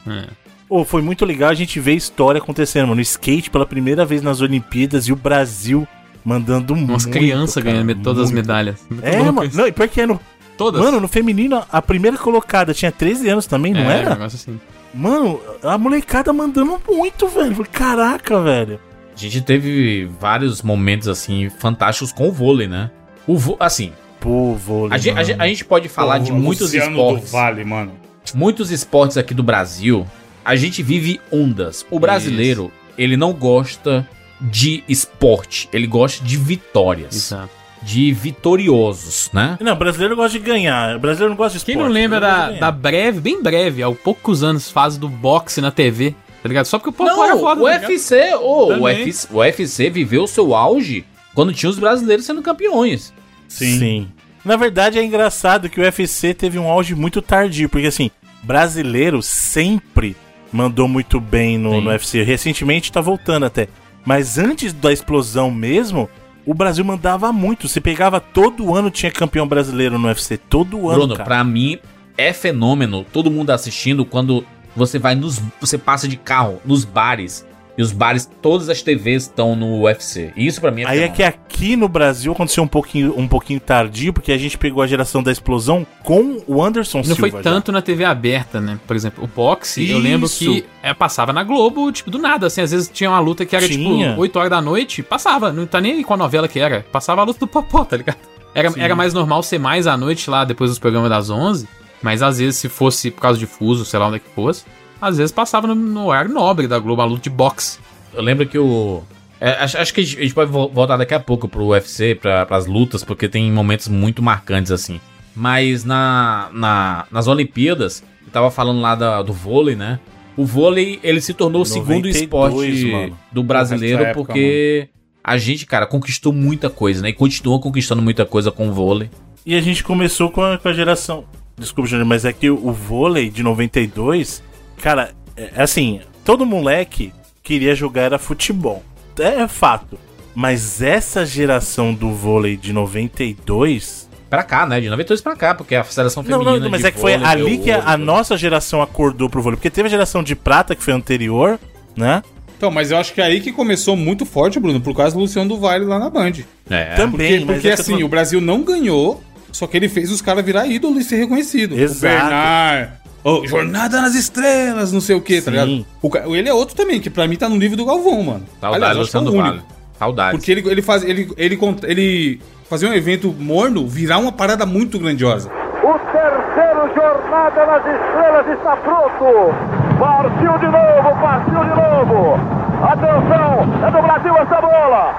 Pô, 0.68 0.84
foi 0.84 1.02
muito 1.02 1.24
legal 1.26 1.50
a 1.50 1.54
gente 1.54 1.80
ver 1.80 1.92
a 1.92 1.96
história 1.96 2.40
acontecendo, 2.40 2.88
mano. 2.88 3.02
Skate 3.02 3.50
pela 3.52 3.66
primeira 3.66 4.06
vez 4.06 4.22
nas 4.22 4.42
Olimpíadas 4.42 5.08
e 5.08 5.14
o 5.14 5.16
Brasil 5.16 5.88
mandando 6.26 6.76
muito. 6.76 6.90
Umas 6.92 7.06
crianças 7.06 7.62
ganhando 7.64 7.94
todas 7.96 8.24
as 8.24 8.32
muito. 8.32 8.42
medalhas. 8.44 8.78
Muito 8.90 9.06
É, 9.06 9.18
mano. 9.22 9.44
isso. 9.44 9.58
Não, 9.58 9.68
e 9.68 9.72
pior 9.72 9.88
que 9.88 10.02
é 10.02 10.08
no. 10.08 10.20
Todas. 10.58 10.82
Mano, 10.82 11.00
no 11.00 11.08
feminino, 11.08 11.64
a 11.72 11.82
primeira 11.82 12.16
colocada 12.18 12.74
tinha 12.74 12.92
13 12.92 13.28
anos 13.28 13.46
também, 13.48 13.74
não 13.74 13.82
É, 13.82 13.86
um 13.86 13.90
era? 13.92 14.10
negócio 14.12 14.36
assim. 14.38 14.60
Mano, 14.94 15.42
a 15.64 15.78
molecada 15.78 16.32
mandando 16.32 16.80
muito, 16.88 17.28
velho. 17.28 17.56
Falei, 17.56 17.72
Caraca, 17.72 18.42
velho. 18.42 18.80
A 19.16 19.20
gente 19.20 19.42
teve 19.42 20.06
vários 20.20 20.62
momentos, 20.62 21.08
assim, 21.08 21.50
fantásticos 21.50 22.12
com 22.12 22.30
o 22.30 22.32
vôlei, 22.32 22.68
né? 22.68 22.92
O 23.28 23.38
vo... 23.38 23.56
Assim, 23.60 23.94
Pô, 24.20 24.56
vôlei. 24.56 24.96
a 24.96 24.98
gente, 24.98 25.34
a 25.34 25.44
a 25.44 25.48
gente 25.48 25.66
pode 25.66 25.88
falar 25.90 26.20
Pô, 26.20 26.26
de 26.26 26.32
muitos 26.32 26.68
Luciano 26.74 26.92
esportes. 26.92 27.26
do 27.26 27.32
Vale, 27.32 27.64
mano. 27.64 27.92
Muitos 28.34 28.72
esportes 28.72 29.18
aqui 29.18 29.34
do 29.34 29.44
Brasil, 29.44 30.08
a 30.44 30.56
gente 30.56 30.82
vive 30.82 31.20
ondas. 31.32 31.86
O 31.92 32.00
brasileiro, 32.00 32.72
ele 32.98 33.16
não 33.18 33.34
gosta 33.34 34.08
de 34.42 34.84
esporte, 34.88 35.70
ele 35.72 35.88
gosta 35.88 36.24
de 36.24 36.38
vitórias. 36.38 37.16
Exato. 37.16 37.63
De 37.84 38.14
vitoriosos, 38.14 39.30
né? 39.34 39.58
Não, 39.60 39.76
brasileiro 39.76 40.16
gosta 40.16 40.38
de 40.40 40.46
ganhar. 40.46 40.98
Brasileiro 41.00 41.32
não 41.32 41.38
gosta 41.38 41.58
de 41.58 41.66
Quem 41.66 41.74
esporte. 41.74 41.88
não 41.88 41.94
lembra 41.94 42.20
da, 42.20 42.52
da 42.52 42.72
breve, 42.72 43.20
bem 43.20 43.42
breve, 43.44 43.84
há 43.84 43.92
poucos 43.92 44.42
anos, 44.44 44.70
fase 44.70 45.00
do 45.00 45.10
boxe 45.10 45.60
na 45.60 45.70
TV, 45.70 46.16
tá 46.42 46.48
ligado? 46.48 46.66
Só 46.66 46.78
porque 46.78 46.90
o 46.90 46.94
povo 46.94 47.10
Não, 47.10 47.24
era 47.24 47.38
foda, 47.38 47.62
o 47.62 47.68
ligado? 47.68 47.90
UFC, 47.90 48.36
ô, 48.36 48.74
o. 48.74 48.84
UFC, 48.84 49.28
o 49.32 49.38
UFC 49.40 49.90
viveu 49.90 50.26
seu 50.28 50.56
auge 50.56 51.04
quando 51.34 51.52
tinha 51.54 51.70
os 51.70 51.78
brasileiros 51.78 52.26
sendo 52.26 52.42
campeões. 52.42 53.14
Sim. 53.48 54.08
Na 54.46 54.56
verdade, 54.56 54.98
é 55.00 55.04
engraçado 55.04 55.70
que 55.70 55.80
o 55.80 55.84
UFC 55.84 56.34
teve 56.34 56.58
um 56.58 56.68
auge 56.70 56.96
muito 56.96 57.22
tardio, 57.22 57.70
porque 57.70 57.88
assim, 57.88 58.10
brasileiro 58.42 59.22
sempre 59.22 60.16
mandou 60.52 60.88
muito 60.88 61.20
bem 61.20 61.58
no, 61.58 61.72
Sim. 61.72 61.82
no 61.82 61.90
UFC. 61.90 62.24
Recentemente 62.24 62.92
tá 62.92 63.02
voltando 63.02 63.46
até. 63.46 63.68
Mas 64.06 64.38
antes 64.38 64.74
da 64.74 64.92
explosão 64.92 65.50
mesmo, 65.50 66.10
o 66.46 66.54
Brasil 66.54 66.84
mandava 66.84 67.32
muito. 67.32 67.68
Você 67.68 67.80
pegava 67.80 68.20
todo 68.20 68.76
ano 68.76 68.92
tinha 68.92 69.12
campeão 69.12 69.48
brasileiro 69.48 69.98
no 69.98 70.08
UFC. 70.08 70.38
Todo 70.38 70.90
ano, 70.90 71.00
Bruno, 71.00 71.16
cara. 71.16 71.26
pra 71.26 71.44
mim 71.44 71.80
é 72.18 72.32
fenômeno 72.34 73.06
todo 73.12 73.32
mundo 73.32 73.52
assistindo 73.52 74.06
quando 74.06 74.46
você 74.76 75.00
vai 75.00 75.16
nos. 75.16 75.42
Você 75.60 75.78
passa 75.78 76.08
de 76.08 76.18
carro 76.18 76.62
nos 76.66 76.84
bares. 76.86 77.46
E 77.76 77.82
os 77.82 77.92
bares, 77.92 78.30
todas 78.42 78.70
as 78.70 78.84
TVs 78.84 79.24
estão 79.24 79.56
no 79.56 79.82
UFC. 79.82 80.32
E 80.36 80.46
isso 80.46 80.62
pra 80.62 80.70
mim 80.70 80.84
é 80.84 80.88
Aí 80.88 81.00
é 81.00 81.08
que 81.10 81.24
aqui 81.24 81.76
no 81.76 81.88
Brasil 81.88 82.32
aconteceu 82.32 82.64
um 82.64 82.68
pouquinho, 82.68 83.14
um 83.18 83.28
pouquinho 83.28 83.60
tardio, 83.60 84.14
porque 84.14 84.32
a 84.32 84.38
gente 84.38 84.60
pegou 84.60 84.84
a 84.84 84.88
geração 84.88 85.24
da 85.24 85.32
explosão 85.32 85.86
com 86.04 86.44
o 86.46 86.64
Anderson 86.64 87.00
Não 87.00 87.04
Silva. 87.06 87.20
foi 87.22 87.32
já. 87.32 87.42
tanto 87.42 87.72
na 87.72 87.82
TV 87.82 88.06
aberta, 88.06 88.62
né? 88.62 88.80
Por 88.86 88.96
exemplo, 88.96 89.24
o 89.24 89.28
boxe, 89.28 89.90
eu 89.90 89.98
lembro 89.98 90.28
Isso. 90.28 90.40
que 90.46 90.66
é, 90.84 90.94
passava 90.94 91.34
na 91.34 91.44
Globo, 91.44 91.92
tipo, 91.92 92.12
do 92.12 92.20
nada, 92.20 92.46
assim, 92.46 92.62
às 92.62 92.70
vezes 92.70 92.90
tinha 92.94 93.10
uma 93.10 93.20
luta 93.20 93.44
que 93.44 93.56
era, 93.56 93.68
Tinha. 93.68 94.10
tipo, 94.10 94.22
8 94.22 94.36
horas 94.38 94.50
da 94.52 94.62
noite, 94.62 95.02
passava, 95.02 95.52
não 95.52 95.66
tá 95.66 95.82
nem 95.82 95.94
aí 95.94 96.04
com 96.04 96.14
a 96.14 96.18
novela 96.18 96.48
que 96.48 96.60
era, 96.60 96.86
passava 96.92 97.22
a 97.22 97.24
luta 97.24 97.40
do 97.40 97.48
Popó, 97.48 97.84
tá 97.84 97.98
ligado? 97.98 98.18
Era, 98.54 98.72
era 98.78 98.96
mais 98.96 99.16
normal 99.16 99.42
ser 99.42 99.58
mais 99.58 99.88
à 99.88 99.98
noite 99.98 100.30
lá, 100.30 100.46
depois 100.46 100.70
dos 100.70 100.78
programas 100.78 101.10
das 101.10 101.32
11, 101.32 101.68
mas 102.04 102.22
às 102.22 102.38
vezes 102.38 102.58
se 102.60 102.70
fosse 102.70 103.10
por 103.10 103.22
causa 103.22 103.40
de 103.40 103.48
fuso, 103.48 103.84
sei 103.84 104.00
lá 104.00 104.06
onde 104.08 104.18
é 104.18 104.20
que 104.20 104.30
fosse, 104.30 104.64
às 105.04 105.18
vezes 105.18 105.32
passava 105.32 105.68
no, 105.68 105.76
no 105.76 106.06
horário 106.08 106.32
nobre 106.32 106.68
da 106.68 106.80
Globo, 106.80 107.02
a 107.02 107.06
luta 107.06 107.22
de 107.24 107.30
boxe. 107.30 107.80
Eu 108.14 108.22
lembro 108.22 108.46
que 108.48 108.58
o. 108.58 109.02
é, 109.40 109.52
acho, 109.64 109.78
acho 109.78 109.94
que 109.94 110.02
a 110.02 110.04
gente, 110.04 110.34
pode 110.34 110.52
vo- 110.52 110.70
voltar 110.70 110.98
daqui 110.98 111.14
a 111.14 111.20
pouco 111.20 111.48
pro 111.48 111.66
UFC, 111.68 112.16
pra, 112.16 112.46
pras 112.46 112.66
lutas, 112.66 113.04
porque 113.04 113.28
tem 113.28 113.52
momentos 113.52 113.88
muito 113.88 114.22
marcantes 114.22 114.72
assim. 114.72 115.00
Mas 115.36 115.84
na, 115.84 116.50
na, 116.54 117.06
nas 117.12 117.28
Olimpíadas, 117.28 118.04
eu 118.26 118.32
tava 118.32 118.52
falando 118.52 118.82
lá 118.82 118.96
da- 118.96 119.22
do 119.22 119.34
vôlei, 119.34 119.76
né? 119.76 120.00
O 120.38 120.46
vôlei, 120.46 121.00
ele 121.04 121.22
se 121.22 121.34
tornou 121.34 121.62
o 121.62 121.66
segundo 121.66 122.08
92, 122.08 122.16
esporte 122.16 122.86
mano. 122.92 123.20
do 123.32 123.44
brasileiro, 123.44 124.04
época, 124.04 124.26
porque 124.34 124.90
a 125.24 125.38
gente, 125.38 125.66
cara, 125.66 125.86
conquistou 125.86 126.34
muita 126.34 126.70
coisa, 126.72 127.02
né? 127.04 127.10
E 127.10 127.14
continua 127.14 127.60
conquistando 127.60 128.02
muita 128.02 128.26
coisa 128.26 128.52
com 128.52 128.68
o 128.70 128.74
vôlei. 128.74 129.10
E 129.46 129.54
a 129.56 129.62
gente 129.62 129.84
começou 129.84 130.32
com 130.32 130.42
a, 130.44 130.58
com 130.58 130.68
a 130.70 130.74
geração. 130.74 131.26
Desculpa, 131.58 131.88
Júnior, 131.90 132.08
mas 132.08 132.26
é 132.26 132.34
que 132.34 132.50
o, 132.50 132.56
o 132.68 132.72
vôlei 132.72 133.30
de 133.30 133.44
92, 133.44 134.42
cara, 134.84 135.12
é 135.38 135.50
é 135.56 135.62
assim, 135.64 136.02
todo 136.26 136.46
moleque 136.46 137.14
queria 137.42 137.74
jogar 137.74 138.02
era 138.04 138.20
futebol. 138.20 138.84
É, 139.18 139.42
é 139.42 139.48
fato. 139.48 139.98
Mas 140.36 140.82
essa 140.82 141.26
geração 141.26 141.94
do 141.94 142.12
vôlei 142.12 142.58
de 142.58 142.74
92. 142.74 144.10
Pra 144.30 144.42
cá, 144.44 144.66
né? 144.66 144.82
De 144.82 144.90
92 144.90 145.22
pra 145.22 145.36
cá, 145.36 145.54
porque 145.54 145.76
a 145.76 145.84
seleção 145.84 146.24
Não, 146.24 146.40
feminina. 146.40 146.60
não, 146.60 146.70
mas 146.72 146.82
de 146.82 146.88
é 146.88 146.92
que 146.92 147.00
foi 147.00 147.14
ali 147.14 147.60
que 147.60 147.70
a, 147.72 147.84
a 147.86 147.98
nossa 147.98 148.36
geração 148.36 148.82
acordou 148.82 149.30
pro 149.30 149.42
vôlei. 149.42 149.58
Porque 149.58 149.70
teve 149.70 149.88
a 149.88 149.92
geração 149.92 150.24
de 150.24 150.36
prata, 150.36 150.76
que 150.76 150.84
foi 150.84 150.94
anterior, 150.94 151.60
né? 151.96 152.24
Então, 152.58 152.72
mas 152.72 152.90
eu 152.92 152.98
acho 152.98 153.14
que 153.14 153.22
é 153.22 153.26
aí 153.26 153.42
que 153.42 153.52
começou 153.52 153.96
muito 153.96 154.26
forte, 154.26 154.60
Bruno, 154.60 154.82
por 154.82 154.96
causa 154.96 155.16
do 155.16 155.22
Luciano 155.22 155.50
do 155.50 155.60
Vale 155.60 155.86
lá 155.86 156.00
na 156.00 156.10
Band. 156.10 156.32
É. 156.70 156.96
Também, 156.96 157.40
Porque, 157.40 157.46
mas 157.46 157.56
porque 157.58 157.68
é 157.70 157.74
assim, 157.74 158.00
eu 158.00 158.06
o 158.08 158.10
Brasil 158.10 158.42
não 158.42 158.64
ganhou, 158.64 159.22
só 159.52 159.68
que 159.68 159.78
ele 159.78 159.88
fez 159.88 160.12
os 160.12 160.22
caras 160.22 160.44
virar 160.44 160.66
ídolo 160.66 161.00
e 161.00 161.04
ser 161.04 161.18
reconhecido. 161.18 161.78
Exato. 161.78 162.16
O 162.16 162.20
Bernard, 162.20 162.92
o 163.24 163.48
Jornada 163.48 164.02
nas 164.02 164.16
Estrelas, 164.16 164.92
não 164.92 165.02
sei 165.02 165.16
o 165.16 165.22
que, 165.22 165.42
tá 165.42 165.52
ligado? 165.52 165.86
O 166.02 166.36
ele 166.36 166.50
é 166.50 166.54
outro 166.54 166.76
também, 166.76 167.00
que 167.00 167.10
pra 167.10 167.28
mim 167.28 167.36
tá 167.36 167.48
no 167.48 167.56
nível 167.56 167.78
do 167.78 167.86
Galvão, 167.86 168.24
mano. 168.24 168.46
Saudade, 168.60 168.76
Aliás, 168.76 168.98
é 168.98 169.00
Luciano 169.00 169.32
único. 169.32 169.44
Vale. 169.44 169.62
Saudade. 169.98 170.38
Porque 170.38 170.52
ele, 170.52 170.70
ele, 170.70 170.82
faz, 170.82 171.04
ele, 171.04 171.32
ele, 171.38 171.60
ele 171.84 172.42
fazia 172.70 172.90
um 172.90 172.94
evento 172.94 173.34
morno 173.38 173.88
virar 173.88 174.18
uma 174.18 174.32
parada 174.32 174.66
muito 174.66 175.00
grandiosa. 175.00 175.50
O 175.84 175.94
terceiro 176.12 176.94
Jornada 176.96 177.66
nas 177.66 177.86
Estrelas 177.86 178.48
está 178.58 178.76
pronto. 178.78 179.54
Partiu 180.00 180.58
de 180.58 180.66
novo, 180.66 181.22
partiu 181.22 181.64
de 181.64 181.76
novo. 181.76 182.40
Atenção, 182.84 183.88
é 183.88 183.92
do 183.92 184.02
Brasil 184.02 184.36
essa 184.38 184.60
bola. 184.60 185.14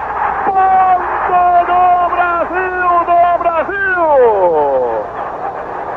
Ponto 0.45 1.15
do 1.65 1.81
Brasil, 2.15 2.89
do 3.05 3.19
Brasil. 3.39 4.05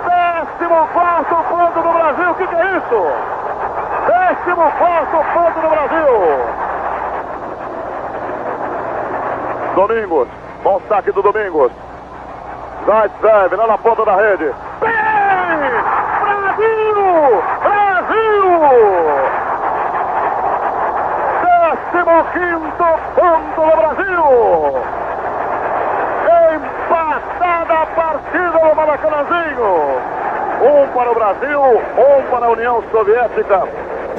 Décimo 0.07 0.58
quarto 0.69 1.35
ponto 1.35 1.81
do 1.81 1.93
Brasil, 1.93 2.31
o 2.31 2.35
que, 2.35 2.47
que 2.47 2.55
é 2.55 2.77
isso? 2.77 3.13
Décimo 4.07 4.71
quarto 4.73 5.25
ponto 5.33 5.61
do 5.61 5.69
Brasil. 5.69 6.15
Domingos. 9.75 10.29
Bom 10.63 10.81
saque 10.89 11.13
do 11.13 11.23
Domingos. 11.23 11.73
Zaitsev 12.87 13.57
lá 13.57 13.67
na 13.67 13.79
ponta 13.79 14.05
da 14.05 14.17
rede. 14.17 14.53
Bem! 14.81 14.93
Brasil! 16.23 17.43
Brasil! 17.63 18.61
Décimo 21.43 22.25
quinto 22.33 22.89
ponto 23.15 23.61
do 23.61 23.77
Brasil! 23.77 24.25
Empatada 26.55 27.75
a 27.75 27.87
partida 27.87 28.59
no 28.65 28.75
Maracanãzinho! 28.75 30.18
Um 30.61 30.93
para 30.93 31.11
o 31.11 31.15
Brasil, 31.15 31.61
um 31.61 32.31
para 32.31 32.47
a 32.47 32.51
União 32.51 32.83
Soviética. 32.91 33.69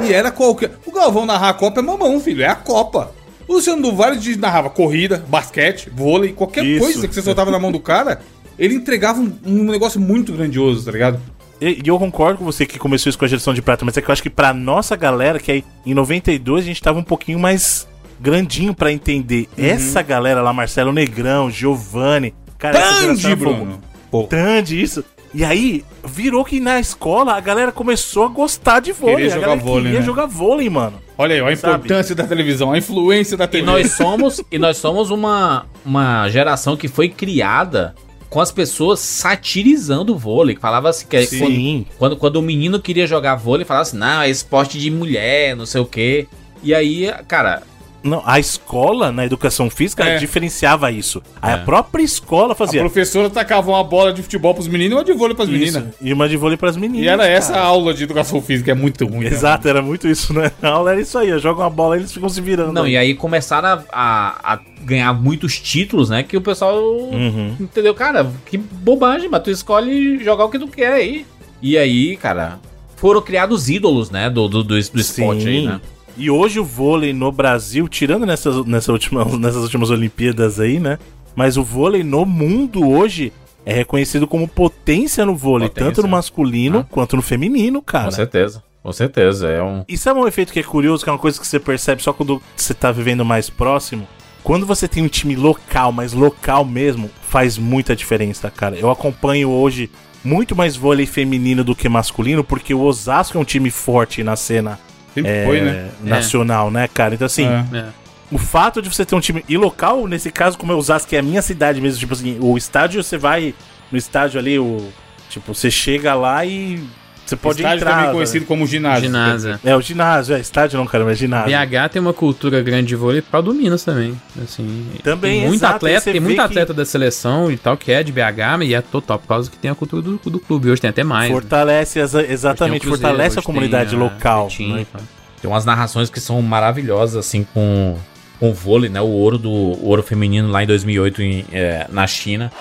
E 0.02 0.14
era 0.14 0.32
qualquer. 0.32 0.72
O 0.86 0.92
Galvão 0.92 1.26
narrar 1.26 1.50
a 1.50 1.54
Copa 1.54 1.80
é 1.80 1.84
mamão, 1.84 2.20
filho. 2.20 2.44
É 2.44 2.48
a 2.48 2.56
Copa. 2.56 3.12
O 3.48 3.54
Luciano 3.54 3.82
do 3.82 3.96
Vale 3.96 4.20
narrava 4.38 4.70
corrida, 4.70 5.24
basquete, 5.28 5.90
vôlei, 5.90 6.34
qualquer 6.34 6.64
Isso. 6.64 6.84
coisa 6.84 7.08
que 7.08 7.14
você 7.16 7.22
soltava 7.22 7.50
na 7.50 7.58
mão 7.58 7.72
do 7.72 7.80
cara, 7.80 8.22
ele 8.60 8.76
entregava 8.76 9.20
um, 9.20 9.36
um 9.44 9.64
negócio 9.64 10.00
muito 10.00 10.32
grandioso, 10.34 10.86
tá 10.86 10.92
ligado? 10.92 11.20
E, 11.60 11.82
eu 11.84 11.98
concordo 11.98 12.38
com 12.38 12.46
você 12.46 12.66
que 12.66 12.78
começou 12.78 13.10
isso 13.10 13.18
com 13.18 13.26
a 13.26 13.28
geração 13.28 13.54
de 13.54 13.62
prata, 13.62 13.84
mas 13.84 13.98
é 13.98 14.02
que 14.02 14.10
eu 14.10 14.14
acho 14.14 14.22
que 14.22 14.30
pra 14.30 14.54
nossa 14.54 14.96
galera, 14.96 15.40
que 15.40 15.52
aí 15.52 15.66
em 15.86 15.94
92 15.94 16.64
a 16.64 16.68
gente 16.68 16.82
tava 16.82 17.00
um 17.00 17.04
pouquinho 17.04 17.40
mais 17.40 17.88
grandinho 18.20 18.74
pra 18.74 18.92
entender. 18.92 19.50
Uhum. 19.58 19.66
Essa 19.66 20.02
galera 20.02 20.42
lá, 20.42 20.54
Marcelo 20.54 20.94
Negrão, 20.94 21.50
Giovanni, 21.50 22.34
cara, 22.58 22.78
essa 22.78 23.02
Tandy, 23.02 23.22
fogo. 23.22 23.36
Bruno. 23.36 23.82
Pô. 24.12 24.24
Tandy, 24.24 24.82
isso. 24.82 25.04
E 25.34 25.46
aí, 25.46 25.84
virou 26.04 26.44
que 26.44 26.60
na 26.60 26.80
escola 26.80 27.34
a 27.34 27.40
galera 27.40 27.72
começou 27.72 28.26
a 28.26 28.28
gostar 28.28 28.80
de 28.80 28.92
vôlei. 28.92 29.16
Querer 29.16 29.28
a 29.28 29.36
jogar 29.36 29.48
galera 29.48 29.62
vôlei, 29.62 29.84
queria 29.84 30.00
né? 30.00 30.06
jogar 30.06 30.26
vôlei, 30.26 30.70
mano. 30.70 31.00
Olha 31.18 31.36
aí, 31.36 31.42
ó, 31.42 31.48
a 31.48 31.56
Sabe? 31.56 31.76
importância 31.86 32.16
da 32.16 32.24
televisão, 32.26 32.72
a 32.72 32.78
influência 32.78 33.38
da 33.38 33.44
E 33.44 33.48
TV. 33.48 33.64
nós 33.64 33.92
somos, 33.98 34.42
e 34.52 34.58
nós 34.58 34.78
somos 34.78 35.12
uma, 35.12 35.66
uma 35.86 36.28
geração 36.30 36.76
que 36.76 36.88
foi 36.88 37.10
criada 37.10 37.94
com 38.30 38.40
as 38.40 38.52
pessoas 38.52 39.00
satirizando 39.00 40.14
o 40.14 40.18
vôlei. 40.18 40.56
Falava 40.56 40.90
assim, 40.90 41.06
que 41.08 41.26
Sim. 41.26 41.40
quando, 41.40 41.98
quando, 41.98 42.18
quando 42.18 42.36
o 42.38 42.42
menino 42.42 42.80
queria 42.80 43.06
jogar 43.06 43.36
vôlei, 43.36 43.66
falava 43.66 43.84
assim, 43.84 43.98
não, 43.98 44.22
é 44.22 44.30
esporte 44.30 44.80
de 44.80 44.90
mulher, 44.90 45.56
não 45.56 45.66
sei 45.66 45.82
o 45.82 45.86
quê. 45.86 46.28
E 46.64 46.74
aí, 46.74 47.12
cara, 47.28 47.64
Não, 48.02 48.24
a 48.26 48.40
escola 48.40 49.12
na 49.12 49.26
educação 49.26 49.70
física 49.70 50.06
É. 50.06 50.18
diferenciava 50.18 50.90
isso. 50.92 51.22
A 51.42 51.52
É. 51.52 51.58
própria 51.58 52.02
escola 52.02 52.54
A 52.54 52.56
fazia. 52.56 52.80
professora 52.80 53.30
tacava 53.30 53.70
uma 53.72 53.84
bola 53.84 54.14
de 54.14 54.22
futebol 54.24 54.54
pros 54.54 54.68
meninos 54.70 54.94
e 54.94 54.96
uma 54.96 55.04
de 55.04 55.12
vôlei 55.14 55.36
pras 55.36 55.50
Isso. 55.50 55.58
meninas. 55.80 55.96
E 56.02 56.14
uma 56.14 56.30
de 56.30 56.38
vôlei 56.38 56.56
pras 56.56 56.78
meninas. 56.78 57.04
E 57.06 57.10
era 57.10 57.28
essa 57.28 57.52
a 57.52 57.56
cara. 57.56 57.66
aula 57.68 57.94
de 57.94 58.04
educação 58.04 58.42
física, 58.42 58.72
é 58.72 58.74
muito 58.74 59.06
ruim. 59.06 59.26
né? 59.26 59.32
Exato, 59.32 59.68
era 59.68 59.82
muito 59.82 60.08
isso, 60.08 60.34
né? 60.34 60.50
A 60.62 60.70
aula 60.70 60.92
era 60.94 61.02
isso 61.02 61.18
aí, 61.18 61.38
joga 61.40 61.62
uma 61.62 61.70
bola 61.70 61.98
e 61.98 62.00
eles 62.00 62.14
ficam 62.14 62.30
se 62.30 62.40
virando. 62.40 62.72
não, 62.72 62.84
aí. 62.84 62.92
e 62.94 62.98
aí 62.98 63.14
começaram 63.16 63.68
a, 63.68 63.84
a, 63.92 64.54
a 64.54 64.60
ganhar 64.84 65.12
muitos 65.14 65.60
títulos, 65.60 66.10
né? 66.10 66.24
Que 66.24 66.38
o 66.38 66.42
pessoal 66.42 66.80
Uhum. 66.82 67.56
entendeu, 67.60 67.94
cara, 67.94 68.32
que 68.46 68.58
bobagem, 68.58 69.28
mas 69.30 69.44
tu 69.44 69.52
escolhe 69.52 70.24
jogar 70.24 70.46
o 70.46 70.50
que 70.50 70.58
tu 70.58 70.68
quer 70.70 70.94
aí. 70.94 71.26
E 71.62 71.78
aí, 71.78 72.16
cara, 72.16 72.60
foram 72.96 73.22
criados 73.22 73.68
ídolos, 73.70 74.10
né? 74.10 74.30
Do, 74.30 74.48
do, 74.48 74.64
do, 74.64 74.70
do 74.80 74.80
esporte 74.80 75.48
aí, 75.48 75.66
né? 75.68 75.82
E 76.20 76.30
hoje 76.30 76.60
o 76.60 76.66
vôlei 76.66 77.14
no 77.14 77.32
Brasil, 77.32 77.88
tirando 77.88 78.26
nessas, 78.26 78.66
nessa 78.66 78.92
última, 78.92 79.24
nessas 79.40 79.64
últimas 79.64 79.90
Olimpíadas 79.90 80.60
aí, 80.60 80.78
né? 80.78 81.00
Mas 81.34 81.56
o 81.56 81.64
vôlei 81.64 82.04
no 82.04 82.26
mundo 82.26 82.86
hoje 82.90 83.32
é 83.66 83.74
reconhecido 83.74 84.28
como 84.28 84.46
potência 84.46 85.26
no 85.26 85.34
vôlei, 85.34 85.70
Potência. 85.70 85.92
tanto 85.92 86.02
no 86.02 86.10
masculino 86.10 86.80
Ah. 86.80 86.86
quanto 86.92 87.16
no 87.16 87.22
feminino, 87.22 87.82
cara. 87.82 88.06
Com 88.06 88.12
certeza, 88.12 88.62
com 88.84 88.92
certeza. 88.92 89.48
É 89.48 89.64
um. 89.64 89.86
E 89.88 89.98
sabe 89.98 90.20
um 90.20 90.28
efeito 90.28 90.52
que 90.52 90.60
é 90.60 90.64
curioso, 90.64 91.06
que 91.06 91.10
é 91.10 91.14
uma 91.14 91.20
coisa 91.20 91.40
que 91.40 91.48
você 91.48 91.58
percebe 91.58 92.04
só 92.04 92.12
quando 92.12 92.42
você 92.54 92.74
tá 92.74 92.92
vivendo 92.92 93.24
mais 93.24 93.50
próximo? 93.50 94.06
Quando 94.44 94.66
você 94.66 94.90
tem 94.90 95.02
um 95.02 95.08
time 95.08 95.38
local, 95.38 95.94
mas 95.94 96.12
local 96.12 96.66
mesmo, 96.66 97.10
faz 97.30 97.58
muita 97.58 97.96
diferença, 97.96 98.52
cara. 98.52 98.76
Eu 98.78 98.92
acompanho 98.92 99.50
hoje 99.50 99.90
muito 100.22 100.54
mais 100.54 100.76
vôlei 100.76 101.06
feminino 101.06 101.64
do 101.64 101.74
que 101.74 101.88
masculino, 101.88 102.44
porque 102.44 102.74
o 102.74 102.82
Osasco 102.82 103.38
é 103.38 103.42
um 103.42 103.46
time 103.46 103.72
forte 103.72 104.22
na 104.22 104.36
cena 104.36 104.78
Sempre 105.14 105.32
é, 105.32 105.46
foi, 105.46 105.62
né? 105.62 105.90
nacional, 106.02 106.70
né, 106.70 106.88
cara? 106.88 107.16
Então, 107.16 107.26
assim, 107.26 107.46
É. 107.46 107.78
É. 107.78 107.86
o 108.32 108.38
fato 108.38 108.82
de 108.82 108.90
você 108.90 109.06
ter 109.06 109.16
um 109.16 109.20
time. 109.20 109.44
E 109.48 109.58
local, 109.58 110.08
nesse 110.08 110.32
caso, 110.32 110.58
como 110.58 110.72
é 110.72 110.76
Osasco, 110.76 111.10
que 111.10 111.16
é 111.16 111.20
a 111.20 111.24
minha 111.24 111.42
cidade 111.42 111.82
mesmo, 111.82 112.00
tipo 112.00 112.14
assim, 112.14 112.38
o 112.40 112.58
estádio, 112.58 113.04
você 113.04 113.18
vai 113.18 113.54
no 113.92 113.98
estádio 113.98 114.40
ali, 114.40 114.60
o. 114.60 114.90
Tipo, 115.30 115.54
você 115.54 115.70
chega 115.70 116.14
lá 116.14 116.46
e. 116.46 116.84
Você 117.30 117.36
pode 117.36 117.60
Estádio 117.60 117.78
entrar. 117.84 117.98
também 117.98 118.12
conhecido 118.14 118.46
como 118.46 118.66
ginásio. 118.66 119.04
Ginásio. 119.04 119.60
É, 119.64 119.76
o 119.76 119.82
ginásio, 119.82 120.36
é 120.36 120.40
estádio 120.40 120.78
não, 120.80 120.86
cara, 120.88 121.06
mas 121.06 121.18
ginásio. 121.18 121.50
BH 121.58 121.90
tem 121.92 122.02
uma 122.02 122.14
cultura 122.14 122.62
grande 122.62 122.88
de 122.88 122.96
vôlei 122.96 123.22
para 123.22 123.42
do 123.42 123.54
Minas 123.54 123.84
também. 123.84 124.20
Assim, 124.44 124.88
Também, 125.04 125.40
tem 125.42 125.48
muito 125.48 125.60
exato, 125.62 125.76
atleta, 125.76 126.12
tem 126.12 126.20
muito 126.20 126.36
que- 126.36 126.42
atleta 126.42 126.74
da 126.74 126.84
seleção 126.86 127.52
e 127.52 127.58
tal 127.58 127.78
que 127.78 127.92
é 127.92 128.02
de 128.04 128.12
BH, 128.12 128.64
e 128.64 128.74
é 128.74 128.82
total 128.82 129.20
por 129.20 129.28
causa 129.28 129.50
que 129.50 129.58
tem 129.58 129.70
a 129.70 129.76
cultura 129.76 130.02
do, 130.02 130.18
do 130.18 130.40
clube. 130.40 130.70
Hoje 130.72 130.82
tem 130.82 130.90
até 130.90 131.04
mais. 131.04 131.30
né? 131.30 131.36
Fortalece, 131.36 132.00
exa- 132.00 132.20
Hoje 132.22 132.32
exatamente, 132.34 132.82
Cruzeiro, 132.82 133.02
fortalece 133.08 133.38
a 133.40 133.42
comunidade 133.42 133.96
a 133.96 133.98
local. 134.00 134.50
Né? 134.60 134.86
tá. 134.92 135.00
Tem 135.42 135.50
umas 135.50 135.64
narrações 135.66 136.10
que 136.10 136.20
são 136.20 136.42
maravilhosas, 136.42 137.16
assim, 137.16 137.46
com, 137.54 137.96
com 138.40 138.50
o 138.50 138.54
vôlei, 138.54 138.90
né? 138.90 139.00
O 139.00 139.06
ouro 139.08 139.38
do 139.38 139.50
o 139.52 139.86
ouro 139.88 140.02
feminino 140.04 140.50
lá 140.50 140.64
em 140.64 140.68
2008 140.68 141.22
em, 141.22 141.46
é, 141.52 141.86
na 141.90 142.06
China. 142.08 142.52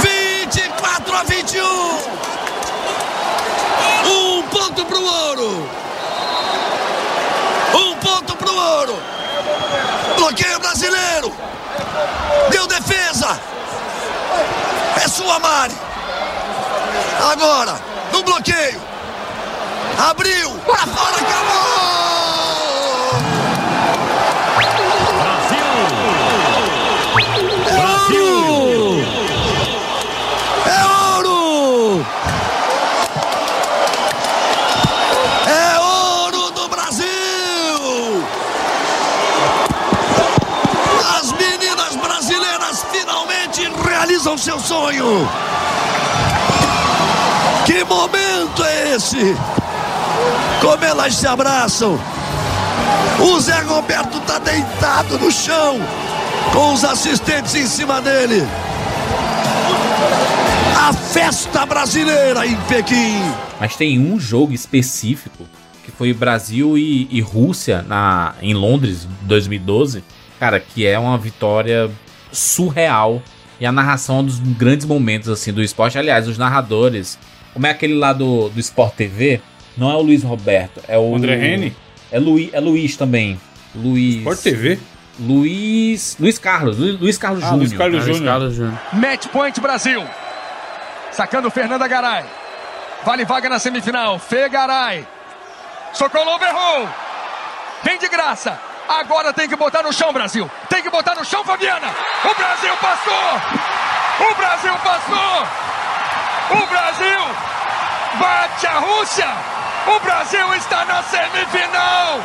24 0.00 1.14
a 1.16 1.22
21. 1.22 2.33
Ouro. 5.44 5.70
Um 7.74 7.94
ponto 7.96 8.36
pro 8.36 8.54
ouro. 8.54 9.02
Bloqueio 10.16 10.58
brasileiro. 10.60 11.32
Deu 12.50 12.66
defesa. 12.66 13.38
É 15.02 15.08
sua, 15.08 15.38
Mari. 15.38 15.74
Agora, 17.32 17.80
no 18.12 18.22
bloqueio. 18.22 18.80
Abriu. 19.98 20.50
Pra 20.66 20.86
fora, 20.86 21.16
acabou. 21.16 22.13
Seu 44.44 44.60
sonho! 44.60 45.26
Que 47.64 47.82
momento 47.82 48.62
é 48.62 48.94
esse? 48.94 49.34
Como 50.60 50.84
elas 50.84 51.14
se 51.14 51.26
abraçam! 51.26 51.98
O 53.20 53.40
Zé 53.40 53.58
Roberto 53.60 54.20
tá 54.20 54.38
deitado 54.38 55.18
no 55.18 55.32
chão, 55.32 55.78
com 56.52 56.74
os 56.74 56.84
assistentes 56.84 57.54
em 57.54 57.66
cima 57.66 58.02
dele. 58.02 58.46
A 60.78 60.92
festa 60.92 61.64
brasileira 61.64 62.46
em 62.46 62.56
Pequim. 62.68 63.22
Mas 63.58 63.76
tem 63.76 63.98
um 63.98 64.20
jogo 64.20 64.52
específico 64.52 65.46
que 65.82 65.90
foi 65.90 66.12
Brasil 66.12 66.76
e, 66.76 67.08
e 67.10 67.22
Rússia 67.22 67.80
na, 67.80 68.34
em 68.42 68.52
Londres, 68.52 69.08
2012. 69.22 70.04
Cara, 70.38 70.60
que 70.60 70.86
é 70.86 70.98
uma 70.98 71.16
vitória 71.16 71.90
surreal. 72.30 73.22
E 73.60 73.66
a 73.66 73.72
narração 73.72 74.16
é 74.16 74.20
um 74.20 74.24
dos 74.24 74.38
grandes 74.40 74.86
momentos 74.86 75.28
assim 75.28 75.52
do 75.52 75.62
esporte. 75.62 75.98
Aliás, 75.98 76.26
os 76.28 76.36
narradores. 76.38 77.18
Como 77.52 77.66
é 77.66 77.70
aquele 77.70 77.94
lá 77.94 78.12
do, 78.12 78.48
do 78.48 78.58
Sport 78.60 78.94
TV? 78.94 79.40
Não 79.76 79.90
é 79.90 79.94
o 79.94 80.02
Luiz 80.02 80.22
Roberto, 80.22 80.80
é 80.88 80.98
o. 80.98 81.14
André 81.14 81.36
Rene? 81.36 81.76
É, 82.10 82.18
Luiz, 82.18 82.52
é 82.52 82.60
Luiz 82.60 82.96
também. 82.96 83.40
Luiz. 83.74 84.16
Sport 84.16 84.38
TV? 84.40 84.78
Luiz. 85.18 86.16
Luiz 86.18 86.38
Carlos. 86.38 86.78
Luiz, 86.78 87.00
Luiz 87.00 87.18
Carlos 87.18 87.42
Ah, 87.44 87.46
Júnior. 87.48 87.60
Luiz 87.60 87.72
Carlos 87.78 88.04
Luiz 88.04 88.16
Júnior. 88.16 88.32
Carlos 88.32 88.54
Júnior. 88.54 88.78
Match 88.92 89.26
point 89.28 89.60
Brasil. 89.60 90.02
Sacando 91.12 91.50
Fernanda 91.50 91.86
Garay. 91.86 92.24
Vale 93.04 93.24
vaga 93.24 93.48
na 93.48 93.58
semifinal. 93.58 94.18
Fê 94.18 94.48
Garay. 94.48 95.06
Socolou, 95.92 96.38
berrou. 96.38 96.88
Vem 97.84 97.98
de 97.98 98.08
graça. 98.08 98.58
Agora 98.88 99.32
tem 99.32 99.48
que 99.48 99.56
botar 99.56 99.82
no 99.82 99.92
chão, 99.92 100.12
Brasil. 100.12 100.50
Tem 100.68 100.82
que 100.82 100.90
botar 100.90 101.14
no 101.14 101.24
chão, 101.24 101.42
Fabiana. 101.44 101.88
O 102.24 102.34
Brasil 102.34 102.76
passou. 102.76 104.30
O 104.30 104.34
Brasil 104.34 104.74
passou. 104.84 105.46
O 106.50 106.66
Brasil 106.66 107.20
bate 108.18 108.66
a 108.66 108.78
Rússia. 108.78 109.28
O 109.86 110.00
Brasil 110.00 110.54
está 110.54 110.84
na 110.84 111.02
semifinal. 111.02 112.20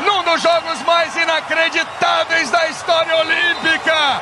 Num 0.00 0.22
dos 0.24 0.42
jogos 0.42 0.82
mais 0.82 1.14
inacreditáveis 1.16 2.50
da 2.50 2.68
história 2.68 3.16
olímpica. 3.16 4.20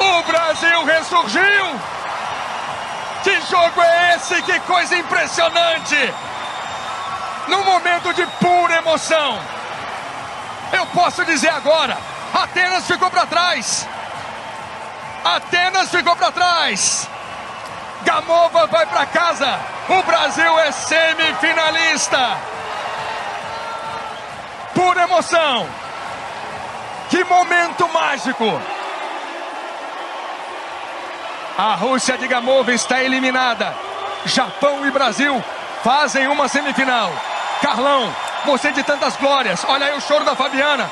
O 0.00 0.22
Brasil 0.22 0.84
ressurgiu! 0.84 1.80
Que 3.24 3.40
jogo 3.42 3.82
é 3.82 4.14
esse? 4.14 4.40
Que 4.42 4.60
coisa 4.60 4.96
impressionante! 4.96 6.14
Num 7.48 7.64
momento 7.64 8.12
de 8.14 8.26
pura 8.26 8.76
emoção, 8.76 9.38
eu 10.72 10.86
posso 10.86 11.24
dizer 11.24 11.50
agora: 11.50 11.96
Atenas 12.32 12.86
ficou 12.86 13.10
para 13.10 13.26
trás. 13.26 13.86
Atenas 15.24 15.90
ficou 15.90 16.14
para 16.14 16.30
trás. 16.30 17.08
Gamova 18.02 18.66
vai 18.66 18.86
para 18.86 19.06
casa. 19.06 19.58
O 19.88 20.02
Brasil 20.02 20.58
é 20.60 20.72
semifinalista. 20.72 22.36
Pura 24.74 25.02
emoção. 25.02 25.68
Que 27.10 27.24
momento 27.24 27.88
mágico. 27.88 28.60
A 31.56 31.74
Rússia 31.74 32.16
de 32.16 32.28
Gamova 32.28 32.72
está 32.72 33.02
eliminada. 33.02 33.74
Japão 34.24 34.86
e 34.86 34.90
Brasil 34.90 35.42
fazem 35.82 36.28
uma 36.28 36.46
semifinal. 36.46 37.10
Carlão, 37.60 38.14
você 38.46 38.72
de 38.72 38.82
tantas 38.82 39.16
glórias. 39.16 39.64
Olha 39.66 39.86
aí 39.86 39.96
o 39.96 40.00
choro 40.00 40.24
da 40.24 40.34
Fabiana. 40.34 40.90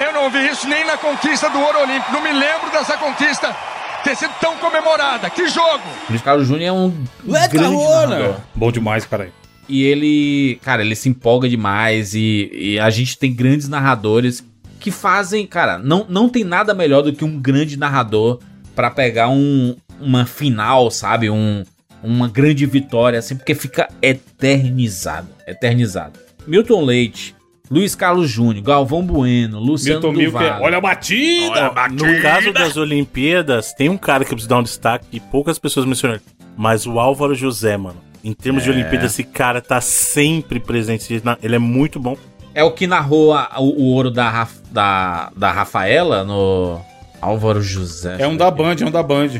Eu 0.00 0.12
não 0.12 0.30
vi 0.30 0.48
isso 0.48 0.68
nem 0.68 0.84
na 0.84 0.96
conquista 0.96 1.48
do 1.48 1.60
Ouro 1.60 1.80
Olímpico. 1.80 2.12
Não 2.12 2.22
me 2.22 2.32
lembro 2.32 2.70
dessa 2.70 2.96
conquista 2.96 3.54
ter 4.02 4.16
sido 4.16 4.32
tão 4.40 4.56
comemorada. 4.56 5.30
Que 5.30 5.48
jogo! 5.48 5.82
Luiz 6.08 6.22
Carlos 6.22 6.46
Júnior 6.46 6.68
é 6.68 6.72
um 6.72 6.92
Ué, 7.28 7.48
grande 7.48 7.76
Carona! 7.76 8.06
narrador. 8.06 8.36
Bom 8.54 8.72
demais, 8.72 9.04
cara. 9.04 9.30
E 9.68 9.84
ele, 9.84 10.58
cara, 10.62 10.82
ele 10.82 10.96
se 10.96 11.08
empolga 11.08 11.48
demais 11.48 12.14
e, 12.14 12.50
e 12.52 12.80
a 12.80 12.90
gente 12.90 13.16
tem 13.16 13.32
grandes 13.32 13.68
narradores 13.68 14.44
que 14.80 14.90
fazem, 14.90 15.46
cara, 15.46 15.78
não, 15.78 16.04
não 16.08 16.28
tem 16.28 16.42
nada 16.42 16.74
melhor 16.74 17.02
do 17.02 17.12
que 17.12 17.24
um 17.24 17.40
grande 17.40 17.78
narrador 17.78 18.40
pra 18.74 18.90
pegar 18.90 19.28
um, 19.28 19.76
uma 20.00 20.26
final, 20.26 20.90
sabe? 20.90 21.30
Um, 21.30 21.64
uma 22.02 22.28
grande 22.28 22.66
vitória, 22.66 23.18
assim, 23.18 23.36
porque 23.36 23.54
fica 23.54 23.88
eternizado, 24.02 25.28
eternizado. 25.46 26.18
Milton 26.46 26.84
Leite, 26.84 27.34
Luiz 27.70 27.94
Carlos 27.94 28.28
Júnior, 28.28 28.64
Galvão 28.64 29.02
Bueno, 29.04 29.58
Luciano 29.60 30.12
Milton 30.12 30.24
Duval. 30.24 30.62
olha 30.62 30.76
a 30.78 30.80
batida! 30.80 31.72
No 31.92 32.20
caso 32.22 32.52
das 32.52 32.76
Olimpíadas, 32.76 33.72
tem 33.72 33.88
um 33.88 33.96
cara 33.96 34.24
que 34.24 34.32
eu 34.32 34.36
preciso 34.36 34.48
dar 34.48 34.58
um 34.58 34.62
destaque 34.62 35.06
que 35.10 35.20
poucas 35.20 35.58
pessoas 35.58 35.86
mencionaram. 35.86 36.20
Mas 36.56 36.86
o 36.86 36.98
Álvaro 37.00 37.34
José, 37.34 37.76
mano. 37.76 37.96
Em 38.22 38.32
termos 38.34 38.62
de 38.62 38.70
É. 38.70 38.72
Olimpíadas, 38.72 39.12
esse 39.12 39.24
cara 39.24 39.60
tá 39.60 39.80
sempre 39.80 40.60
presente. 40.60 41.22
Ele 41.42 41.56
é 41.56 41.58
muito 41.58 41.98
bom. 41.98 42.16
É 42.54 42.62
o 42.62 42.70
que 42.72 42.86
narrou 42.86 43.32
a- 43.32 43.48
o, 43.58 43.62
o 43.80 43.84
ouro 43.94 44.10
da, 44.10 44.28
Raf- 44.28 44.60
da, 44.70 45.30
da 45.34 45.50
Rafaela 45.50 46.22
no 46.22 46.78
Álvaro 47.20 47.62
José. 47.62 48.16
É 48.18 48.28
um 48.28 48.36
da 48.36 48.50
Band, 48.50 48.76
é 48.80 48.84
um 48.84 48.90
da 48.90 49.02
Band. 49.02 49.30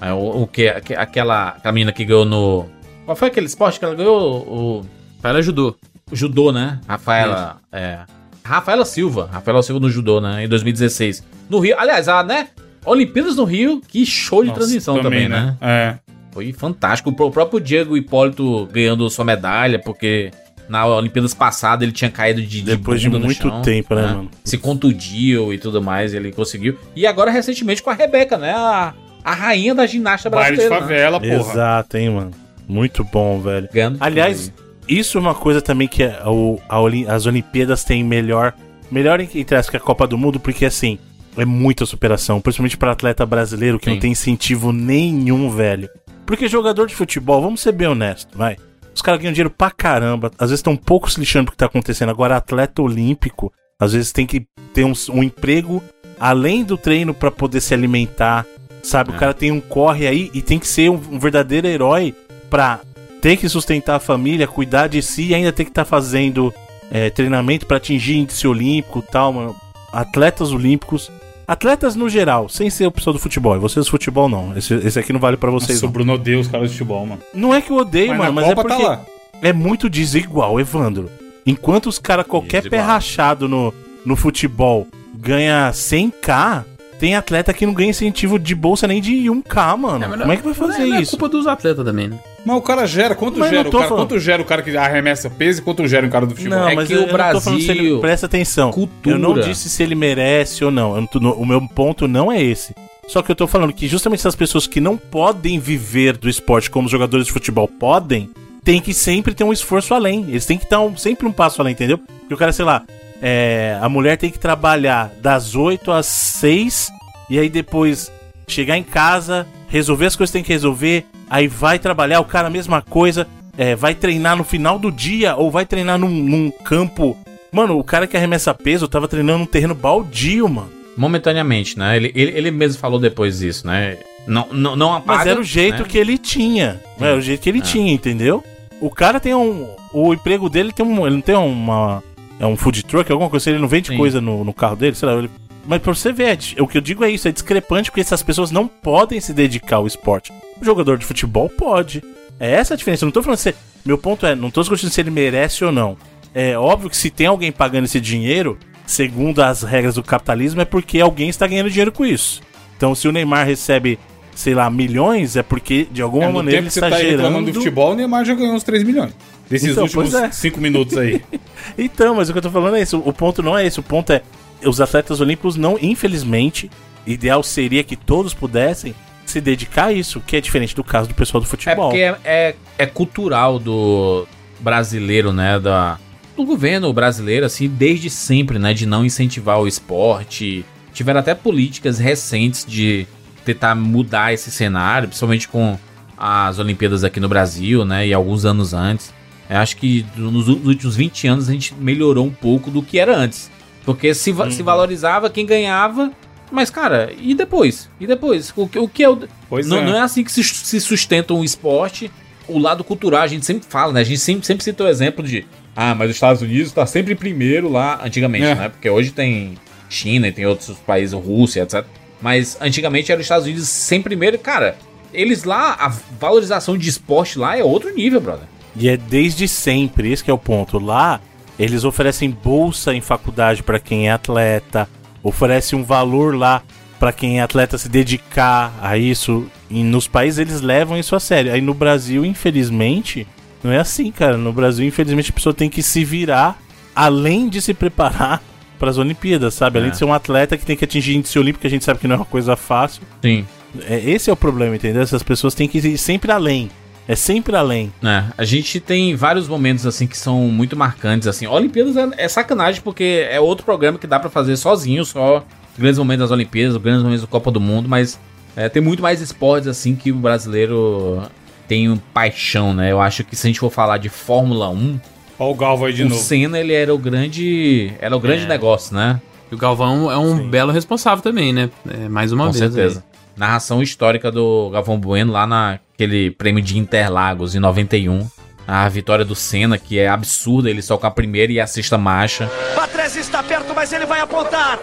É 0.00 0.12
o, 0.12 0.42
o 0.42 0.46
que? 0.46 0.68
Aque- 0.68 0.94
Aquela, 0.94 1.48
aquela 1.48 1.72
menina 1.72 1.92
que 1.92 2.04
ganhou 2.04 2.24
no. 2.24 2.66
Qual 3.04 3.16
foi 3.16 3.28
aquele 3.28 3.46
esporte 3.46 3.78
que 3.78 3.84
ela 3.84 3.94
ganhou? 3.94 4.38
O. 4.40 4.86
Ela 5.22 5.42
judô. 5.42 5.76
Judô, 6.12 6.50
né? 6.52 6.80
Rafaela. 6.88 7.60
É. 7.70 8.00
Rafaela 8.42 8.84
Silva. 8.84 9.28
Rafaela 9.32 9.62
Silva 9.62 9.80
no 9.80 9.90
judô, 9.90 10.20
né? 10.20 10.44
Em 10.44 10.48
2016. 10.48 11.22
No 11.48 11.58
Rio. 11.60 11.76
Aliás, 11.78 12.08
a, 12.08 12.22
né? 12.22 12.48
Olimpíadas 12.84 13.36
no 13.36 13.44
Rio, 13.44 13.80
que 13.86 14.04
show 14.06 14.42
de 14.42 14.48
Nossa, 14.48 14.60
transmissão 14.60 15.00
também, 15.02 15.28
né? 15.28 15.56
É. 15.60 15.98
Foi 16.32 16.52
fantástico. 16.52 17.10
O 17.10 17.30
próprio 17.30 17.60
Diego 17.60 17.96
Hipólito 17.96 18.66
ganhando 18.72 19.08
sua 19.10 19.24
medalha, 19.24 19.78
porque 19.78 20.30
na 20.68 20.86
Olimpíadas 20.86 21.34
passada 21.34 21.84
ele 21.84 21.92
tinha 21.92 22.10
caído 22.10 22.40
de, 22.40 22.48
de 22.48 22.62
Depois 22.62 23.00
de 23.00 23.08
muito 23.10 23.34
chão, 23.34 23.60
tempo, 23.60 23.94
né, 23.94 24.02
mano? 24.02 24.30
Se 24.44 24.56
contundiu 24.56 25.52
e 25.52 25.58
tudo 25.58 25.82
mais, 25.82 26.14
ele 26.14 26.32
conseguiu. 26.32 26.78
E 26.96 27.06
agora, 27.06 27.30
recentemente, 27.30 27.82
com 27.82 27.90
a 27.90 27.94
Rebeca, 27.94 28.38
né? 28.38 28.52
A, 28.54 28.94
a 29.24 29.34
rainha 29.34 29.74
da 29.74 29.86
ginástica 29.86 30.30
Baile 30.30 30.56
de 30.56 30.68
brasileira. 30.68 30.80
né? 30.80 30.80
favela, 30.80 31.20
porra. 31.20 31.52
Exato, 31.52 31.96
hein, 31.96 32.10
mano. 32.10 32.30
Muito 32.68 33.02
bom, 33.04 33.40
velho. 33.40 33.68
Aliás, 33.98 34.52
isso 34.88 35.18
é 35.18 35.20
uma 35.20 35.34
coisa 35.34 35.60
também 35.60 35.88
que 35.88 36.02
é 36.02 36.20
o, 36.26 36.58
a 36.68 36.80
Oli- 36.80 37.06
as 37.08 37.26
Olimpíadas 37.26 37.82
têm 37.84 38.02
melhor. 38.04 38.54
Melhor 38.90 39.20
entre 39.20 39.54
as 39.56 39.68
que 39.70 39.76
a 39.76 39.80
Copa 39.80 40.06
do 40.06 40.18
Mundo, 40.18 40.40
porque 40.40 40.64
assim, 40.64 40.98
é 41.36 41.44
muita 41.44 41.84
superação. 41.86 42.40
Principalmente 42.40 42.76
para 42.76 42.92
atleta 42.92 43.24
brasileiro 43.26 43.78
que 43.78 43.86
não 43.88 43.94
Sim. 43.94 44.00
tem 44.00 44.12
incentivo 44.12 44.72
nenhum, 44.72 45.50
velho. 45.50 45.88
Porque 46.26 46.48
jogador 46.48 46.86
de 46.86 46.94
futebol, 46.94 47.40
vamos 47.42 47.60
ser 47.60 47.72
bem 47.72 47.88
honestos, 47.88 48.36
vai. 48.36 48.56
Os 48.94 49.02
caras 49.02 49.20
ganham 49.20 49.32
dinheiro 49.32 49.50
pra 49.50 49.70
caramba. 49.70 50.30
Às 50.38 50.50
vezes 50.50 50.58
estão 50.60 50.72
um 50.72 50.76
pouco 50.76 51.10
se 51.10 51.18
lixando 51.20 51.44
pro 51.46 51.52
que 51.52 51.58
tá 51.58 51.66
acontecendo. 51.66 52.08
Agora, 52.10 52.36
atleta 52.36 52.82
olímpico, 52.82 53.52
às 53.78 53.92
vezes 53.92 54.12
tem 54.12 54.26
que 54.26 54.44
ter 54.74 54.84
um, 54.84 54.92
um 55.12 55.22
emprego 55.22 55.82
além 56.18 56.62
do 56.64 56.76
treino 56.76 57.14
pra 57.14 57.30
poder 57.30 57.60
se 57.60 57.72
alimentar. 57.74 58.44
Sabe? 58.82 59.10
O 59.10 59.14
cara 59.14 59.34
tem 59.34 59.50
um 59.52 59.60
corre 59.60 60.06
aí 60.06 60.30
e 60.32 60.40
tem 60.40 60.58
que 60.58 60.66
ser 60.66 60.90
um, 60.90 61.00
um 61.10 61.18
verdadeiro 61.18 61.66
herói 61.66 62.14
pra 62.48 62.80
ter 63.20 63.36
que 63.36 63.48
sustentar 63.48 63.96
a 63.96 64.00
família, 64.00 64.46
cuidar 64.46 64.86
de 64.88 65.02
si 65.02 65.28
e 65.28 65.34
ainda 65.34 65.52
ter 65.52 65.64
que 65.64 65.70
estar 65.70 65.84
fazendo 65.84 66.52
é, 66.90 67.10
treinamento 67.10 67.66
pra 67.66 67.76
atingir 67.76 68.16
índice 68.16 68.46
olímpico 68.48 69.00
e 69.00 69.12
tal, 69.12 69.32
mano. 69.32 69.56
Atletas 69.92 70.52
olímpicos. 70.52 71.10
Atletas 71.46 71.96
no 71.96 72.08
geral, 72.08 72.48
sem 72.48 72.70
ser 72.70 72.86
o 72.86 72.92
pessoal 72.92 73.12
do 73.12 73.18
futebol. 73.18 73.56
E 73.56 73.58
vocês 73.58 73.84
do 73.84 73.90
futebol 73.90 74.28
não. 74.28 74.56
Esse, 74.56 74.72
esse 74.74 74.98
aqui 74.98 75.12
não 75.12 75.18
vale 75.18 75.36
pra 75.36 75.50
vocês. 75.50 75.80
Nossa, 75.80 75.86
o 75.86 75.88
não. 75.88 75.92
Bruno 75.92 76.12
odeia 76.14 76.38
os 76.38 76.46
caras 76.46 76.68
de 76.70 76.76
futebol, 76.76 77.04
mano. 77.04 77.20
Não 77.34 77.52
é 77.52 77.60
que 77.60 77.70
eu 77.70 77.76
odeio, 77.76 78.10
Mas 78.10 78.18
mano, 78.18 78.32
mas 78.34 78.44
é 78.46 78.54
Copa 78.54 78.68
tá 78.68 78.74
porque 78.76 78.86
lá. 78.88 79.04
é 79.42 79.52
muito 79.52 79.90
desigual, 79.90 80.60
Evandro. 80.60 81.10
Enquanto 81.44 81.88
os 81.88 81.98
caras, 81.98 82.26
qualquer 82.26 82.68
pé 82.68 82.78
rachado 82.78 83.48
no, 83.48 83.74
no 84.06 84.14
futebol 84.14 84.86
ganha 85.12 85.70
100k, 85.72 86.64
tem 87.00 87.16
atleta 87.16 87.52
que 87.54 87.64
não 87.66 87.72
ganha 87.74 87.90
incentivo 87.90 88.38
de 88.38 88.54
bolsa 88.54 88.86
nem 88.86 89.00
de 89.00 89.12
1k, 89.28 89.76
mano. 89.76 90.06
Como 90.18 90.32
é 90.32 90.36
que 90.36 90.42
vai 90.44 90.54
fazer 90.54 90.84
não 90.86 90.96
é, 90.96 91.00
isso? 91.00 91.16
É 91.16 91.18
culpa 91.18 91.28
dos 91.36 91.46
atletas 91.46 91.84
também, 91.84 92.08
né? 92.08 92.18
Mas 92.44 92.56
o 92.56 92.60
cara 92.60 92.86
gera, 92.86 93.14
quanto 93.14 93.38
Mas 93.38 93.50
gera 93.50 93.62
não 93.62 93.68
o 93.68 93.72
tô 93.72 93.78
cara? 93.78 93.88
falando. 93.88 94.06
Quanto 94.06 94.20
gera 94.20 94.42
o 94.42 94.44
cara 94.44 94.62
que 94.62 94.76
arremessa 94.76 95.28
peso 95.30 95.60
e 95.60 95.64
quanto 95.64 95.86
gera 95.88 96.06
um 96.06 96.10
cara 96.10 96.26
do 96.26 96.36
futebol? 96.36 96.58
Não, 96.58 96.68
É 96.68 96.74
mas 96.74 96.86
que 96.88 96.94
eu, 96.94 96.98
o 96.98 97.02
eu 97.02 97.06
não 97.18 97.32
tô 97.32 97.40
falando 97.40 97.60
se 97.62 97.70
ele 97.70 97.80
Brasil- 97.80 98.00
presta 98.00 98.26
atenção. 98.26 98.70
Cultura. 98.70 99.16
Eu 99.16 99.18
não 99.18 99.34
disse 99.40 99.68
se 99.70 99.82
ele 99.82 99.94
merece 99.94 100.64
ou 100.64 100.70
não. 100.70 100.94
Eu 100.94 101.00
não 101.00 101.06
tô- 101.06 101.18
no- 101.20 101.32
o 101.32 101.44
meu 101.46 101.60
ponto 101.68 102.06
não 102.06 102.30
é 102.30 102.42
esse. 102.42 102.74
Só 103.08 103.22
que 103.22 103.30
eu 103.32 103.34
tô 103.36 103.46
falando 103.46 103.72
que 103.72 103.88
justamente 103.88 104.20
essas 104.20 104.36
pessoas 104.36 104.66
que 104.66 104.80
não 104.80 104.96
podem 104.96 105.58
viver 105.58 106.16
do 106.16 106.28
esporte 106.28 106.70
como 106.70 106.86
os 106.86 106.92
jogadores 106.92 107.26
de 107.26 107.32
futebol 107.32 107.66
podem, 107.66 108.30
tem 108.62 108.80
que 108.80 108.94
sempre 108.94 109.34
ter 109.34 109.42
um 109.42 109.52
esforço 109.52 109.92
além. 109.94 110.26
Eles 110.28 110.46
têm 110.46 110.56
que 110.58 110.68
dar 110.68 110.80
um- 110.80 110.96
sempre 110.96 111.26
um 111.26 111.32
passo 111.32 111.60
além, 111.60 111.72
entendeu? 111.72 111.98
Porque 111.98 112.34
o 112.34 112.36
cara, 112.36 112.52
sei 112.52 112.64
lá, 112.64 112.82
é, 113.22 113.78
a 113.80 113.88
mulher 113.88 114.16
tem 114.16 114.30
que 114.30 114.38
trabalhar 114.38 115.12
das 115.20 115.54
8 115.54 115.90
às 115.92 116.06
6 116.06 116.90
e 117.28 117.38
aí 117.38 117.48
depois 117.48 118.10
chegar 118.48 118.76
em 118.76 118.82
casa, 118.82 119.46
resolver 119.68 120.06
as 120.06 120.16
coisas 120.16 120.30
que 120.32 120.38
tem 120.38 120.44
que 120.44 120.52
resolver, 120.52 121.06
aí 121.28 121.46
vai 121.46 121.78
trabalhar, 121.78 122.20
o 122.20 122.24
cara 122.24 122.48
a 122.48 122.50
mesma 122.50 122.82
coisa, 122.82 123.26
é, 123.56 123.76
vai 123.76 123.94
treinar 123.94 124.36
no 124.36 124.44
final 124.44 124.78
do 124.78 124.90
dia 124.90 125.36
ou 125.36 125.50
vai 125.50 125.64
treinar 125.64 125.98
num, 125.98 126.08
num 126.08 126.50
campo. 126.50 127.16
Mano, 127.52 127.78
o 127.78 127.84
cara 127.84 128.06
que 128.06 128.16
arremessa 128.16 128.54
peso 128.54 128.88
tava 128.88 129.06
treinando 129.08 129.40
num 129.40 129.46
terreno 129.46 129.74
baldio, 129.74 130.48
mano. 130.48 130.70
Momentaneamente, 130.96 131.78
né? 131.78 131.96
Ele, 131.96 132.12
ele, 132.14 132.32
ele 132.36 132.50
mesmo 132.50 132.80
falou 132.80 132.98
depois 132.98 133.38
disso, 133.38 133.66
né? 133.66 133.96
Não, 134.26 134.48
não, 134.52 134.76
não 134.76 134.94
apaga, 134.94 135.18
Mas 135.18 135.26
era 135.26 135.40
o 135.40 135.44
jeito 135.44 135.82
né? 135.82 135.88
que 135.88 135.96
ele 135.98 136.18
tinha. 136.18 136.80
Era 137.00 137.16
o 137.16 137.20
jeito 137.20 137.40
que 137.40 137.48
ele 137.48 137.60
Ah. 137.60 137.62
tinha, 137.62 137.92
entendeu? 137.92 138.44
O 138.80 138.90
cara 138.90 139.18
tem 139.18 139.34
um. 139.34 139.68
O 139.92 140.12
emprego 140.12 140.48
dele 140.48 140.72
tem 140.72 140.84
um. 140.84 141.06
Ele 141.06 141.16
não 141.16 141.22
tem 141.22 141.34
uma. 141.34 142.02
É 142.40 142.46
um 142.46 142.56
food 142.56 142.82
truck, 142.84 143.12
alguma 143.12 143.28
coisa 143.30 143.44
assim, 143.44 143.50
ele 143.50 143.60
não 143.60 143.68
vende 143.68 143.88
Sim. 143.88 143.96
coisa 143.98 144.20
no, 144.20 144.42
no 144.42 144.52
carro 144.54 144.74
dele, 144.74 144.96
sei 144.96 145.06
lá. 145.08 145.14
ele- 145.16 145.30
mas 145.66 145.80
pra 145.82 145.94
você 145.94 146.10
ver, 146.10 146.38
é 146.56 146.62
o 146.62 146.66
que 146.66 146.78
eu 146.78 146.80
digo 146.82 147.04
é 147.04 147.10
isso, 147.10 147.28
é 147.28 147.32
discrepante 147.32 147.90
porque 147.90 148.00
essas 148.00 148.22
pessoas 148.22 148.50
não 148.50 148.66
podem 148.66 149.20
se 149.20 149.32
dedicar 149.34 149.76
ao 149.76 149.86
esporte. 149.86 150.32
O 150.60 150.64
jogador 150.64 150.96
de 150.98 151.04
futebol 151.04 151.48
pode. 151.50 152.02
É 152.40 152.50
essa 152.52 152.72
a 152.72 152.76
diferença. 152.76 153.04
Eu 153.04 153.08
não 153.08 153.12
tô 153.12 153.22
falando 153.22 153.38
se. 153.38 153.54
Meu 153.84 153.98
ponto 153.98 154.24
é, 154.24 154.34
não 154.34 154.50
tô 154.50 154.62
discutindo 154.62 154.88
se 154.90 155.00
ele 155.00 155.10
merece 155.10 155.62
ou 155.64 155.70
não. 155.70 155.96
É 156.34 156.56
óbvio 156.58 156.88
que 156.88 156.96
se 156.96 157.10
tem 157.10 157.26
alguém 157.26 157.52
pagando 157.52 157.84
esse 157.84 158.00
dinheiro, 158.00 158.58
segundo 158.86 159.42
as 159.42 159.62
regras 159.62 159.94
do 159.96 160.02
capitalismo, 160.02 160.60
é 160.62 160.64
porque 160.64 160.98
alguém 160.98 161.28
está 161.28 161.46
ganhando 161.46 161.68
dinheiro 161.70 161.92
com 161.92 162.04
isso. 162.06 162.40
Então, 162.76 162.94
se 162.94 163.06
o 163.06 163.12
Neymar 163.12 163.46
recebe, 163.46 163.98
sei 164.34 164.54
lá, 164.54 164.70
milhões, 164.70 165.36
é 165.36 165.42
porque 165.42 165.86
de 165.90 166.00
alguma 166.00 166.24
É, 166.24 166.32
maneira 166.32 166.50
tempo 166.50 166.62
ele 166.62 166.66
que 166.68 166.72
você 166.72 166.78
está 166.80 166.90
tá 166.90 166.96
gerando. 166.96 167.16
reclamando 167.18 167.52
do 167.52 167.54
futebol, 167.54 167.92
o 167.92 167.94
Neymar 167.94 168.24
já 168.24 168.34
ganhou 168.34 168.54
uns 168.54 168.62
3 168.62 168.82
milhões. 168.82 169.12
Desses 169.50 169.70
Então, 169.72 169.82
últimos 169.82 170.14
é. 170.14 170.30
5 170.30 170.60
minutos 170.60 170.96
aí. 170.96 171.20
Então, 171.76 172.14
mas 172.14 172.28
o 172.28 172.32
que 172.32 172.38
eu 172.38 172.42
tô 172.42 172.50
falando 172.50 172.76
é 172.76 172.82
isso. 172.82 172.98
O 173.04 173.12
ponto 173.12 173.42
não 173.42 173.56
é 173.58 173.66
esse. 173.66 173.78
O 173.78 173.82
ponto 173.82 174.12
é. 174.12 174.22
Os 174.64 174.80
atletas 174.80 175.20
olímpicos 175.20 175.56
não, 175.56 175.76
infelizmente, 175.80 176.70
ideal 177.06 177.42
seria 177.42 177.82
que 177.84 177.96
todos 177.96 178.32
pudessem 178.34 178.94
se 179.26 179.40
dedicar 179.40 179.86
a 179.86 179.92
isso, 179.92 180.20
que 180.20 180.36
é 180.36 180.40
diferente 180.40 180.74
do 180.74 180.82
caso 180.84 181.08
do 181.08 181.14
pessoal 181.14 181.40
do 181.40 181.44
É 181.46 181.48
futebol. 181.48 181.88
porque 181.90 182.00
é, 182.00 182.18
é, 182.24 182.54
é 182.78 182.86
cultural 182.86 183.58
do 183.58 184.26
brasileiro, 184.58 185.32
né? 185.32 185.58
Da, 185.58 185.98
do 186.36 186.44
governo 186.44 186.92
brasileiro, 186.92 187.46
assim, 187.46 187.68
desde 187.68 188.10
sempre, 188.10 188.58
né? 188.58 188.72
De 188.74 188.86
não 188.86 189.04
incentivar 189.04 189.58
o 189.60 189.66
esporte. 189.66 190.64
Tiveram 190.92 191.20
até 191.20 191.34
políticas 191.34 191.98
recentes 191.98 192.64
de 192.66 193.06
tentar 193.44 193.74
mudar 193.74 194.32
esse 194.32 194.50
cenário, 194.50 195.08
principalmente 195.08 195.48
com 195.48 195.78
as 196.18 196.58
Olimpíadas 196.58 197.04
aqui 197.04 197.18
no 197.20 197.28
Brasil, 197.28 197.84
né? 197.84 198.06
E 198.06 198.12
alguns 198.12 198.44
anos 198.44 198.74
antes. 198.74 199.12
Eu 199.50 199.56
acho 199.58 199.76
que 199.76 200.06
nos 200.16 200.48
últimos 200.48 200.94
20 200.96 201.26
anos 201.26 201.48
a 201.48 201.52
gente 201.52 201.74
melhorou 201.74 202.24
um 202.24 202.30
pouco 202.30 202.70
do 202.70 202.80
que 202.82 202.98
era 202.98 203.14
antes. 203.16 203.50
Porque 203.84 204.14
se, 204.14 204.30
va- 204.30 204.50
se 204.50 204.62
valorizava 204.62 205.28
quem 205.28 205.44
ganhava. 205.44 206.12
Mas, 206.52 206.70
cara, 206.70 207.12
e 207.20 207.34
depois? 207.34 207.88
E 208.00 208.06
depois? 208.06 208.52
O, 208.56 208.68
que- 208.68 208.78
o 208.78 208.88
que 208.88 209.02
é 209.02 209.08
o. 209.10 209.18
Pois 209.48 209.66
não, 209.66 209.78
é. 209.78 209.84
não 209.84 209.96
é 209.96 210.00
assim 210.00 210.22
que 210.22 210.30
se, 210.30 210.42
se 210.44 210.80
sustenta 210.80 211.34
um 211.34 211.42
esporte. 211.42 212.10
O 212.48 212.58
lado 212.58 212.82
cultural, 212.84 213.22
a 213.22 213.26
gente 213.26 213.44
sempre 213.46 213.66
fala, 213.68 213.92
né? 213.92 214.00
A 214.00 214.04
gente 214.04 214.18
sempre, 214.20 214.46
sempre 214.46 214.62
cita 214.64 214.84
o 214.84 214.88
exemplo 214.88 215.24
de. 215.24 215.44
Ah, 215.76 215.94
mas 215.94 216.10
os 216.10 216.16
Estados 216.16 216.42
Unidos 216.42 216.68
está 216.68 216.84
sempre 216.86 217.12
em 217.12 217.16
primeiro 217.16 217.68
lá, 217.70 218.00
antigamente, 218.04 218.44
É. 218.44 218.54
né? 218.54 218.68
Porque 218.68 218.88
hoje 218.90 219.10
tem 219.12 219.54
China 219.88 220.26
e 220.28 220.32
tem 220.32 220.46
outros 220.46 220.76
países, 220.78 221.12
Rússia, 221.14 221.62
etc. 221.62 221.84
Mas 222.20 222.56
antigamente 222.60 223.10
eram 223.10 223.20
os 223.20 223.24
Estados 223.24 223.46
Unidos 223.46 223.68
sem 223.68 224.02
primeiro. 224.02 224.36
Cara, 224.38 224.76
eles 225.12 225.44
lá, 225.44 225.74
a 225.78 225.88
valorização 226.20 226.76
de 226.76 226.88
esporte 226.88 227.38
lá 227.38 227.56
é 227.56 227.62
outro 227.64 227.92
nível, 227.94 228.20
brother. 228.20 228.46
E 228.80 228.88
é 228.88 228.96
desde 228.96 229.46
sempre, 229.46 230.10
esse 230.10 230.24
que 230.24 230.30
é 230.30 230.34
o 230.34 230.38
ponto. 230.38 230.78
Lá, 230.78 231.20
eles 231.58 231.84
oferecem 231.84 232.30
bolsa 232.30 232.94
em 232.94 233.00
faculdade 233.02 233.62
para 233.62 233.78
quem 233.78 234.08
é 234.08 234.12
atleta, 234.12 234.88
oferecem 235.22 235.78
um 235.78 235.84
valor 235.84 236.34
lá 236.34 236.62
para 236.98 237.12
quem 237.12 237.38
é 237.38 237.42
atleta 237.42 237.76
se 237.76 237.88
dedicar 237.88 238.72
a 238.80 238.96
isso. 238.96 239.46
E 239.70 239.82
nos 239.82 240.08
países 240.08 240.38
eles 240.38 240.60
levam 240.62 240.96
isso 240.98 241.14
a 241.14 241.20
sério. 241.20 241.52
Aí 241.52 241.60
no 241.60 241.74
Brasil, 241.74 242.24
infelizmente, 242.24 243.26
não 243.62 243.70
é 243.70 243.78
assim, 243.78 244.10
cara. 244.10 244.36
No 244.38 244.52
Brasil, 244.52 244.86
infelizmente, 244.86 245.30
a 245.30 245.34
pessoa 245.34 245.54
tem 245.54 245.68
que 245.68 245.82
se 245.82 246.02
virar 246.04 246.58
além 246.96 247.48
de 247.48 247.60
se 247.60 247.74
preparar 247.74 248.42
para 248.78 248.90
as 248.90 248.96
Olimpíadas, 248.96 249.52
sabe? 249.54 249.78
Além 249.78 249.88
É. 249.88 249.92
de 249.92 249.98
ser 249.98 250.06
um 250.06 250.14
atleta 250.14 250.56
que 250.56 250.64
tem 250.64 250.76
que 250.76 250.84
atingir 250.84 251.14
índice 251.16 251.38
olímpico, 251.38 251.60
que 251.60 251.66
a 251.66 251.70
gente 251.70 251.84
sabe 251.84 252.00
que 252.00 252.08
não 252.08 252.14
é 252.14 252.18
uma 252.18 252.24
coisa 252.24 252.56
fácil. 252.56 253.02
Sim. 253.20 253.46
É, 253.86 254.00
esse 254.10 254.30
é 254.30 254.32
o 254.32 254.36
problema, 254.36 254.74
entendeu? 254.74 255.02
Essas 255.02 255.22
pessoas 255.22 255.54
têm 255.54 255.68
que 255.68 255.78
ir 255.78 255.98
sempre 255.98 256.32
além. 256.32 256.70
É 257.10 257.16
sempre 257.16 257.56
além. 257.56 257.92
É, 258.04 258.22
a 258.38 258.44
gente 258.44 258.78
tem 258.78 259.16
vários 259.16 259.48
momentos 259.48 259.84
assim 259.84 260.06
que 260.06 260.16
são 260.16 260.42
muito 260.42 260.76
marcantes 260.76 261.26
assim. 261.26 261.44
Olimpíadas 261.44 261.96
é, 261.96 262.08
é 262.16 262.28
sacanagem 262.28 262.80
porque 262.82 263.26
é 263.28 263.40
outro 263.40 263.64
programa 263.64 263.98
que 263.98 264.06
dá 264.06 264.20
pra 264.20 264.30
fazer 264.30 264.56
sozinho, 264.56 265.04
só 265.04 265.44
grandes 265.76 265.98
momentos 265.98 266.20
das 266.22 266.30
Olimpíadas, 266.30 266.76
os 266.76 266.80
grandes 266.80 267.02
momentos 267.02 267.22
da 267.22 267.26
Copa 267.26 267.50
do 267.50 267.58
Mundo, 267.60 267.88
mas 267.88 268.16
é, 268.54 268.68
tem 268.68 268.80
muito 268.80 269.02
mais 269.02 269.20
esportes 269.20 269.66
assim 269.66 269.96
que 269.96 270.12
o 270.12 270.14
brasileiro 270.14 271.22
tem 271.66 271.90
um 271.90 271.96
paixão, 271.96 272.72
né? 272.72 272.92
Eu 272.92 273.00
acho 273.00 273.24
que 273.24 273.34
se 273.34 273.44
a 273.44 273.48
gente 273.48 273.58
for 273.58 273.70
falar 273.70 273.98
de 273.98 274.08
Fórmula 274.08 274.68
1, 274.68 275.00
Olha 275.36 275.50
o 275.50 275.54
Galvo 275.56 275.86
aí 275.86 275.92
de 275.92 276.02
o 276.04 276.08
novo. 276.08 276.20
Senna 276.20 276.60
ele 276.60 276.72
era 276.74 276.94
o 276.94 276.98
grande, 276.98 277.92
era 277.98 278.16
o 278.16 278.20
grande 278.20 278.44
É. 278.44 278.46
negócio, 278.46 278.94
né? 278.94 279.20
E 279.50 279.54
o 279.56 279.58
Galvão 279.58 280.08
é 280.12 280.16
um 280.16 280.48
belo 280.48 280.70
responsável 280.70 281.24
também, 281.24 281.52
né? 281.52 281.70
É, 281.88 282.08
mais 282.08 282.30
uma 282.30 282.46
Com 282.46 282.52
vez. 282.52 282.72
certeza. 282.72 283.02
Narração 283.36 283.82
histórica 283.82 284.30
do 284.30 284.70
Galvão 284.70 284.98
Bueno 284.98 285.32
lá 285.32 285.46
naquele 285.46 286.30
prêmio 286.30 286.62
de 286.62 286.78
Interlagos 286.78 287.54
em 287.54 287.58
91. 287.58 288.28
A 288.66 288.88
vitória 288.88 289.24
do 289.24 289.34
Senna, 289.34 289.78
que 289.78 289.98
é 289.98 290.08
absurda, 290.08 290.70
ele 290.70 290.82
só 290.82 290.96
com 290.96 291.06
a 291.06 291.10
primeira 291.10 291.52
e 291.52 291.58
a 291.58 291.66
sexta 291.66 291.98
marcha. 291.98 292.50
Patrese 292.74 293.18
está 293.18 293.42
perto, 293.42 293.74
mas 293.74 293.92
ele 293.92 294.06
vai 294.06 294.20
apontar. 294.20 294.78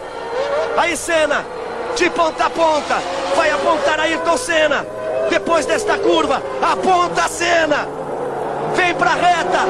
Aí 0.78 0.98
Senna, 0.98 1.45
de 1.95 2.10
ponta 2.10 2.45
a 2.45 2.49
ponta, 2.49 3.02
vai 3.36 3.49
apontar 3.49 3.99
Ayrton 3.99 4.38
Senna. 4.38 4.86
Depois 5.30 5.65
desta 5.65 5.98
curva, 5.98 6.41
aponta 6.61 7.28
Senna. 7.28 7.88
Vem 8.76 8.94
pra 8.95 9.14
reta, 9.15 9.65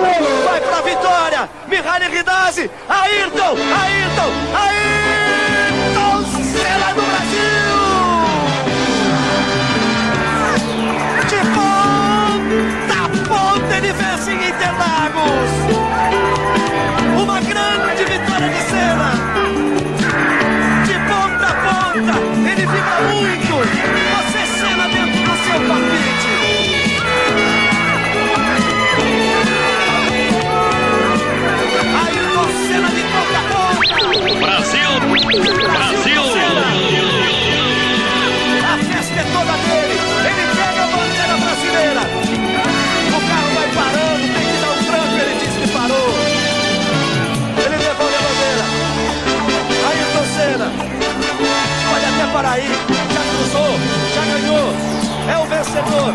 vai 0.46 0.62
pra 0.62 0.82
vitória. 0.82 1.50
Mihaly 1.68 2.08
Ridazzi, 2.08 2.72
Ayrton, 2.90 3.56
Ayrton, 3.56 4.32
Ayrton 4.56 4.97
Uma 17.22 17.40
grande 17.42 18.04
vitória 18.06 18.50
de 18.50 18.62
Senna. 18.70 19.12
De 20.86 20.94
ponta 21.08 21.48
a 21.48 21.56
ponta, 21.64 22.16
ele 22.50 22.66
vibra 22.66 23.02
muito. 23.12 23.56
Você 24.14 24.42
Senna 24.60 24.86
dentro 24.88 25.20
do 25.24 25.36
seu 25.44 25.60
palpite. 25.68 26.32
Ayrton 32.04 32.48
Senna 32.68 32.90
de 32.90 33.04
ponta 33.14 33.38
a 33.38 33.44
ponta. 33.52 34.46
Brasil, 34.46 34.92
Brasil. 35.62 35.97
Pode 52.28 52.32
até 52.32 52.34
parar 52.34 52.52
aí. 52.52 52.68
Já 52.68 53.22
cruzou, 53.32 53.72
já 54.14 54.24
ganhou. 54.26 54.74
É 55.30 55.38
o 55.38 55.46
vencedor. 55.46 56.14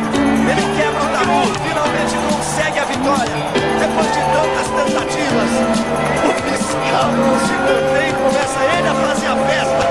Ele 0.51 0.65
quebra 0.77 1.03
o 1.03 1.09
tabu. 1.09 1.41
Finalmente 1.67 2.15
consegue 2.29 2.79
a 2.79 2.85
vitória. 2.85 3.35
Depois 3.79 4.07
de 4.07 4.21
tantas 4.33 4.69
tentativas. 4.69 5.51
O 6.25 6.33
fiscal 6.51 7.13
não 7.13 7.39
se 7.41 7.53
mantém. 7.53 8.13
Começa 8.15 8.61
ele 8.79 8.89
a 8.89 8.95
fazer 8.95 9.27
a 9.27 9.37
festa. 9.37 9.83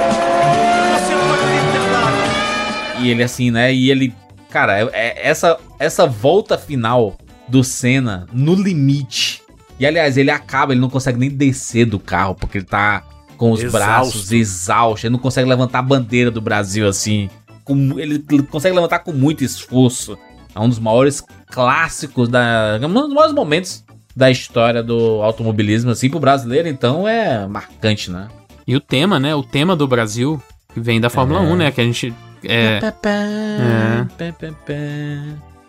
Circuito 1.06 1.46
de 1.46 1.58
Interlagos. 1.70 3.00
E 3.00 3.10
ele 3.10 3.24
assim, 3.24 3.52
né? 3.52 3.74
E 3.74 3.90
ele. 3.90 4.14
Cara, 4.50 4.80
é, 4.80 4.90
é 4.94 5.28
essa, 5.28 5.58
essa 5.80 6.06
volta 6.06 6.58
final 6.58 7.18
do 7.48 7.64
Senna 7.64 8.28
no 8.34 8.54
limite. 8.54 9.42
E 9.80 9.86
aliás, 9.86 10.18
ele 10.18 10.30
acaba, 10.30 10.74
ele 10.74 10.82
não 10.82 10.90
consegue 10.90 11.18
nem 11.18 11.30
descer 11.30 11.86
do 11.86 11.98
carro, 11.98 12.36
porque 12.36 12.60
ele 12.60 12.66
tá 12.66 13.04
com 13.42 13.52
os 13.52 13.64
Exausto. 13.64 13.80
braços 13.80 14.32
exaustos. 14.32 15.04
Ele 15.04 15.14
não 15.14 15.20
consegue 15.20 15.50
levantar 15.50 15.80
a 15.80 15.82
bandeira 15.82 16.30
do 16.30 16.40
Brasil 16.40 16.88
assim. 16.88 17.28
Com, 17.64 17.98
ele, 17.98 18.24
ele 18.30 18.44
consegue 18.44 18.76
levantar 18.76 19.00
com 19.00 19.12
muito 19.12 19.44
esforço. 19.44 20.16
É 20.54 20.60
um 20.60 20.70
dos 20.70 20.78
maiores 20.78 21.24
clássicos 21.50 22.30
da. 22.30 22.80
Um 22.84 22.94
dos 22.94 23.14
maiores 23.16 23.34
momentos 23.34 23.84
da 24.16 24.30
história 24.30 24.84
do 24.84 25.24
automobilismo, 25.24 25.90
assim, 25.90 26.08
pro 26.08 26.20
brasileiro, 26.20 26.68
então 26.68 27.08
é 27.08 27.48
marcante, 27.48 28.12
né? 28.12 28.28
E 28.68 28.76
o 28.76 28.80
tema, 28.80 29.20
né? 29.20 29.34
O 29.34 29.42
tema 29.42 29.76
do 29.76 29.88
Brasil, 29.88 30.40
que 30.72 30.80
vem 30.80 31.02
da 31.02 31.10
Fórmula 31.10 31.40
É. 31.40 31.44
1, 31.44 31.56
né? 31.56 31.72
Que 31.72 31.82
a 31.82 31.84
gente. 31.84 32.14
É, 32.44 32.80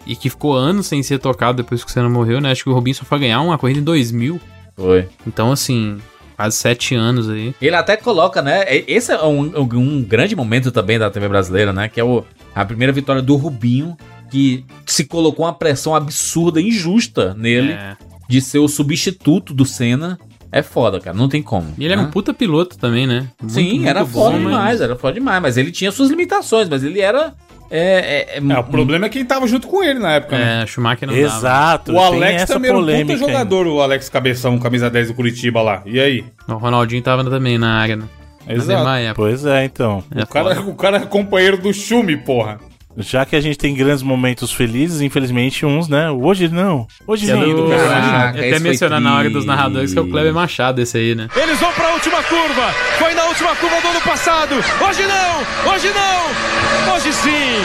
e 0.04 0.14
que 0.14 0.28
ficou 0.28 0.54
anos 0.54 0.88
sem 0.88 1.02
ser 1.02 1.18
tocado 1.20 1.62
depois 1.62 1.82
que 1.82 1.88
o 1.90 1.92
Senna 1.92 2.10
morreu, 2.10 2.38
né? 2.38 2.50
Acho 2.50 2.64
que 2.64 2.70
o 2.70 2.74
Rubinho 2.74 2.96
só 2.96 3.04
foi 3.06 3.18
ganhar 3.18 3.40
uma 3.40 3.56
corrida 3.56 3.80
em 3.80 3.84
2000. 3.84 4.38
Foi. 4.76 5.08
Então, 5.26 5.50
assim, 5.52 5.98
quase 6.42 6.56
sete 6.56 6.94
anos 6.94 7.30
aí. 7.30 7.54
Ele 7.62 7.76
até 7.76 7.96
coloca, 7.96 8.42
né? 8.42 8.64
Esse 8.88 9.12
é 9.12 9.22
um, 9.22 9.52
um 9.70 10.02
grande 10.02 10.34
momento 10.34 10.72
também 10.72 10.98
da 10.98 11.08
TV 11.10 11.28
brasileira, 11.28 11.72
né? 11.72 11.88
Que 11.88 12.00
é 12.00 12.04
o, 12.04 12.24
a 12.54 12.64
primeira 12.64 12.92
vitória 12.92 13.22
do 13.22 13.36
Rubinho, 13.36 13.96
que 14.30 14.64
se 14.84 15.04
colocou 15.04 15.44
uma 15.46 15.52
pressão 15.54 15.94
absurda, 15.94 16.60
injusta 16.60 17.32
nele, 17.34 17.72
É. 17.72 17.96
de 18.28 18.40
ser 18.40 18.58
o 18.58 18.66
substituto 18.68 19.54
do 19.54 19.64
Senna. 19.64 20.18
É 20.50 20.62
foda, 20.62 21.00
cara, 21.00 21.16
não 21.16 21.28
tem 21.28 21.42
como. 21.42 21.72
E 21.78 21.84
ele 21.84 21.92
era 21.94 22.02
né? 22.02 22.08
um 22.08 22.10
puta 22.10 22.34
piloto 22.34 22.76
também, 22.76 23.06
né? 23.06 23.28
Muito, 23.40 23.54
Sim, 23.54 23.70
muito 23.74 23.88
era 23.88 24.04
bom, 24.04 24.10
foda 24.10 24.38
mas- 24.38 24.42
demais, 24.42 24.80
era 24.82 24.96
foda 24.96 25.14
demais. 25.14 25.40
Mas 25.40 25.56
ele 25.56 25.70
tinha 25.70 25.90
suas 25.92 26.10
limitações, 26.10 26.68
mas 26.68 26.82
ele 26.82 27.00
era. 27.00 27.34
É, 27.74 28.36
é, 28.36 28.38
é, 28.38 28.52
É, 28.52 28.58
o 28.58 28.64
problema 28.64 29.06
é 29.06 29.08
quem 29.08 29.24
tava 29.24 29.46
junto 29.46 29.66
com 29.66 29.82
ele 29.82 29.98
na 29.98 30.12
época, 30.12 30.36
né? 30.36 30.62
É, 30.62 30.66
Schumacher 30.66 31.08
não 31.08 31.14
Exato. 31.14 31.90
O 31.90 31.94
tem 31.94 32.04
Alex 32.04 32.42
essa 32.42 32.52
também 32.52 32.70
era 32.70 32.78
um 32.78 33.06
puta 33.06 33.16
jogador, 33.16 33.66
o 33.66 33.80
Alex 33.80 34.10
Cabeção, 34.10 34.58
camisa 34.58 34.90
10 34.90 35.08
do 35.08 35.14
Curitiba 35.14 35.62
lá. 35.62 35.82
E 35.86 35.98
aí? 35.98 36.24
dava. 36.46 36.56
O 36.56 36.58
Ronaldinho 36.58 37.02
tava 37.02 37.24
também 37.24 37.56
na 37.56 37.80
área, 37.80 37.96
né? 37.96 38.04
Exato. 38.46 39.14
Pois 39.14 39.46
é, 39.46 39.64
então. 39.64 40.04
É 40.14 40.22
O 40.22 40.26
cara, 40.26 40.60
o 40.60 40.74
cara 40.74 40.96
é 40.98 41.06
companheiro 41.06 41.56
do 41.56 41.72
Chume, 41.72 42.16
porra. 42.18 42.58
Já 42.98 43.24
que 43.24 43.34
a 43.34 43.40
gente 43.40 43.56
tem 43.56 43.74
grandes 43.74 44.02
momentos 44.02 44.52
felizes, 44.52 45.00
infelizmente 45.00 45.64
uns, 45.64 45.88
né? 45.88 46.10
Hoje 46.10 46.48
não. 46.48 46.86
Hoje 47.06 47.24
Que 47.24 47.32
é 47.32 47.36
nem. 47.36 47.54
do- 47.54 47.68
Caraca, 47.68 48.38
até 48.38 48.58
mencionar 48.58 49.00
na 49.00 49.16
hora 49.16 49.30
dos 49.30 49.46
narradores 49.46 49.92
que 49.94 49.98
é 49.98 50.02
o. 50.02 50.08
Kleber 50.08 50.34
Machado, 50.34 50.80
esse 50.80 50.98
aí, 50.98 51.14
né? 51.14 51.28
Eles 51.34 51.58
vão 51.58 51.72
para 51.72 51.88
a 51.88 51.94
última 51.94 52.22
curva. 52.22 52.70
Foi 52.98 53.14
na 53.14 53.24
última 53.24 53.56
curva 53.56 53.80
do 53.80 53.88
ano 53.88 54.00
passado. 54.02 54.54
Hoje 54.56 55.02
não, 55.06 55.72
hoje 55.72 55.90
não. 55.94 56.92
Hoje 56.94 57.12
sim. 57.14 57.62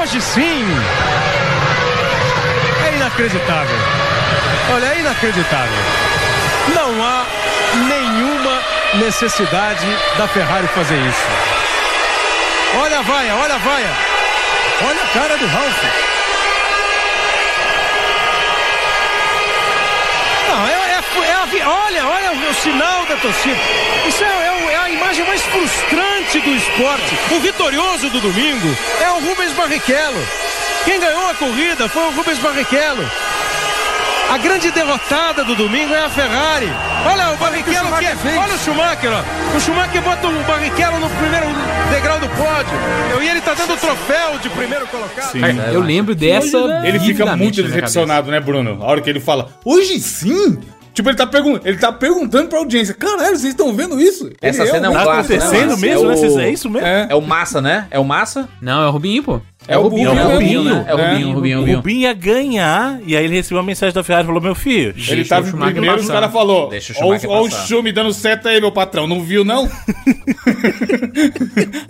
Hoje 0.00 0.20
sim. 0.20 0.64
É 2.84 2.96
inacreditável. 2.96 3.76
Olha, 4.74 4.86
é 4.86 5.00
inacreditável. 5.00 5.78
Não 6.74 7.04
há 7.04 7.24
nenhuma 7.88 8.60
necessidade 9.04 9.86
da 10.18 10.26
Ferrari 10.26 10.66
fazer 10.68 10.96
isso. 10.96 11.26
Olha 12.82 12.98
a 12.98 13.02
vaia, 13.02 13.34
olha 13.36 13.54
a 13.54 13.58
vaia. 13.58 14.15
Olha 14.84 15.02
a 15.02 15.06
cara 15.08 15.36
do 15.36 15.46
Ralf. 15.46 15.82
Não, 20.48 20.66
é, 20.68 20.72
é- 20.72 21.28
é 21.30 21.32
a 21.62 21.68
olha, 21.68 22.06
olha 22.06 22.32
o, 22.32 22.50
o 22.50 22.54
sinal 22.54 23.06
da 23.06 23.16
torcida. 23.16 23.56
Isso 24.06 24.22
é, 24.22 24.26
é 24.26 24.56
é 24.72 24.76
a 24.76 24.90
imagem 24.90 25.24
mais 25.26 25.42
frustrante 25.42 26.40
do 26.40 26.54
esporte. 26.54 27.18
O 27.32 27.40
vitorioso 27.40 28.10
do 28.10 28.20
domingo 28.20 28.76
é 29.00 29.10
o 29.10 29.20
Rubens 29.20 29.52
Barrichello. 29.52 30.26
Quem 30.84 31.00
ganhou 31.00 31.28
a 31.30 31.34
corrida 31.34 31.88
foi 31.88 32.02
o 32.02 32.10
Rubens 32.10 32.38
Barrichello. 32.38 33.10
A 34.30 34.38
grande 34.38 34.70
derrotada 34.70 35.44
do 35.44 35.54
domingo 35.54 35.94
é 35.94 36.04
a 36.04 36.10
Ferrari. 36.10 36.70
Olha 37.08 37.30
o 37.32 37.36
Barrichello 37.36 37.96
que 37.98 38.04
é, 38.06 38.38
olha 38.38 38.54
o 38.54 38.58
Schumacher, 38.58 39.10
ó. 39.12 39.56
O 39.56 39.60
Schumacher 39.60 40.02
bota 40.02 40.26
o 40.26 40.42
Barrichello 40.44 40.98
no 41.00 41.08
primeiro 41.10 41.46
degrau 41.92 42.18
do 42.18 42.28
pódio. 42.30 43.22
E 43.22 43.28
ele 43.28 43.40
tá 43.40 43.54
dando 43.54 43.72
o 43.74 43.76
troféu 43.76 44.38
de 44.42 44.48
primeiro 44.50 44.86
colocado. 44.88 45.30
Sim. 45.32 45.40
Cara, 45.40 45.72
eu 45.72 45.80
lembro 45.80 46.14
dessa. 46.14 46.56
Ele 46.84 46.98
fica 47.00 47.36
muito 47.36 47.62
decepcionado, 47.62 48.30
né, 48.30 48.40
Bruno? 48.40 48.78
A 48.82 48.86
hora 48.86 49.00
que 49.00 49.08
ele 49.10 49.20
fala, 49.20 49.48
hoje 49.64 49.98
sim? 50.00 50.58
Tipo, 50.94 51.10
ele 51.10 51.16
tá, 51.18 51.26
pergun 51.26 51.60
ele 51.62 51.76
tá 51.76 51.92
perguntando 51.92 52.48
pra 52.48 52.58
audiência: 52.58 52.94
caralho, 52.94 53.36
vocês 53.36 53.44
estão 53.52 53.74
vendo 53.74 54.00
isso? 54.00 54.30
Essa 54.40 54.62
Ele 54.62 54.70
cena 54.70 54.86
é 54.86 54.88
um 54.90 54.92
o- 54.92 54.96
Tá 54.96 55.02
clássico, 55.04 55.32
né, 55.34 55.38
acontecendo 55.44 55.68
Márcio? 55.68 55.86
mesmo, 55.88 56.04
é 56.04 56.08
né? 56.08 56.14
o... 56.14 56.16
Vocês- 56.16 56.36
É 56.38 56.50
isso 56.50 56.70
mesmo? 56.70 56.88
É. 56.88 57.06
É 57.10 57.14
o 57.14 57.20
Massa, 57.20 57.60
né? 57.60 57.86
É 57.90 57.98
o 57.98 58.04
Massa? 58.04 58.48
Não, 58.62 58.82
é 58.82 58.86
o 58.86 58.90
Rubinho, 58.90 59.22
pô. 59.22 59.40
É 59.68 59.76
o 59.76 59.82
Rubinho, 59.82 60.10
É 60.10 60.12
o 60.12 60.18
é 60.18 60.24
o 60.24 60.30
Rubinho, 60.32 60.58
Rubinho, 60.60 60.64
né? 60.64 60.84
É 60.88 60.94
o 60.94 60.96
né? 60.96 61.08
Rubinho, 61.10 61.32
Rubinho, 61.32 61.56
O 61.56 61.60
Rubinho. 61.60 61.76
Rubinho 61.78 62.00
ia 62.00 62.12
ganhar, 62.12 63.00
e 63.04 63.16
aí 63.16 63.24
ele 63.24 63.34
recebeu 63.34 63.58
uma 63.58 63.64
mensagem 63.64 63.94
da 63.94 64.04
Ferrari 64.04 64.24
e 64.24 64.26
falou: 64.26 64.40
Meu 64.40 64.54
filho, 64.54 64.90
Ele 64.90 65.16
Deixa 65.16 65.28
tava 65.28 65.46
o 65.46 65.48
em 65.48 65.52
primeiro, 65.52 65.80
Deixa 66.70 66.92
o 66.92 66.96
Ó, 66.96 66.98
Schumacher 67.00 67.30
ó 67.30 67.40
o 67.40 67.44
passar." 67.50 67.66
show 67.66 67.82
me 67.82 67.90
dando 67.92 68.12
seta 68.12 68.50
aí, 68.50 68.60
meu 68.60 68.70
patrão. 68.70 69.06
Não 69.06 69.22
viu, 69.22 69.44
não? 69.44 69.68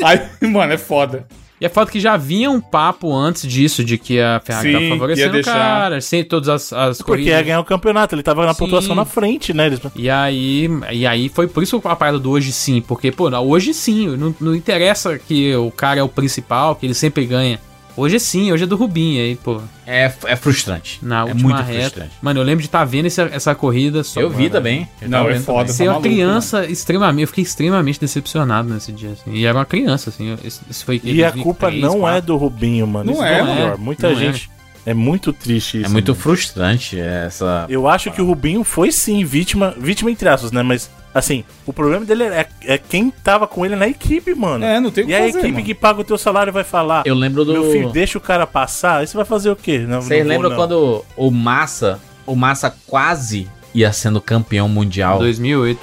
aí, 0.03 0.21
mano, 0.49 0.73
é 0.73 0.79
foda. 0.79 1.27
E 1.61 1.65
é 1.65 1.69
foda 1.71 1.91
que 1.91 1.99
já 1.99 2.13
havia 2.13 2.51
um 2.51 2.61
papo 2.61 3.15
antes 3.15 3.51
disso, 3.51 3.83
de 3.83 3.97
que 3.97 4.21
a 4.21 4.41
Ferrari 4.45 4.73
Sim, 4.73 4.79
ia 4.79 4.89
favorecendo 4.91 5.39
o 5.39 5.43
cara, 5.43 6.01
sem 6.03 6.23
todas 6.23 6.49
as, 6.49 6.73
as 6.73 6.99
porque 6.99 7.23
ia 7.23 7.29
corridas. 7.29 7.47
ganhar 7.47 7.61
o 7.61 7.65
campeonato, 7.65 8.15
ele 8.15 8.23
tava 8.23 8.45
na 8.45 8.53
Sim. 8.53 8.59
pontuação 8.59 8.95
na 8.95 9.07
frente, 9.07 9.55
né? 9.55 9.67
Eles... 9.67 9.81
E 9.95 10.11
aí, 10.11 10.69
e 10.93 11.07
aí 11.07 11.31
foi 11.31 11.49
por 11.49 11.63
isso 11.63 11.81
a 11.83 11.97
parada 11.97 12.19
do 12.19 12.31
hoje 12.31 12.53
sim, 12.53 12.83
porque, 12.83 13.11
pô, 13.11 13.31
hoje 13.31 13.73
sim, 13.73 14.07
não, 14.17 14.35
não 14.39 14.55
interessa 14.55 15.19
que 15.19 15.55
o 15.57 15.71
cara 15.71 16.01
é 16.01 16.03
o 16.03 16.09
principal, 16.09 16.77
que 16.77 16.85
ele 16.85 16.95
sempre 16.95 17.25
ganha. 17.25 17.59
Hoje 17.97 18.21
sim, 18.21 18.53
hoje 18.53 18.65
é 18.65 18.67
do 18.67 18.77
Rubinho, 18.77 19.23
aí, 19.23 19.37
pô, 19.37 19.61
É, 19.87 20.13
é 20.27 20.37
frustrante. 20.37 20.99
na 21.03 21.27
é 21.29 21.33
muito 21.33 21.57
reta. 21.63 21.81
frustrante. 21.81 22.11
Mano, 22.21 22.41
eu 22.41 22.45
lembro 22.45 22.61
de 22.61 22.69
estar 22.69 22.85
vendo 22.85 23.07
essa, 23.07 23.23
essa 23.33 23.55
corrida. 23.55 24.05
Só, 24.05 24.21
Eu 24.21 24.29
vi 24.29 24.37
mano, 24.45 24.51
também. 24.51 24.89
Eu 25.01 25.09
Não, 25.09 25.29
é 25.31 25.41
foda. 25.41 25.61
também. 25.61 25.73
Ser 25.75 25.85
Tá 25.87 25.93
uma 25.93 26.01
criança 26.03 26.67
extremamente. 26.67 27.23
Eu 27.23 27.29
fiquei 27.29 27.43
extremamente 27.45 27.99
decepcionado 27.99 28.69
nesse 28.69 28.93
dia. 28.93 29.11
Assim. 29.13 29.33
E 29.33 29.47
era 29.47 29.57
uma 29.57 29.65
criança, 29.65 30.11
assim. 30.11 30.37
Isso 30.45 30.63
foi 30.85 30.97
E 31.03 31.25
a 31.25 31.31
2003, 31.31 31.43
culpa 31.43 31.71
não 31.71 32.07
é 32.07 32.21
2004. 32.21 32.27
do 32.27 32.37
Rubinho, 32.37 32.87
mano. 32.87 33.07
Não 33.07 33.13
Isso 33.15 33.23
é, 33.25 33.43
o 33.43 33.47
mano. 33.47 33.57
pior. 33.61 33.79
Muita 33.79 34.11
Não 34.11 34.17
é. 34.17 34.19
gente. 34.21 34.51
É. 34.85 34.95
muito 34.95 35.33
triste 35.33 35.79
isso. 35.79 35.87
É 35.87 35.89
muito 35.89 36.13
mano. 36.13 36.21
frustrante 36.23 37.01
essa. 37.01 37.65
Eu 37.69 37.89
acho 37.89 38.11
que 38.13 38.21
o 38.23 38.27
Rubinho 38.27 38.63
foi 38.63 38.93
sim 38.93 39.25
vítima, 39.25 39.75
vítima 39.79 40.11
entre 40.13 40.29
aspas, 40.29 40.53
né? 40.53 40.63
Mas, 40.63 40.89
assim, 41.19 41.45
o 41.65 41.73
problema 41.73 42.05
dele 42.05 42.25
é, 42.25 42.47
é 42.65 42.79
quem 42.79 43.11
tava 43.11 43.47
com 43.47 43.65
ele 43.65 43.75
na 43.75 43.89
equipe, 43.89 44.35
mano. 44.35 44.65
É, 44.65 44.79
não 44.81 44.91
tem 44.91 45.05
o 45.05 45.07
que 45.07 45.13
E 45.13 45.17
a 45.17 45.19
fazer, 45.21 45.39
equipe 45.39 45.53
mano. 45.53 45.65
que 45.65 45.75
paga 45.75 46.01
o 46.01 46.05
teu 46.05 46.19
salário 46.19 46.53
vai 46.53 46.65
falar: 46.65 47.03
Eu 47.07 47.15
lembro 47.15 47.45
do. 47.45 47.53
Meu 47.53 47.73
filho, 47.73 47.91
deixa 47.91 48.19
o 48.19 48.21
cara 48.21 48.47
passar. 48.47 48.99
Aí 48.99 49.07
você 49.07 49.17
vai 49.17 49.25
fazer 49.27 49.51
o 49.51 49.57
quê? 49.57 49.79
Não, 49.79 50.03
Vocês 50.03 50.25
lembram 50.27 50.55
quando 50.55 51.05
o 51.17 51.31
Massa, 51.31 52.01
o 52.27 52.37
Massa 52.37 52.75
quase 52.87 53.49
ia 53.75 53.93
sendo 53.93 54.21
campeão 54.21 54.69
mundial? 54.69 55.19
2008. 55.19 55.81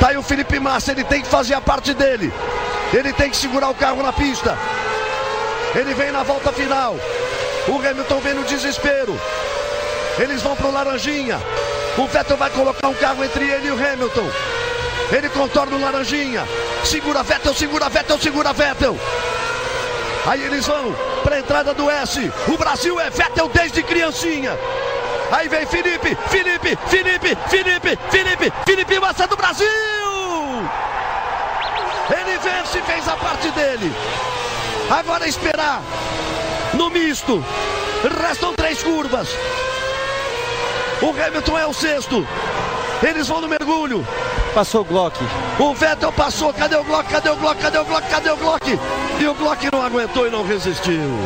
Tá 0.00 0.08
aí 0.08 0.16
o 0.16 0.22
Felipe 0.22 0.58
Massa, 0.60 0.92
ele 0.92 1.04
tem 1.04 1.22
que 1.22 1.28
fazer 1.28 1.54
a 1.54 1.60
parte 1.60 1.94
dele. 1.94 2.32
Ele 2.92 3.12
tem 3.12 3.30
que 3.30 3.36
segurar 3.36 3.70
o 3.70 3.74
carro 3.74 4.02
na 4.02 4.12
pista. 4.12 4.56
Ele 5.74 5.94
vem 5.94 6.12
na 6.12 6.22
volta 6.22 6.52
final. 6.52 6.96
O 7.66 7.76
Hamilton 7.78 8.20
vem 8.20 8.34
no 8.34 8.44
desespero. 8.44 9.18
Eles 10.18 10.42
vão 10.42 10.54
pro 10.54 10.70
Laranjinha. 10.70 11.38
O 11.96 12.06
Vettel 12.08 12.36
vai 12.36 12.50
colocar 12.50 12.88
um 12.88 12.94
carro 12.94 13.22
entre 13.24 13.48
ele 13.48 13.68
e 13.68 13.70
o 13.70 13.74
Hamilton. 13.74 14.28
Ele 15.12 15.28
contorna 15.28 15.76
o 15.76 15.80
Laranjinha. 15.80 16.46
Segura 16.84 17.22
Vettel, 17.22 17.54
segura 17.54 17.88
Vettel, 17.88 18.18
segura 18.18 18.52
Vettel. 18.52 18.98
Aí 20.26 20.42
eles 20.42 20.66
vão 20.66 20.94
para 21.22 21.36
a 21.36 21.38
entrada 21.38 21.72
do 21.72 21.88
S. 21.88 22.32
O 22.48 22.56
Brasil 22.56 22.98
é 22.98 23.10
Vettel 23.10 23.48
desde 23.48 23.82
criancinha. 23.82 24.58
Aí 25.30 25.48
vem 25.48 25.66
Felipe, 25.66 26.16
Felipe, 26.28 26.78
Felipe, 26.88 27.38
Felipe, 27.48 27.98
Felipe, 28.10 28.52
Felipe 28.66 29.00
Massa 29.00 29.26
do 29.26 29.36
Brasil! 29.36 29.66
Ele 32.10 32.38
vence 32.38 32.82
fez 32.82 33.08
a 33.08 33.16
parte 33.16 33.50
dele. 33.50 33.92
Agora 34.90 35.26
esperar 35.28 35.80
no 36.74 36.90
misto. 36.90 37.44
Restam 38.20 38.52
três 38.54 38.82
curvas. 38.82 39.28
O 41.02 41.10
Hamilton 41.10 41.58
é 41.58 41.66
o 41.66 41.72
sexto. 41.72 42.26
Eles 43.02 43.28
vão 43.28 43.40
no 43.40 43.48
mergulho. 43.48 44.06
Passou 44.54 44.82
o 44.82 44.84
Glock. 44.84 45.18
O 45.58 45.74
Vettel 45.74 46.12
passou. 46.12 46.52
Cadê 46.52 46.76
o 46.76 46.84
Glock? 46.84 47.08
Cadê 47.10 47.28
o 47.28 47.36
Glock? 47.36 47.60
Cadê 47.60 47.78
o 47.78 47.84
Glock? 47.84 48.08
Cadê 48.08 48.30
o 48.30 48.36
Glock? 48.36 48.78
E 49.20 49.26
o 49.26 49.34
Glock 49.34 49.68
não 49.72 49.82
aguentou 49.82 50.26
e 50.26 50.30
não 50.30 50.46
resistiu. 50.46 51.18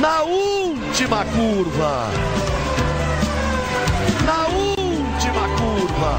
Na 0.00 0.22
última 0.22 1.24
curva. 1.26 2.08
Na 4.24 4.46
última 4.48 5.48
curva. 5.58 6.18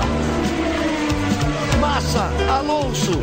Massa, 1.80 2.32
Alonso, 2.50 3.20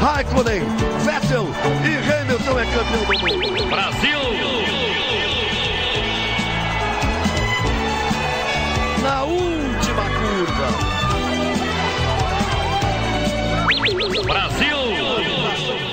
Raikkonen, 0.00 0.62
Vettel 1.04 1.46
e 1.84 2.12
Hamilton 2.12 2.60
é 2.60 2.66
campeão 2.66 3.04
do 3.04 3.48
mundo. 3.48 3.70
Brasil! 3.70 4.75
Na 9.06 9.22
última 9.22 10.02
curva. 10.02 10.66
Brasil! 14.24 14.76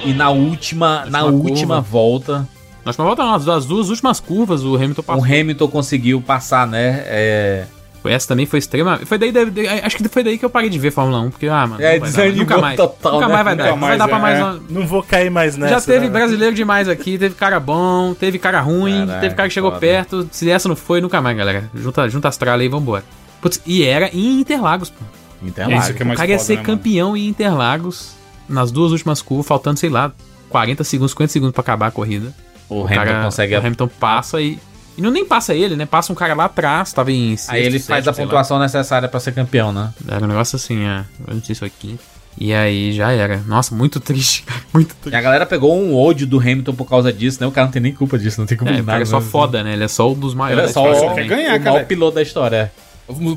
E 0.03 0.13
na 0.13 0.31
última, 0.31 1.05
na 1.05 1.23
Última 1.23 1.49
última 1.49 1.79
volta, 1.79 2.49
Nós 2.83 2.95
vamos 2.95 3.15
voltar 3.15 3.31
nas 3.31 3.45
das 3.45 3.67
duas 3.67 3.89
últimas 3.89 4.19
curvas, 4.19 4.63
o 4.63 4.75
Hamilton 4.75 5.01
o 5.01 5.03
passou. 5.03 5.23
Hamilton 5.25 5.67
conseguiu 5.67 6.21
passar, 6.21 6.65
né? 6.65 7.03
É, 7.05 7.65
Essa 8.05 8.27
também 8.27 8.45
foi 8.45 8.59
extrema. 8.59 8.99
Foi 9.05 9.17
daí, 9.17 9.31
daí- 9.31 9.49
daí- 9.49 9.67
acho 9.83 9.97
que 9.97 10.07
foi 10.09 10.23
daí 10.23 10.37
que 10.37 10.43
eu 10.43 10.49
parei 10.49 10.69
de 10.69 10.77
ver 10.77 10.91
Fórmula 10.91 11.19
1, 11.21 11.31
porque, 11.31 11.47
ah, 11.47 11.65
mano. 11.67 11.81
É, 11.81 11.91
vai 11.91 11.99
dar, 11.99 12.05
desanimou 12.07 12.37
nunca 12.39 12.57
mais. 12.57 12.75
total, 12.77 13.13
nunca 13.13 13.27
né? 13.27 13.33
mais 13.33 13.45
vai 13.45 13.55
dar. 13.55 13.63
Nunca 13.63 13.73
Não 13.75 13.79
vai 13.79 13.89
mais, 13.89 13.99
dar 13.99 14.07
pra 14.07 14.17
é, 14.17 14.21
mais 14.21 14.39
é. 14.39 14.43
uma. 14.43 14.59
Não 14.69 14.87
vou 14.87 15.03
cair 15.03 15.29
mais 15.31 15.57
nessa. 15.57 15.73
Já 15.75 15.81
teve 15.81 16.05
né? 16.07 16.11
brasileiro 16.11 16.55
demais 16.55 16.87
aqui, 16.89 17.17
teve 17.17 17.35
cara 17.35 17.59
bom, 17.59 18.13
teve 18.13 18.37
cara 18.39 18.59
ruim, 18.61 19.05
Caraca, 19.05 19.21
teve 19.21 19.35
cara 19.35 19.47
que 19.47 19.53
chegou 19.53 19.69
foda. 19.71 19.79
perto. 19.79 20.27
Se 20.31 20.49
essa 20.49 20.67
não 20.67 20.75
foi, 20.75 20.99
nunca 21.01 21.21
mais, 21.21 21.37
galera. 21.37 21.69
Junta, 21.75 22.07
junta 22.09 22.27
as 22.27 22.37
tralhas 22.37 22.59
aí 22.61 22.65
e 22.67 22.69
vambora. 22.69 23.03
Putz, 23.41 23.61
e 23.65 23.83
era 23.83 24.09
em 24.13 24.39
Interlagos, 24.39 24.89
pô. 24.89 25.03
Interlagos. 25.41 25.85
Isso 25.85 25.93
que 25.93 26.03
é 26.03 26.05
O 26.05 26.15
cara 26.15 26.27
ia 26.29 26.37
foda, 26.37 26.45
ser 26.45 26.53
né, 26.57 26.61
mano? 26.63 26.77
campeão 26.77 27.17
em 27.17 27.27
Interlagos 27.27 28.15
nas 28.47 28.71
duas 28.71 28.91
últimas 28.91 29.21
curvas, 29.21 29.47
faltando, 29.47 29.79
sei 29.79 29.89
lá, 29.89 30.11
40 30.49 30.83
segundos, 30.83 31.11
50 31.11 31.31
segundos 31.31 31.53
pra 31.53 31.61
acabar 31.61 31.87
a 31.87 31.91
corrida. 31.91 32.33
O 32.69 32.81
Hamilton 32.85 32.95
cara- 32.95 33.23
consegue. 33.23 33.55
O 33.55 33.59
Hamilton 33.59 33.87
passa 33.99 34.41
e. 34.41 34.57
E 34.97 35.01
não 35.01 35.09
nem 35.11 35.25
passa 35.25 35.53
ele, 35.55 35.75
né? 35.75 35.85
Passa 35.85 36.11
um 36.11 36.15
cara 36.15 36.33
lá 36.33 36.45
atrás, 36.45 36.93
tava 36.93 37.11
em. 37.11 37.35
sexto, 37.35 37.51
Aí 37.51 37.61
ele 37.63 37.79
faz 37.79 37.85
sétimo, 38.05 38.09
a 38.09 38.13
sei 38.13 38.23
lá. 38.25 38.29
pontuação 38.29 38.59
necessária 38.59 39.07
pra 39.09 39.19
ser 39.19 39.33
campeão, 39.33 39.71
né? 39.73 39.91
Era 40.07 40.23
um 40.23 40.27
negócio 40.27 40.55
assim, 40.55 40.85
é. 40.85 41.03
Eu 41.27 41.35
não 41.35 41.43
sei 41.43 41.55
se 41.55 41.59
foi 41.59 41.67
aqui. 41.67 41.99
E 42.37 42.53
aí 42.53 42.91
já 42.93 43.11
era. 43.11 43.37
Nossa, 43.47 43.73
muito 43.75 43.99
triste, 43.99 44.43
cara. 44.47 44.61
Muito 44.73 44.91
E 44.91 44.95
triste. 44.95 45.15
a 45.15 45.21
galera 45.21 45.45
pegou 45.45 45.75
um 45.75 45.95
ódio 45.95 46.25
do 46.27 46.39
Hamilton 46.39 46.73
por 46.73 46.87
causa 46.89 47.11
disso, 47.13 47.37
né? 47.41 47.47
O 47.47 47.51
cara 47.51 47.65
não 47.65 47.71
tem 47.71 47.81
nem 47.81 47.93
culpa 47.93 48.17
disso, 48.19 48.39
não 48.39 48.47
tem 48.47 48.57
culpa 48.57 48.71
É, 48.71 48.75
de 48.75 48.81
o 48.81 48.85
nada. 48.85 48.91
cara 48.93 49.03
é 49.03 49.05
só 49.05 49.19
né? 49.19 49.25
foda, 49.25 49.63
né? 49.63 49.73
Ele 49.73 49.83
é 49.83 49.87
só 49.87 50.11
um 50.11 50.15
dos 50.15 50.31
Ele 50.33 50.39
maiores. 50.39 50.69
é 50.69 50.73
só, 50.73 50.91
o, 51.11 51.15
quer 51.15 51.27
ganhar, 51.27 51.55
o 51.55 51.59
cara. 51.59 51.71
maior 51.73 51.85
piloto 51.85 52.15
da 52.15 52.21
história. 52.21 52.71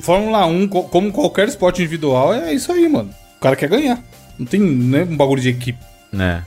Fórmula 0.01 0.47
1, 0.47 0.69
co- 0.69 0.85
como 0.85 1.11
qualquer 1.13 1.49
esporte 1.49 1.81
individual, 1.83 2.33
é 2.33 2.53
isso 2.55 2.71
aí, 2.73 2.89
mano. 2.89 3.11
O 3.37 3.41
cara 3.41 3.57
quer 3.57 3.69
ganhar. 3.69 4.03
Não 4.39 4.47
tem 4.47 4.61
né, 4.61 5.03
um 5.05 5.17
bagulho 5.17 5.43
de 5.43 5.49
equipe. 5.51 5.79
Né? 6.13 6.43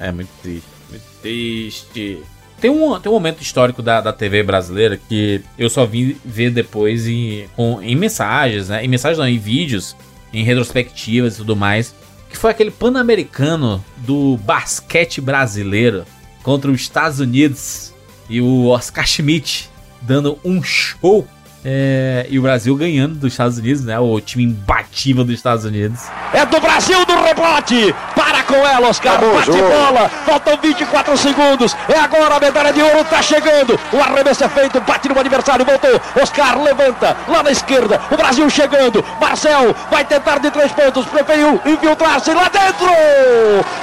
É 0.00 0.10
muito 0.10 0.30
triste. 0.42 0.66
Muito 0.90 1.04
triste. 1.20 2.18
Tem 2.62 2.70
um, 2.70 2.96
tem 3.00 3.10
um 3.10 3.14
momento 3.16 3.42
histórico 3.42 3.82
da, 3.82 4.00
da 4.00 4.12
TV 4.12 4.44
brasileira 4.44 4.96
que 4.96 5.42
eu 5.58 5.68
só 5.68 5.84
vim 5.84 6.16
ver 6.24 6.52
depois 6.52 7.08
em, 7.08 7.48
com, 7.56 7.82
em 7.82 7.96
mensagens, 7.96 8.68
né? 8.68 8.84
Em 8.84 8.86
mensagens 8.86 9.18
não, 9.18 9.26
em 9.26 9.36
vídeos, 9.36 9.96
em 10.32 10.44
retrospectivas 10.44 11.34
e 11.34 11.36
tudo 11.38 11.56
mais. 11.56 11.92
Que 12.30 12.38
foi 12.38 12.52
aquele 12.52 12.70
pan-americano 12.70 13.84
do 13.96 14.36
basquete 14.44 15.20
brasileiro 15.20 16.04
contra 16.44 16.70
os 16.70 16.80
Estados 16.80 17.18
Unidos 17.18 17.92
e 18.30 18.40
o 18.40 18.68
Oscar 18.68 19.08
Schmidt 19.08 19.68
dando 20.00 20.38
um 20.44 20.62
show. 20.62 21.26
É, 21.64 22.26
e 22.30 22.38
o 22.38 22.42
Brasil 22.42 22.76
ganhando 22.76 23.16
dos 23.16 23.32
Estados 23.32 23.58
Unidos, 23.58 23.84
né? 23.84 23.98
O 23.98 24.20
time 24.20 24.44
imbatível 24.44 25.24
dos 25.24 25.34
Estados 25.34 25.64
Unidos. 25.64 26.00
É 26.32 26.46
do 26.46 26.60
Brasil 26.60 27.04
do 27.06 27.14
rebote. 27.22 27.92
Para 28.14 28.41
com 28.42 28.54
ela, 28.66 28.88
Oscar. 28.88 29.22
O 29.22 29.34
Bate 29.34 29.46
jogo. 29.46 29.68
bola. 29.68 30.10
Faltam 30.26 30.58
24 30.62 31.16
segundos. 31.16 31.76
É 31.88 31.98
agora 31.98 32.36
a 32.36 32.40
medalha 32.40 32.72
de 32.72 32.82
ouro 32.82 33.04
tá 33.04 33.22
chegando. 33.22 33.78
O 33.92 34.00
arremesso 34.00 34.44
é 34.44 34.48
feito. 34.48 34.80
Bate 34.80 35.08
no 35.08 35.18
adversário. 35.18 35.64
Voltou. 35.64 36.00
Oscar 36.20 36.60
levanta. 36.60 37.16
Lá 37.28 37.42
na 37.42 37.50
esquerda. 37.50 38.00
O 38.10 38.16
Brasil 38.16 38.48
chegando. 38.50 39.04
Marcel 39.20 39.74
vai 39.90 40.04
tentar 40.04 40.38
de 40.38 40.50
três 40.50 40.72
pontos. 40.72 41.06
Preferiu 41.06 41.60
infiltrar-se 41.64 42.32
lá 42.32 42.48
dentro. 42.48 42.88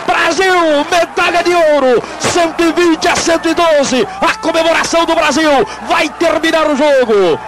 Brasil, 0.06 0.86
medalha 0.92 1.44
de 1.44 1.54
ouro. 1.54 2.04
120 2.20 3.08
a 3.08 3.16
112. 3.16 4.08
A 4.22 4.36
comemoração 4.36 5.06
do 5.06 5.16
Brasil 5.16 5.50
vai 5.88 6.10
terminar 6.10 6.68
o 6.68 6.76
jogo. 6.76 7.40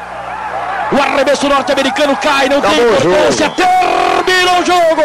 O 0.92 1.02
arremesso 1.02 1.48
norte-americano 1.48 2.18
cai, 2.18 2.50
não 2.50 2.60
tem 2.60 2.70
Acabou 2.70 2.98
importância. 2.98 3.50
Termina 4.26 4.60
o 4.60 4.66
jogo! 4.66 5.02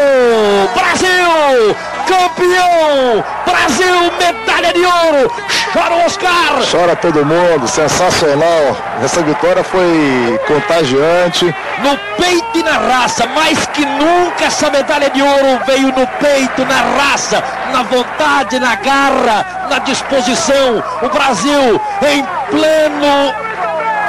Brasil! 0.75 1.75
Campeão! 2.07 3.23
Brasil, 3.45 4.11
medalha 4.19 4.73
de 4.73 4.85
ouro! 4.85 5.31
Chora 5.73 5.95
o 5.95 6.05
Oscar! 6.05 6.59
Chora 6.71 6.95
todo 6.95 7.25
mundo, 7.25 7.67
sensacional. 7.67 8.77
Essa 9.03 9.21
vitória 9.23 9.63
foi 9.63 10.39
contagiante. 10.47 11.45
No 11.79 11.97
peito 12.17 12.59
e 12.59 12.63
na 12.63 12.73
raça, 12.73 13.25
mais 13.27 13.65
que 13.67 13.85
nunca 13.85 14.45
essa 14.45 14.69
medalha 14.69 15.09
de 15.09 15.21
ouro 15.21 15.61
veio 15.65 15.87
no 15.87 16.07
peito, 16.19 16.65
na 16.65 17.01
raça, 17.01 17.43
na 17.71 17.83
vontade, 17.83 18.59
na 18.59 18.75
garra, 18.75 19.67
na 19.69 19.79
disposição. 19.79 20.83
O 21.01 21.09
Brasil 21.09 21.81
em 22.07 22.23
pleno 22.51 23.47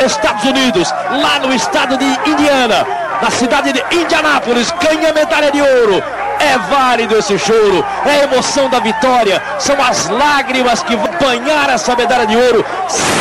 Estados 0.04 0.44
Unidos, 0.44 0.94
lá 1.10 1.40
no 1.40 1.52
estado 1.52 1.96
de 1.96 2.04
Indiana, 2.30 2.86
na 3.22 3.30
cidade 3.30 3.72
de 3.72 3.82
Indianápolis, 3.96 4.72
ganha 4.82 5.12
medalha 5.12 5.50
de 5.50 5.60
ouro. 5.60 6.02
É 6.40 6.56
válido 6.56 7.16
esse 7.16 7.36
choro, 7.36 7.84
é 8.06 8.10
a 8.20 8.24
emoção 8.24 8.70
da 8.70 8.78
vitória, 8.78 9.42
são 9.58 9.74
as 9.82 10.08
lágrimas 10.08 10.84
que 10.84 10.94
vão 10.94 11.08
banhar 11.20 11.68
essa 11.68 11.96
medalha 11.96 12.26
de 12.28 12.36
ouro 12.36 12.64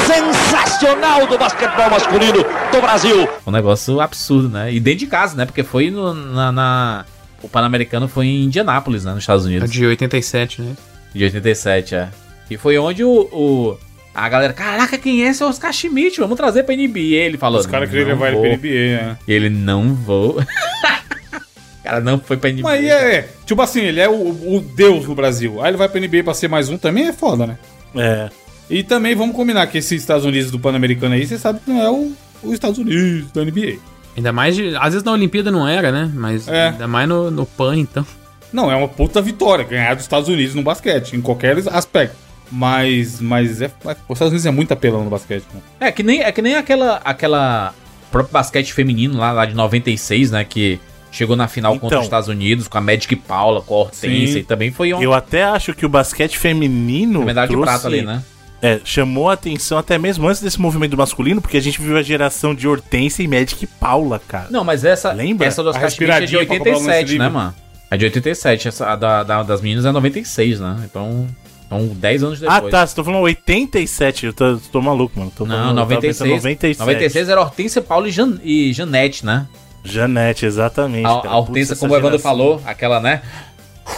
sensacional 0.06 1.26
do 1.28 1.38
basquetebol 1.38 1.90
masculino 1.90 2.44
do 2.72 2.82
Brasil. 2.82 3.28
Um 3.46 3.52
negócio 3.52 4.00
absurdo, 4.00 4.50
né? 4.50 4.72
E 4.72 4.80
dentro 4.80 5.00
de 5.00 5.08
casa, 5.08 5.36
né? 5.36 5.46
Porque 5.46 5.64
foi 5.64 5.90
no- 5.90 6.14
na, 6.14 6.52
na- 6.52 7.06
O 7.42 7.48
Pan-Americano 7.48 8.08
foi 8.08 8.26
em 8.26 8.44
Indianápolis, 8.46 9.06
né? 9.06 9.12
Nos 9.14 9.22
Estados 9.24 9.46
Unidos. 9.46 9.72
De 9.72 9.86
87, 9.86 10.62
né? 10.62 10.74
De 11.14 11.24
87, 11.24 11.96
é. 11.96 12.10
E 12.50 12.58
foi 12.58 12.78
onde 12.80 13.04
o. 13.04 13.10
o- 13.32 13.78
a 14.26 14.30
galera, 14.30 14.54
caraca, 14.54 14.98
quem 14.98 15.24
é 15.24 15.30
esse 15.30 15.44
Oscar 15.44 15.72
Schmidt? 15.72 16.20
Vamos 16.20 16.38
trazer 16.38 16.64
pra 16.64 16.76
NBA. 16.76 17.00
Ele 17.00 17.38
falou. 17.38 17.60
Os 17.60 17.66
caras 17.68 17.90
queriam 17.90 18.08
"Não 18.10 18.14
levar 18.16 18.28
ele 18.28 18.36
vou." 18.38 18.44
pra 18.44 18.58
NBA, 18.58 19.02
né? 19.08 19.18
E 19.28 19.32
ele 19.34 19.50
não 19.50 19.94
vou. 19.94 20.40
o 20.40 20.46
cara 21.84 22.00
não 22.02 22.20
foi 22.20 22.38
pra 22.38 22.50
NBA. 22.52 22.64
Mas 22.64 22.80
aí 22.80 22.90
é, 22.90 23.30
tipo 23.46 23.62
assim, 23.62 23.82
ele 23.82 24.00
é 24.00 24.10
o, 24.10 24.14
o 24.14 24.62
deus 24.76 25.06
do 25.06 25.16
Brasil. 25.16 25.62
Aí 25.62 25.70
ele 25.70 25.78
vai 25.78 25.88
pra 25.88 26.00
NBA 26.02 26.24
pra 26.24 26.34
ser 26.34 26.48
mais 26.48 26.70
um, 26.70 26.78
também 26.78 27.08
é 27.08 27.14
foda, 27.14 27.46
né? 27.46 27.58
É. 27.96 28.30
E 28.70 28.84
também 28.84 29.16
vamos 29.16 29.36
combinar 29.36 29.66
que 29.68 29.78
esse 29.78 29.96
Estados 29.96 30.26
Unidos 30.26 30.52
do 30.52 30.60
Pan-Americano 30.60 31.16
aí, 31.16 31.26
você 31.26 31.38
sabe 31.38 31.60
que 31.64 31.70
não 31.72 31.82
é 31.82 31.90
o, 31.90 32.12
os 32.44 32.54
Estados 32.54 32.78
Unidos 32.78 33.32
da 33.32 33.44
NBA. 33.46 33.78
Ainda 34.16 34.34
mais 34.34 34.56
de. 34.56 34.76
Às 34.78 34.94
vezes 34.94 35.04
na 35.04 35.12
Olimpíada 35.12 35.52
não 35.52 35.68
era, 35.68 35.92
né? 35.92 36.12
Mas 36.14 36.48
É. 36.48 36.70
ainda 36.70 36.88
mais 36.88 37.08
no, 37.08 37.30
no 37.32 37.46
PAN, 37.46 37.78
então. 37.78 38.06
Não, 38.52 38.72
é 38.72 38.76
uma 38.76 38.88
puta 38.88 39.22
vitória 39.22 39.64
ganhar 39.64 39.94
dos 39.94 40.04
Estados 40.04 40.28
Unidos 40.28 40.56
no 40.56 40.64
basquete, 40.64 41.16
em 41.16 41.22
qualquer 41.22 41.58
aspecto. 41.72 42.16
Mas, 42.52 43.20
mas 43.22 43.62
é, 43.62 43.66
é- 43.66 43.70
os 44.08 44.16
Estados 44.16 44.28
Unidos 44.30 44.46
é 44.46 44.52
muito 44.52 44.72
apelão 44.72 45.04
no 45.04 45.10
basquete. 45.10 45.44
Né? 45.54 45.62
É 45.88 45.92
que 45.92 46.04
nem, 46.04 46.22
é 46.22 46.32
que 46.32 46.42
nem 46.42 46.56
aquela, 46.56 47.02
aquela 47.04 47.74
próprio 48.12 48.32
basquete 48.34 48.74
feminino 48.74 49.18
lá, 49.18 49.32
lá 49.32 49.46
de 49.46 49.54
96, 49.54 50.32
né? 50.32 50.44
Que 50.44 50.80
chegou 51.12 51.36
na 51.36 51.48
final 51.48 51.74
contra 51.74 51.88
Então. 51.88 52.00
os 52.00 52.06
Estados 52.06 52.30
Unidos 52.30 52.68
com 52.68 52.78
a 52.78 52.82
Magic 52.82 53.16
Paula, 53.16 53.62
com 53.62 53.74
a 53.74 53.78
Hortência 53.80 54.34
Sim. 54.34 54.40
e 54.40 54.44
também 54.44 54.72
foi 54.72 54.94
um 54.94 55.02
Eu 55.02 55.14
até 55.14 55.44
acho 55.44 55.74
que 55.74 55.86
o 55.86 55.90
basquete 55.90 56.38
feminino. 56.38 57.24
medalha 57.24 57.48
de 57.48 57.54
trouxe- 57.54 57.72
prata 57.72 57.88
ali, 57.88 58.02
né? 58.02 58.24
É, 58.62 58.80
chamou 58.84 59.30
a 59.30 59.34
atenção 59.34 59.78
até 59.78 60.00
mesmo 60.00 60.28
antes 60.28 60.42
desse 60.42 60.60
movimento 60.60 60.98
masculino, 60.98 61.40
porque 61.40 61.58
a 61.58 61.62
gente 61.62 61.80
viu 61.80 61.96
a 61.96 62.02
geração 62.02 62.56
de 62.56 62.68
Hortência 62.68 63.22
e 63.22 63.28
Magic 63.28 63.68
Paula, 63.68 64.20
cara. 64.28 64.48
Não, 64.50 64.64
mas 64.64 64.84
essa, 64.84 65.12
Lembra? 65.12 65.46
essa 65.46 65.62
do 65.62 65.70
A 65.70 65.72
Oscar 65.74 65.92
Schmidt 65.92 66.12
é 66.12 66.16
de 66.16 66.22
respiradinha 66.38 66.46
pra 66.48 66.58
comprar 66.58 66.72
o 66.72 66.74
lance 66.74 66.88
87, 66.90 67.20
né, 67.20 67.30
mano? 67.30 67.56
É 67.92 67.98
de 67.98 68.06
87, 68.06 68.68
essa 68.68 68.88
a 68.88 68.96
da, 68.96 69.24
da- 69.24 69.44
das 69.44 69.62
meninas 69.62 69.86
é 69.86 69.92
96, 69.92 70.60
né? 70.60 70.76
Então, 70.86 71.28
então 71.68 71.86
10 71.88 72.24
anos 72.24 72.40
depois. 72.40 72.64
Ah, 72.66 72.70
tá. 72.70 72.88
Você 72.88 72.96
tá 72.96 73.04
falando 73.04 73.22
87. 73.22 74.26
Eu 74.28 74.34
tô, 74.34 74.58
tô 74.72 74.82
maluco, 74.82 75.20
mano. 75.20 75.32
Tô 75.36 75.46
Não, 75.46 75.52
falando- 75.56 75.70
eu 75.70 75.76
tava 75.76 75.90
96, 75.96 76.18
pensando 76.18 76.36
97. 76.36 76.80
96 76.80 77.30
era 77.30 77.42
Hortência, 77.42 77.82
Paula 77.82 78.08
e, 78.08 78.12
Jan, 78.12 78.40
e 78.44 78.74
Janete, 78.74 79.26
né? 79.26 79.46
Janete, 79.84 80.46
exatamente. 80.46 81.06
A, 81.06 81.22
cara. 81.22 81.30
a 81.30 81.38
Hortência, 81.38 81.76
como 81.76 81.94
o 81.94 81.98
Evandro 81.98 82.20
falou, 82.20 82.62
aquela, 82.66 83.00
né? 83.00 83.22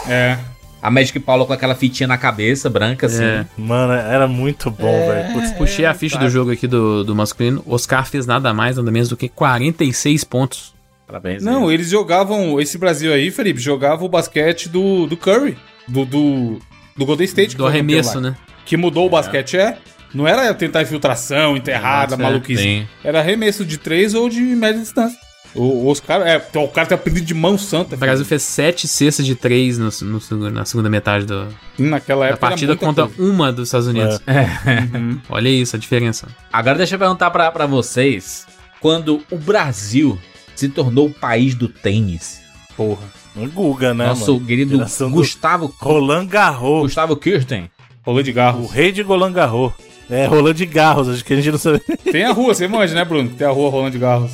É. 0.08 0.36
A 0.82 0.90
Magic 0.90 1.18
Paula 1.20 1.44
com 1.44 1.52
aquela 1.52 1.74
fitinha 1.74 2.06
na 2.06 2.16
cabeça, 2.16 2.70
branca, 2.70 3.06
assim. 3.06 3.22
É. 3.22 3.44
Mano, 3.56 3.92
era 3.92 4.26
muito 4.26 4.70
bom, 4.70 4.88
É. 4.88 5.30
velho. 5.32 5.54
Puxei 5.56 5.84
a 5.84 5.92
ficha 5.92 6.16
do 6.18 6.28
jogo 6.30 6.50
aqui 6.50 6.66
do, 6.66 7.04
do 7.04 7.14
masculino. 7.14 7.62
Oscar 7.66 8.06
fez 8.06 8.26
nada 8.26 8.54
mais, 8.54 8.76
nada 8.76 8.90
menos 8.90 9.08
do 9.08 9.16
que 9.16 9.28
46 9.28 10.24
pontos. 10.24 10.72
Parabéns. 11.06 11.42
Não, 11.42 11.70
eles 11.70 11.90
jogavam. 11.90 12.58
Esse 12.60 12.78
Brasil 12.78 13.12
aí, 13.12 13.30
Felipe, 13.30 13.60
jogava 13.60 14.04
o 14.04 14.08
basquete 14.08 14.68
do, 14.68 15.06
do 15.06 15.16
Curry. 15.16 15.58
Do, 15.86 16.04
do, 16.06 16.58
do 17.00 17.06
Golden 17.06 17.24
State. 17.26 17.50
que 17.50 17.56
Do 17.56 17.66
arremesso, 17.66 18.20
né? 18.20 18.36
Que 18.64 18.76
mudou 18.76 19.06
o 19.06 19.10
basquete, 19.10 19.56
é. 19.56 19.78
Não 20.14 20.26
era 20.28 20.52
tentar 20.54 20.82
infiltração, 20.82 21.56
enterrada, 21.56 22.14
É, 22.14 22.18
maluquice. 22.18 22.62
sim. 22.62 22.86
Era 23.02 23.20
arremesso 23.20 23.64
de 23.64 23.78
três 23.78 24.12
ou 24.14 24.28
de 24.28 24.40
média 24.40 24.80
distância. 24.80 25.18
O, 25.54 25.90
os 25.90 25.98
caras. 25.98 26.26
É, 26.28 26.58
o 26.58 26.68
cara 26.68 26.86
tem 26.86 26.94
apelido 26.94 27.26
de 27.26 27.34
mão 27.34 27.56
santa. 27.58 27.96
O 27.96 27.98
Brasil 27.98 28.24
fez 28.24 28.42
7 28.42 28.86
cestas 28.86 29.26
de 29.26 29.34
3 29.34 29.78
no, 29.78 29.88
no 30.02 30.50
na 30.50 30.64
segunda 30.64 30.88
metade 30.88 31.26
do, 31.26 31.48
Naquela 31.78 32.20
da 32.26 32.26
época. 32.26 32.26
era 32.26 32.36
partida 32.36 32.76
contra 32.76 33.06
coisa. 33.08 33.22
uma 33.32 33.52
dos 33.52 33.68
Estados 33.68 33.88
Unidos. 33.88 34.20
É. 34.26 34.46
Olha 35.28 35.48
isso, 35.48 35.74
a 35.74 35.78
diferença. 35.78 36.28
Agora 36.52 36.78
deixa 36.78 36.94
eu 36.94 36.98
perguntar 37.00 37.30
pra, 37.30 37.50
pra 37.50 37.66
vocês. 37.66 38.46
Quando 38.80 39.22
o 39.30 39.36
Brasil 39.38 40.18
se 40.54 40.68
tornou 40.68 41.06
o 41.06 41.10
país 41.12 41.54
do 41.54 41.66
tênis. 41.68 42.40
Porra. 42.76 43.02
O 43.36 43.46
Guga, 43.48 43.94
né, 43.94 44.06
Nosso 44.08 44.34
mano? 44.34 44.46
querido 44.46 44.76
Geração 44.76 45.08
do 45.10 45.16
Gustavo 45.16 45.72
Roland 45.78 46.26
Garros. 46.26 46.82
Gustavo 46.82 47.16
Kirsten. 47.16 47.70
Rolê 48.04 48.22
de 48.22 48.30
O 48.30 48.34
garros. 48.34 48.70
rei 48.70 48.90
de 48.92 49.02
Roland 49.02 49.32
Garros. 49.32 49.72
É, 50.08 50.26
Roland 50.26 50.54
de 50.54 50.66
Garros, 50.66 51.08
acho 51.08 51.24
que 51.24 51.32
a 51.32 51.36
gente 51.36 51.50
não 51.52 51.58
sabe. 51.58 51.80
Tem 52.10 52.24
a 52.24 52.32
rua, 52.32 52.52
você 52.54 52.66
manja, 52.66 52.94
né, 52.94 53.04
Bruno? 53.04 53.28
Tem 53.30 53.46
a 53.46 53.50
rua 53.50 53.70
Rolando 53.70 53.92
de 53.92 53.98
Garros. 53.98 54.32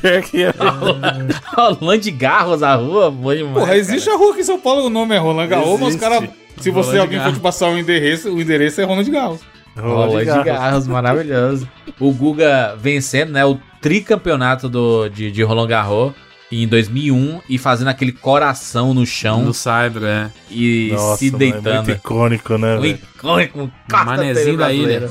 Pior 0.00 0.22
que 0.22 0.42
é. 0.42 0.52
Rolando 1.56 1.98
de 1.98 2.10
Garros, 2.10 2.62
a 2.62 2.74
rua, 2.74 3.10
bom 3.10 3.34
demais. 3.34 3.54
Porra, 3.54 3.76
existe 3.76 4.10
a 4.10 4.16
rua 4.16 4.32
aqui 4.32 4.40
em 4.40 4.44
São 4.44 4.60
Paulo, 4.60 4.86
o 4.86 4.90
nome 4.90 5.14
é 5.14 5.18
Roland 5.18 5.46
Garros, 5.48 5.80
mas 5.80 5.80
os 5.80 5.88
Existe. 5.94 6.00
caras. 6.00 6.28
Se 6.60 6.70
você 6.70 6.88
Roland 6.90 7.00
alguém 7.02 7.18
for 7.18 7.24
Garros. 7.24 7.38
te 7.38 7.42
passar 7.42 7.68
o 7.70 7.78
endereço, 7.78 8.30
o 8.34 8.40
endereço 8.42 8.80
é 8.80 8.84
Roland 8.84 9.04
Garros. 9.10 9.40
Rolando 9.76 10.18
de 10.18 10.44
Garros, 10.44 10.86
maravilhoso. 10.86 11.68
O 11.98 12.12
Guga 12.12 12.76
vencendo, 12.78 13.30
né, 13.32 13.44
o 13.46 13.58
tricampeonato 13.80 14.68
do, 14.68 15.08
de, 15.08 15.30
de 15.30 15.42
Roland 15.42 15.66
Garros 15.68 16.12
em 16.52 16.66
2001 16.68 17.40
e 17.48 17.58
fazendo 17.58 17.88
aquele 17.88 18.12
coração 18.12 18.94
no 18.94 19.04
chão 19.06 19.42
No 19.44 19.52
Cyber, 19.54 20.02
é. 20.04 20.30
e 20.50 20.90
Nossa, 20.92 21.16
se 21.18 21.30
mano, 21.30 21.36
é 21.36 21.38
deitando. 21.50 21.74
muito 21.86 21.90
icônico, 21.90 22.58
né, 22.58 22.76
Um 22.76 22.80
velho? 22.80 22.98
icônico, 23.16 23.60
um 23.60 23.70
Manezinho 24.04 24.56
da 24.56 24.72
ilha. 24.72 25.08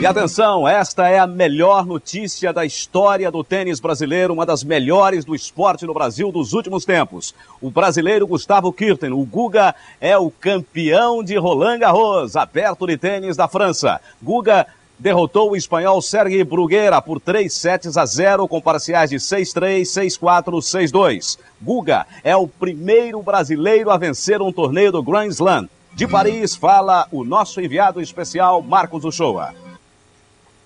E 0.00 0.06
atenção, 0.06 0.66
esta 0.66 1.10
é 1.10 1.18
a 1.18 1.26
melhor 1.26 1.84
notícia 1.84 2.54
da 2.54 2.64
história 2.64 3.30
do 3.30 3.44
tênis 3.44 3.78
brasileiro, 3.78 4.32
uma 4.32 4.46
das 4.46 4.64
melhores 4.64 5.26
do 5.26 5.34
esporte 5.34 5.84
no 5.84 5.92
Brasil 5.92 6.32
dos 6.32 6.54
últimos 6.54 6.86
tempos. 6.86 7.34
O 7.60 7.70
brasileiro 7.70 8.26
Gustavo 8.26 8.72
Kirten, 8.72 9.12
o 9.12 9.22
Guga, 9.26 9.74
é 10.00 10.16
o 10.16 10.30
campeão 10.30 11.22
de 11.22 11.36
Roland 11.36 11.80
Garros, 11.80 12.34
aberto 12.34 12.86
de 12.86 12.96
tênis 12.96 13.36
da 13.36 13.46
França. 13.46 14.00
Guga 14.22 14.66
derrotou 14.98 15.50
o 15.50 15.56
espanhol 15.56 16.00
Sergi 16.00 16.42
Bruguera 16.44 17.02
por 17.02 17.20
3 17.20 17.52
sets 17.52 17.98
a 17.98 18.06
0 18.06 18.48
com 18.48 18.58
parciais 18.58 19.10
de 19.10 19.16
6-3, 19.16 19.82
6-4, 19.82 20.44
6-2. 20.62 21.38
Guga 21.60 22.06
é 22.24 22.34
o 22.34 22.48
primeiro 22.48 23.22
brasileiro 23.22 23.90
a 23.90 23.98
vencer 23.98 24.40
um 24.40 24.50
torneio 24.50 24.92
do 24.92 25.02
Grand 25.02 25.28
Slam. 25.28 25.68
De 25.92 26.08
Paris 26.08 26.56
fala 26.56 27.06
o 27.12 27.22
nosso 27.22 27.60
enviado 27.60 28.00
especial 28.00 28.62
Marcos 28.62 29.04
Uchoa. 29.04 29.59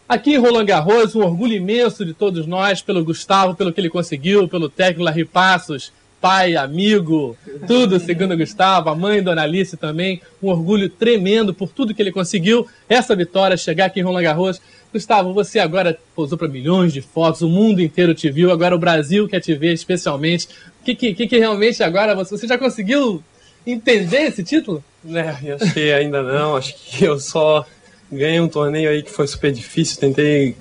Aqui 0.07 0.35
em 0.35 0.39
Roland 0.39 0.67
Garros, 0.67 1.17
um 1.17 1.23
orgulho 1.23 1.55
imenso 1.55 2.05
de 2.05 2.13
todos 2.13 2.47
nós 2.47 2.83
pelo 2.83 3.03
Gustavo, 3.03 3.55
pelo 3.55 3.73
que 3.73 3.81
ele 3.81 3.89
conseguiu, 3.89 4.47
pelo 4.47 4.69
técnico 4.69 5.03
Larry 5.03 5.25
Passos, 5.25 5.91
pai, 6.21 6.57
amigo, 6.57 7.37
tudo 7.67 7.99
segundo 7.99 8.37
Gustavo, 8.37 8.91
a 8.91 8.95
mãe 8.95 9.23
Dona 9.23 9.43
Alice 9.43 9.77
também, 9.79 10.21
um 10.43 10.49
orgulho 10.49 10.91
tremendo 10.91 11.55
por 11.55 11.71
tudo 11.71 11.95
que 11.95 12.03
ele 12.03 12.13
conseguiu, 12.13 12.67
essa 12.87 13.17
vitória, 13.17 13.57
chegar 13.57 13.87
aqui 13.87 14.01
em 14.01 14.03
Roland 14.03 14.23
Garros. 14.23 14.61
Gustavo, 14.93 15.33
você 15.33 15.59
agora 15.59 15.99
posou 16.15 16.37
para 16.37 16.49
milhões 16.49 16.93
de 16.93 17.01
fotos, 17.01 17.41
o 17.41 17.49
mundo 17.49 17.81
inteiro 17.81 18.15
te 18.15 18.31
viu, 18.31 18.53
agora 18.53 18.75
o 18.75 18.79
Brasil 18.79 19.27
quer 19.27 19.41
te 19.41 19.55
ver 19.55 19.73
especialmente. 19.73 20.49
O 20.81 20.85
que, 20.85 20.95
que, 20.95 21.27
que, 21.27 21.39
realmente 21.39 21.83
agora 21.83 22.15
você, 22.15 22.37
você 22.37 22.47
já 22.47 22.59
conseguiu 22.59 23.23
entender 23.67 24.23
esse 24.23 24.45
título? 24.45 24.85
É, 25.07 25.37
eu 25.43 25.59
que 25.73 25.93
ainda 25.93 26.23
não. 26.23 26.57
Acho 26.57 26.75
que 26.75 27.05
eu 27.05 27.19
só 27.19 27.67
ganhei 28.11 28.41
um 28.41 28.49
torneio 28.49 28.91
aí 28.91 29.03
que 29.03 29.11
foi 29.11 29.27
super 29.27 29.53
difícil. 29.53 29.99
Tentei 29.99 30.57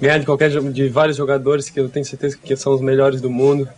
ganhar 0.00 0.18
de 0.18 0.26
qualquer 0.26 0.50
de 0.50 0.88
vários 0.88 1.16
jogadores 1.16 1.70
que 1.70 1.78
eu 1.80 1.88
tenho 1.88 2.04
certeza 2.04 2.38
que 2.42 2.56
são 2.56 2.74
os 2.74 2.80
melhores 2.80 3.20
do 3.20 3.30
mundo. 3.30 3.68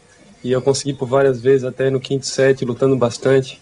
E 0.42 0.52
eu 0.52 0.62
consegui 0.62 0.94
por 0.94 1.08
várias 1.08 1.40
vezes, 1.40 1.64
até 1.64 1.90
no 1.90 1.98
quinto 1.98 2.26
set, 2.26 2.64
lutando 2.64 2.96
bastante. 2.96 3.60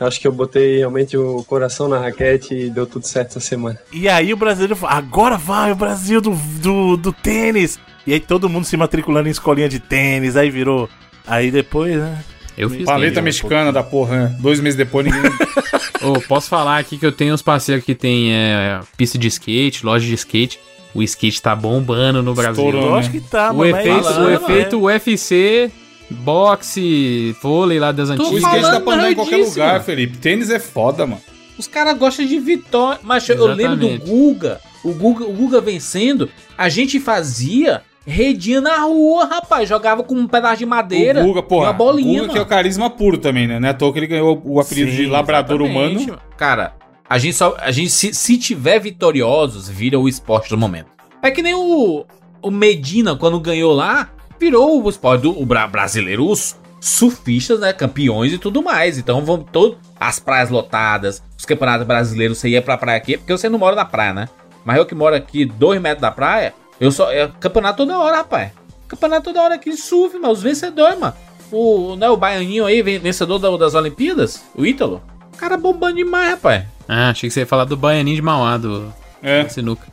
Eu 0.00 0.06
acho 0.06 0.20
que 0.20 0.26
eu 0.26 0.32
botei 0.32 0.78
realmente 0.78 1.16
o 1.16 1.44
coração 1.44 1.88
na 1.88 1.98
raquete 1.98 2.54
e 2.54 2.70
deu 2.70 2.86
tudo 2.86 3.06
certo 3.06 3.28
essa 3.28 3.40
semana. 3.40 3.78
E 3.92 4.08
aí 4.08 4.32
o 4.32 4.36
brasileiro 4.36 4.74
falou, 4.74 4.96
agora 4.96 5.36
vai 5.36 5.70
o 5.70 5.76
Brasil 5.76 6.20
do, 6.20 6.30
do, 6.60 6.96
do 6.96 7.12
tênis. 7.12 7.78
E 8.06 8.12
aí 8.12 8.18
todo 8.18 8.48
mundo 8.48 8.64
se 8.64 8.76
matriculando 8.76 9.28
em 9.28 9.30
escolinha 9.30 9.68
de 9.68 9.78
tênis, 9.78 10.36
aí 10.36 10.50
virou. 10.50 10.88
Aí 11.26 11.50
depois, 11.50 11.96
né? 11.96 12.18
Eu 12.56 12.68
fiz 12.68 12.84
Paleta 12.84 13.22
mexicana 13.22 13.72
da 13.72 13.82
porra, 13.82 14.24
né? 14.24 14.36
Dois 14.40 14.58
meses 14.60 14.76
depois 14.76 15.06
ninguém. 15.06 15.22
Ô, 16.02 16.20
posso 16.20 16.48
falar 16.48 16.78
aqui 16.78 16.98
que 16.98 17.06
eu 17.06 17.12
tenho 17.12 17.34
uns 17.34 17.42
parceiros 17.42 17.84
que 17.84 17.94
tem 17.94 18.32
é, 18.32 18.80
pista 18.96 19.18
de 19.18 19.28
skate, 19.28 19.84
loja 19.84 20.06
de 20.06 20.14
skate. 20.14 20.58
O 20.94 21.02
skate 21.02 21.40
tá 21.40 21.54
bombando 21.56 22.22
no 22.22 22.34
Brasil. 22.34 22.64
Estourou, 22.64 22.92
né? 22.92 22.98
acho 22.98 23.10
que 23.10 23.20
tá, 23.20 23.52
O 23.52 23.64
efeito, 23.64 24.00
isso, 24.00 24.20
o 24.20 24.24
né, 24.24 24.34
efeito 24.34 24.80
UFC, 24.80 25.70
boxe, 26.10 27.34
vôlei 27.42 27.78
lá 27.78 27.92
das 27.92 28.10
o 28.10 28.12
antigas. 28.12 28.32
skate 28.34 28.42
dá 28.42 28.68
falando 28.68 28.84
pra 28.84 28.94
andar 28.94 29.12
em 29.12 29.14
qualquer 29.14 29.36
disso, 29.36 29.50
lugar, 29.50 29.72
mano. 29.72 29.84
Felipe. 29.84 30.18
Tênis 30.18 30.50
é 30.50 30.58
foda, 30.58 31.06
mano. 31.06 31.22
Os 31.58 31.66
caras 31.66 31.96
gostam 31.98 32.26
de 32.26 32.38
vitória. 32.38 33.00
Mas 33.02 33.28
eu 33.28 33.46
lembro 33.46 33.76
do 33.76 33.86
Exatamente. 33.86 34.10
Guga, 34.10 34.60
o 34.84 34.92
Guga, 34.92 35.24
o 35.24 35.32
Guga 35.32 35.60
vencendo. 35.60 36.28
A 36.56 36.68
gente 36.68 36.98
fazia 36.98 37.82
Redia 38.06 38.60
na 38.60 38.78
rua, 38.80 39.24
rapaz. 39.26 39.68
Jogava 39.68 40.02
com 40.02 40.14
um 40.14 40.26
pedaço 40.26 40.56
de 40.58 40.66
madeira 40.66 41.22
O 41.22 41.26
Guga, 41.28 41.40
e 41.40 41.42
porra. 41.42 41.66
uma 41.68 41.72
bolinha, 41.72 42.20
o 42.22 42.26
Guga 42.26 42.32
que 42.32 42.38
é 42.38 42.42
o 42.42 42.46
carisma 42.46 42.90
puro 42.90 43.16
também, 43.18 43.46
né? 43.46 43.60
Não 43.60 43.68
é 43.68 43.70
à 43.70 43.74
toa 43.74 43.92
que 43.92 43.98
ele 43.98 44.06
ganhou 44.08 44.40
o 44.44 44.60
apelido 44.60 44.90
Sim, 44.90 44.96
de 44.96 45.06
labrador 45.06 45.60
exatamente, 45.60 45.96
humano. 46.04 46.06
mano. 46.18 46.22
Cara, 46.36 46.74
a 47.08 47.18
gente 47.18 47.34
só. 47.36 47.56
A 47.60 47.70
gente, 47.70 47.90
se, 47.90 48.12
se 48.12 48.36
tiver 48.38 48.78
vitoriosos, 48.80 49.68
vira 49.68 49.98
o 50.00 50.08
esporte 50.08 50.50
do 50.50 50.58
momento. 50.58 50.86
É 51.22 51.30
que 51.30 51.42
nem 51.42 51.54
o. 51.54 52.04
O 52.40 52.50
Medina, 52.50 53.14
quando 53.14 53.38
ganhou 53.38 53.72
lá, 53.72 54.08
virou 54.40 54.82
o 54.82 54.88
esporte 54.90 55.22
do 55.22 55.40
o 55.40 55.46
bra- 55.46 55.68
brasileiro, 55.68 56.26
os 56.28 56.56
surfistas, 56.80 57.60
né? 57.60 57.72
Campeões 57.72 58.32
e 58.32 58.38
tudo 58.38 58.60
mais. 58.62 58.98
Então 58.98 59.24
vão 59.24 59.38
todo. 59.38 59.78
As 60.00 60.18
praias 60.18 60.50
lotadas, 60.50 61.22
os 61.38 61.44
campeonatos 61.44 61.86
brasileiros, 61.86 62.38
você 62.38 62.48
ia 62.48 62.60
pra 62.60 62.76
praia 62.76 62.96
aqui, 62.98 63.16
porque 63.16 63.30
você 63.32 63.48
não 63.48 63.60
mora 63.60 63.76
na 63.76 63.84
praia, 63.84 64.12
né? 64.12 64.28
Mas 64.64 64.76
eu 64.78 64.84
que 64.84 64.94
moro 64.94 65.14
aqui, 65.14 65.44
dois 65.44 65.80
metros 65.80 66.02
da 66.02 66.10
praia, 66.10 66.52
eu 66.84 66.92
só. 66.92 67.10
É 67.12 67.28
campeonato 67.40 67.78
toda 67.78 67.98
hora, 67.98 68.16
rapaz. 68.18 68.52
Campeonato 68.88 69.24
toda 69.24 69.40
hora 69.42 69.54
aqui 69.54 69.74
surf, 69.76 70.18
mas 70.18 70.32
os 70.32 70.42
vencedores, 70.42 70.98
mano. 70.98 71.14
O, 71.50 71.96
né, 71.96 72.08
o 72.08 72.16
baianinho 72.16 72.64
aí, 72.66 72.82
ven- 72.82 72.98
vencedor 72.98 73.38
da- 73.38 73.56
das 73.56 73.74
Olimpíadas, 73.74 74.42
o 74.54 74.64
Ítalo. 74.64 75.02
O 75.32 75.36
cara 75.36 75.56
bombando 75.56 75.96
demais, 75.96 76.30
rapaz. 76.32 76.64
Ah, 76.88 77.10
achei 77.10 77.28
que 77.28 77.34
você 77.34 77.40
ia 77.40 77.46
falar 77.46 77.64
do 77.64 77.76
Baianinho 77.76 78.16
de 78.16 78.22
Mauá, 78.22 78.56
do 78.56 78.92
É. 79.22 79.44
do 79.44 79.50
Sinuca. 79.52 79.86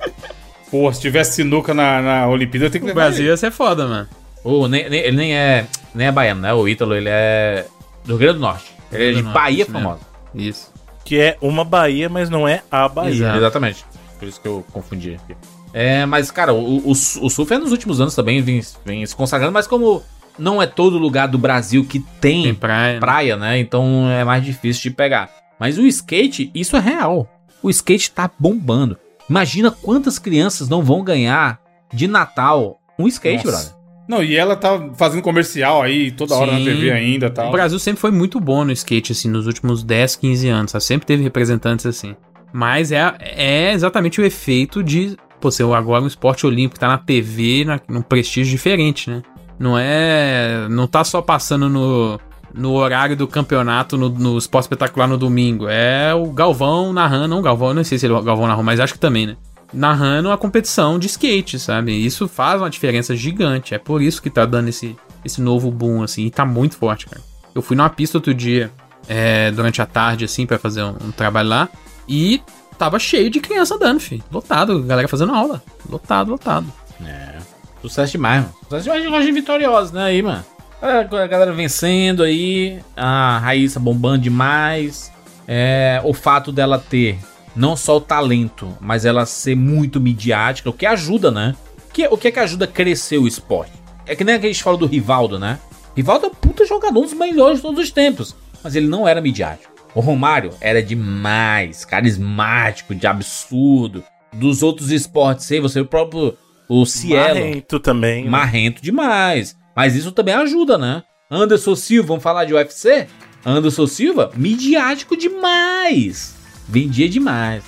Pô, 0.70 0.92
se 0.92 1.00
tivesse 1.00 1.36
sinuca 1.36 1.72
na, 1.72 2.02
na 2.02 2.28
Olimpíada, 2.28 2.66
eu 2.66 2.70
tenho 2.70 2.84
que 2.84 2.90
O 2.90 2.94
levar 2.94 3.02
Brasil 3.06 3.24
ele. 3.24 3.30
ia 3.30 3.36
ser 3.36 3.50
foda, 3.50 3.86
mano. 3.86 4.08
O, 4.44 4.68
nem, 4.68 4.88
nem- 4.88 5.00
ele 5.00 5.16
nem 5.16 5.34
é, 5.36 5.66
nem 5.94 6.06
é 6.08 6.12
baiano, 6.12 6.40
né? 6.40 6.52
O 6.52 6.68
Ítalo, 6.68 6.94
ele 6.94 7.08
é 7.10 7.66
do 8.04 8.10
Rio 8.12 8.18
Grande 8.18 8.34
do 8.34 8.40
Norte. 8.40 8.64
Ele 8.92 9.04
é 9.10 9.12
de 9.12 9.22
Norte, 9.22 9.34
Bahia 9.34 9.62
isso 9.62 9.72
mesmo. 9.72 9.88
famosa. 9.88 10.00
Isso. 10.34 10.72
Que 11.04 11.20
é 11.20 11.36
uma 11.40 11.64
Bahia, 11.64 12.08
mas 12.08 12.28
não 12.28 12.46
é 12.48 12.62
a 12.70 12.88
Bahia. 12.88 13.10
Exato. 13.14 13.36
Exatamente. 13.38 13.84
Por 14.18 14.28
isso 14.28 14.40
que 14.40 14.48
eu 14.48 14.64
confundi 14.72 15.14
aqui. 15.14 15.36
É, 15.78 16.06
mas, 16.06 16.30
cara, 16.30 16.54
o, 16.54 16.78
o, 16.78 16.90
o 16.90 16.94
surf 16.94 17.52
é 17.52 17.58
nos 17.58 17.70
últimos 17.70 18.00
anos 18.00 18.14
também 18.14 18.40
vem, 18.40 18.62
vem 18.82 19.04
se 19.04 19.14
consagrando, 19.14 19.52
mas 19.52 19.66
como 19.66 20.02
não 20.38 20.62
é 20.62 20.66
todo 20.66 20.96
lugar 20.96 21.28
do 21.28 21.36
Brasil 21.36 21.84
que 21.84 22.00
tem, 22.18 22.44
Tem 22.44 22.54
praia. 22.54 22.98
praia, 22.98 23.36
né? 23.36 23.58
Então 23.58 24.08
é 24.08 24.24
mais 24.24 24.42
difícil 24.42 24.84
de 24.84 24.90
pegar. 24.92 25.28
Mas 25.60 25.76
o 25.76 25.86
skate, 25.86 26.50
isso 26.54 26.78
é 26.78 26.80
real. 26.80 27.28
O 27.62 27.68
skate 27.68 28.10
tá 28.10 28.30
bombando. 28.38 28.96
Imagina 29.28 29.70
quantas 29.70 30.18
crianças 30.18 30.66
não 30.66 30.82
vão 30.82 31.04
ganhar 31.04 31.60
de 31.92 32.08
Natal 32.08 32.80
um 32.98 33.06
skate, 33.06 33.44
Nossa. 33.44 33.58
brother. 33.58 33.76
Não, 34.08 34.22
e 34.22 34.34
ela 34.34 34.56
tá 34.56 34.90
fazendo 34.94 35.20
comercial 35.20 35.82
aí 35.82 36.10
toda 36.10 36.36
hora 36.36 36.52
na 36.52 36.58
Sim. 36.58 36.64
TV 36.64 36.90
ainda 36.90 37.26
e 37.26 37.30
tal. 37.30 37.48
O 37.48 37.52
Brasil 37.52 37.78
sempre 37.78 38.00
foi 38.00 38.10
muito 38.12 38.40
bom 38.40 38.64
no 38.64 38.72
skate, 38.72 39.12
assim, 39.12 39.28
nos 39.28 39.46
últimos 39.46 39.82
10, 39.82 40.16
15 40.16 40.48
anos. 40.48 40.70
sabe? 40.70 40.84
Sempre 40.84 41.06
teve 41.06 41.22
representantes 41.22 41.84
assim. 41.84 42.16
Mas 42.50 42.92
é, 42.92 43.14
é 43.20 43.72
exatamente 43.72 44.20
o 44.20 44.24
efeito 44.24 44.82
de, 44.82 45.16
pô, 45.40 45.50
ser 45.50 45.64
agora 45.64 46.02
um 46.02 46.06
esporte 46.06 46.46
olímpico 46.46 46.78
tá 46.80 46.88
na 46.88 46.98
TV, 46.98 47.64
na, 47.64 47.80
num 47.88 48.02
prestígio 48.02 48.50
diferente, 48.50 49.10
né? 49.10 49.22
Não 49.58 49.78
é. 49.78 50.66
Não 50.68 50.86
tá 50.86 51.02
só 51.02 51.22
passando 51.22 51.68
no, 51.68 52.20
no 52.52 52.72
horário 52.72 53.16
do 53.16 53.26
campeonato 53.26 53.96
no, 53.96 54.08
no 54.08 54.38
esporte 54.38 54.64
espetacular 54.64 55.06
no 55.06 55.18
domingo. 55.18 55.68
É 55.68 56.14
o 56.14 56.26
Galvão 56.30 56.92
narrando, 56.92 57.28
não 57.28 57.42
Galvão, 57.42 57.74
não 57.74 57.84
sei 57.84 57.98
se 57.98 58.06
ele 58.06 58.14
é 58.14 58.16
o 58.16 58.22
Galvão 58.22 58.46
narrou, 58.46 58.64
mas 58.64 58.80
acho 58.80 58.94
que 58.94 58.98
também, 58.98 59.26
né? 59.26 59.36
Narrando 59.72 60.30
a 60.30 60.38
competição 60.38 60.98
de 60.98 61.06
skate, 61.06 61.58
sabe? 61.58 61.92
Isso 61.92 62.28
faz 62.28 62.60
uma 62.60 62.70
diferença 62.70 63.16
gigante. 63.16 63.74
É 63.74 63.78
por 63.78 64.00
isso 64.00 64.22
que 64.22 64.30
tá 64.30 64.46
dando 64.46 64.68
esse, 64.68 64.96
esse 65.24 65.40
novo 65.40 65.70
boom, 65.70 66.02
assim, 66.02 66.26
e 66.26 66.30
tá 66.30 66.46
muito 66.46 66.76
forte, 66.76 67.06
cara. 67.06 67.22
Eu 67.54 67.62
fui 67.62 67.76
numa 67.76 67.90
pista 67.90 68.18
outro 68.18 68.32
dia, 68.32 68.70
é, 69.08 69.50
durante 69.50 69.82
a 69.82 69.86
tarde, 69.86 70.24
assim, 70.24 70.46
pra 70.46 70.58
fazer 70.58 70.82
um, 70.82 70.94
um 71.06 71.10
trabalho 71.10 71.48
lá, 71.48 71.68
e 72.08 72.40
tava 72.76 72.98
cheio 72.98 73.30
de 73.30 73.40
criança 73.40 73.74
andando, 73.74 74.00
filho. 74.00 74.22
Lotado, 74.30 74.82
galera 74.82 75.08
fazendo 75.08 75.34
aula. 75.34 75.62
Lotado, 75.88 76.30
lotado. 76.30 76.72
É. 77.04 77.36
Sucesso 77.82 78.12
demais, 78.12 78.42
mano. 78.42 78.54
Sucesso 78.64 78.84
demais 78.84 79.02
de 79.02 79.08
loja 79.08 79.32
vitoriosa, 79.32 79.94
né? 79.94 80.04
Aí, 80.04 80.22
mano. 80.22 80.44
A 80.80 81.26
galera 81.26 81.52
vencendo 81.52 82.22
aí. 82.22 82.80
A 82.96 83.38
Raíssa 83.38 83.80
bombando 83.80 84.18
demais. 84.18 85.12
É, 85.48 86.00
o 86.04 86.12
fato 86.12 86.50
dela 86.50 86.78
ter 86.78 87.18
não 87.56 87.74
só 87.74 87.96
o 87.96 88.00
talento, 88.00 88.76
mas 88.80 89.04
ela 89.04 89.24
ser 89.24 89.56
muito 89.56 89.98
midiática, 89.98 90.68
o 90.68 90.72
que 90.72 90.84
ajuda, 90.84 91.30
né? 91.30 91.56
O 91.88 91.92
que, 91.92 92.06
o 92.06 92.18
que 92.18 92.28
é 92.28 92.30
que 92.30 92.38
ajuda 92.38 92.66
a 92.66 92.68
crescer 92.68 93.16
o 93.16 93.26
esporte? 93.26 93.72
É 94.04 94.14
que 94.14 94.22
nem 94.22 94.34
a 94.34 94.40
gente 94.40 94.62
fala 94.62 94.76
do 94.76 94.86
Rivaldo, 94.86 95.38
né? 95.38 95.58
Rivaldo 95.96 96.26
é 96.26 96.28
um 96.28 96.34
puta 96.34 96.66
jogador, 96.66 97.00
um 97.00 97.04
dos 97.04 97.14
melhores 97.14 97.56
de 97.56 97.62
todos 97.62 97.82
os 97.82 97.90
tempos. 97.90 98.36
Mas 98.62 98.76
ele 98.76 98.86
não 98.86 99.08
era 99.08 99.20
midiático. 99.22 99.72
O 99.96 100.00
Romário 100.00 100.52
era 100.60 100.82
demais, 100.82 101.86
carismático, 101.86 102.94
de 102.94 103.06
absurdo. 103.06 104.04
Dos 104.30 104.62
outros 104.62 104.90
esportes 104.90 105.50
aí, 105.50 105.58
você 105.58 105.80
o 105.80 105.86
próprio 105.86 106.36
o 106.68 106.84
Cielo. 106.84 107.40
Marrento 107.40 107.80
também. 107.80 108.24
né? 108.24 108.30
Marrento 108.30 108.82
demais. 108.82 109.56
Mas 109.74 109.96
isso 109.96 110.12
também 110.12 110.34
ajuda, 110.34 110.76
né? 110.76 111.02
Anderson 111.30 111.74
Silva, 111.74 112.08
vamos 112.08 112.22
falar 112.22 112.44
de 112.44 112.52
UFC? 112.52 113.06
Anderson 113.42 113.86
Silva, 113.86 114.30
midiático 114.36 115.16
demais. 115.16 116.36
Vendia 116.68 117.08
demais. 117.08 117.64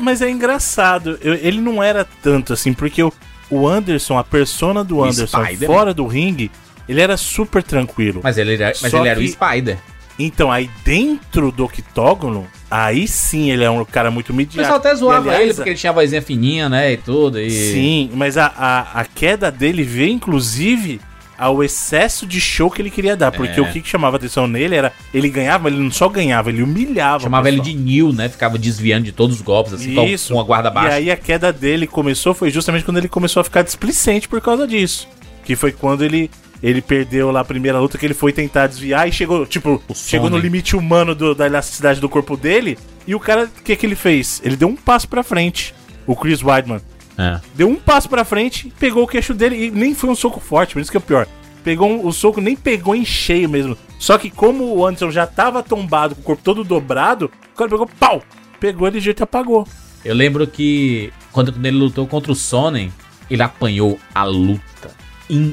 Mas 0.00 0.22
é 0.22 0.30
engraçado, 0.30 1.18
ele 1.22 1.60
não 1.60 1.82
era 1.82 2.06
tanto 2.22 2.52
assim, 2.52 2.72
porque 2.72 3.02
o, 3.02 3.66
Anderson, 3.66 4.16
a 4.16 4.22
persona 4.22 4.84
do 4.84 5.02
Anderson 5.02 5.44
fora 5.66 5.92
do 5.92 6.06
ringue, 6.06 6.52
ele 6.88 7.00
era 7.00 7.16
super 7.16 7.64
tranquilo. 7.64 8.20
Mas 8.22 8.38
ele 8.38 8.54
era, 8.54 8.72
mas 8.80 8.92
Só 8.92 9.00
ele 9.00 9.08
era 9.08 9.18
o 9.18 9.26
Spider. 9.26 9.78
Então, 10.18 10.50
aí 10.52 10.70
dentro 10.84 11.50
do 11.50 11.64
octógono, 11.64 12.46
aí 12.70 13.08
sim 13.08 13.50
ele 13.50 13.64
é 13.64 13.70
um 13.70 13.84
cara 13.84 14.10
muito 14.10 14.30
O 14.30 14.34
midiático. 14.34 14.62
pessoal 14.62 14.78
até 14.78 14.94
zoava 14.94 15.26
E, 15.26 15.28
aliás, 15.30 15.44
ele 15.44 15.54
porque 15.54 15.70
ele 15.70 15.78
tinha 15.78 15.90
a 15.90 15.94
vozinha 15.94 16.22
fininha, 16.22 16.68
né? 16.68 16.92
E 16.92 16.96
tudo. 16.96 17.40
E... 17.40 17.50
Sim, 17.50 18.10
mas 18.14 18.36
a, 18.38 18.46
a, 18.56 19.00
a 19.00 19.04
queda 19.04 19.50
dele 19.50 19.82
veio, 19.82 20.10
inclusive, 20.12 21.00
ao 21.36 21.64
excesso 21.64 22.26
de 22.28 22.40
show 22.40 22.70
que 22.70 22.80
ele 22.80 22.90
queria 22.90 23.16
dar. 23.16 23.32
Porque 23.32 23.58
É. 23.58 23.62
o 23.62 23.66
que 23.72 23.82
chamava 23.84 24.16
atenção 24.16 24.46
nele 24.46 24.76
era. 24.76 24.92
Ele 25.12 25.28
ganhava, 25.28 25.64
mas 25.64 25.72
ele 25.72 25.82
não 25.82 25.90
só 25.90 26.08
ganhava, 26.08 26.48
ele 26.48 26.62
humilhava. 26.62 27.16
o 27.16 27.20
Chamava 27.22 27.48
ele 27.48 27.60
de 27.60 27.74
Neil, 27.74 28.12
né? 28.12 28.28
Ficava 28.28 28.56
desviando 28.56 29.04
de 29.04 29.10
todos 29.12 29.34
os 29.34 29.42
golpes, 29.42 29.72
assim, 29.72 29.96
com- 29.96 30.04
Isso. 30.04 30.32
com 30.32 30.38
a 30.40 30.44
guarda 30.44 30.68
E 30.68 30.72
baixa. 30.72 30.94
aí 30.94 31.10
a 31.10 31.16
queda 31.16 31.52
dele 31.52 31.88
começou, 31.88 32.34
foi 32.34 32.50
justamente 32.52 32.84
quando 32.84 32.98
ele 32.98 33.08
começou 33.08 33.40
a 33.40 33.44
ficar 33.44 33.62
displicente 33.62 34.28
por 34.28 34.40
causa 34.40 34.64
disso. 34.64 35.08
Que 35.44 35.54
foi 35.56 35.72
quando 35.72 36.04
ele. 36.04 36.30
Ele 36.62 36.80
perdeu 36.80 37.30
lá 37.30 37.40
a 37.40 37.44
primeira 37.44 37.78
luta 37.78 37.98
que 37.98 38.06
ele 38.06 38.14
foi 38.14 38.32
tentar 38.32 38.66
desviar 38.68 39.06
e 39.06 39.12
chegou, 39.12 39.44
tipo, 39.44 39.82
chegou 39.94 40.30
no 40.30 40.38
limite 40.38 40.74
humano 40.74 41.14
do- 41.14 41.34
da 41.34 41.44
elasticidade 41.44 42.00
do 42.00 42.08
corpo 42.08 42.38
dele. 42.38 42.78
E 43.06 43.14
o 43.14 43.20
cara, 43.20 43.44
o 43.44 43.62
que 43.62 43.76
que 43.76 43.84
ele 43.84 43.94
fez? 43.94 44.40
Ele 44.42 44.56
deu 44.56 44.68
um 44.68 44.74
passo 44.76 45.06
pra 45.06 45.22
frente. 45.22 45.74
O 46.06 46.16
Chris 46.16 46.42
Weidman. 46.42 46.80
É. 47.18 47.38
Deu 47.54 47.68
um 47.68 47.74
passo 47.76 48.08
pra 48.08 48.24
frente, 48.24 48.72
pegou 48.78 49.04
o 49.04 49.06
queixo 49.06 49.34
dele 49.34 49.66
e 49.66 49.70
nem 49.70 49.94
foi 49.94 50.08
um 50.08 50.14
soco 50.14 50.40
forte, 50.40 50.72
por 50.72 50.80
isso 50.80 50.90
que 50.90 50.96
é 50.96 51.00
o 51.00 51.02
pior. 51.02 51.26
Pegou 51.62 51.88
um, 51.90 52.06
o 52.06 52.12
soco, 52.12 52.40
nem 52.40 52.56
pegou 52.56 52.94
em 52.94 53.04
cheio 53.04 53.48
mesmo. 53.48 53.76
Só 53.98 54.16
que 54.16 54.30
como 54.30 54.64
o 54.74 54.86
Anderson 54.86 55.10
já 55.10 55.26
tava 55.26 55.62
tombado, 55.62 56.14
com 56.14 56.22
o 56.22 56.24
corpo 56.24 56.42
todo 56.42 56.64
dobrado, 56.64 57.30
o 57.52 57.56
cara 57.58 57.68
pegou, 57.70 57.86
pau! 58.00 58.22
Pegou 58.58 58.88
ele 58.88 58.98
de 59.00 59.04
jeito 59.04 59.20
e 59.20 59.24
apagou. 59.24 59.68
Eu 60.02 60.14
lembro 60.14 60.46
que 60.46 61.12
quando 61.30 61.52
ele 61.66 61.76
lutou 61.76 62.06
contra 62.06 62.32
o 62.32 62.34
Sonnen, 62.34 62.90
ele 63.30 63.42
apanhou 63.42 63.98
a 64.14 64.24
luta. 64.24 64.90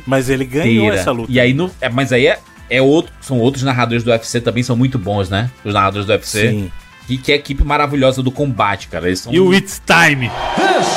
Mas 0.05 0.29
ele 0.29 0.45
ganhou 0.45 0.85
inteira. 0.85 0.95
essa 0.97 1.11
luta. 1.11 1.31
E 1.31 1.39
aí, 1.39 1.53
no, 1.53 1.71
é, 1.79 1.89
mas 1.89 2.11
aí 2.11 2.27
é, 2.27 2.39
é 2.69 2.81
outro, 2.81 3.11
são 3.21 3.39
outros 3.39 3.63
narradores 3.63 4.03
do 4.03 4.11
UFC 4.11 4.39
também, 4.41 4.63
são 4.63 4.75
muito 4.75 4.97
bons, 4.97 5.29
né? 5.29 5.49
Os 5.63 5.73
narradores 5.73 6.05
do 6.05 6.11
UFC. 6.11 6.49
Sim. 6.49 6.71
E 7.09 7.17
que 7.17 7.31
é 7.31 7.35
a 7.35 7.37
equipe 7.37 7.63
maravilhosa 7.63 8.23
do 8.23 8.31
combate, 8.31 8.87
cara. 8.87 9.07
Eles 9.07 9.19
são 9.19 9.33
E 9.33 9.39
o 9.39 9.53
It's 9.53 9.81
Time. 9.85 10.29
This 10.55 10.87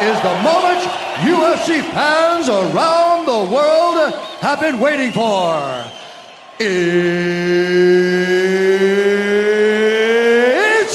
is 0.00 0.20
the 0.20 0.34
moment 0.42 0.86
UFC 1.24 1.82
fans 1.94 2.48
around 2.48 3.26
the 3.26 3.44
world 3.50 4.14
have 4.42 4.60
been 4.60 4.78
waiting 4.78 5.10
for. 5.12 5.56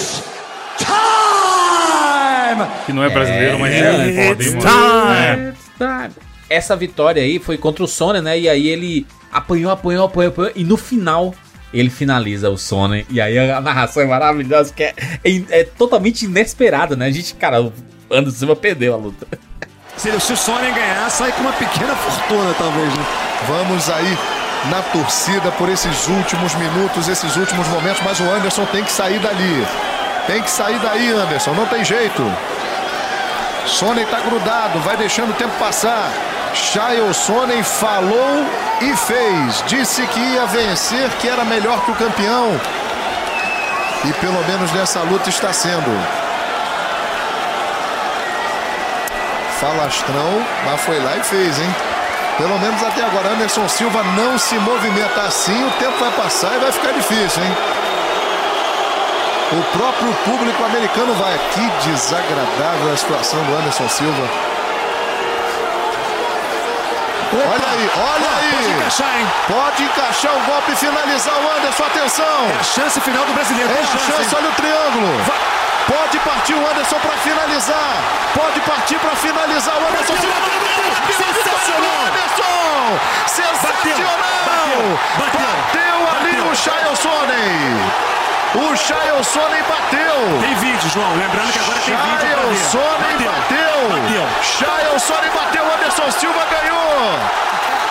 It's 0.03 0.23
time! 0.77 2.67
Que 2.85 2.93
não 2.93 3.03
é 3.03 3.09
brasileiro, 3.09 3.59
mas 3.59 3.73
é, 3.73 3.81
foda, 3.83 4.09
hein, 4.09 4.31
It's 4.31 4.51
time! 4.51 5.49
É. 5.57 5.60
Essa 6.51 6.75
vitória 6.75 7.23
aí 7.23 7.39
foi 7.39 7.57
contra 7.57 7.83
o 7.83 7.87
Sonnen, 7.87 8.21
né? 8.21 8.37
E 8.37 8.49
aí 8.49 8.67
ele 8.67 9.07
apanhou, 9.31 9.71
apanhou, 9.71 10.05
apanhou, 10.05 10.31
apanhou. 10.31 10.51
E 10.55 10.63
no 10.63 10.75
final, 10.75 11.33
ele 11.73 11.89
finaliza 11.89 12.49
o 12.49 12.57
Sonnen. 12.57 13.05
E 13.09 13.21
aí 13.21 13.37
a 13.49 13.61
narração 13.61 14.03
é 14.03 14.05
maravilhosa, 14.05 14.73
que 14.73 14.83
é, 14.83 14.93
é, 15.23 15.43
é 15.49 15.63
totalmente 15.63 16.25
inesperada, 16.25 16.95
né? 16.95 17.05
A 17.05 17.11
gente, 17.11 17.33
cara, 17.35 17.61
o 17.61 17.71
Anderson 18.09 18.39
Silva 18.39 18.55
perdeu 18.55 18.93
a 18.93 18.97
luta. 18.97 19.25
Se, 19.95 20.19
se 20.19 20.33
o 20.33 20.37
Sonnen 20.37 20.73
ganhar, 20.73 21.09
sai 21.09 21.31
com 21.31 21.41
uma 21.41 21.53
pequena 21.53 21.95
fortuna, 21.95 22.53
talvez, 22.57 22.93
né? 22.93 23.05
Vamos 23.47 23.89
aí 23.89 24.17
na 24.69 24.81
torcida 24.81 25.51
por 25.53 25.69
esses 25.69 26.07
últimos 26.07 26.53
minutos, 26.55 27.07
esses 27.07 27.35
últimos 27.35 27.67
momentos, 27.69 28.01
mas 28.03 28.19
o 28.19 28.23
Anderson 28.23 28.65
tem 28.65 28.83
que 28.83 28.91
sair 28.91 29.19
dali. 29.19 29.65
Tem 30.27 30.41
que 30.41 30.49
sair 30.49 30.79
daí, 30.79 31.11
Anderson, 31.13 31.53
não 31.53 31.65
tem 31.65 31.83
jeito. 31.85 32.23
Sonnen 33.65 34.05
tá 34.05 34.19
grudado, 34.19 34.79
vai 34.79 34.97
deixando 34.97 35.31
o 35.31 35.33
tempo 35.33 35.57
passar. 35.57 36.11
Sonnen 37.13 37.63
falou 37.63 38.45
e 38.81 38.95
fez. 38.95 39.63
Disse 39.67 40.05
que 40.07 40.19
ia 40.19 40.45
vencer, 40.45 41.09
que 41.19 41.27
era 41.27 41.43
melhor 41.45 41.83
que 41.85 41.91
o 41.91 41.95
campeão. 41.95 42.59
E 44.05 44.13
pelo 44.13 44.43
menos 44.47 44.71
nessa 44.71 45.01
luta 45.01 45.29
está 45.29 45.53
sendo. 45.53 46.21
falastrão, 49.61 50.43
mas 50.65 50.81
foi 50.81 50.99
lá 50.99 51.15
e 51.17 51.23
fez, 51.23 51.59
hein? 51.59 51.75
Pelo 52.35 52.57
menos 52.57 52.81
até 52.81 53.03
agora, 53.03 53.29
Anderson 53.29 53.69
Silva 53.69 54.01
não 54.17 54.35
se 54.35 54.55
movimenta 54.55 55.21
assim, 55.21 55.67
o 55.67 55.71
tempo 55.73 55.99
vai 55.99 56.11
passar 56.13 56.55
e 56.55 56.59
vai 56.59 56.71
ficar 56.71 56.91
difícil, 56.93 57.43
hein? 57.43 57.55
O 59.51 59.77
próprio 59.77 60.13
público 60.25 60.63
americano 60.63 61.13
vai. 61.13 61.37
Que 61.53 61.89
desagradável 61.89 62.93
a 62.93 62.97
situação 62.97 63.43
do 63.43 63.53
Anderson 63.53 63.87
Silva. 63.89 64.50
Olha 67.33 67.67
aí, 67.71 67.89
olha 67.95 68.29
aí. 68.37 68.51
Pode 68.51 68.69
encaixar, 68.71 69.17
hein? 69.17 69.27
Pode 69.47 69.83
encaixar 69.83 70.33
o 70.35 70.39
golpe 70.41 70.71
e 70.73 70.75
finalizar 70.75 71.33
o 71.33 71.57
Anderson. 71.57 71.83
Atenção. 71.83 72.49
É 72.49 72.59
a 72.59 72.63
chance 72.63 72.99
final 72.99 73.25
do 73.25 73.33
brasileiro. 73.33 73.71
É 73.71 73.79
a 73.79 73.85
chance, 73.85 74.21
hein? 74.21 74.29
olha 74.35 74.49
o 74.49 74.53
triângulo. 74.53 75.07
Pode 75.87 76.19
partir 76.19 76.53
o 76.53 76.69
Anderson 76.69 76.99
para 76.99 77.17
finalizar. 77.17 77.95
Pode 78.33 78.59
partir 78.61 78.99
para 78.99 79.15
finalizar 79.15 79.75
o 79.75 79.87
Anderson. 79.87 80.13
Sensacional. 81.17 82.01
Anderson! 82.07 82.99
Sensacional! 83.27 84.99
Bateu, 85.17 85.39
Bateu 85.39 86.17
ali 86.17 86.41
o 86.49 86.55
Chaelsonen. 86.55 88.20
O 88.53 88.75
Chaelsonen 88.75 89.63
bateu. 89.63 90.39
Tem 90.41 90.55
vídeo, 90.55 90.89
João. 90.93 91.15
Lembrando 91.15 91.53
que 91.53 91.59
agora 91.59 91.79
tem 91.79 91.95
vídeo 91.95 92.17
pra 92.17 92.41
ver. 92.49 92.57
Chaelsonen 92.57 93.17
bateu. 93.23 93.89
Bateu. 93.89 94.27
Chaelsonen 94.43 95.31
bateu. 95.31 95.73
Anderson 95.73 96.11
Silva 96.11 96.45
ganhou. 96.51 97.19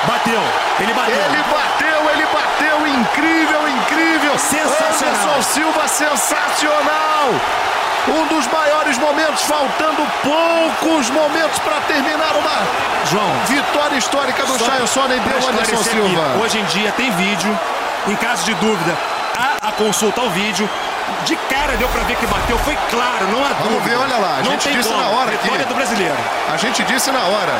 Bateu. 0.06 0.42
Ele 0.80 0.92
bateu. 0.92 1.14
Ele 1.14 1.42
bateu, 1.44 2.10
ele 2.10 2.26
bateu. 2.26 2.86
Incrível, 2.86 3.68
incrível. 3.68 4.38
Sensacional. 4.38 5.14
Anderson 5.14 5.42
Silva, 5.42 5.88
sensacional. 5.88 7.28
Um 8.08 8.26
dos 8.26 8.46
maiores 8.48 8.98
momentos, 8.98 9.42
faltando 9.44 10.06
poucos 10.22 11.10
momentos 11.10 11.58
para 11.60 11.80
terminar 11.82 12.34
uma 12.34 13.06
João, 13.10 13.30
vitória 13.46 13.96
histórica 13.96 14.42
do 14.44 14.58
Só 14.58 14.64
Chaelsonen 14.64 15.20
pra 15.20 15.38
deu 15.38 15.48
Anderson 15.48 15.82
Silva. 15.82 16.38
hoje 16.42 16.58
em 16.58 16.64
dia 16.64 16.92
tem 16.92 17.10
vídeo. 17.12 17.58
Em 18.08 18.16
caso 18.16 18.44
de 18.46 18.54
dúvida, 18.54 18.96
há 19.36 19.68
a 19.68 19.72
consulta 19.72 20.20
ao 20.20 20.30
vídeo. 20.30 20.68
De 21.26 21.34
cara 21.36 21.76
deu 21.76 21.88
pra 21.88 22.02
ver 22.04 22.16
que 22.16 22.26
bateu, 22.26 22.56
foi 22.58 22.76
claro, 22.88 23.26
não 23.32 23.44
há 23.44 23.48
Vamos 23.48 23.74
dúvida. 23.74 23.90
ver, 23.90 23.96
olha 23.96 24.16
lá, 24.16 24.38
a 24.38 24.42
não 24.42 24.52
gente 24.52 24.72
disse 24.72 24.88
como. 24.88 25.00
na 25.02 25.08
hora 25.08 25.32
aqui. 25.32 25.42
Vitória 25.42 25.66
do 25.66 25.74
brasileiro. 25.74 26.14
A 26.52 26.56
gente 26.56 26.82
disse 26.84 27.10
na 27.10 27.18
hora. 27.24 27.52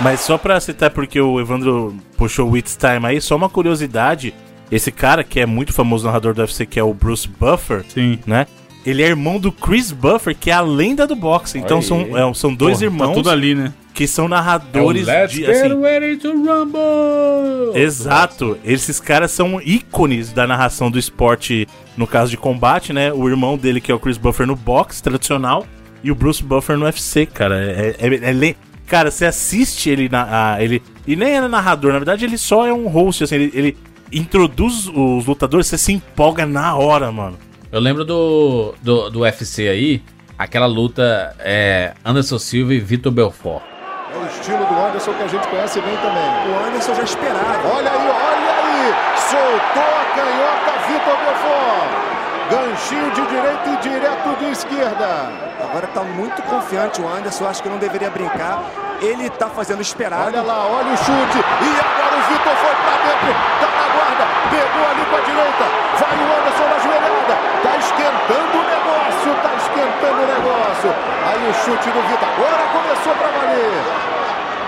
Mas 0.00 0.20
só 0.20 0.36
pra 0.38 0.60
citar, 0.60 0.90
porque 0.90 1.20
o 1.20 1.40
Evandro 1.40 1.96
puxou 2.16 2.50
o 2.50 2.56
It's 2.56 2.76
Time 2.76 3.06
aí, 3.06 3.20
só 3.20 3.34
uma 3.34 3.48
curiosidade. 3.48 4.34
Esse 4.70 4.92
cara, 4.92 5.24
que 5.24 5.40
é 5.40 5.46
muito 5.46 5.72
famoso 5.72 6.06
narrador 6.06 6.34
do 6.34 6.42
UFC, 6.42 6.66
que 6.66 6.78
é 6.78 6.82
o 6.82 6.92
Bruce 6.92 7.26
Buffer, 7.26 7.84
Sim. 7.88 8.18
né? 8.26 8.46
Ele 8.84 9.02
é 9.02 9.06
irmão 9.06 9.38
do 9.40 9.50
Chris 9.50 9.90
Buffer, 9.90 10.36
que 10.38 10.50
é 10.50 10.54
a 10.54 10.60
lenda 10.60 11.06
do 11.06 11.16
boxe. 11.16 11.58
Então 11.58 11.80
são, 11.82 12.00
é, 12.16 12.34
são 12.34 12.54
dois 12.54 12.74
Porra, 12.78 12.84
irmãos 12.84 13.08
Tá 13.08 13.14
tudo 13.14 13.30
ali, 13.30 13.54
né? 13.54 13.72
Que 13.98 14.06
são 14.06 14.26
É 14.26 14.28
o 14.28 14.30
narradores 14.30 15.06
Let's 15.08 15.32
de. 15.34 15.44
get 15.44 15.50
Assim, 15.50 15.80
ready 15.82 16.16
to 16.18 16.28
rumble! 16.30 17.72
Exato. 17.74 18.56
Esses 18.64 19.00
caras 19.00 19.32
são 19.32 19.60
ícones 19.60 20.32
da 20.32 20.46
narração 20.46 20.88
do 20.88 20.98
esporte, 21.00 21.66
no 21.96 22.06
caso 22.06 22.30
de 22.30 22.36
combate, 22.36 22.92
né? 22.92 23.12
O 23.12 23.28
irmão 23.28 23.58
dele, 23.58 23.80
que 23.80 23.90
é 23.90 23.94
o 23.94 23.98
Chris 23.98 24.16
Buffer 24.16 24.46
no 24.46 24.54
boxe 24.54 25.02
tradicional, 25.02 25.66
e 26.02 26.12
o 26.12 26.14
Bruce 26.14 26.42
Buffer 26.42 26.76
no 26.78 26.84
UFC, 26.84 27.26
cara. 27.26 27.56
É, 27.60 27.96
é- 27.98 28.28
é 28.30 28.32
le- 28.32 28.56
Cara, 28.86 29.10
você 29.10 29.26
assiste 29.26 29.90
ele 29.90 30.08
na. 30.08 30.54
a- 30.54 30.62
ele, 30.62 30.80
e 31.06 31.14
nem 31.16 31.34
é 31.34 31.40
narrador, 31.48 31.92
na 31.92 31.98
verdade, 31.98 32.24
ele 32.24 32.38
só 32.38 32.66
é 32.66 32.72
um 32.72 32.86
host, 32.88 33.24
assim, 33.24 33.34
ele, 33.34 33.50
ele 33.52 33.76
introduz 34.10 34.86
os 34.88 35.26
lutadores, 35.26 35.66
você 35.66 35.76
se 35.76 35.92
empolga 35.92 36.46
na 36.46 36.74
hora, 36.74 37.10
mano. 37.12 37.36
Eu 37.70 37.80
lembro 37.80 38.02
do, 38.04 38.74
do, 38.80 39.10
do 39.10 39.20
UFC 39.20 39.68
aí, 39.68 40.02
aquela 40.38 40.64
luta 40.66 41.34
é, 41.40 41.92
Anderson 42.02 42.38
Silva 42.38 42.72
e 42.72 42.78
Vitor 42.80 43.12
Belfort. 43.12 43.62
É 44.10 44.16
o 44.16 44.26
estilo 44.26 44.64
do 44.64 44.74
Anderson 44.74 45.12
que 45.12 45.22
a 45.22 45.26
gente 45.26 45.46
conhece 45.48 45.80
bem 45.80 45.96
também. 45.98 46.24
O 46.48 46.66
Anderson 46.66 46.94
já 46.94 47.02
esperava. 47.02 47.68
Olha 47.76 47.90
aí, 47.90 48.08
olha 48.08 48.52
aí. 48.56 48.94
Soltou 49.16 49.82
a 49.82 50.04
canhota 50.14 50.70
Vitor 50.88 51.16
Belfort. 51.18 52.08
Ganchinho 52.50 53.10
de 53.10 53.26
direita 53.26 53.68
e 53.68 53.76
direto 53.76 54.38
de 54.38 54.50
esquerda. 54.50 55.30
Agora 55.62 55.86
tá 55.88 56.00
muito 56.02 56.40
confiante 56.44 57.02
o 57.02 57.06
Anderson, 57.06 57.46
acho 57.46 57.62
que 57.62 57.68
não 57.68 57.76
deveria 57.76 58.08
brincar. 58.08 58.62
Ele 59.02 59.28
tá 59.28 59.48
fazendo 59.48 59.82
esperado. 59.82 60.24
Olha 60.24 60.42
lá, 60.42 60.66
olha 60.66 60.88
o 60.88 60.96
chute. 60.96 61.38
E 61.38 61.68
agora 61.78 62.16
o 62.16 62.22
Vitor 62.32 62.56
foi 62.56 62.74
pra 62.74 62.96
dentro. 63.04 63.32
Tá 63.60 63.68
na 63.76 63.88
guarda. 63.92 64.24
Pegou 64.48 64.88
ali 64.88 65.04
com 65.04 65.16
a 65.16 65.20
direita. 65.20 65.64
Vai 66.00 66.16
o 66.16 66.28
Anderson 66.38 66.64
na 66.64 66.78
joelhada. 66.78 67.34
Tá 67.62 67.76
esquentando 67.76 68.58
o 68.58 68.62
negócio. 68.64 69.27
Tá 69.42 69.54
esquentando 69.54 70.22
o 70.22 70.26
negócio. 70.26 70.94
Aí 71.28 71.40
o 71.48 71.54
chute 71.54 71.90
do 71.90 72.02
Vitor. 72.08 72.28
Agora 72.28 72.62
começou 72.72 73.14
pra 73.14 73.28
valer. 73.28 73.82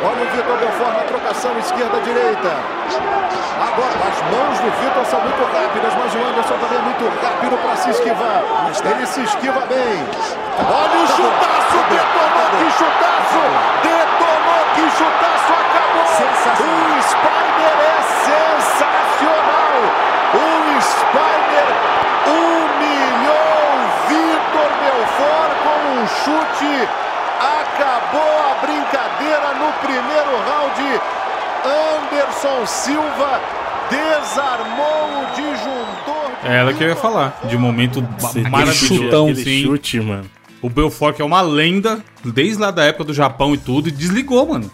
Olha 0.03 0.23
o 0.25 0.31
Vitor 0.31 0.57
Belfort 0.57 0.95
na 0.97 1.05
trocação 1.05 1.59
esquerda-direita. 1.59 2.51
Agora, 3.61 3.93
as 4.09 4.19
mãos 4.33 4.59
do 4.61 4.71
Vitor 4.81 5.05
são 5.05 5.21
muito 5.21 5.43
rápidas, 5.45 5.93
mas 5.95 6.15
o 6.15 6.19
Anderson 6.25 6.57
também 6.57 6.79
é 6.79 6.83
muito 6.83 7.05
rápido 7.21 7.59
para 7.61 7.77
se 7.77 7.91
esquivar. 7.91 8.43
Ele 8.83 9.07
se 9.07 9.21
esquiva 9.21 9.61
bem. 9.67 10.07
Olha 10.57 11.05
o 11.05 11.07
chutaço, 11.07 11.77
detonou, 11.91 12.49
que 12.57 12.71
chutaço! 12.81 13.43
Detonou, 13.83 14.63
que 14.75 14.85
chutaço, 14.97 15.53
acabou! 15.53 16.01
O 16.01 17.03
Spider 17.03 17.77
é 17.77 18.01
sensacional! 18.25 19.77
O 20.33 20.81
Spider 20.81 21.40
chute. 26.25 26.89
Acabou 27.41 28.21
a 28.21 28.55
brincadeira 28.61 29.55
no 29.55 29.73
primeiro 29.81 30.33
round. 30.45 31.01
Anderson 31.65 32.67
Silva 32.67 33.41
desarmou 33.91 35.23
o 35.23 35.27
disjuntor. 35.35 36.31
É 36.45 36.59
ela 36.59 36.73
que 36.73 36.83
eu 36.83 36.89
ia 36.89 36.97
falar. 36.97 37.39
De 37.45 37.57
momento 37.57 38.03
maravilhoso. 38.51 38.87
chutão, 38.87 39.29
aquele 39.29 39.45
sim. 39.45 39.63
chute, 39.63 40.01
mano. 40.01 40.25
O 40.63 40.69
Belfort, 40.69 41.17
que 41.17 41.23
é 41.23 41.25
uma 41.25 41.41
lenda, 41.41 42.03
desde 42.25 42.61
lá 42.61 42.71
da 42.71 42.85
época 42.85 43.05
do 43.05 43.15
Japão 43.15 43.55
e 43.55 43.59
tudo, 43.59 43.89
e 43.89 43.93
desligou, 43.93 44.47
mano. 44.47 44.71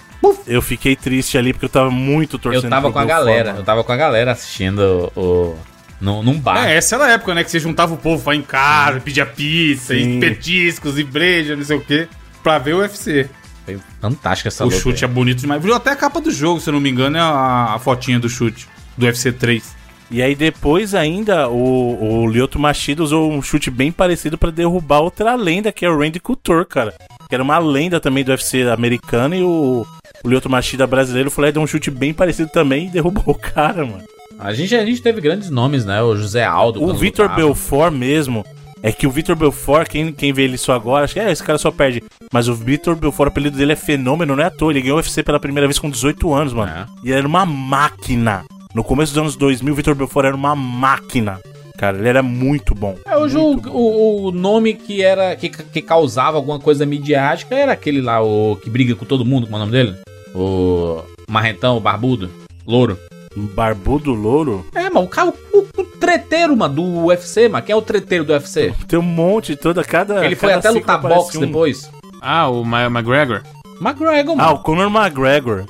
Eu 0.47 0.61
fiquei 0.61 0.97
triste 0.97 1.39
ali 1.39 1.53
porque 1.53 1.67
eu 1.67 1.71
tava 1.71 1.91
muito 1.91 2.39
torcendo 2.39 2.65
Eu 2.65 2.71
tava 2.71 2.83
pro 2.83 2.93
com 2.93 2.99
a 2.99 3.05
Belfort, 3.05 3.25
galera, 3.27 3.49
mano. 3.51 3.61
eu 3.61 3.65
tava 3.65 3.85
com 3.85 3.93
a 3.93 3.97
galera 3.97 4.33
assistindo 4.33 5.13
o. 5.17 5.57
Num, 6.01 6.23
num 6.23 6.39
bar. 6.39 6.67
É, 6.69 6.77
essa 6.77 6.97
era 6.97 7.07
a 7.07 7.11
época, 7.13 7.35
né? 7.35 7.43
Que 7.43 7.51
você 7.51 7.59
juntava 7.59 7.95
o 7.95 7.97
povo 7.97 8.23
pra 8.23 8.35
ir 8.35 8.39
em 8.39 8.43
casa, 8.43 9.01
pedia 9.01 9.25
pizza, 9.25 9.95
Sim. 9.95 10.17
e 10.17 10.21
petiscos 10.21 10.99
e 10.99 11.05
breja, 11.05 11.57
não 11.57 11.65
sei 11.65 11.77
o 11.77 11.81
quê, 11.81 12.09
pra 12.43 12.59
ver 12.59 12.75
o 12.75 12.79
UFC. 12.79 13.29
Foi 13.65 13.79
fantástica 14.01 14.49
essa 14.49 14.65
o 14.65 14.69
luta. 14.69 14.79
chute 14.79 15.05
é 15.05 15.09
bonito 15.09 15.41
demais. 15.41 15.63
Viu 15.63 15.75
até 15.75 15.91
a 15.91 15.97
capa 15.97 16.21
do 16.21 16.31
jogo, 16.31 16.61
se 16.61 16.69
eu 16.69 16.73
não 16.75 16.81
me 16.81 16.91
engano, 16.91 17.17
é 17.17 17.21
a, 17.21 17.75
a 17.75 17.79
fotinha 17.79 18.19
do 18.19 18.29
chute 18.29 18.69
do 18.97 19.07
UFC 19.07 19.33
3. 19.33 19.75
E 20.09 20.23
aí 20.23 20.37
depois 20.37 20.95
ainda 20.95 21.49
o, 21.49 22.23
o 22.23 22.27
Lyoto 22.27 22.61
Machida 22.61 23.03
usou 23.03 23.33
um 23.33 23.43
chute 23.43 23.71
bem 23.71 23.91
parecido 23.91 24.39
pra 24.39 24.53
derrubar 24.53 25.01
outra 25.01 25.35
lenda, 25.35 25.73
que 25.73 25.85
é 25.85 25.91
o 25.91 25.99
Randy 25.99 26.21
Couture, 26.21 26.65
cara. 26.65 26.95
Que 27.29 27.35
era 27.35 27.43
uma 27.43 27.59
lenda 27.59 27.99
também 27.99 28.23
do 28.23 28.31
UFC 28.31 28.63
americano 28.69 29.35
e 29.35 29.43
o, 29.43 29.85
o 30.23 30.29
Lyoto 30.29 30.49
Machida 30.49 30.87
brasileiro 30.87 31.29
foi 31.29 31.43
lá 31.43 31.49
e 31.49 31.53
deu 31.53 31.63
um 31.63 31.67
chute 31.67 31.91
bem 31.91 32.15
parecido 32.15 32.49
também 32.51 32.87
e 32.87 32.91
derrubou 32.91 33.25
o 33.27 33.35
cara, 33.35 33.85
mano. 33.85 34.05
A 34.39 34.53
gente, 34.53 34.75
a 34.75 34.85
gente 34.85 35.01
teve 35.01 35.21
grandes 35.21 35.51
nomes, 35.51 35.85
né? 35.85 36.03
O 36.03 36.17
José 36.17 36.45
Aldo. 36.45 36.83
O 36.83 36.95
Vitor. 36.95 37.35
Belfort 37.35 37.93
mesmo. 37.93 38.45
É 38.83 38.93
que 38.93 39.07
o 39.07 39.11
Vitor 39.11 39.35
Belfort, 39.35 39.89
quem, 39.89 40.13
quem 40.13 40.33
vê 40.33 40.43
ele 40.43 40.59
só 40.59 40.75
agora, 40.75 41.05
acha 41.05 41.15
que 41.15 41.21
é, 41.21 41.33
esse 41.33 41.43
cara 41.43 41.59
só 41.59 41.71
perde. 41.71 42.05
Mas 42.33 42.47
o 42.47 42.55
Vitor 42.55 42.95
Belfort, 42.95 43.29
o 43.29 43.31
apelido 43.31 43.57
dele 43.57 43.73
é 43.73 43.77
fenômeno, 43.77 44.37
não 44.37 44.43
é 44.43 44.47
à 44.47 44.51
toa. 44.51 44.71
Ele 44.71 44.83
ganhou 44.83 44.97
o 44.97 45.01
UFC 45.01 45.23
pela 45.23 45.41
primeira 45.41 45.67
vez 45.67 45.79
com 45.79 45.91
18 45.91 46.33
anos, 46.33 46.53
mano. 46.53 46.71
É. 46.71 46.87
E 47.03 47.09
ele 47.09 47.19
era 47.19 47.27
uma 47.27 47.47
máquina. 47.47 48.45
No 48.75 48.85
começo 48.85 49.13
dos 49.13 49.21
anos 49.21 49.37
2000, 49.37 49.73
o 49.73 49.77
Vitor 49.77 49.95
Belfort 49.95 50.27
era 50.27 50.37
uma 50.37 50.55
máquina. 50.55 51.41
Cara, 51.79 51.99
ele 51.99 52.09
era 52.09 52.23
muito 52.23 52.75
bom. 52.75 52.97
É, 53.07 53.17
hoje 53.17 53.37
o, 53.37 53.57
o, 53.69 54.27
o 54.27 54.33
nome 54.33 54.75
que 54.75 55.03
era 55.03 55.37
que, 55.37 55.49
que 55.49 55.83
causava 55.83 56.37
alguma 56.37 56.59
coisa 56.59 56.87
midiática 56.87 57.55
era 57.55 57.73
aquele 57.73 58.01
lá, 58.01 58.23
o 58.23 58.57
que 58.57 58.71
briga 58.71 58.95
com 58.95 59.05
todo 59.05 59.25
mundo, 59.25 59.47
como 59.47 59.57
é 59.57 59.59
o 59.59 59.61
nome 59.61 59.73
dele? 59.73 59.97
O 60.35 61.03
Marrentão, 61.29 61.77
o 61.77 61.81
Barbudo, 61.81 62.31
Louro. 62.67 62.99
Barbudo 63.43 64.13
Louro? 64.13 64.65
É, 64.75 64.85
mano, 64.91 65.03
o, 65.03 65.09
cara, 65.09 65.33
o, 65.53 65.59
o 65.59 65.85
treteiro, 65.85 66.57
mano, 66.57 66.75
do 66.75 66.83
UFC, 67.07 67.49
mano. 67.49 67.65
Quem 67.65 67.73
é 67.73 67.77
o 67.77 67.83
treteiro 67.83 68.25
do 68.25 68.33
UFC? 68.33 68.73
Tem 68.89 68.99
um 68.99 69.03
monte, 69.03 69.57
toda 69.57 69.85
cada. 69.85 70.25
Ele 70.25 70.35
foi 70.37 70.49
cada 70.51 70.59
até 70.61 70.71
lutar 70.71 71.01
boxe 71.01 71.37
um. 71.39 71.41
depois. 71.41 71.91
Ah, 72.21 72.49
o 72.49 72.65
Ma- 72.65 72.85
McGregor. 72.87 73.43
McGregor, 73.81 74.35
Ah, 74.39 74.45
mano. 74.47 74.55
o 74.55 74.59
Conor 74.61 74.87
McGregor. 74.91 75.65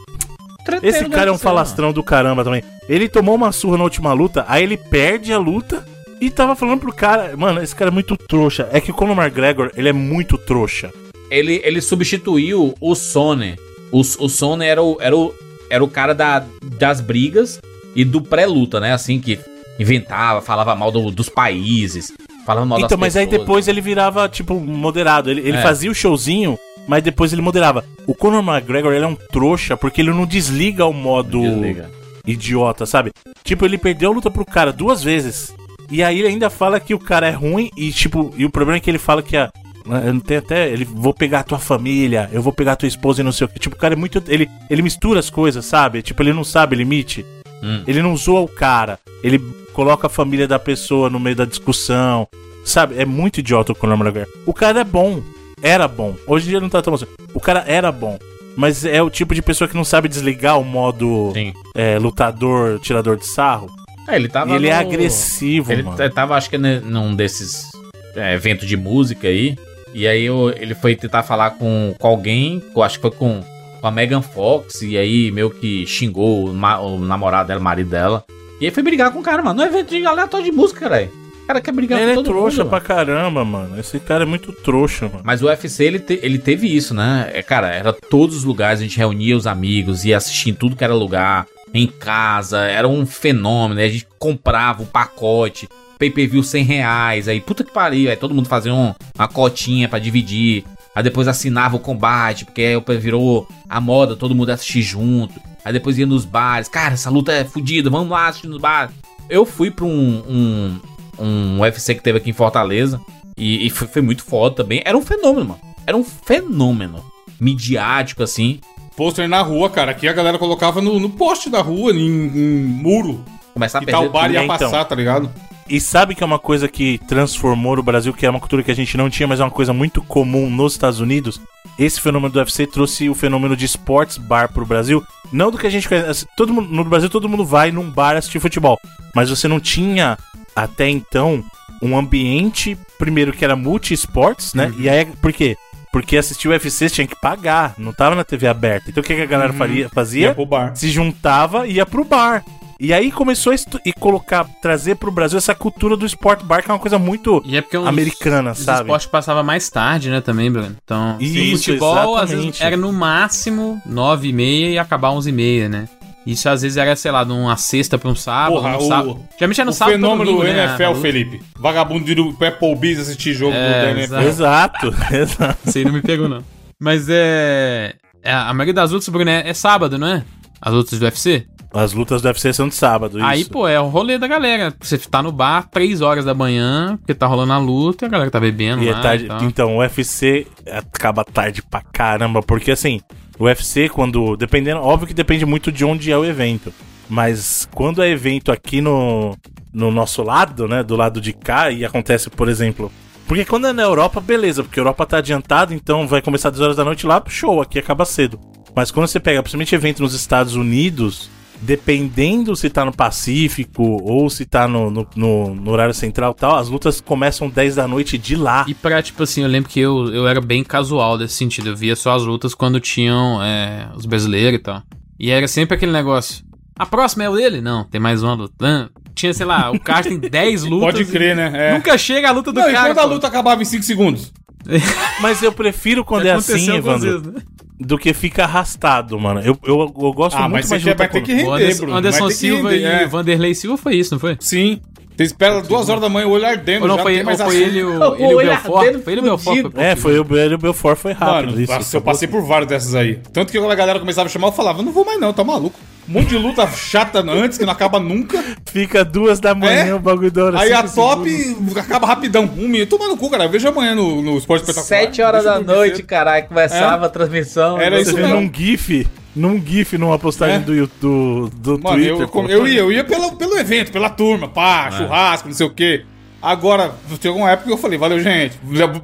treteiro 0.65 0.97
Esse 0.97 1.09
cara 1.09 1.31
é 1.31 1.33
um 1.33 1.39
falastrão 1.39 1.93
do 1.93 2.03
caramba 2.03 2.45
também. 2.45 2.63
Ele 2.89 3.09
tomou 3.09 3.35
uma 3.35 3.51
surra 3.53 3.79
na 3.79 3.85
última 3.85 4.13
luta, 4.13 4.45
aí 4.49 4.63
ele 4.63 4.77
perde 4.77 5.33
a 5.33 5.39
luta 5.39 5.85
e 6.21 6.31
tava 6.31 6.55
falando 6.55 6.81
pro 6.81 6.93
cara. 6.95 7.37
Mano, 7.37 7.61
esse 7.63 7.75
cara 7.75 7.91
é 7.91 7.93
muito 7.93 8.17
trouxa. 8.17 8.69
É 8.73 8.81
que 8.81 8.91
o 8.91 8.95
Conor 8.95 9.19
McGregor, 9.19 9.71
ele 9.77 9.89
é 9.89 9.93
muito 9.93 10.39
trouxa. 10.39 10.93
ele, 11.31 11.61
ele 11.65 11.81
substituiu 11.81 12.75
o 12.81 12.95
Sone. 12.95 13.57
O, 13.91 14.01
o 14.01 14.29
Sone 14.29 14.65
era 14.65 14.83
o, 14.83 14.97
era 15.01 15.17
o, 15.17 15.35
era 15.71 15.83
o 15.83 15.89
cara 15.89 16.15
da, 16.15 16.45
das 16.79 17.01
brigas 17.01 17.61
e 17.95 18.05
do 18.05 18.21
pré-luta, 18.21 18.79
né? 18.81 18.93
Assim, 18.93 19.21
que 19.21 19.39
inventava, 19.79 20.41
falava 20.41 20.75
mal 20.75 20.91
do- 20.91 21.11
dos 21.11 21.29
países, 21.29 22.13
falava 22.47 22.65
mal 22.67 22.79
Então, 22.79 22.91
das 22.91 22.99
mas 22.99 23.17
aí 23.17 23.27
pessoas. 23.27 23.41
depois 23.47 23.69
ele 23.69 23.81
virava, 23.81 24.29
tipo, 24.29 24.55
moderado. 24.59 25.31
Ele, 25.31 25.41
ele 25.41 25.57
É. 25.59 25.63
fazia 25.63 25.91
o 25.91 25.95
showzinho 25.95 26.59
mas 26.89 27.03
depois 27.03 27.33
ele 27.33 27.43
moderava. 27.43 27.85
O 28.07 28.15
Conor 28.15 28.45
McGregor, 28.49 28.93
ele 28.93 29.05
é 29.05 29.09
um 29.09 29.17
trouxa 29.17 29.77
porque 29.77 30.01
ele 30.01 30.13
não 30.13 30.25
desliga 30.25 30.87
o 30.87 30.93
modo 30.93 31.41
Desliga. 31.41 31.91
idiota, 32.25 32.87
sabe? 32.87 33.11
Tipo, 33.43 33.65
ele 33.65 33.77
perdeu 33.77 34.11
a 34.13 34.15
luta 34.15 34.31
pro 34.31 34.45
cara 34.45 34.73
duas 34.73 35.03
vezes. 35.03 35.53
E 35.91 36.01
aí 36.01 36.21
ele 36.21 36.29
ainda 36.29 36.49
fala 36.49 36.79
que 36.79 36.95
o 36.95 36.99
cara 37.01 37.27
é 37.27 37.33
ruim 37.33 37.71
e, 37.77 37.91
tipo, 37.91 38.33
e 38.37 38.45
o 38.45 38.51
problema 38.51 38.77
é 38.77 38.81
que 38.81 38.89
ele 38.89 38.99
fala 38.99 39.21
que 39.21 39.37
a. 39.37 39.51
eu 39.89 40.21
Tem 40.21 40.37
até. 40.39 40.69
Ele 40.71 40.85
vou 40.85 41.13
pegar 41.15 41.41
a 41.41 41.45
tua 41.45 41.59
família, 41.59 42.29
eu 42.33 42.43
vou 42.43 42.53
pegar 42.53 42.73
a 42.73 42.77
tua 42.77 42.89
esposa 42.89 43.21
e 43.21 43.25
não 43.25 43.33
sei 43.33 43.45
o 43.47 43.49
que. 43.49 43.59
Tipo, 43.59 43.77
o 43.77 43.79
cara 43.79 43.95
é 43.95 43.97
muito. 43.97 44.23
Ele, 44.29 44.49
ele 44.71 44.83
mistura 44.83 45.21
as 45.21 45.31
coisas, 45.31 45.65
sabe? 45.65 46.03
Tipo, 46.03 46.23
ele 46.23 46.33
não 46.33 46.45
sabe 46.45 46.77
limite. 46.77 47.25
Hum. 47.63 47.83
Ele 47.87 48.03
não 48.03 48.17
zoa 48.17 48.41
o 48.41 48.49
cara. 48.49 48.99
Ele 49.23 49.39
coloca 49.73 50.07
a 50.07 50.11
família 50.11 50.47
da 50.49 50.59
pessoa 50.59 51.09
no 51.11 51.19
meio 51.21 51.37
da 51.37 51.45
discussão. 51.45 52.27
Sabe? 52.65 52.99
É 52.99 53.05
muito 53.05 53.39
idiota 53.41 53.73
o 53.73 53.75
Conor 53.77 53.97
McGregor. 53.99 54.33
O 54.45 54.53
cara 54.53 54.81
é 54.81 54.85
bom. 54.85 55.23
Era 55.63 55.87
bom. 55.87 56.15
Hoje 56.27 56.47
em 56.47 56.51
dia 56.51 56.61
não 56.61 56.69
tá 56.69 56.83
tão 56.83 56.95
assim. 56.95 57.07
O 57.33 57.41
cara 57.41 57.65
era 57.67 57.91
bom. 57.93 58.19
Mas 58.57 58.85
é 58.85 59.03
o 59.03 59.11
tipo 59.11 59.35
de 59.35 59.43
pessoa 59.43 59.69
que 59.69 59.77
não 59.77 59.85
sabe 59.85 60.09
desligar 60.09 60.59
o 60.59 60.65
modo 60.65 61.33
é, 61.75 61.99
lutador, 61.99 62.79
tirador 62.81 63.17
de 63.17 63.27
sarro. 63.27 63.69
É, 64.09 64.17
ele 64.17 64.29
tava 64.29 64.53
E 64.53 64.55
ele 64.57 64.69
é 64.69 64.75
no- 64.75 64.81
agressivo, 64.89 65.71
ele 65.73 65.83
mano. 65.83 65.97
t- 65.97 66.09
tava, 66.11 66.35
acho 66.37 66.49
que 66.49 66.57
ne- 66.57 66.81
num 66.81 67.15
desses 67.15 67.67
é, 68.15 68.35
eventos 68.35 68.67
de 68.67 68.77
música 68.77 69.29
aí. 69.29 69.57
E 69.97 70.07
aí 70.07 70.25
eu- 70.25 70.51
ele 70.51 70.75
foi 70.75 70.95
tentar 70.95 71.23
falar 71.23 71.53
com, 71.53 71.95
com 71.99 72.07
alguém, 72.07 72.61
com- 72.75 72.83
acho 72.83 72.97
que 72.97 73.03
foi 73.03 73.11
com, 73.11 73.43
com 73.81 73.87
a 73.87 73.91
Megan 73.91 74.21
Fox. 74.21 74.83
E 74.83 74.97
aí 74.99 75.31
meio 75.31 75.49
que 75.51 75.87
xingou 75.87 76.47
o, 76.51 76.55
ma- 76.55 76.79
o 76.79 76.99
namorado 76.99 77.49
dela, 77.49 77.61
o 77.61 77.65
marido 77.65 77.91
dela. 77.91 78.25
E 78.61 78.67
aí 78.67 78.71
foi 78.71 78.83
brigar 78.83 79.11
com 79.11 79.21
o 79.21 79.23
cara, 79.23 79.43
mano. 79.43 79.57
Não 79.59 79.65
é 79.65 79.69
evento 79.69 79.89
de 79.91 80.05
aleatório 80.05 80.45
de 80.45 80.53
música, 80.53 80.81
caralho. 80.81 81.11
O 81.43 81.47
cara 81.47 81.61
quer 81.61 81.73
brigar 81.73 82.01
Ele 82.01 82.11
é 82.11 82.15
com 82.15 82.23
todo 82.25 82.35
trouxa 82.35 82.65
mundo. 82.65 82.71
pra 82.71 82.81
caramba, 82.81 83.45
mano. 83.45 83.79
Esse 83.79 84.01
cara 84.01 84.25
é 84.25 84.27
muito 84.27 84.53
trouxa, 84.53 85.07
mano. 85.09 85.21
Mas 85.25 85.43
o 85.43 85.47
UFC, 85.47 85.85
ele, 85.85 85.99
te- 86.01 86.19
ele 86.23 86.39
teve 86.39 86.67
isso, 86.67 86.93
né? 86.93 87.31
É, 87.33 87.41
cara, 87.43 87.69
era 87.69 87.93
todos 87.93 88.37
os 88.37 88.45
lugares, 88.45 88.81
a 88.81 88.83
gente 88.83 88.99
reunia 88.99 89.37
os 89.37 89.47
amigos, 89.47 90.05
ia 90.05 90.17
assistir 90.17 90.51
em 90.51 90.55
tudo 90.55 90.75
que 90.75 90.83
era 90.83 90.93
lugar, 90.95 91.47
em 91.73 91.87
casa, 91.87 92.61
era 92.63 92.89
um 92.89 93.07
fenômeno, 93.07 93.81
aí 93.81 93.87
a 93.87 93.91
gente 93.93 94.09
comprava 94.19 94.83
o 94.83 94.87
pacote, 94.87 95.69
pay-per-view 95.99 96.43
100 96.43 96.65
reais, 96.65 97.29
aí 97.29 97.41
puta 97.41 97.65
que 97.65 97.73
pariu, 97.73 98.11
aí 98.11 98.17
todo 98.17 98.35
mundo 98.35 98.49
fazia 98.49 98.73
um- 98.75 98.95
uma 99.19 99.29
cotinha 99.29 99.89
pra 99.89 99.99
dividir, 99.99 100.65
aí 100.95 101.03
depois 101.03 101.27
assinava 101.29 101.77
o 101.77 101.81
combate, 101.81 102.45
porque 102.45 102.63
aí 102.63 102.99
virou 102.99 103.49
a 103.69 103.81
moda, 103.81 104.17
todo 104.17 104.35
mundo 104.35 104.49
ia 104.49 104.55
assistir 104.55 104.83
junto, 104.83 105.35
aí 105.65 105.73
depois 105.73 105.99
ia 105.99 106.07
nos 106.07 106.25
bares, 106.25 106.69
cara, 106.69 106.95
essa 106.95 107.11
luta 107.11 107.33
é 107.33 107.45
fodida, 107.45 107.89
vamos 107.91 108.09
lá 108.11 108.29
assistir 108.29 108.49
nos 108.49 108.61
bares. 108.61 108.95
Eu 109.29 109.45
fui 109.45 109.71
pra 109.71 109.85
um, 109.85 110.23
um, 110.29 110.81
um 111.25 111.61
UFC 111.61 111.95
que 111.95 112.03
teve 112.03 112.19
aqui 112.19 112.31
em 112.31 112.35
Fortaleza, 112.35 113.01
e, 113.37 113.67
e 113.67 113.71
foi, 113.71 113.89
foi 113.89 114.03
muito 114.03 114.23
foda 114.25 114.57
também. 114.57 114.81
Era 114.85 114.97
um 114.97 115.03
fenômeno, 115.03 115.45
mano. 115.47 115.61
Era 115.87 115.97
um 115.97 116.05
fenômeno. 116.05 117.05
Midiático, 117.41 118.23
assim. 118.23 118.61
Pôster 118.97 119.29
na 119.29 119.43
rua, 119.43 119.69
cara. 119.69 119.91
Aqui 119.91 120.09
a 120.09 120.13
galera 120.13 120.39
colocava 120.39 120.81
no, 120.81 120.99
no 120.99 121.11
poste 121.11 121.51
da 121.51 121.61
rua, 121.61 121.93
em, 121.93 121.99
em 121.99 122.65
muro. 122.65 123.23
Começar 123.53 123.81
a 123.81 123.83
e 123.83 123.87
tal 123.87 124.03
perder 124.05 124.13
bar 124.13 124.31
ia 124.33 124.41
É, 124.41 124.45
então. 124.45 124.57
passar, 124.59 124.85
tá 124.87 124.95
ligado? 124.95 125.31
E 125.69 125.81
sabe 125.81 126.15
que 126.15 126.23
é 126.23 126.27
uma 126.27 126.39
coisa 126.39 126.69
que 126.69 126.99
transformou 127.09 127.77
o 127.77 127.83
Brasil, 127.83 128.13
que 128.13 128.25
é 128.25 128.31
uma 128.31 128.39
cultura 128.39 128.63
que 128.63 128.71
a 128.71 128.75
gente 128.75 128.97
não 128.97 129.11
tinha, 129.11 129.27
mas 129.27 129.41
é 129.41 129.45
uma 129.45 129.51
coisa 129.51 129.73
muito 129.73 130.01
comum 130.01 130.49
nos 130.49 130.75
Estados 130.75 131.01
Unidos? 131.01 131.41
Esse 131.79 132.01
fenômeno 132.01 132.33
do 132.33 132.39
UFC 132.39 132.67
trouxe 132.67 133.09
o 133.09 133.15
fenômeno 133.15 133.57
de 133.57 133.65
sports 133.65 134.17
bar 134.17 134.53
pro 134.53 134.65
Brasil. 134.65 135.05
Não 135.33 135.51
do 135.51 135.59
que 135.59 135.67
a 135.67 135.71
gente 135.71 135.89
conhece. 135.89 136.27
Todo 136.37 136.53
mundo, 136.53 136.69
no 136.73 136.85
Brasil 136.85 137.11
todo 137.11 137.29
mundo 137.29 137.45
vai 137.45 137.71
num 137.71 137.91
bar 137.91 138.17
assistir 138.17 138.39
futebol. 138.39 138.79
Mas 139.15 139.29
você 139.29 139.49
não 139.49 139.59
tinha, 139.59 140.17
até 140.55 140.89
então, 140.89 141.45
um 141.83 141.99
ambiente, 141.99 142.79
primeiro 142.99 143.33
que 143.33 143.45
era 143.45 143.57
multi-esportes, 143.57 144.55
né? 144.55 144.73
E 144.79 144.89
aí, 144.89 145.05
por 145.05 145.33
quê? 145.33 145.57
Porque 145.93 146.17
assistir 146.17 146.49
o 146.49 146.51
UFC 146.51 146.89
você 146.89 146.95
tinha 146.95 147.07
que 147.07 147.17
pagar, 147.17 147.75
não 147.79 147.93
tava 147.93 148.15
na 148.15 148.25
TV 148.25 148.47
aberta. 148.47 148.91
Então 148.91 149.03
o 149.03 149.05
que, 149.05 149.15
que 149.15 149.23
a 149.23 149.27
galera 149.27 149.53
faria, 149.53 149.89
fazia? 149.89 150.29
Ia 150.29 150.35
pro 150.35 150.47
bar. 150.47 150.77
Se 150.77 150.89
juntava 150.91 151.67
e 151.67 151.75
ia 151.75 151.87
pro 151.87 152.05
bar. 152.05 152.45
E 152.79 152.93
aí 152.93 153.11
começou 153.11 153.53
a 153.53 153.57
e 153.85 153.93
colocar, 153.93 154.45
trazer 154.61 154.97
pro 154.97 155.11
Brasil 155.11 155.39
essa 155.39 155.55
cultura 155.55 155.97
do 155.97 156.05
sport 156.05 156.43
bar, 156.45 156.63
que 156.63 156.71
é 156.71 156.75
uma 156.75 156.79
coisa 156.81 156.99
muito 156.99 157.43
E 157.47 157.57
é 157.57 157.63
porque 157.63 157.79
os- 157.79 157.87
americana, 157.87 158.53
os 158.53 158.59
sabe? 158.59 158.81
esportes 158.83 159.07
passava 159.07 159.43
mais 159.43 159.71
tarde, 159.71 160.11
né, 160.11 160.21
também, 160.21 160.51
Bruno? 160.53 160.77
Então, 160.85 161.17
Isso, 161.19 161.55
o 161.55 161.59
futebol 161.59 162.17
às 162.17 162.31
vezes 162.31 162.61
era 162.61 162.77
no 162.77 162.93
máximo 162.93 163.81
9 163.87 164.29
e 164.29 164.33
meia 164.33 164.69
e 164.71 164.79
acabar 164.79 165.11
11 165.11 165.31
e 165.31 165.33
meia, 165.33 165.69
né? 165.69 165.89
Isso 166.27 166.49
às 166.49 166.63
vezes 166.63 166.77
era, 166.77 166.95
sei 166.97 167.13
lá, 167.13 167.23
de 167.23 167.31
uma 167.33 167.57
sexta 167.57 167.97
pra 167.97 168.11
um 168.11 168.15
sábado, 168.17 168.55
Porra, 168.57 168.73
no 168.73 168.79
o, 168.79 168.89
sábado. 168.89 169.21
Geralmente 169.39 169.61
é 169.61 169.65
no 169.65 169.71
o 169.71 169.75
sábado 169.75 169.95
fenômeno 169.95 170.25
domingo, 170.25 170.45
do 170.45 170.53
né, 170.53 170.65
NFL, 170.65 170.89
luta. 170.89 171.01
Felipe. 171.01 171.43
Vagabundo 171.57 172.05
de 172.05 172.15
pro 172.37 172.49
Applebee's 172.49 172.99
assistir 172.99 173.33
jogo 173.33 173.55
É, 173.55 173.81
do 173.95 173.99
NFL. 174.01 174.21
Exato, 174.23 174.95
exato. 175.15 175.59
Isso 175.69 175.79
aí 175.79 175.85
não 175.85 175.93
me 175.93 176.03
pegou, 176.03 176.29
não. 176.29 176.43
Mas 176.81 177.07
é... 177.09 177.95
é, 178.23 178.33
A 178.33 178.53
maioria 178.53 178.75
das 178.75 178.91
lutas, 178.91 179.09
Bruno, 179.09 179.31
é, 179.31 179.49
é 179.49 179.55
sábado, 179.55 179.97
não 179.99 180.09
é? 180.09 180.25
As 180.61 180.73
lutas 180.75 180.99
do 180.99 181.05
UFC? 181.05 181.47
As 181.77 181.93
lutas 181.93 182.23
do 182.23 182.29
UFC 182.29 182.53
são 182.53 182.69
de 182.69 182.75
sábado, 182.75 183.19
Aí, 183.23 183.43
isso. 183.43 183.51
pô, 183.51 183.69
é 183.69 183.79
o 183.79 183.89
rolê 183.89 184.19
da 184.19 184.27
galera. 184.27 184.75
Você 184.81 184.97
tá 184.97 185.23
no 185.23 185.31
bar 185.31 185.69
3 185.71 186.01
horas 186.01 186.25
da 186.25 186.33
manhã, 186.33 186.97
porque 186.97 187.15
tá 187.15 187.27
rolando 187.27 187.53
a 187.53 187.59
luta, 187.59 188.05
e 188.05 188.07
a 188.07 188.11
galera 188.11 188.31
tá 188.31 188.41
bebendo 188.41 188.83
E 188.83 188.89
é 188.89 188.93
lá 188.93 189.01
tarde, 189.01 189.27
e 189.27 189.45
então, 189.45 189.77
o 189.77 189.79
UFC 189.81 190.47
acaba 190.71 191.25
tarde 191.25 191.63
pra 191.63 191.83
caramba, 191.83 192.43
porque 192.43 192.71
assim, 192.71 193.01
o 193.39 193.45
UFC 193.45 193.89
quando, 193.89 194.37
dependendo, 194.37 194.81
óbvio 194.81 195.07
que 195.07 195.15
depende 195.15 195.45
muito 195.45 195.71
de 195.71 195.85
onde 195.85 196.11
é 196.11 196.17
o 196.17 196.25
evento, 196.25 196.73
mas 197.09 197.69
quando 197.75 198.03
é 198.03 198.09
evento 198.09 198.51
aqui 198.51 198.81
no, 198.81 199.37
no 199.73 199.91
nosso 199.91 200.23
lado, 200.23 200.67
né, 200.67 200.83
do 200.83 200.97
lado 200.97 201.21
de 201.21 201.33
cá, 201.33 201.71
e 201.71 201.85
acontece, 201.85 202.31
por 202.31 202.49
exemplo, 202.49 202.91
porque 203.27 203.45
quando 203.45 203.67
é 203.67 203.73
na 203.73 203.83
Europa, 203.83 204.21
beleza, 204.21 204.63
porque 204.63 204.79
a 204.79 204.83
Europa 204.83 205.05
tá 205.05 205.19
adiantado, 205.19 205.75
então 205.75 206.07
vai 206.07 206.23
começar 206.23 206.49
às 206.49 206.55
10 206.55 206.63
horas 206.65 206.77
da 206.77 206.85
noite 206.85 207.07
lá, 207.07 207.23
show, 207.29 207.61
aqui 207.61 207.79
acaba 207.79 208.05
cedo. 208.05 208.39
Mas 208.75 208.91
quando 208.91 209.09
você 209.09 209.19
pega, 209.19 209.43
principalmente 209.43 209.75
evento 209.75 210.03
nos 210.03 210.15
Estados 210.15 210.55
Unidos, 210.55 211.31
dependendo 211.63 212.55
se 212.57 212.69
tá 212.71 212.85
no 212.85 212.93
Pacífico 212.93 213.83
ou 214.03 214.29
se 214.31 214.45
tá 214.45 214.67
no, 214.69 214.91
no, 214.91 215.07
no- 215.15 215.55
no 215.55 215.71
horário 215.71 215.95
central 215.95 216.33
e 216.37 216.41
tal, 216.41 216.57
as 216.57 216.69
lutas 216.69 217.01
começam 217.01 217.49
10 217.49 217.77
da 217.77 217.89
noite 217.89 218.17
de 218.19 218.37
lá. 218.37 218.65
E 218.69 218.75
pra, 218.75 219.03
tipo 219.03 219.23
assim, 219.23 219.43
eu 219.43 219.49
lembro 219.49 219.69
que 219.71 219.81
eu, 219.81 220.13
eu 220.15 220.27
era 220.29 220.41
bem 220.41 220.63
casual 220.65 221.19
desse 221.19 221.35
sentido. 221.35 221.69
Eu 221.71 221.77
via 221.77 221.97
só 221.97 222.15
as 222.15 222.23
lutas 222.25 222.55
quando 222.55 222.81
tinham 222.81 223.43
é, 223.43 223.89
os 223.95 224.07
brasileiros 224.07 224.59
e 224.61 224.63
tal. 224.63 224.83
E 225.19 225.31
era 225.31 225.47
sempre 225.49 225.77
aquele 225.77 225.93
negócio. 225.93 226.45
A 226.79 226.85
próxima 226.85 227.25
é 227.25 227.31
o 227.31 227.35
dele? 227.37 227.61
Não, 227.61 227.85
tem 227.85 228.01
mais 228.01 228.23
uma 228.23 228.35
luta. 228.35 228.91
Tinha, 229.15 229.33
sei 229.33 229.47
lá, 229.47 229.71
o 229.71 229.81
cara 229.81 230.03
tem 230.03 230.19
10 230.19 230.65
lutas. 230.69 230.93
Pode 230.93 231.05
crer, 231.07 231.33
e 231.33 231.35
né? 231.35 231.51
É. 231.55 231.73
Nunca 231.75 231.97
chega 231.97 232.29
a 232.29 232.33
luta 232.33 232.53
do 232.53 232.61
Não, 232.61 232.69
e 232.69 232.73
cara. 232.73 232.89
quando 232.95 232.99
a 232.99 233.05
luta 233.05 233.27
acabava 233.27 233.63
em 233.63 233.65
5 233.65 233.83
segundos? 233.83 234.31
Mas 235.23 235.43
eu 235.43 235.53
prefiro 235.53 236.05
quando 236.05 236.25
Já 236.25 236.31
é 236.31 236.35
assim, 236.35 236.71
Evandro, 236.75 237.21
vezes, 237.21 237.33
né? 237.33 237.41
Do 237.79 237.99
que 237.99 238.13
fica 238.15 238.45
arrastado, 238.45 239.19
mano. 239.19 239.41
Eu, 239.41 239.59
eu, 239.65 239.81
eu 239.81 240.13
gosto 240.13 240.37
Ah, 240.37 240.49
muito 240.49 240.53
mas 240.53 240.71
mais 240.71 240.83
de 240.83 240.89
luta 240.89 240.99
vai 240.99 241.09
ter 241.09 241.21
que 241.23 241.33
render, 241.35 241.49
O 241.49 241.53
Anderson, 241.53 241.81
Bruno. 241.83 241.97
Anderson 241.99 242.31
Silva 242.31 242.71
render, 242.71 242.83
e 242.83 242.85
é. 242.85 243.07
Vanderlei 243.07 243.55
Silva 243.55 243.77
foi 243.77 243.97
isso, 243.97 244.15
não 244.15 244.19
foi? 244.19 244.37
Sim. 244.41 244.81
Você 245.17 245.23
espera 245.25 245.63
duas 245.63 245.89
horas 245.89 246.03
da 246.03 246.09
manhã, 246.09 246.27
o 246.27 246.31
olho 246.31 246.47
ardendo, 246.47 246.83
Ou 246.83 246.89
não, 246.89 246.97
já 246.97 247.03
foi, 247.03 247.13
tem 247.13 247.21
ou 247.21 247.27
mais 247.27 247.41
foi 247.41 247.57
ele, 247.57 247.83
o, 247.85 248.15
ele 248.17 248.25
e 248.31 248.35
o 248.35 248.39
Belfort? 248.39 249.03
Foi 249.03 249.13
ele 249.15 249.21
o 249.21 249.25
Belfort? 249.25 249.63
Foi 249.73 249.83
É, 249.85 249.97
foi 249.97 250.21
o 250.21 250.37
ele 250.37 250.53
e 250.53 250.55
o 250.55 250.59
Belfort 250.59 250.99
foi 250.99 251.13
rápido. 251.13 251.51
Mano, 251.53 251.61
isso, 251.63 251.73
nossa, 251.73 251.97
eu 251.97 252.01
passei 252.03 252.29
por 252.29 252.43
vários 252.43 252.69
dessas 252.69 252.95
aí. 252.95 253.19
Tanto 253.33 253.51
que 253.51 253.59
quando 253.59 253.71
a 253.71 253.75
galera 253.75 253.99
começava 253.99 254.27
a 254.27 254.31
chamar, 254.31 254.49
eu 254.49 254.53
falava, 254.53 254.83
não 254.83 254.93
vou 254.93 255.05
mais 255.05 255.19
não, 255.19 255.33
tá 255.33 255.43
maluco. 255.43 255.79
Um 256.09 256.13
monte 256.13 256.29
de 256.29 256.39
luta 256.39 256.65
chata 256.69 257.19
antes, 257.21 257.59
que 257.59 257.65
não 257.65 257.73
acaba 257.73 257.99
nunca. 257.99 258.41
Fica 258.67 259.05
duas 259.05 259.41
da 259.41 259.55
manhã 259.57 259.87
É? 259.87 259.95
o 259.95 259.99
bagulho 259.99 260.31
da 260.31 260.45
hora. 260.45 260.61
Aí 260.61 260.73
a 260.73 260.85
top 260.85 261.29
segundos. 261.29 261.77
acaba 261.79 262.07
rapidão. 262.07 262.45
Um 262.57 262.69
minuto. 262.69 262.91
Toma 262.97 263.09
no 263.09 263.17
cu, 263.17 263.29
cara. 263.29 263.45
Eu 263.45 263.49
vejo 263.51 263.67
amanhã 263.67 263.93
no, 263.95 264.23
no 264.23 264.39
Esporte 264.39 264.61
Espetacular. 264.61 264.87
Sete 265.01 265.21
horas 265.21 265.43
Deixa 265.43 265.59
da 265.59 265.65
noite, 265.75 265.97
cedo. 265.97 266.07
caralho, 266.07 266.47
começava 266.47 267.05
É. 267.05 267.07
a 267.07 267.11
transmissão. 267.11 267.81
Era 267.81 267.97
Você 267.97 268.03
isso 268.11 268.15
mesmo. 268.17 268.35
num 268.41 268.49
GIF, 268.55 269.05
num 269.37 269.65
GIF, 269.65 269.97
numa 269.99 270.19
postagem 270.19 270.57
É. 270.57 270.59
do, 270.61 270.87
do, 271.01 271.51
do 271.51 271.71
Mano, 271.81 271.97
Twitter. 271.97 272.29
eu, 272.35 272.49
eu 272.49 272.67
ia, 272.67 272.81
eu 272.81 272.91
ia 272.93 273.05
pelo, 273.05 273.37
pelo 273.37 273.57
evento, 273.59 273.93
pela 273.93 274.09
turma, 274.11 274.49
pá, 274.49 274.89
É. 274.89 274.93
churrasco, 274.93 275.49
não 275.49 275.55
sei 275.55 275.67
o 275.67 275.71
quê. 275.75 276.05
Agora, 276.43 276.95
tem 277.21 277.29
alguma 277.31 277.51
época 277.51 277.67
que 277.69 277.73
eu 277.73 277.79
falei, 277.79 277.99
valeu, 277.99 278.19
gente. 278.21 278.59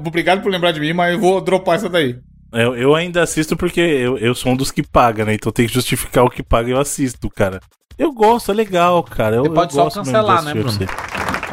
Obrigado 0.04 0.42
por 0.42 0.50
lembrar 0.50 0.72
de 0.72 0.80
mim, 0.80 0.92
mas 0.92 1.12
eu 1.14 1.20
vou 1.20 1.40
dropar 1.40 1.76
essa 1.76 1.88
daí. 1.88 2.16
Eu, 2.52 2.76
eu 2.76 2.94
ainda 2.94 3.22
assisto 3.22 3.56
porque 3.56 3.80
eu, 3.80 4.18
eu 4.18 4.34
sou 4.34 4.52
um 4.52 4.56
dos 4.56 4.70
que 4.70 4.82
paga, 4.82 5.24
né? 5.24 5.34
Então 5.34 5.50
tem 5.52 5.66
que 5.66 5.72
justificar 5.72 6.24
o 6.24 6.30
que 6.30 6.42
paga 6.42 6.68
e 6.68 6.72
eu 6.72 6.80
assisto, 6.80 7.28
cara. 7.30 7.60
Eu 7.98 8.12
gosto, 8.12 8.50
é 8.50 8.54
legal, 8.54 9.02
cara. 9.02 9.36
Eu, 9.36 9.44
Você 9.44 9.50
pode 9.50 9.76
eu 9.76 9.90
só 9.90 10.00
cancelar, 10.00 10.40
de 10.40 10.44
né, 10.46 10.54
Bruno? 10.54 10.78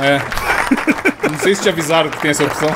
É. 0.02 1.28
não 1.30 1.38
sei 1.40 1.56
se 1.56 1.64
te 1.64 1.70
avisaram 1.70 2.10
que 2.10 2.20
tem 2.22 2.32
essa 2.32 2.44
opção. 2.44 2.70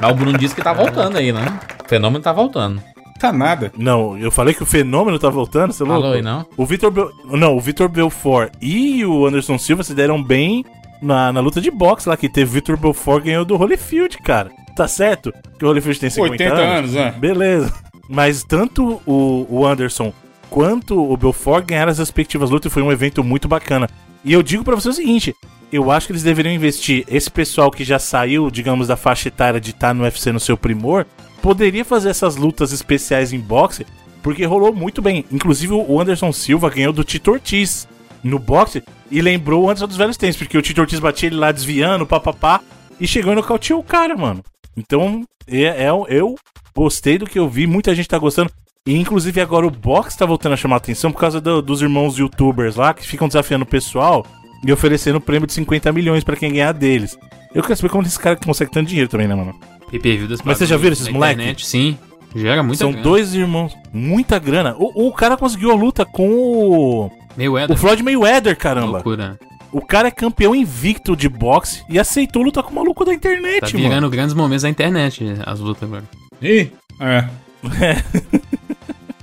Mas 0.00 0.10
o 0.10 0.14
Bruno 0.14 0.36
disse 0.38 0.54
que 0.54 0.62
tá 0.62 0.72
voltando 0.72 1.16
aí, 1.16 1.32
né? 1.32 1.44
O 1.84 1.88
fenômeno 1.88 2.22
tá 2.22 2.32
voltando. 2.32 2.82
Tá 3.18 3.32
nada. 3.32 3.72
Não, 3.76 4.16
eu 4.16 4.30
falei 4.30 4.54
que 4.54 4.62
o 4.62 4.66
fenômeno 4.66 5.18
tá 5.18 5.28
voltando, 5.28 5.72
você 5.72 5.82
é 5.82 5.86
louco? 5.86 6.02
Falou 6.02 6.16
aí, 6.16 6.22
não? 6.22 6.46
O 6.56 6.64
Vitor 6.64 6.90
Bel... 6.90 7.10
Não, 7.24 7.56
o 7.56 7.60
Vitor 7.60 7.88
Belfort 7.88 8.52
e 8.60 9.04
o 9.04 9.26
Anderson 9.26 9.58
Silva 9.58 9.82
se 9.82 9.94
deram 9.94 10.22
bem 10.22 10.64
na, 11.02 11.32
na 11.32 11.40
luta 11.40 11.60
de 11.60 11.70
boxe 11.70 12.08
lá 12.08 12.16
que 12.16 12.28
teve. 12.28 12.52
Vitor 12.52 12.76
Belfort 12.76 13.24
ganhou 13.24 13.44
do 13.44 13.56
Holyfield, 13.56 14.18
cara. 14.18 14.50
Tá 14.76 14.86
certo? 14.86 15.32
Que 15.58 15.64
o 15.64 15.68
Holyfield 15.68 15.98
tem 15.98 16.10
50 16.10 16.32
80 16.32 16.54
anos, 16.54 16.92
né? 16.92 17.10
Beleza. 17.18 17.72
Mas 18.08 18.44
tanto 18.44 19.02
o, 19.04 19.46
o 19.50 19.66
Anderson 19.66 20.12
quanto 20.48 20.98
o 20.98 21.16
Belfort 21.16 21.66
ganharam 21.66 21.90
as 21.90 21.98
respectivas 21.98 22.50
lutas 22.50 22.70
e 22.70 22.72
foi 22.72 22.82
um 22.82 22.92
evento 22.92 23.22
muito 23.22 23.48
bacana. 23.48 23.88
E 24.24 24.32
eu 24.32 24.42
digo 24.42 24.64
pra 24.64 24.74
você 24.74 24.88
o 24.88 24.92
seguinte: 24.92 25.34
Eu 25.72 25.90
acho 25.90 26.06
que 26.06 26.12
eles 26.12 26.22
deveriam 26.22 26.54
investir. 26.54 27.04
Esse 27.08 27.30
pessoal 27.30 27.70
que 27.70 27.84
já 27.84 27.98
saiu, 27.98 28.50
digamos, 28.50 28.88
da 28.88 28.96
faixa 28.96 29.28
etária 29.28 29.60
de 29.60 29.70
estar 29.70 29.94
no 29.94 30.04
UFC 30.04 30.32
no 30.32 30.40
seu 30.40 30.56
primor, 30.56 31.06
poderia 31.42 31.84
fazer 31.84 32.10
essas 32.10 32.36
lutas 32.36 32.72
especiais 32.72 33.32
em 33.32 33.38
boxe, 33.40 33.86
porque 34.22 34.44
rolou 34.44 34.74
muito 34.74 35.00
bem. 35.00 35.24
Inclusive 35.30 35.72
o 35.74 36.00
Anderson 36.00 36.32
Silva 36.32 36.70
ganhou 36.70 36.92
do 36.92 37.04
Tito 37.04 37.30
Ortiz 37.32 37.86
no 38.22 38.38
boxe 38.38 38.82
e 39.10 39.20
lembrou 39.20 39.64
o 39.64 39.70
Anderson 39.70 39.86
dos 39.88 39.96
velhos 39.96 40.16
tempos, 40.16 40.36
porque 40.36 40.58
o 40.58 40.62
Tito 40.62 40.80
Ortiz 40.80 40.98
batia 41.00 41.28
ele 41.28 41.36
lá 41.36 41.52
desviando, 41.52 42.06
papapá, 42.06 42.60
e 43.00 43.06
chegou 43.06 43.32
e 43.32 43.36
nocauteou 43.36 43.80
o 43.80 43.84
cara, 43.84 44.16
mano. 44.16 44.42
Então, 44.76 45.24
é, 45.46 45.62
é, 45.84 45.88
eu 46.08 46.34
gostei 46.74 47.16
do 47.18 47.26
que 47.26 47.38
eu 47.38 47.48
vi, 47.48 47.66
muita 47.66 47.94
gente 47.94 48.08
tá 48.08 48.18
gostando. 48.18 48.50
E 48.86 48.96
inclusive 48.96 49.40
agora 49.40 49.66
o 49.66 49.70
box 49.70 50.16
tá 50.16 50.24
voltando 50.24 50.52
a 50.54 50.56
chamar 50.56 50.76
a 50.76 50.78
atenção 50.78 51.12
por 51.12 51.20
causa 51.20 51.40
do- 51.40 51.60
dos 51.60 51.82
irmãos 51.82 52.16
youtubers 52.18 52.76
lá 52.76 52.94
que 52.94 53.06
ficam 53.06 53.28
desafiando 53.28 53.64
o 53.64 53.68
pessoal 53.68 54.24
e 54.66 54.72
oferecendo 54.72 55.20
prêmio 55.20 55.46
de 55.46 55.52
50 55.52 55.92
milhões 55.92 56.24
pra 56.24 56.36
quem 56.36 56.52
ganhar 56.52 56.72
deles. 56.72 57.18
Eu 57.54 57.62
quero 57.62 57.76
saber 57.76 57.90
como 57.90 58.06
esse 58.06 58.18
cara 58.18 58.36
consegue 58.36 58.70
tanto 58.70 58.88
dinheiro 58.88 59.08
também, 59.10 59.28
né, 59.28 59.34
mano? 59.34 59.54
PPV 59.90 60.26
das 60.28 60.40
Mas 60.42 60.58
você 60.58 60.66
já 60.66 60.76
viu 60.76 60.92
esses 60.92 61.08
moleques? 61.08 61.66
Sim. 61.66 61.96
Gera 62.36 62.62
muita 62.62 62.78
São 62.78 62.90
grana. 62.90 63.02
dois 63.04 63.34
irmãos. 63.34 63.72
Muita 63.92 64.38
grana. 64.38 64.74
O, 64.78 65.08
o 65.08 65.12
cara 65.12 65.36
conseguiu 65.36 65.70
a 65.70 65.74
luta 65.74 66.04
com 66.04 66.28
o. 66.30 67.10
Mayweather. 67.36 67.74
O 67.74 67.78
Floyd 67.78 68.02
Mayweather, 68.02 68.56
caramba. 68.56 68.92
Loucura. 68.98 69.38
O 69.72 69.80
cara 69.80 70.08
é 70.08 70.10
campeão 70.10 70.54
invicto 70.54 71.14
de 71.16 71.28
boxe 71.28 71.82
e 71.88 71.98
aceitou 71.98 72.42
lutar 72.42 72.62
com 72.64 72.70
o 72.72 72.74
maluco 72.74 73.04
da 73.04 73.12
internet, 73.14 73.60
Tá 73.60 73.66
mano. 73.68 73.78
virando 73.88 74.10
grandes 74.10 74.34
momentos 74.34 74.62
da 74.62 74.68
internet, 74.68 75.24
as 75.44 75.60
lutas 75.60 75.82
agora. 75.84 76.04
Ih, 76.42 76.70
é. 77.00 77.24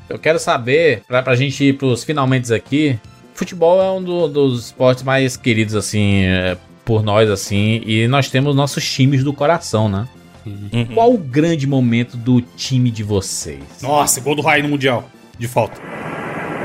Eu 0.07 0.19
quero 0.19 0.37
saber, 0.39 1.01
pra, 1.07 1.21
pra 1.23 1.35
gente 1.35 1.63
ir 1.63 1.73
pros 1.77 2.03
finalmente 2.03 2.53
aqui, 2.53 2.97
futebol 3.33 3.81
é 3.81 3.91
um 3.91 4.03
do- 4.03 4.27
dos 4.27 4.65
esportes 4.67 5.03
mais 5.03 5.35
queridos, 5.35 5.73
assim, 5.75 6.23
é, 6.25 6.55
por 6.85 7.01
nós, 7.03 7.29
assim, 7.29 7.81
e 7.85 8.07
nós 8.07 8.29
temos 8.29 8.55
nossos 8.55 8.87
times 8.87 9.23
do 9.23 9.33
coração, 9.33 9.89
né? 9.89 10.07
Uhum. 10.45 10.85
Qual 10.93 11.13
o 11.13 11.17
grande 11.17 11.65
momento 11.67 12.17
do 12.17 12.41
time 12.41 12.91
de 12.91 13.03
vocês? 13.03 13.63
Nossa, 13.81 14.21
gol 14.21 14.35
do 14.35 14.41
Raí 14.41 14.61
no 14.61 14.69
Mundial. 14.69 15.03
De 15.37 15.47
falta. 15.47 15.79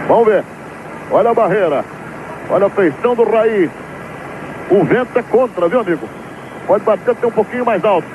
Vamos 0.07 0.27
ver. 0.27 0.45
Olha 1.11 1.31
a 1.31 1.35
barreira. 1.35 1.85
Olha 2.51 2.67
a 2.67 2.71
feição 2.71 3.15
do 3.15 3.25
Raí. 3.25 3.71
O 4.71 4.85
vento 4.85 5.19
é 5.19 5.23
contra, 5.23 5.69
viu, 5.69 5.81
amigo? 5.81 6.09
Pode 6.67 6.85
bater 6.85 7.11
até 7.13 7.27
um 7.27 7.33
pouquinho 7.33 7.65
mais 7.65 7.85
alto. 7.85 8.07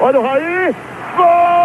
Olha 0.00 0.18
o 0.18 0.22
Raí. 0.22 0.74
Gol! 1.16 1.60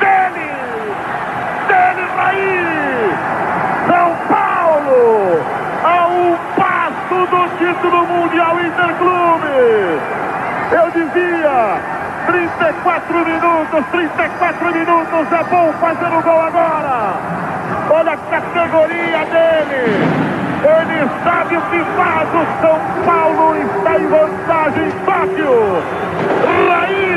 Dele! 0.00 0.50
Dele, 1.68 2.04
Raí! 2.16 3.10
São 3.88 4.08
Paulo! 4.28 5.40
A 5.84 6.06
um 6.08 6.36
passo 6.56 7.18
do 7.30 7.48
título 7.58 8.00
mundial 8.06 8.54
Interclube! 8.60 10.00
Eu 10.72 10.90
dizia, 10.90 11.80
34 12.26 13.24
minutos, 13.24 13.84
34 15.16 15.24
minutos, 15.24 15.32
é 15.32 15.44
bom 15.44 15.72
fazer 15.80 16.06
o 16.06 16.22
gol 16.22 16.40
agora! 16.40 17.16
Olha 17.90 18.12
a 18.12 18.16
categoria 18.16 19.24
dele! 19.26 20.36
Ele 20.66 21.08
sabe 21.22 21.56
o 21.56 21.60
que 21.70 21.84
faz, 21.96 22.28
o 22.28 22.44
São 22.60 22.78
Paulo 23.04 23.54
está 23.56 23.98
em 23.98 24.06
vantagem, 24.08 24.90
Tóquio! 25.04 25.54
Raí! 26.68 27.16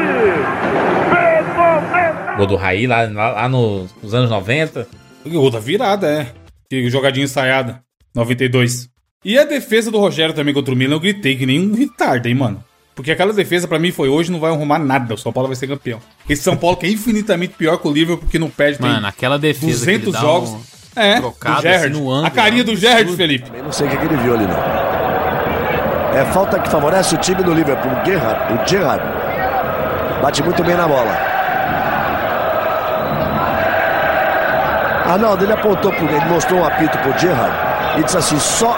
Fenomenal! 1.10 2.38
Gol 2.38 2.48
do 2.48 2.56
Raí 2.56 2.88
lá, 2.88 3.02
lá, 3.12 3.32
lá 3.32 3.50
nos, 3.50 3.94
nos 4.02 4.14
anos 4.14 4.30
90. 4.30 4.88
O 5.26 5.30
gol 5.30 5.52
da 5.52 5.60
virada, 5.60 6.08
é. 6.08 6.28
Que 6.70 6.90
jogadinha 6.90 7.26
ensaiada. 7.26 7.82
92. 8.16 8.90
E 9.26 9.38
a 9.38 9.44
defesa 9.44 9.92
do 9.92 10.00
Rogério 10.00 10.34
também 10.34 10.54
contra 10.54 10.74
o 10.74 10.78
Milan, 10.78 10.96
eu 10.96 11.00
gritei 11.00 11.36
que 11.36 11.46
nem 11.46 11.60
um 11.60 11.74
retardo, 11.74 12.28
hein, 12.28 12.36
mano. 12.36 12.64
Porque 12.96 13.12
aquela 13.12 13.32
defesa 13.32 13.68
pra 13.68 13.80
mim 13.80 13.92
foi 13.92 14.10
hoje, 14.10 14.32
não 14.32 14.40
vai 14.40 14.52
arrumar 14.52 14.78
nada. 14.80 15.14
O 15.14 15.18
São 15.18 15.32
Paulo 15.32 15.48
vai 15.48 15.56
ser 15.56 15.68
campeão. 15.68 16.00
Esse 16.28 16.44
São 16.44 16.58
Paulo 16.58 16.76
que 16.76 16.86
é 16.86 16.90
infinitamente 16.90 17.54
pior 17.58 17.78
que 17.78 17.88
o 17.88 17.92
Liverpool, 17.92 18.24
porque 18.26 18.38
não 18.38 18.50
perde. 18.50 18.78
tem 18.80 18.90
Mano, 18.90 19.08
aquela 19.08 19.40
defesa 19.40 19.86
que 19.86 19.92
ele 19.92 20.00
200 20.00 20.14
dá 20.14 20.20
jogos. 20.20 20.50
um 20.50 20.62
é, 20.96 21.16
trocado 21.16 21.68
assim 21.68 21.90
no 21.90 22.12
ângulo, 22.12 22.26
a 22.26 22.30
carinha 22.30 22.64
do 22.64 22.76
Gerrard, 22.76 23.16
Felipe. 23.16 23.50
Não 23.64 23.72
sei 23.72 23.88
o 23.88 23.90
que, 23.90 23.98
que 23.98 24.06
ele 24.06 24.18
viu 24.18 24.34
ali, 24.34 24.46
não. 24.46 26.20
É 26.20 26.26
falta 26.34 26.60
que 26.60 26.70
favorece 26.70 27.16
o 27.16 27.18
time 27.20 27.42
do 27.44 27.54
Liverpool. 27.54 27.92
O 27.92 28.06
Gerrard, 28.06 28.54
o 28.54 28.68
Gerrard 28.68 29.04
bate 30.22 30.44
muito 30.44 30.62
bem 30.64 30.76
na 30.76 30.88
bola. 30.88 31.16
Arnaldo, 35.08 35.44
ele 35.44 35.54
apontou 35.54 35.92
pro 35.92 36.06
ele 36.06 36.26
mostrou 36.26 36.60
um 36.60 36.66
apito 36.66 36.98
pro 37.00 37.18
Gerrard 37.18 38.00
e 38.00 38.04
disse 38.04 38.18
assim: 38.18 38.40
só 38.40 38.78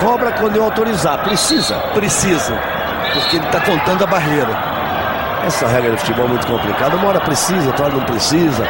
cobra 0.00 0.32
quando 0.32 0.56
eu 0.56 0.64
autorizar. 0.64 1.22
Precisa? 1.24 1.74
Precisa. 1.94 2.54
Porque 3.12 3.36
ele 3.36 3.46
tá 3.46 3.60
contando 3.60 4.04
a 4.04 4.06
barreira. 4.06 4.56
Essa 5.44 5.66
regra 5.66 5.90
de 5.90 5.98
futebol 5.98 6.26
é 6.26 6.28
muito 6.28 6.46
complicada. 6.46 6.96
Uma 6.96 7.08
hora 7.08 7.20
precisa, 7.20 7.66
outra 7.66 7.86
hora 7.86 7.94
não 7.94 8.04
precisa. 8.04 8.64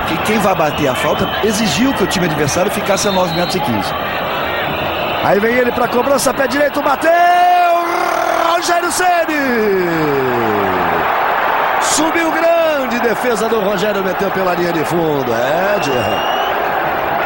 Porque 0.00 0.16
quem 0.24 0.38
vai 0.38 0.54
bater 0.54 0.88
a 0.88 0.94
falta 0.94 1.28
exigiu 1.44 1.92
que 1.94 2.04
o 2.04 2.06
time 2.06 2.26
adversário 2.26 2.70
ficasse 2.70 3.08
a 3.08 3.12
9 3.12 3.34
metros 3.34 3.54
e 3.56 3.60
15. 3.60 3.94
Aí 5.24 5.40
vem 5.40 5.54
ele 5.54 5.72
pra 5.72 5.88
cobrança, 5.88 6.32
pé 6.32 6.46
direito, 6.46 6.80
bateu! 6.80 7.10
Rogério 8.52 8.92
Ceni! 8.92 9.16
Subiu 11.80 12.30
grande, 12.30 13.00
defesa 13.00 13.48
do 13.48 13.60
Rogério, 13.60 14.04
meteu 14.04 14.30
pela 14.30 14.54
linha 14.54 14.72
de 14.72 14.84
fundo. 14.84 15.32
É, 15.32 15.82
Gerrard. 15.82 16.36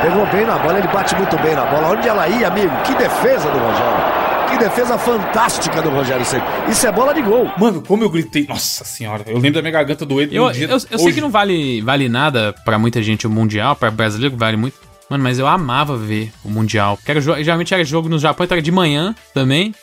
Pegou 0.02 0.26
bem 0.26 0.47
na 0.47 0.59
bola, 0.59 0.78
ele 0.78 0.88
bate 0.88 1.14
muito 1.14 1.36
bem 1.38 1.55
na 1.55 1.66
bola. 1.66 1.88
Onde 1.88 2.09
ela 2.09 2.26
ia, 2.26 2.48
amigo? 2.48 2.74
Que 2.84 2.94
defesa 2.94 3.51
do 3.51 3.59
Rogério. 3.59 4.19
Que 4.51 4.59
defesa 4.59 4.98
fantástica 4.98 5.81
do 5.81 5.90
Rogério 5.90 6.24
Ceni. 6.24 6.43
Isso 6.68 6.86
é 6.86 6.93
bola 6.93 7.14
de 7.14 7.22
gol. 7.22 7.51
Mano, 7.56 7.82
como 7.82 8.02
eu 8.02 8.10
gritei. 8.10 8.47
Nossa 8.48 8.85
senhora, 8.85 9.22
eu 9.27 9.35
lembro 9.35 9.55
da 9.55 9.62
minha 9.62 9.72
garganta 9.72 10.05
doendo 10.05 10.35
Eu, 10.35 10.51
dia 10.51 10.66
eu, 10.66 10.78
eu 10.90 10.98
sei 10.98 11.12
que 11.12 11.20
não 11.20 11.31
vale, 11.31 11.81
vale 11.81 12.09
nada 12.09 12.52
pra 12.64 12.78
muita 12.78 13.02
gente 13.02 13.27
o 13.27 13.31
Mundial, 13.31 13.77
pra 13.77 13.90
brasileiro 13.90 14.36
vale 14.36 14.56
muito. 14.56 14.77
Mano, 15.09 15.24
mas 15.24 15.39
eu 15.39 15.47
amava 15.47 15.97
ver 15.97 16.32
o 16.44 16.48
Mundial. 16.48 16.97
Porque 16.97 17.10
era, 17.10 17.20
geralmente 17.20 17.72
era 17.74 17.85
jogo 17.85 18.09
no 18.09 18.18
Japão, 18.18 18.44
então 18.44 18.56
era 18.56 18.62
de 18.62 18.72
manhã 18.72 19.14
também. 19.35 19.74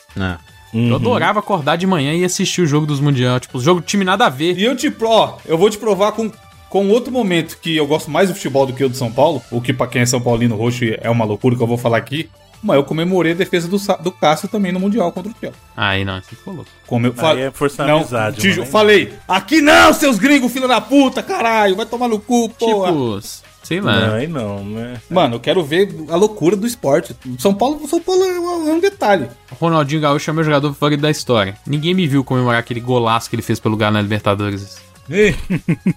Eu 0.72 0.96
adorava 0.96 1.38
acordar 1.38 1.76
de 1.76 1.86
manhã 1.86 2.12
e 2.14 2.24
assistir 2.24 2.62
o 2.62 2.66
jogo 2.66 2.86
dos 2.86 3.00
Mundial. 3.00 3.40
Tipo, 3.40 3.58
o 3.58 3.60
jogo 3.60 3.80
time 3.80 4.04
nada 4.04 4.26
a 4.26 4.28
ver. 4.28 4.58
E 4.58 4.64
eu 4.64 4.76
te 4.76 4.90
pro, 4.90 5.08
ó, 5.08 5.38
eu 5.46 5.56
vou 5.56 5.70
te 5.70 5.78
provar 5.78 6.12
com, 6.12 6.30
com 6.68 6.88
outro 6.90 7.10
momento 7.10 7.58
que 7.60 7.76
eu 7.76 7.86
gosto 7.86 8.10
mais 8.10 8.28
do 8.28 8.34
futebol 8.34 8.66
do 8.66 8.72
que 8.72 8.84
o 8.84 8.88
do 8.88 8.96
São 8.96 9.10
Paulo, 9.10 9.42
o 9.50 9.60
que 9.60 9.72
pra 9.72 9.86
quem 9.86 10.02
é 10.02 10.06
São 10.06 10.20
Paulino 10.20 10.56
roxo 10.56 10.84
é 11.00 11.08
uma 11.08 11.24
loucura 11.24 11.56
que 11.56 11.62
eu 11.62 11.66
vou 11.66 11.78
falar 11.78 11.96
aqui. 11.96 12.28
Mas 12.62 12.76
eu 12.76 12.84
comemorei 12.84 13.32
a 13.32 13.34
defesa 13.36 13.68
do, 13.68 13.78
do 14.02 14.10
Cássio 14.12 14.48
também 14.48 14.72
no 14.72 14.80
Mundial 14.80 15.12
contra 15.12 15.30
o 15.30 15.34
Chelsea. 15.38 15.58
Aí 15.76 16.04
não, 16.04 16.20
você 16.20 16.34
ficou 16.34 16.54
louco. 16.54 16.70
Como 16.86 17.06
eu 17.06 17.12
Aí 17.12 17.16
falei. 17.16 17.44
é 17.44 17.50
força 17.50 17.86
não, 17.86 17.98
amizade, 17.98 18.40
te 18.40 18.50
ju- 18.50 18.60
mano. 18.60 18.72
falei, 18.72 19.12
aqui 19.28 19.60
não, 19.60 19.92
seus 19.92 20.18
gringos, 20.18 20.50
filho 20.52 20.66
da 20.66 20.80
puta, 20.80 21.22
caralho, 21.22 21.76
vai 21.76 21.86
tomar 21.86 22.08
no 22.08 22.18
cu, 22.18 22.48
porra. 22.48 22.88
Tipo, 22.90 23.20
sei 23.62 23.80
lá. 23.80 24.08
Não, 24.08 24.14
aí 24.14 24.26
não, 24.26 24.64
né? 24.64 24.94
Mano, 25.08 25.36
eu 25.36 25.40
quero 25.40 25.62
ver 25.62 25.94
a 26.10 26.16
loucura 26.16 26.56
do 26.56 26.66
esporte. 26.66 27.14
São 27.38 27.54
Paulo, 27.54 27.86
São 27.86 28.00
Paulo 28.00 28.24
é 28.24 28.40
um, 28.40 28.68
é 28.70 28.72
um 28.72 28.80
detalhe. 28.80 29.28
Ronaldinho 29.60 30.00
Gaúcho 30.00 30.28
é 30.28 30.32
o 30.32 30.34
meu 30.34 30.44
jogador 30.44 30.72
favorito 30.74 31.00
da 31.00 31.10
história. 31.10 31.56
Ninguém 31.66 31.94
me 31.94 32.06
viu 32.08 32.24
comemorar 32.24 32.58
aquele 32.60 32.80
golaço 32.80 33.30
que 33.30 33.36
ele 33.36 33.42
fez 33.42 33.60
pelo 33.60 33.72
lugar 33.74 33.92
na 33.92 34.00
Libertadores. 34.02 34.78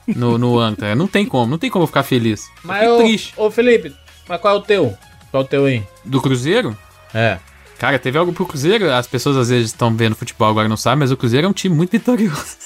no, 0.08 0.38
no 0.38 0.60
Anta. 0.60 0.94
Não 0.96 1.08
tem 1.08 1.26
como, 1.26 1.50
não 1.52 1.58
tem 1.58 1.70
como 1.70 1.84
eu 1.84 1.88
ficar 1.88 2.04
feliz. 2.04 2.42
Eu 2.48 2.52
Mas, 2.64 2.90
ô, 2.90 2.98
triste. 2.98 3.34
ô 3.38 3.50
Felipe, 3.52 3.94
mas 4.28 4.40
qual 4.40 4.56
é 4.56 4.58
o 4.58 4.62
teu? 4.62 4.94
Qual 5.32 5.44
o 5.44 5.46
teu 5.48 5.66
aí? 5.66 5.84
Do 6.06 6.22
Cruzeiro? 6.22 6.78
É. 7.14 7.38
Cara, 7.80 7.98
teve 7.98 8.18
algo 8.18 8.32
pro 8.32 8.46
Cruzeiro, 8.46 8.92
as 8.94 9.08
pessoas 9.08 9.38
às 9.38 9.50
vezes 9.50 9.68
estão 9.68 9.96
vendo 9.96 10.16
futebol 10.16 10.50
agora 10.50 10.68
e 10.68 10.70
não 10.70 10.78
sabem, 10.78 11.00
mas 11.00 11.12
o 11.12 11.18
Cruzeiro 11.18 11.48
é 11.48 11.50
um 11.50 11.54
time 11.54 11.74
muito 11.76 11.92
vitorioso. 11.92 12.58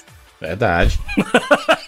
Verdade. 0.42 1.00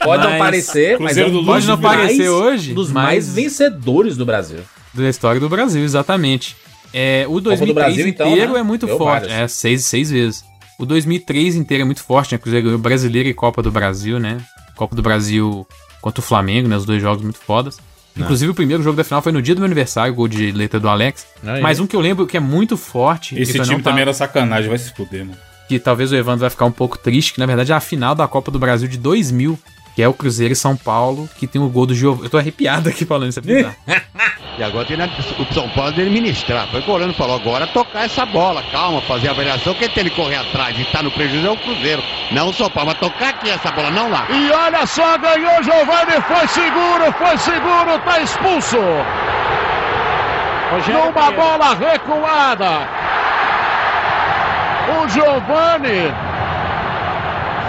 Pode 0.03 0.23
não 0.23 0.29
Mas- 0.31 0.39
parecer, 0.39 0.99
mas 0.99 1.17
é 1.17 1.21
Cruzeiro 1.23 1.41
um 1.41 1.45
Pode 1.45 1.67
não 1.67 1.77
mais- 1.77 1.97
parecer 2.01 2.29
hoje, 2.29 2.73
dos 2.73 2.91
mas- 2.91 3.03
mais 3.05 3.33
vencedores 3.33 4.15
do 4.15 4.25
Brasil. 4.25 4.59
Da 4.93 5.09
história 5.09 5.39
do 5.41 5.49
Brasil, 5.49 5.83
exatamente. 5.83 6.55
É, 6.93 7.25
o 7.27 7.33
do 7.35 7.41
2003 7.41 7.73
Brasil, 7.95 8.07
então, 8.07 8.31
inteiro 8.31 8.53
né? 8.53 8.59
é 8.59 8.63
muito 8.63 8.85
Deu 8.85 8.97
forte. 8.97 9.27
várias. 9.27 9.37
É, 9.41 9.47
seis, 9.47 9.83
seis 9.85 10.09
vezes. 10.09 10.43
O 10.79 10.85
2003 10.85 11.55
inteiro 11.55 11.81
é 11.81 11.85
muito 11.85 12.01
forte, 12.03 12.31
né? 12.31 12.37
Cruzeiro 12.37 12.65
ganhou 12.65 12.79
Brasileiro 12.79 13.27
e 13.27 13.33
Copa 13.33 13.61
do 13.61 13.69
Brasil, 13.69 14.19
né? 14.19 14.37
Copa 14.75 14.95
do 14.95 15.01
Brasil 15.01 15.67
contra 16.01 16.21
o 16.21 16.23
Flamengo, 16.23 16.69
né? 16.69 16.77
Os 16.77 16.85
dois 16.85 17.01
jogos 17.01 17.21
muito 17.21 17.39
fodas. 17.39 17.77
Não. 18.17 18.25
Inclusive, 18.25 18.51
o 18.51 18.55
primeiro 18.55 18.81
jogo 18.83 18.97
da 18.97 19.03
final 19.03 19.21
foi 19.21 19.31
no 19.31 19.41
dia 19.41 19.53
do 19.55 19.59
meu 19.59 19.65
aniversário, 19.65 20.13
gol 20.13 20.27
de 20.27 20.51
letra 20.51 20.79
do 20.79 20.89
Alex. 20.89 21.25
Aí. 21.45 21.61
Mas 21.61 21.79
um 21.79 21.87
que 21.87 21.95
eu 21.95 21.99
lembro 22.01 22.25
que 22.27 22.35
é 22.37 22.39
muito 22.39 22.75
forte. 22.77 23.39
Esse 23.39 23.53
time 23.53 23.65
tava- 23.65 23.81
também 23.83 24.01
era 24.01 24.13
sacanagem, 24.13 24.69
vai 24.69 24.77
se 24.77 24.91
fuder, 24.93 25.25
mano. 25.25 25.37
que 25.69 25.77
talvez 25.79 26.13
o 26.13 26.15
Evandro 26.15 26.39
vai 26.41 26.49
ficar 26.49 26.63
um 26.65 26.71
pouco 26.71 26.97
triste, 26.97 27.33
que 27.33 27.39
na 27.41 27.45
verdade 27.45 27.73
é 27.73 27.75
a 27.75 27.79
final 27.81 28.15
da 28.15 28.25
Copa 28.25 28.49
do 28.49 28.57
Brasil 28.57 28.87
de 28.87 28.97
2000, 28.97 29.59
que 29.97 30.03
é 30.03 30.07
o 30.07 30.13
Cruzeiro 30.13 30.53
e 30.53 30.55
São 30.55 30.77
Paulo, 30.77 31.27
que 31.39 31.47
tem 31.47 31.59
o 31.59 31.67
gol 31.67 31.87
do 31.87 31.95
Giovanni. 31.95 32.25
Eu 32.25 32.29
tô 32.29 32.37
arrepiado 32.37 32.87
aqui 32.87 33.03
falando 33.03 33.29
isso, 33.31 33.39
é. 33.39 33.97
E 34.59 34.63
agora 34.63 34.85
tem 34.85 34.95
na- 34.95 35.05
o 35.07 35.53
São 35.53 35.67
Paulo 35.69 35.91
de 35.91 36.01
administrar. 36.03 36.67
Foi 36.67 36.81
o 36.81 36.83
Corano 36.83 37.13
falou, 37.15 37.35
agora 37.35 37.65
tocar 37.65 38.05
essa 38.05 38.23
bola, 38.23 38.61
calma, 38.71 39.01
fazer 39.01 39.29
a 39.29 39.31
avaliação. 39.31 39.73
Quem 39.73 39.89
tem 39.89 40.01
ele 40.01 40.11
correr 40.11 40.35
atrás 40.35 40.79
e 40.79 40.85
tá 40.85 41.01
no 41.01 41.09
prejuízo 41.09 41.47
é 41.47 41.49
o 41.49 41.57
Cruzeiro. 41.57 42.03
Não 42.31 42.49
o 42.49 42.53
São 42.53 42.69
Paulo, 42.69 42.91
mas 42.91 42.99
tocar 42.99 43.29
aqui 43.29 43.49
essa 43.49 43.71
bola, 43.71 43.89
não 43.89 44.07
lá. 44.11 44.27
E 44.29 44.51
olha 44.51 44.85
só, 44.85 45.17
ganhou 45.17 45.63
Giovanni, 45.63 46.21
foi 46.27 46.47
seguro, 46.47 47.11
foi 47.17 47.37
seguro, 47.39 47.99
tá 48.05 48.19
expulso. 48.21 48.77
Numa 50.93 51.31
bola 51.31 51.73
recuada. 51.73 52.87
O 55.01 55.07
Giovanni 55.09 56.13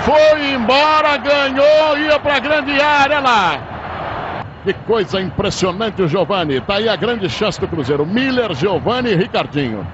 foi 0.08 0.54
embora, 0.54 1.18
ganhou, 1.18 1.98
ia 1.98 2.18
pra 2.18 2.38
grande 2.38 2.80
área 2.80 3.20
lá. 3.20 3.60
Que 4.64 4.72
coisa 4.72 5.20
impressionante 5.20 6.00
o 6.00 6.08
Giovanni. 6.08 6.62
Tá 6.62 6.76
aí 6.76 6.88
a 6.88 6.96
grande 6.96 7.28
chance 7.28 7.60
do 7.60 7.68
Cruzeiro. 7.68 8.06
Miller, 8.06 8.54
Giovanni 8.54 9.10
e 9.10 9.14
Ricardinho. 9.14 9.86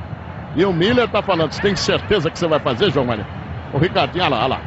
E 0.54 0.64
o 0.64 0.72
Miller 0.72 1.08
tá 1.08 1.20
falando, 1.20 1.52
você 1.52 1.60
tem 1.60 1.74
certeza 1.74 2.30
que 2.30 2.38
você 2.38 2.46
vai 2.46 2.60
fazer, 2.60 2.92
Giovanni? 2.92 3.26
O 3.72 3.78
Ricardinho, 3.78 4.24
olha 4.24 4.36
lá, 4.36 4.44
olha 4.44 4.48
lá. 4.48 4.60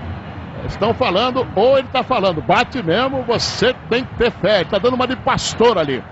Estão 0.66 0.94
falando, 0.94 1.48
ou 1.56 1.78
ele 1.78 1.88
está 1.88 2.04
falando, 2.04 2.42
bate 2.42 2.84
mesmo, 2.84 3.24
você 3.24 3.74
tem 3.90 4.04
que 4.04 4.16
ter 4.16 4.32
fé. 4.32 4.56
Ele 4.56 4.64
está 4.64 4.78
dando 4.78 4.96
uma 4.96 5.08
de 5.08 5.16
pastor 5.16 5.78
ali. 5.78 6.04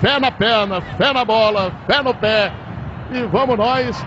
Fé 0.00 0.20
na 0.20 0.30
perna, 0.30 0.80
fé 0.80 1.12
na 1.12 1.24
bola, 1.24 1.72
fé 1.88 2.00
no 2.00 2.14
pé. 2.14 2.52
E 3.10 3.22
vamos 3.22 3.58
nós. 3.58 4.06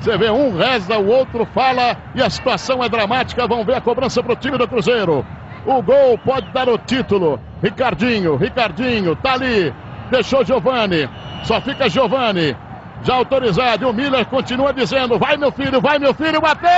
Você 0.00 0.16
vê, 0.16 0.30
um 0.30 0.56
reza, 0.56 0.98
o 0.98 1.06
outro 1.06 1.46
fala, 1.46 1.96
e 2.14 2.22
a 2.22 2.30
situação 2.30 2.82
é 2.82 2.88
dramática. 2.88 3.46
Vamos 3.46 3.66
ver 3.66 3.76
a 3.76 3.80
cobrança 3.80 4.22
para 4.22 4.32
o 4.32 4.36
time 4.36 4.56
do 4.56 4.68
Cruzeiro. 4.68 5.26
O 5.64 5.82
gol 5.82 6.16
pode 6.18 6.48
dar 6.52 6.68
o 6.68 6.78
título. 6.78 7.40
Ricardinho, 7.62 8.36
Ricardinho, 8.36 9.16
tá 9.16 9.32
ali. 9.32 9.74
Deixou 10.10 10.44
Giovani. 10.44 11.08
Só 11.42 11.60
fica 11.60 11.88
Giovani. 11.88 12.56
Já 13.02 13.14
autorizado. 13.14 13.84
E 13.84 13.86
o 13.86 13.92
Miller 13.92 14.24
continua 14.26 14.72
dizendo: 14.72 15.18
vai 15.18 15.36
meu 15.36 15.50
filho, 15.50 15.80
vai 15.80 15.98
meu 15.98 16.14
filho, 16.14 16.40
bateu! 16.40 16.70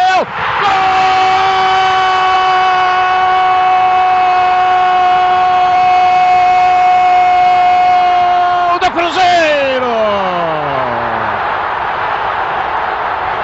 Gol 8.69 8.79
do 8.79 8.91
Cruzeiro! 8.91 9.87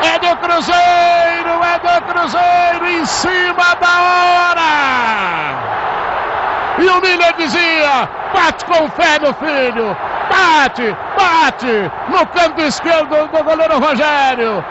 É 0.03 0.19
do 0.19 0.37
Cruzeiro, 0.37 1.63
é 1.63 1.79
do 1.79 2.03
Cruzeiro 2.25 2.87
em 2.87 3.05
cima 3.05 3.75
da 3.79 4.01
hora! 4.01 4.65
E 6.79 6.87
o 6.89 7.01
Miller 7.03 7.35
dizia: 7.37 8.09
bate 8.33 8.65
com 8.65 8.89
fé, 8.93 9.19
meu 9.21 9.35
filho! 9.35 9.95
Bate, 10.31 10.97
bate! 11.19 11.91
No 12.09 12.27
canto 12.29 12.63
esquerdo 12.63 13.29
do 13.31 13.45
goleiro 13.45 13.79
Rogério! 13.79 14.65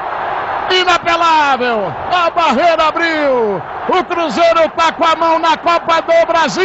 Inapelável! 0.72 1.94
A 2.12 2.32
barreira 2.32 2.88
abriu! 2.88 3.62
O 3.88 4.04
Cruzeiro 4.04 4.68
tá 4.76 4.92
com 4.92 5.06
a 5.06 5.16
mão 5.16 5.38
na 5.38 5.56
Copa 5.56 6.02
do 6.02 6.26
Brasil! 6.26 6.64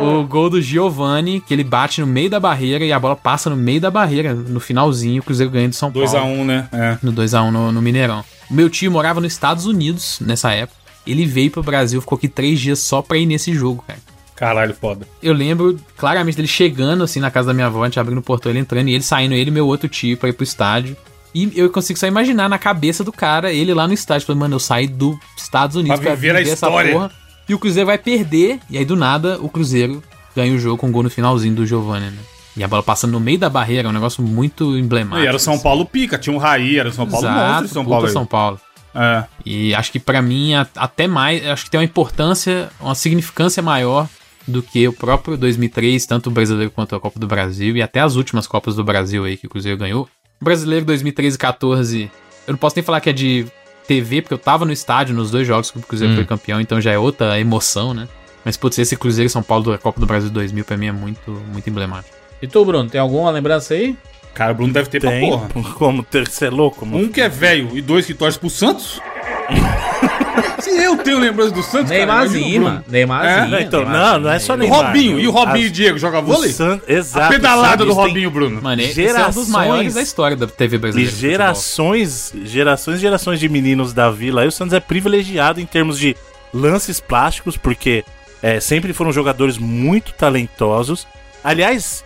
O 0.00 0.24
gol 0.26 0.48
do 0.48 0.62
Giovanni, 0.62 1.38
que 1.38 1.52
ele 1.52 1.64
bate 1.64 2.00
no 2.00 2.06
meio 2.06 2.30
da 2.30 2.40
barreira 2.40 2.82
e 2.82 2.94
a 2.94 2.98
bola 2.98 3.14
passa 3.14 3.50
no 3.50 3.56
meio 3.56 3.82
da 3.82 3.90
barreira, 3.90 4.32
no 4.32 4.58
finalzinho, 4.58 5.20
o 5.20 5.24
Cruzeiro 5.24 5.52
ganha 5.52 5.68
do 5.68 5.74
São 5.74 5.92
Paulo. 5.92 6.08
2x1, 6.08 6.44
né? 6.46 6.66
É. 6.72 6.96
No 7.02 7.12
2x1 7.12 7.50
no, 7.50 7.70
no 7.70 7.82
Mineirão. 7.82 8.24
Meu 8.50 8.68
tio 8.70 8.90
morava 8.90 9.20
nos 9.20 9.32
Estados 9.32 9.66
Unidos 9.66 10.18
nessa 10.20 10.52
época. 10.52 10.78
Ele 11.06 11.26
veio 11.26 11.50
pro 11.50 11.62
Brasil, 11.62 12.00
ficou 12.00 12.16
aqui 12.16 12.28
três 12.28 12.60
dias 12.60 12.78
só 12.78 13.02
pra 13.02 13.18
ir 13.18 13.26
nesse 13.26 13.52
jogo, 13.52 13.84
cara. 13.86 13.98
Caralho, 14.34 14.74
foda. 14.74 15.06
Eu 15.22 15.32
lembro 15.32 15.78
claramente 15.96 16.36
dele 16.36 16.48
chegando 16.48 17.04
assim 17.04 17.20
na 17.20 17.30
casa 17.30 17.48
da 17.48 17.54
minha 17.54 17.66
avó, 17.66 17.82
a 17.82 17.86
gente 17.86 18.00
abrindo 18.00 18.18
o 18.18 18.22
portão, 18.22 18.50
ele 18.50 18.58
entrando 18.58 18.88
e 18.88 18.94
ele 18.94 19.04
saindo, 19.04 19.34
ele 19.34 19.50
e 19.50 19.52
meu 19.52 19.66
outro 19.66 19.88
tio 19.88 20.16
pra 20.16 20.28
ir 20.28 20.32
pro 20.32 20.44
estádio. 20.44 20.96
E 21.34 21.52
eu 21.54 21.68
consigo 21.70 21.98
só 21.98 22.06
imaginar 22.06 22.48
na 22.48 22.58
cabeça 22.58 23.02
do 23.02 23.12
cara, 23.12 23.52
ele 23.52 23.74
lá 23.74 23.86
no 23.86 23.92
estádio, 23.92 24.26
falando, 24.26 24.40
mano, 24.40 24.54
eu 24.54 24.60
saí 24.60 24.86
dos 24.86 25.16
Estados 25.36 25.76
Unidos 25.76 26.00
Pra 26.00 26.14
viver 26.14 26.36
a 26.36 26.40
história. 26.40 27.10
E 27.48 27.54
o 27.54 27.58
Cruzeiro 27.58 27.86
vai 27.86 27.98
perder, 27.98 28.60
e 28.70 28.78
aí 28.78 28.84
do 28.84 28.96
nada 28.96 29.38
o 29.40 29.48
Cruzeiro 29.48 30.02
ganha 30.34 30.54
o 30.54 30.58
jogo 30.58 30.78
com 30.78 30.86
um 30.86 30.92
gol 30.92 31.02
no 31.02 31.10
finalzinho 31.10 31.54
do 31.54 31.66
Giovanni, 31.66 32.06
né? 32.06 32.18
E 32.56 32.62
a 32.62 32.68
bola 32.68 32.82
passando 32.82 33.12
no 33.12 33.20
meio 33.20 33.38
da 33.38 33.50
barreira, 33.50 33.88
é 33.88 33.90
um 33.90 33.92
negócio 33.94 34.22
muito 34.22 34.76
emblemático. 34.78 35.24
E 35.24 35.26
era 35.26 35.36
o 35.36 35.40
São 35.40 35.58
Paulo 35.58 35.84
pica, 35.84 36.16
tinha 36.18 36.34
um 36.34 36.38
Raí, 36.38 36.78
era 36.78 36.88
o 36.88 36.92
São 36.92 37.06
Paulo 37.06 37.26
Exato, 37.26 37.50
monstro 37.50 37.68
São 37.74 37.84
Paulo. 37.84 38.08
São 38.08 38.26
Paulo. 38.26 38.60
É. 38.94 39.24
E 39.44 39.74
acho 39.74 39.90
que 39.90 39.98
pra 39.98 40.22
mim, 40.22 40.52
até 40.54 41.08
mais, 41.08 41.44
acho 41.46 41.64
que 41.64 41.70
tem 41.70 41.80
uma 41.80 41.84
importância, 41.84 42.70
uma 42.80 42.94
significância 42.94 43.60
maior 43.62 44.08
do 44.46 44.62
que 44.62 44.86
o 44.86 44.92
próprio 44.92 45.36
2003, 45.36 46.06
tanto 46.06 46.28
o 46.28 46.30
brasileiro 46.30 46.70
quanto 46.70 46.94
a 46.94 47.00
Copa 47.00 47.18
do 47.18 47.26
Brasil, 47.26 47.76
e 47.76 47.82
até 47.82 48.00
as 48.00 48.14
últimas 48.14 48.46
Copas 48.46 48.76
do 48.76 48.84
Brasil 48.84 49.24
aí 49.24 49.36
que 49.36 49.46
o 49.46 49.50
Cruzeiro 49.50 49.76
ganhou. 49.78 50.08
O 50.40 50.44
brasileiro 50.44 50.84
2013 50.84 51.34
e 51.34 51.38
14, 51.38 52.10
eu 52.46 52.52
não 52.52 52.58
posso 52.58 52.76
nem 52.76 52.84
falar 52.84 53.00
que 53.00 53.10
é 53.10 53.12
de 53.12 53.46
TV, 53.88 54.22
porque 54.22 54.34
eu 54.34 54.38
tava 54.38 54.64
no 54.64 54.72
estádio 54.72 55.14
nos 55.14 55.30
dois 55.30 55.46
jogos 55.46 55.70
que 55.70 55.78
o 55.78 55.82
Cruzeiro 55.82 56.12
Hum. 56.12 56.16
foi 56.16 56.24
campeão, 56.24 56.60
então 56.60 56.80
já 56.80 56.92
é 56.92 56.98
outra 56.98 57.40
emoção, 57.40 57.92
né? 57.94 58.06
Mas, 58.44 58.56
putz, 58.56 58.78
esse 58.78 58.96
Cruzeiro 58.96 59.26
e 59.26 59.30
São 59.30 59.42
Paulo 59.42 59.72
da 59.72 59.78
Copa 59.78 59.98
do 59.98 60.06
Brasil 60.06 60.28
2000 60.30 60.64
pra 60.64 60.76
mim 60.76 60.86
é 60.86 60.92
muito, 60.92 61.30
muito 61.50 61.68
emblemático. 61.68 62.14
E 62.44 62.46
tu, 62.46 62.64
Bruno, 62.64 62.88
tem 62.90 63.00
alguma 63.00 63.30
lembrança 63.30 63.74
aí? 63.74 63.96
Cara, 64.34 64.52
o 64.52 64.54
Bruno 64.54 64.72
deve 64.72 64.88
ter 64.88 65.00
Tem, 65.00 65.28
pra 65.30 65.38
porra. 65.38 65.72
como 65.74 66.02
ter, 66.02 66.28
você 66.28 66.46
é 66.46 66.50
louco, 66.50 66.84
mano. 66.84 67.04
Um 67.04 67.08
que 67.08 67.20
é 67.20 67.28
velho 67.28 67.70
e 67.76 67.80
dois 67.80 68.04
que 68.04 68.12
torce 68.14 68.38
pro 68.38 68.50
Santos? 68.50 69.00
Se 70.60 70.70
eu 70.82 70.96
tenho 70.96 71.18
lembrança 71.18 71.50
do 71.52 71.62
Santos, 71.62 71.90
Neymarzinho, 71.90 72.66
o. 72.66 72.90
Neymarzinho, 72.90 73.54
É? 73.56 73.62
Então, 73.62 73.80
Neymar, 73.84 74.12
não, 74.14 74.20
não 74.20 74.30
é 74.30 74.38
só 74.38 74.54
O 74.54 74.56
Neymar. 74.56 74.86
Robinho, 74.86 75.20
e 75.20 75.28
o 75.28 75.30
Robinho 75.30 75.66
e 75.66 75.68
o 75.68 75.70
Diego 75.70 75.98
jogam 75.98 76.22
vôlei? 76.22 76.50
O 76.50 76.52
San... 76.54 76.80
Exato. 76.88 77.26
A 77.26 77.28
pedalada 77.28 77.82
o 77.82 77.86
do 77.86 77.92
Robinho, 77.92 78.30
Bruno. 78.30 78.62
Mano, 78.62 78.80
esse 78.82 79.00
é 79.00 79.04
um 79.04 79.06
dos 79.06 79.14
Gerações- 79.16 79.48
maiores 79.48 79.94
da 79.94 80.02
história 80.02 80.36
da 80.36 80.46
TV 80.46 80.76
E 80.76 80.78
brasileira. 80.78 81.10
de 81.10 81.14
futebol. 81.16 81.30
gerações, 81.30 82.32
gerações 82.44 82.98
e 82.98 83.00
gerações 83.02 83.40
de 83.40 83.48
meninos 83.48 83.92
da 83.92 84.10
vila. 84.10 84.40
Aí 84.42 84.48
o 84.48 84.52
Santos 84.52 84.72
é 84.72 84.80
privilegiado 84.80 85.60
em 85.60 85.66
termos 85.66 85.98
de 85.98 86.16
lances 86.52 86.98
plásticos, 86.98 87.56
porque 87.56 88.04
é, 88.42 88.58
sempre 88.58 88.92
foram 88.92 89.12
jogadores 89.12 89.58
muito 89.58 90.12
talentosos. 90.14 91.06
Aliás, 91.42 92.02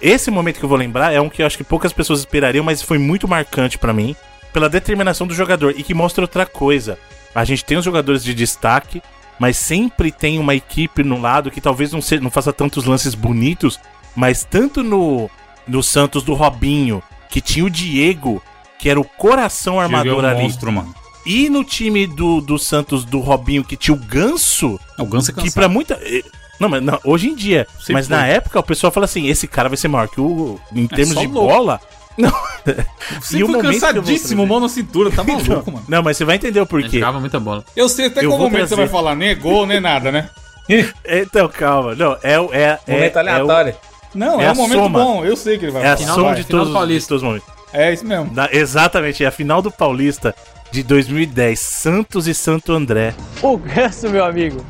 esse 0.00 0.30
momento 0.30 0.58
que 0.58 0.64
eu 0.64 0.68
vou 0.68 0.78
lembrar 0.78 1.12
é 1.12 1.20
um 1.20 1.28
que 1.28 1.42
eu 1.42 1.46
acho 1.46 1.56
que 1.56 1.64
poucas 1.64 1.92
pessoas 1.92 2.20
esperariam, 2.20 2.64
mas 2.64 2.82
foi 2.82 2.98
muito 2.98 3.26
marcante 3.28 3.78
pra 3.78 3.92
mim, 3.92 4.14
pela 4.52 4.68
determinação 4.68 5.26
do 5.26 5.34
jogador 5.34 5.74
e 5.76 5.82
que 5.82 5.94
mostra 5.94 6.24
outra 6.24 6.44
coisa. 6.46 6.98
A 7.34 7.44
gente 7.44 7.64
tem 7.64 7.76
os 7.76 7.84
jogadores 7.84 8.24
de 8.24 8.32
destaque, 8.34 9.02
mas 9.38 9.56
sempre 9.56 10.10
tem 10.10 10.38
uma 10.38 10.54
equipe 10.54 11.02
no 11.02 11.20
lado 11.20 11.50
que 11.50 11.60
talvez 11.60 11.92
não, 11.92 12.00
se- 12.00 12.18
não 12.20 12.30
faça 12.30 12.52
tantos 12.52 12.84
lances 12.86 13.14
bonitos, 13.14 13.78
mas 14.14 14.44
tanto 14.44 14.82
no, 14.82 15.28
no 15.68 15.82
Santos 15.82 16.22
do 16.22 16.32
Robinho, 16.34 17.02
que 17.28 17.40
tinha 17.40 17.64
o 17.64 17.70
Diego, 17.70 18.42
que 18.78 18.88
era 18.88 18.98
o 19.00 19.04
coração 19.04 19.78
armador 19.78 20.24
é 20.24 20.28
um 20.28 20.30
ali. 20.30 20.42
monstro, 20.42 20.72
mano. 20.72 20.94
E 21.26 21.50
no 21.50 21.64
time 21.64 22.06
do, 22.06 22.40
do 22.40 22.56
Santos 22.58 23.04
do 23.04 23.18
Robinho, 23.20 23.64
que 23.64 23.76
tinha 23.76 23.94
o 23.94 23.98
Ganso. 23.98 24.78
O 24.98 25.04
Ganso 25.04 25.30
é 25.32 25.34
Que 25.34 25.40
cansado. 25.40 25.54
pra 25.54 25.68
muita. 25.68 26.00
Não, 26.58 26.68
mas 26.68 26.82
não, 26.82 26.98
hoje 27.04 27.28
em 27.28 27.34
dia. 27.34 27.66
Sempre 27.78 27.94
mas 27.94 28.08
na 28.08 28.20
foi. 28.20 28.30
época 28.30 28.58
o 28.60 28.62
pessoal 28.62 28.90
fala 28.92 29.04
assim: 29.04 29.26
esse 29.28 29.46
cara 29.46 29.68
vai 29.68 29.76
ser 29.76 29.88
maior 29.88 30.08
que 30.08 30.20
o. 30.20 30.58
Em 30.74 30.86
termos 30.86 31.14
só 31.14 31.20
de 31.20 31.26
louco. 31.26 31.48
bola. 31.48 31.80
Não. 32.16 32.32
Sempre 33.20 33.44
o 33.44 33.56
eu 33.56 33.62
vou 33.62 33.62
cansadíssimo, 33.62 34.46
mão 34.46 34.58
na 34.60 34.68
cintura, 34.70 35.10
tá 35.10 35.22
maluco, 35.22 35.70
mano. 35.70 35.84
Não, 35.88 36.02
mas 36.02 36.16
você 36.16 36.24
vai 36.24 36.36
entender 36.36 36.58
o 36.58 36.62
Ele 36.62 36.68
porquê. 36.68 36.98
jogava 36.98 37.20
muita 37.20 37.38
bola. 37.38 37.62
Eu 37.76 37.88
sei 37.88 38.06
até 38.06 38.24
Eu 38.24 38.30
qual 38.30 38.38
momento 38.38 38.52
você 38.52 38.58
trazer. 38.68 38.76
vai 38.76 38.88
falar, 38.88 39.14
nem 39.14 39.28
é 39.30 39.34
gol, 39.34 39.66
nem 39.66 39.80
nada, 39.80 40.10
né? 40.10 40.30
Então, 41.06 41.48
calma. 41.48 41.94
Não, 41.94 42.16
é, 42.22 42.40
o- 42.40 42.52
é, 42.52 42.78
é, 42.86 42.92
Momento 42.94 43.16
é, 43.16 43.20
aleatório. 43.20 43.74
Não, 44.14 44.40
É 44.40 44.46
é, 44.46 44.52
um 44.52 44.54
momento 44.56 44.78
soma. 44.82 44.98
bom, 45.04 45.24
eu 45.24 45.36
sei 45.36 45.58
que 45.58 45.66
ele 45.66 45.72
vai 45.72 45.82
o, 45.82 45.84
é 45.84 45.90
a 45.90 45.96
falar. 45.96 46.14
soma 46.14 46.26
Vai. 46.28 46.34
de 46.36 46.44
todos, 46.44 46.66
de 46.68 46.72
todos 47.06 47.10
os 47.10 47.22
momentos. 47.22 47.48
É 47.72 47.92
isso 47.92 48.04
mesmo. 48.06 48.30
Da- 48.30 48.48
exatamente, 48.50 49.22
é 49.22 49.26
a 49.26 49.30
final 49.30 49.60
do 49.60 49.70
Paulista 49.70 50.34
de 50.70 50.82
2010, 50.82 51.58
Santos 51.58 52.26
e 52.26 52.34
Santo 52.34 52.72
André. 52.72 53.14
O 53.42 53.56
Ganso, 53.56 54.08
meu 54.10 54.24
amigo, 54.24 54.64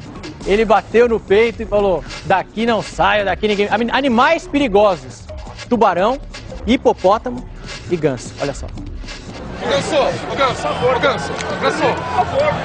ele 0.46 0.64
bateu 0.64 1.08
no 1.08 1.18
peito 1.18 1.62
e 1.62 1.66
falou: 1.66 2.04
daqui 2.24 2.64
não 2.66 2.82
saio, 2.82 3.24
daqui 3.24 3.48
ninguém. 3.48 3.68
Ani- 3.70 3.90
Animais 3.90 4.46
perigosos: 4.46 5.24
tubarão, 5.68 6.18
hipopótamo 6.66 7.46
e 7.90 7.96
ganso. 7.96 8.32
Olha 8.40 8.54
só. 8.54 8.66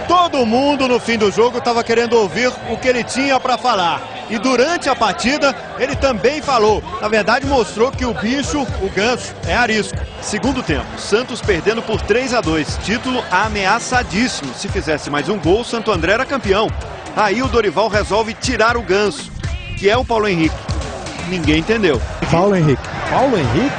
Todo 0.07 0.45
mundo 0.45 0.87
no 0.87 0.99
fim 0.99 1.17
do 1.17 1.31
jogo 1.31 1.57
estava 1.57 1.83
querendo 1.83 2.17
ouvir 2.17 2.51
o 2.69 2.77
que 2.77 2.87
ele 2.87 3.03
tinha 3.03 3.39
para 3.39 3.57
falar. 3.57 4.01
E 4.29 4.37
durante 4.37 4.89
a 4.89 4.95
partida, 4.95 5.53
ele 5.77 5.95
também 5.95 6.41
falou. 6.41 6.81
Na 7.01 7.07
verdade, 7.07 7.45
mostrou 7.45 7.91
que 7.91 8.05
o 8.05 8.13
bicho, 8.13 8.61
o 8.61 8.89
ganso, 8.89 9.33
é 9.45 9.55
arisco. 9.55 9.97
Segundo 10.21 10.63
tempo, 10.63 10.85
Santos 10.97 11.41
perdendo 11.41 11.81
por 11.81 11.99
3 12.01 12.33
a 12.33 12.41
2 12.41 12.77
Título 12.77 13.23
ameaçadíssimo. 13.29 14.53
Se 14.53 14.69
fizesse 14.69 15.09
mais 15.09 15.27
um 15.27 15.37
gol, 15.37 15.63
Santo 15.63 15.91
André 15.91 16.13
era 16.13 16.25
campeão. 16.25 16.69
Aí 17.15 17.43
o 17.43 17.47
Dorival 17.47 17.89
resolve 17.89 18.33
tirar 18.33 18.77
o 18.77 18.81
ganso, 18.81 19.29
que 19.77 19.89
é 19.89 19.97
o 19.97 20.05
Paulo 20.05 20.27
Henrique. 20.27 20.55
Ninguém 21.27 21.59
entendeu. 21.59 22.01
Paulo 22.31 22.55
Henrique. 22.55 22.83
Paulo 23.09 23.37
Henrique? 23.37 23.75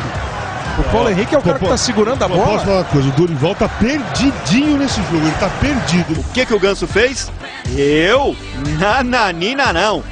O 0.78 0.82
Paulo 0.84 1.10
Henrique 1.10 1.34
é 1.34 1.38
o 1.38 1.42
cara 1.42 1.58
que 1.58 1.66
tá 1.66 1.76
segurando 1.76 2.22
a 2.24 2.28
Posso 2.28 2.40
bola. 2.40 2.58
falar 2.60 2.76
uma 2.78 2.84
coisa? 2.84 3.08
O 3.08 3.12
Dorival 3.12 3.54
tá 3.54 3.68
perdidinho 3.68 4.78
nesse 4.78 5.02
jogo. 5.02 5.16
Ele 5.18 5.34
tá 5.38 5.50
perdido. 5.60 6.20
O 6.20 6.24
que, 6.32 6.46
que 6.46 6.54
o 6.54 6.58
Ganso 6.58 6.86
fez? 6.86 7.30
Eu? 7.76 8.34
Nananina 8.78 9.72
não. 9.72 10.02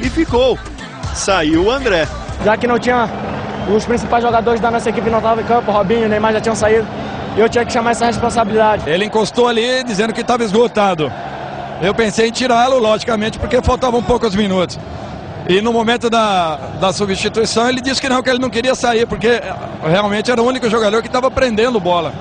E 0.00 0.08
ficou. 0.10 0.58
Saiu 1.14 1.64
o 1.66 1.70
André. 1.70 2.08
Já 2.44 2.56
que 2.56 2.66
não 2.66 2.78
tinha 2.78 3.08
os 3.68 3.84
principais 3.84 4.22
jogadores 4.22 4.60
da 4.60 4.70
nossa 4.70 4.88
equipe 4.90 5.08
não 5.10 5.18
estavam 5.18 5.42
em 5.42 5.46
campo, 5.46 5.70
Robinho 5.70 6.06
e 6.06 6.08
Neymar 6.08 6.32
já 6.32 6.40
tinham 6.40 6.56
saído, 6.56 6.86
eu 7.36 7.48
tinha 7.48 7.64
que 7.64 7.72
chamar 7.72 7.90
essa 7.92 8.06
responsabilidade. 8.06 8.88
Ele 8.88 9.04
encostou 9.04 9.46
ali 9.46 9.84
dizendo 9.84 10.12
que 10.12 10.22
estava 10.22 10.42
esgotado. 10.42 11.12
Eu 11.80 11.94
pensei 11.94 12.28
em 12.28 12.32
tirá-lo, 12.32 12.78
logicamente, 12.78 13.38
porque 13.38 13.62
faltavam 13.62 14.02
poucos 14.02 14.34
minutos. 14.34 14.78
E 15.48 15.60
no 15.60 15.72
momento 15.72 16.08
da, 16.08 16.56
da 16.80 16.92
substituição 16.92 17.68
ele 17.68 17.80
disse 17.80 18.00
que 18.00 18.08
não, 18.08 18.22
que 18.22 18.30
ele 18.30 18.38
não 18.38 18.50
queria 18.50 18.74
sair, 18.74 19.06
porque 19.06 19.40
realmente 19.82 20.30
era 20.30 20.40
o 20.40 20.46
único 20.46 20.68
jogador 20.68 21.02
que 21.02 21.08
estava 21.08 21.30
prendendo 21.30 21.80
bola. 21.80 22.12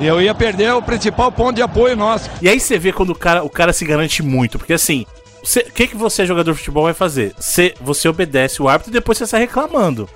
E 0.00 0.06
eu 0.06 0.20
ia 0.20 0.34
perder 0.34 0.72
o 0.72 0.82
principal 0.82 1.30
ponto 1.30 1.56
de 1.56 1.62
apoio 1.62 1.96
nosso. 1.96 2.28
E 2.40 2.48
aí 2.48 2.58
você 2.58 2.78
vê 2.78 2.92
quando 2.92 3.10
o 3.10 3.14
cara, 3.14 3.44
o 3.44 3.50
cara 3.50 3.72
se 3.72 3.84
garante 3.84 4.22
muito, 4.22 4.58
porque 4.58 4.72
assim, 4.72 5.06
o 5.42 5.72
que, 5.72 5.88
que 5.88 5.96
você, 5.96 6.26
jogador 6.26 6.52
de 6.52 6.58
futebol, 6.58 6.84
vai 6.84 6.94
fazer? 6.94 7.34
Você, 7.38 7.74
você 7.80 8.08
obedece 8.08 8.62
o 8.62 8.68
árbitro 8.68 8.90
e 8.90 8.94
depois 8.94 9.18
você 9.18 9.26
sai 9.26 9.40
reclamando. 9.40 10.08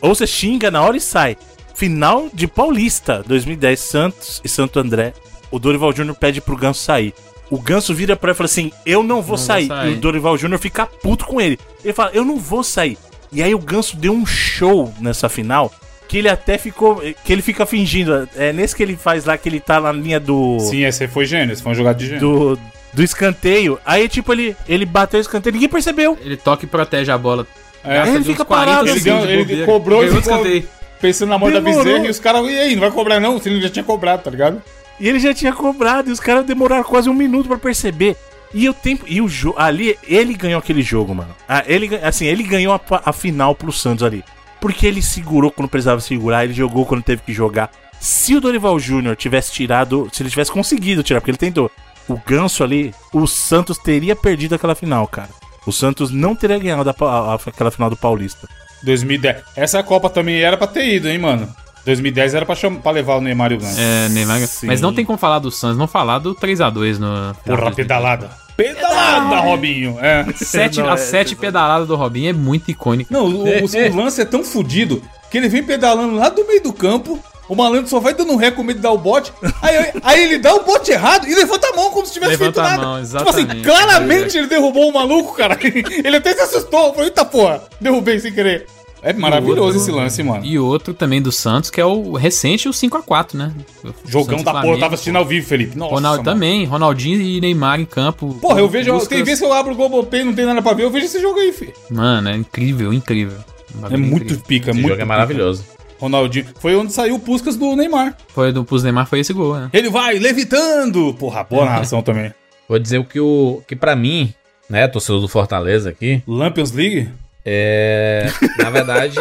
Ou 0.00 0.14
você 0.14 0.26
xinga 0.26 0.70
na 0.70 0.82
hora 0.82 0.96
e 0.96 1.00
sai. 1.00 1.36
Final 1.74 2.28
de 2.32 2.46
Paulista, 2.46 3.22
2010, 3.26 3.80
Santos 3.80 4.40
e 4.44 4.48
Santo 4.48 4.78
André. 4.78 5.12
O 5.50 5.58
Dorival 5.58 5.92
Júnior 5.92 6.16
pede 6.16 6.40
pro 6.40 6.56
Ganso 6.56 6.82
sair. 6.82 7.14
O 7.50 7.58
Ganso 7.58 7.94
vira 7.94 8.16
pra 8.16 8.30
ele 8.30 8.34
e 8.34 8.38
fala 8.38 8.46
assim: 8.46 8.72
Eu 8.86 9.02
não 9.02 9.16
vou 9.16 9.16
Não 9.16 9.22
vou 9.22 9.38
sair. 9.38 9.66
sair. 9.68 9.90
E 9.90 9.94
o 9.94 10.00
Dorival 10.00 10.36
Júnior 10.38 10.58
fica 10.60 10.86
puto 10.86 11.24
com 11.26 11.40
ele. 11.40 11.58
Ele 11.84 11.92
fala: 11.92 12.10
Eu 12.14 12.24
não 12.24 12.38
vou 12.38 12.62
sair. 12.64 12.96
E 13.32 13.42
aí 13.42 13.54
o 13.54 13.58
Ganso 13.58 13.96
deu 13.96 14.12
um 14.12 14.24
show 14.26 14.92
nessa 15.00 15.28
final. 15.28 15.72
Que 16.08 16.18
ele 16.18 16.28
até 16.28 16.56
ficou. 16.58 17.02
Que 17.24 17.32
ele 17.32 17.42
fica 17.42 17.64
fingindo. 17.66 18.28
É 18.36 18.52
nesse 18.52 18.74
que 18.76 18.82
ele 18.82 18.96
faz 18.96 19.24
lá 19.24 19.36
que 19.36 19.48
ele 19.48 19.60
tá 19.60 19.80
na 19.80 19.92
linha 19.92 20.18
do. 20.20 20.58
Sim, 20.60 20.84
esse 20.84 21.06
foi 21.08 21.26
gênio, 21.26 21.52
esse 21.52 21.62
foi 21.62 21.72
um 21.72 21.74
jogado 21.74 21.96
de 21.98 22.06
gênio. 22.06 22.20
Do, 22.20 22.58
do 22.92 23.02
escanteio. 23.02 23.78
Aí, 23.84 24.08
tipo, 24.08 24.32
ele, 24.32 24.56
ele 24.68 24.86
bateu 24.86 25.18
o 25.18 25.20
escanteio, 25.20 25.52
ninguém 25.54 25.68
percebeu. 25.68 26.16
Ele 26.22 26.36
toca 26.36 26.64
e 26.64 26.68
protege 26.68 27.10
a 27.10 27.18
bola. 27.18 27.46
É, 27.82 27.96
Gasta 27.96 28.14
ele 28.14 28.24
fica 28.24 28.44
40 28.44 28.70
parado, 28.70 28.88
Ele, 28.88 29.00
deu- 29.00 29.24
ele 29.24 29.66
cobrou 29.66 30.02
e 30.02 30.06
ficou 30.06 30.20
escanteio. 30.20 30.68
pensando 31.00 31.28
na 31.30 31.38
mão 31.38 31.50
da 31.52 31.60
bezerra 31.60 32.06
e 32.06 32.10
os 32.10 32.18
caras, 32.18 32.46
e 32.46 32.58
aí, 32.58 32.74
não 32.74 32.80
vai 32.80 32.90
cobrar 32.90 33.20
não? 33.20 33.38
Se 33.38 33.48
ele 33.50 33.60
já 33.60 33.68
tinha 33.68 33.84
cobrado, 33.84 34.22
tá 34.22 34.30
ligado? 34.30 34.62
E 35.00 35.08
ele 35.08 35.18
já 35.18 35.34
tinha 35.34 35.52
cobrado, 35.52 36.08
e 36.08 36.12
os 36.12 36.20
caras 36.20 36.44
demoraram 36.46 36.84
quase 36.84 37.08
um 37.10 37.14
minuto 37.14 37.48
pra 37.48 37.58
perceber. 37.58 38.16
E 38.52 38.68
o 38.68 38.74
tempo. 38.74 39.04
E 39.08 39.20
o 39.20 39.28
jogo. 39.28 39.58
Ali, 39.58 39.98
ele 40.06 40.34
ganhou 40.34 40.58
aquele 40.58 40.82
jogo, 40.82 41.14
mano. 41.14 41.34
Ah, 41.48 41.64
ele, 41.66 41.94
assim, 41.96 42.26
ele 42.26 42.42
ganhou 42.44 42.72
a, 42.72 42.80
a 43.04 43.12
final 43.12 43.54
pro 43.54 43.72
Santos 43.72 44.04
ali. 44.04 44.22
Porque 44.60 44.86
ele 44.86 45.02
segurou 45.02 45.50
quando 45.50 45.68
precisava 45.68 46.00
segurar, 46.00 46.44
ele 46.44 46.54
jogou 46.54 46.86
quando 46.86 47.02
teve 47.02 47.22
que 47.22 47.32
jogar. 47.32 47.70
Se 48.00 48.34
o 48.36 48.40
Dorival 48.40 48.78
Júnior 48.78 49.16
tivesse 49.16 49.52
tirado. 49.52 50.08
Se 50.12 50.22
ele 50.22 50.30
tivesse 50.30 50.52
conseguido 50.52 51.02
tirar, 51.02 51.20
porque 51.20 51.30
ele 51.32 51.38
tentou. 51.38 51.70
O 52.08 52.16
ganso 52.24 52.62
ali, 52.62 52.94
o 53.12 53.26
Santos 53.26 53.78
teria 53.78 54.14
perdido 54.14 54.54
aquela 54.54 54.74
final, 54.74 55.08
cara. 55.08 55.30
O 55.66 55.72
Santos 55.72 56.10
não 56.10 56.36
teria 56.36 56.58
ganhado 56.58 56.88
a 56.88 56.94
a- 57.04 57.34
aquela 57.34 57.70
final 57.70 57.88
do 57.90 57.96
Paulista. 57.96 58.46
2010. 58.82 59.42
Essa 59.56 59.82
Copa 59.82 60.10
também 60.10 60.40
era 60.42 60.56
pra 60.58 60.66
ter 60.66 60.86
ido, 60.94 61.08
hein, 61.08 61.18
mano? 61.18 61.52
2010 61.84 62.34
era 62.34 62.46
pra, 62.46 62.54
cham- 62.54 62.76
pra 62.76 62.92
levar 62.92 63.16
o 63.16 63.20
Neymar 63.20 63.52
e 63.52 63.56
o 63.56 63.58
Ganso. 63.58 63.78
É, 63.78 64.08
Neymar. 64.08 64.40
Sim. 64.46 64.66
Mas 64.66 64.80
não 64.80 64.92
tem 64.94 65.04
como 65.04 65.18
falar 65.18 65.38
do 65.38 65.50
Santos, 65.50 65.76
não 65.78 65.86
falar 65.86 66.18
do 66.18 66.34
3x2 66.34 66.98
no. 66.98 67.34
Porra, 67.44 67.70
pedalada. 67.72 68.30
Pedalada, 68.56 69.40
Robinho. 69.40 69.98
É. 70.00 70.24
Sete, 70.36 70.80
Não, 70.80 70.88
a 70.90 70.94
é- 70.94 70.96
sete 70.96 71.34
pedaladas 71.34 71.88
do 71.88 71.96
Robinho 71.96 72.30
é 72.30 72.32
muito 72.32 72.70
icônica. 72.70 73.12
Não, 73.12 73.26
o, 73.26 73.44
o- 73.44 73.92
o 73.92 73.96
lance 73.96 74.20
é 74.20 74.24
tão 74.24 74.44
fudido 74.44 75.02
que 75.30 75.36
ele 75.38 75.48
vem 75.48 75.62
pedalando 75.62 76.14
lá 76.16 76.28
do 76.28 76.46
meio 76.46 76.62
do 76.62 76.72
campo. 76.72 77.18
O 77.46 77.54
malandro 77.54 77.88
só 77.88 78.00
vai 78.00 78.14
dando 78.14 78.34
ré 78.36 78.50
com 78.50 78.62
medo 78.62 78.76
de 78.76 78.82
dar 78.82 78.92
o 78.92 78.96
bote. 78.96 79.30
Aí, 79.60 79.92
aí- 80.02 80.22
ele 80.22 80.38
dá 80.38 80.54
o 80.54 80.64
bote 80.64 80.90
errado 80.92 81.28
e 81.28 81.34
levanta 81.34 81.66
a 81.68 81.76
mão 81.76 81.90
como 81.90 82.06
se 82.06 82.14
tivesse 82.14 82.32
Levanta 82.32 82.62
feito 82.62 82.66
a 82.66 82.70
nada. 82.70 82.82
mão, 82.82 83.02
tipo 83.04 83.16
assim, 83.28 83.40
exatamente. 83.40 83.64
claramente 83.68 84.38
ele 84.38 84.46
derrubou 84.46 84.88
o 84.88 84.94
maluco, 84.94 85.34
cara. 85.36 85.58
Ele 86.02 86.16
até 86.16 86.32
se 86.32 86.40
assustou. 86.40 86.90
Falou, 86.92 87.04
eita 87.04 87.22
porra, 87.24 87.60
derrubei 87.78 88.18
sem 88.18 88.32
querer. 88.32 88.66
É 89.04 89.12
maravilhoso 89.12 89.60
outro- 89.62 89.76
esse 89.76 89.90
lance, 89.90 90.22
mano. 90.22 90.44
E 90.44 90.58
outro 90.58 90.94
também 90.94 91.20
do 91.20 91.30
Santos, 91.30 91.68
que 91.70 91.80
é 91.80 91.84
o 91.84 92.14
recente, 92.14 92.68
o 92.68 92.72
5x4, 92.72 93.34
né? 93.36 93.52
O 93.84 93.92
Jogão 94.08 94.38
Santos 94.38 94.44
da 94.44 94.52
porra, 94.62 94.66
eu 94.74 94.78
tava 94.80 94.94
assistindo 94.94 95.16
ao 95.16 95.24
vivo, 95.26 95.46
Felipe. 95.46 95.76
Nossa, 95.76 95.94
Ronaldo 95.94 96.24
também, 96.24 96.64
Ronaldinho 96.64 97.20
e 97.20 97.40
Neymar 97.40 97.80
em 97.80 97.84
campo. 97.84 98.34
Porra, 98.40 98.60
eu 98.60 98.68
vejo. 98.68 98.90
Buscas- 98.92 99.08
Tem 99.08 99.22
vezes 99.22 99.40
que 99.40 99.44
eu 99.46 99.52
abro 99.52 99.72
o 99.72 99.76
Globoplay 99.76 100.22
e 100.22 100.24
não 100.24 100.32
tem 100.32 100.46
nada 100.46 100.62
pra 100.62 100.72
ver, 100.72 100.84
eu 100.84 100.90
vejo 100.90 101.04
esse 101.06 101.20
jogo 101.20 101.38
aí, 101.38 101.52
filho. 101.52 101.72
Mano, 101.90 102.28
é 102.30 102.36
incrível, 102.36 102.92
incrível. 102.92 103.36
Um 103.76 103.86
É 103.86 103.96
muito 103.96 104.24
incrível. 104.24 104.44
pica, 104.46 104.70
Esse 104.70 104.78
muito 104.80 104.90
jogo 104.92 105.02
é 105.02 105.04
maravilhoso. 105.04 105.64
Ronaldinho. 106.00 106.46
Foi 106.58 106.74
onde 106.76 106.92
saiu 106.92 107.14
o 107.16 107.18
Puscas 107.18 107.56
do 107.56 107.74
Neymar. 107.76 108.16
Foi 108.28 108.52
do 108.52 108.64
pros 108.64 108.82
Neymar, 108.82 109.06
foi 109.06 109.20
esse 109.20 109.32
gol, 109.32 109.54
né? 109.56 109.70
Ele 109.72 109.88
vai 109.90 110.18
levitando. 110.18 111.14
Porra, 111.14 111.44
boa 111.44 111.64
narração 111.64 112.02
também. 112.02 112.32
Vou 112.68 112.78
dizer 112.78 112.98
o 112.98 113.04
que 113.04 113.20
o 113.20 113.62
que 113.66 113.76
para 113.76 113.94
mim, 113.94 114.32
né, 114.68 114.88
torcedor 114.88 115.20
do 115.20 115.28
Fortaleza 115.28 115.90
aqui, 115.90 116.22
Lampions 116.26 116.72
League? 116.72 117.08
É, 117.44 118.30
na 118.58 118.70
verdade, 118.70 119.18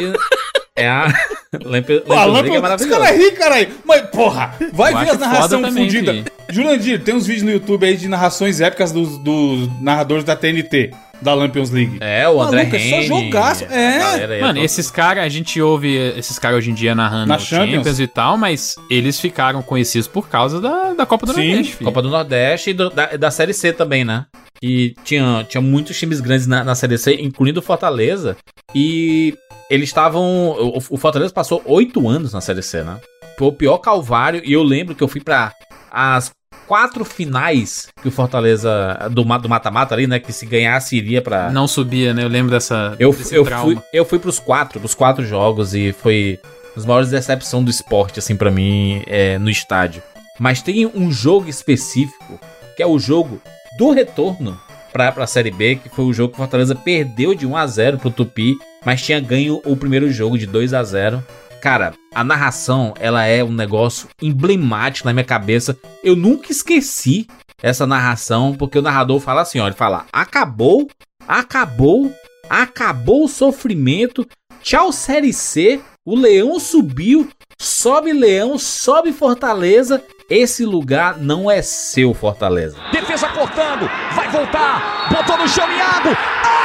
é 0.75 0.87
a 0.87 1.07
Lampions, 1.63 2.01
Pô, 2.01 2.13
Lampions 2.13 2.63
a 2.63 2.67
League 2.67 2.83
é 2.83 2.89
caras 2.89 3.17
ri, 3.17 3.31
caralho. 3.31 3.67
Mas, 3.85 4.01
porra, 4.09 4.55
vai 4.71 4.93
ver 4.93 5.11
as 5.11 5.19
narrações 5.19 5.73
filho. 5.73 6.25
Jurandir, 6.49 7.03
tem 7.03 7.15
uns 7.15 7.27
vídeos 7.27 7.43
no 7.43 7.51
YouTube 7.51 7.85
aí 7.85 7.95
de 7.95 8.07
narrações 8.07 8.59
épicas 8.61 8.91
dos, 8.91 9.17
dos 9.19 9.69
narradores 9.81 10.23
da 10.23 10.35
TNT, 10.35 10.91
da 11.23 11.33
Lampions 11.33 11.71
League. 11.71 11.97
É, 12.01 12.27
o 12.29 12.41
André 12.41 12.57
Maluco, 12.65 12.75
é 12.75 12.79
só 12.79 12.95
Henry, 12.97 13.07
jogaço. 13.07 13.63
É. 13.65 14.25
aí, 14.25 14.41
Mano, 14.41 14.59
tô- 14.59 14.65
esses 14.65 14.91
caras, 14.91 15.23
a 15.23 15.29
gente 15.29 15.59
ouve 15.61 15.95
esses 16.17 16.37
caras 16.37 16.57
hoje 16.59 16.71
em 16.71 16.73
dia 16.73 16.93
narrando 16.93 17.27
Na 17.27 17.39
Champions. 17.39 17.75
Champions. 17.77 17.99
e 17.99 18.07
tal, 18.07 18.37
mas 18.37 18.75
eles 18.89 19.19
ficaram 19.19 19.61
conhecidos 19.61 20.07
por 20.07 20.27
causa 20.29 20.59
da, 20.61 20.93
da 20.93 21.05
Copa 21.05 21.25
do 21.25 21.33
Sim, 21.33 21.47
Nordeste, 21.47 21.75
filho. 21.75 21.85
Copa 21.85 22.01
do 22.01 22.09
Nordeste 22.09 22.69
e 22.69 22.73
do- 22.73 22.89
da, 22.89 23.05
da 23.17 23.31
Série 23.31 23.53
C 23.53 23.71
também, 23.73 24.03
né? 24.05 24.25
E 24.61 24.93
tinha, 25.03 25.45
tinha 25.49 25.59
muitos 25.61 25.97
times 25.97 26.19
grandes 26.21 26.47
na, 26.47 26.63
na 26.63 26.75
Série 26.75 26.97
C, 26.97 27.15
incluindo 27.15 27.59
o 27.59 27.63
Fortaleza. 27.63 28.37
E 28.75 29.33
eles 29.69 29.89
estavam. 29.89 30.23
O, 30.51 30.77
o 30.89 30.97
Fortaleza 30.97 31.33
passou 31.33 31.61
oito 31.65 32.07
anos 32.07 32.33
na 32.33 32.41
Série 32.41 32.61
C, 32.61 32.83
né? 32.83 32.97
Foi 33.37 33.47
o 33.47 33.51
pior 33.51 33.77
calvário. 33.79 34.41
E 34.45 34.53
eu 34.53 34.63
lembro 34.63 34.95
que 34.95 35.03
eu 35.03 35.07
fui 35.07 35.21
pra 35.21 35.51
as 35.91 36.31
quatro 36.67 37.03
finais 37.05 37.87
que 38.01 38.07
o 38.07 38.11
Fortaleza. 38.11 38.97
Do 39.11 39.25
ma- 39.25 39.37
do 39.37 39.47
mata-mata 39.49 39.93
ali, 39.95 40.07
né? 40.07 40.19
Que 40.19 40.31
se 40.33 40.45
ganhasse 40.45 40.95
iria 40.97 41.21
pra. 41.21 41.49
Não 41.51 41.67
subia, 41.67 42.13
né? 42.13 42.23
Eu 42.23 42.27
lembro 42.29 42.51
dessa. 42.51 42.95
Eu, 42.99 43.15
eu, 43.31 43.43
trauma. 43.45 43.63
fui, 43.65 43.79
eu 43.93 44.05
fui 44.05 44.19
pros 44.19 44.39
quatro, 44.39 44.79
pros 44.79 44.93
quatro 44.95 45.25
jogos 45.25 45.73
e 45.73 45.91
foi 45.93 46.39
as 46.75 46.85
maiores 46.85 47.09
decepções 47.09 47.63
do 47.65 47.69
esporte, 47.71 48.19
assim, 48.19 48.35
pra 48.35 48.49
mim, 48.49 49.03
é, 49.07 49.37
no 49.37 49.49
estádio. 49.49 50.01
Mas 50.39 50.61
tem 50.61 50.87
um 50.87 51.11
jogo 51.11 51.47
específico, 51.49 52.39
que 52.75 52.81
é 52.81 52.87
o 52.87 52.97
jogo 52.97 53.39
do 53.77 53.91
retorno 53.91 54.59
pra, 54.91 55.11
pra 55.11 55.27
Série 55.27 55.51
B, 55.51 55.75
que 55.75 55.89
foi 55.89 56.05
o 56.05 56.13
jogo 56.13 56.29
que 56.29 56.35
o 56.35 56.37
Fortaleza 56.41 56.73
perdeu 56.75 57.35
de 57.35 57.45
1 57.45 57.55
a 57.57 57.67
0 57.67 57.97
pro 57.99 58.09
Tupi, 58.09 58.55
mas 58.83 59.01
tinha 59.03 59.19
ganho 59.19 59.61
o 59.65 59.75
primeiro 59.77 60.11
jogo 60.11 60.37
de 60.37 60.45
2 60.47 60.73
a 60.73 60.83
0 60.83 61.23
Cara, 61.61 61.93
a 62.13 62.23
narração, 62.23 62.93
ela 62.99 63.25
é 63.25 63.43
um 63.43 63.51
negócio 63.51 64.07
emblemático 64.21 65.07
na 65.07 65.13
minha 65.13 65.25
cabeça. 65.25 65.77
Eu 66.03 66.15
nunca 66.15 66.51
esqueci 66.51 67.27
essa 67.61 67.87
narração, 67.87 68.55
porque 68.57 68.77
o 68.77 68.81
narrador 68.81 69.19
fala 69.19 69.41
assim, 69.41 69.59
ó, 69.59 69.67
ele 69.67 69.75
fala: 69.75 70.05
"Acabou, 70.11 70.87
acabou, 71.27 72.13
acabou 72.49 73.23
o 73.25 73.29
sofrimento. 73.29 74.27
Tchau 74.61 74.91
Série 74.91 75.33
C. 75.33 75.81
O 76.05 76.15
Leão 76.15 76.59
subiu, 76.59 77.29
sobe 77.59 78.11
Leão, 78.11 78.57
sobe 78.57 79.13
Fortaleza. 79.13 80.03
Esse 80.29 80.65
lugar 80.65 81.17
não 81.17 81.49
é 81.49 81.61
seu, 81.61 82.13
Fortaleza." 82.13 82.77
Defesa 82.91 83.29
cortando, 83.29 83.89
vai 84.13 84.29
voltar, 84.29 85.09
botou 85.09 85.37
no 85.37 85.47
chão 85.47 85.69
Iago, 85.71 86.09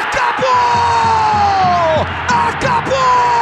acabou! 0.01 0.49
Acabou! 2.29 3.38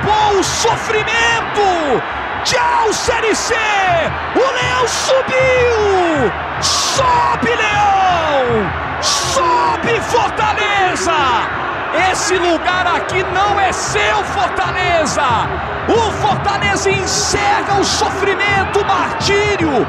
Acabou 0.00 0.40
o 0.40 0.44
sofrimento! 0.44 2.02
Tchau, 2.44 2.92
Série 2.92 3.34
C! 3.34 3.54
O 4.34 4.38
Leão 4.38 4.88
subiu! 4.88 6.32
Sobe, 6.62 7.48
Leão! 7.48 8.70
Sobe, 9.02 10.00
Fortaleza! 10.00 11.12
Esse 12.10 12.38
lugar 12.38 12.86
aqui 12.86 13.22
não 13.34 13.60
é 13.60 13.72
seu, 13.72 14.24
Fortaleza! 14.24 15.22
O 15.88 16.12
Fortaleza 16.12 16.90
encerra 16.90 17.78
o 17.78 17.84
sofrimento, 17.84 18.80
o 18.80 18.86
martírio! 18.86 19.86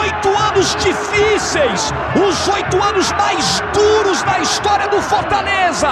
Oito 0.00 0.28
anos 0.38 0.74
difíceis! 0.76 1.92
Os 2.14 2.48
oito 2.48 2.82
anos 2.82 3.12
mais 3.12 3.62
duros 3.74 4.22
da 4.22 4.38
história 4.38 4.88
do 4.88 5.02
Fortaleza! 5.02 5.88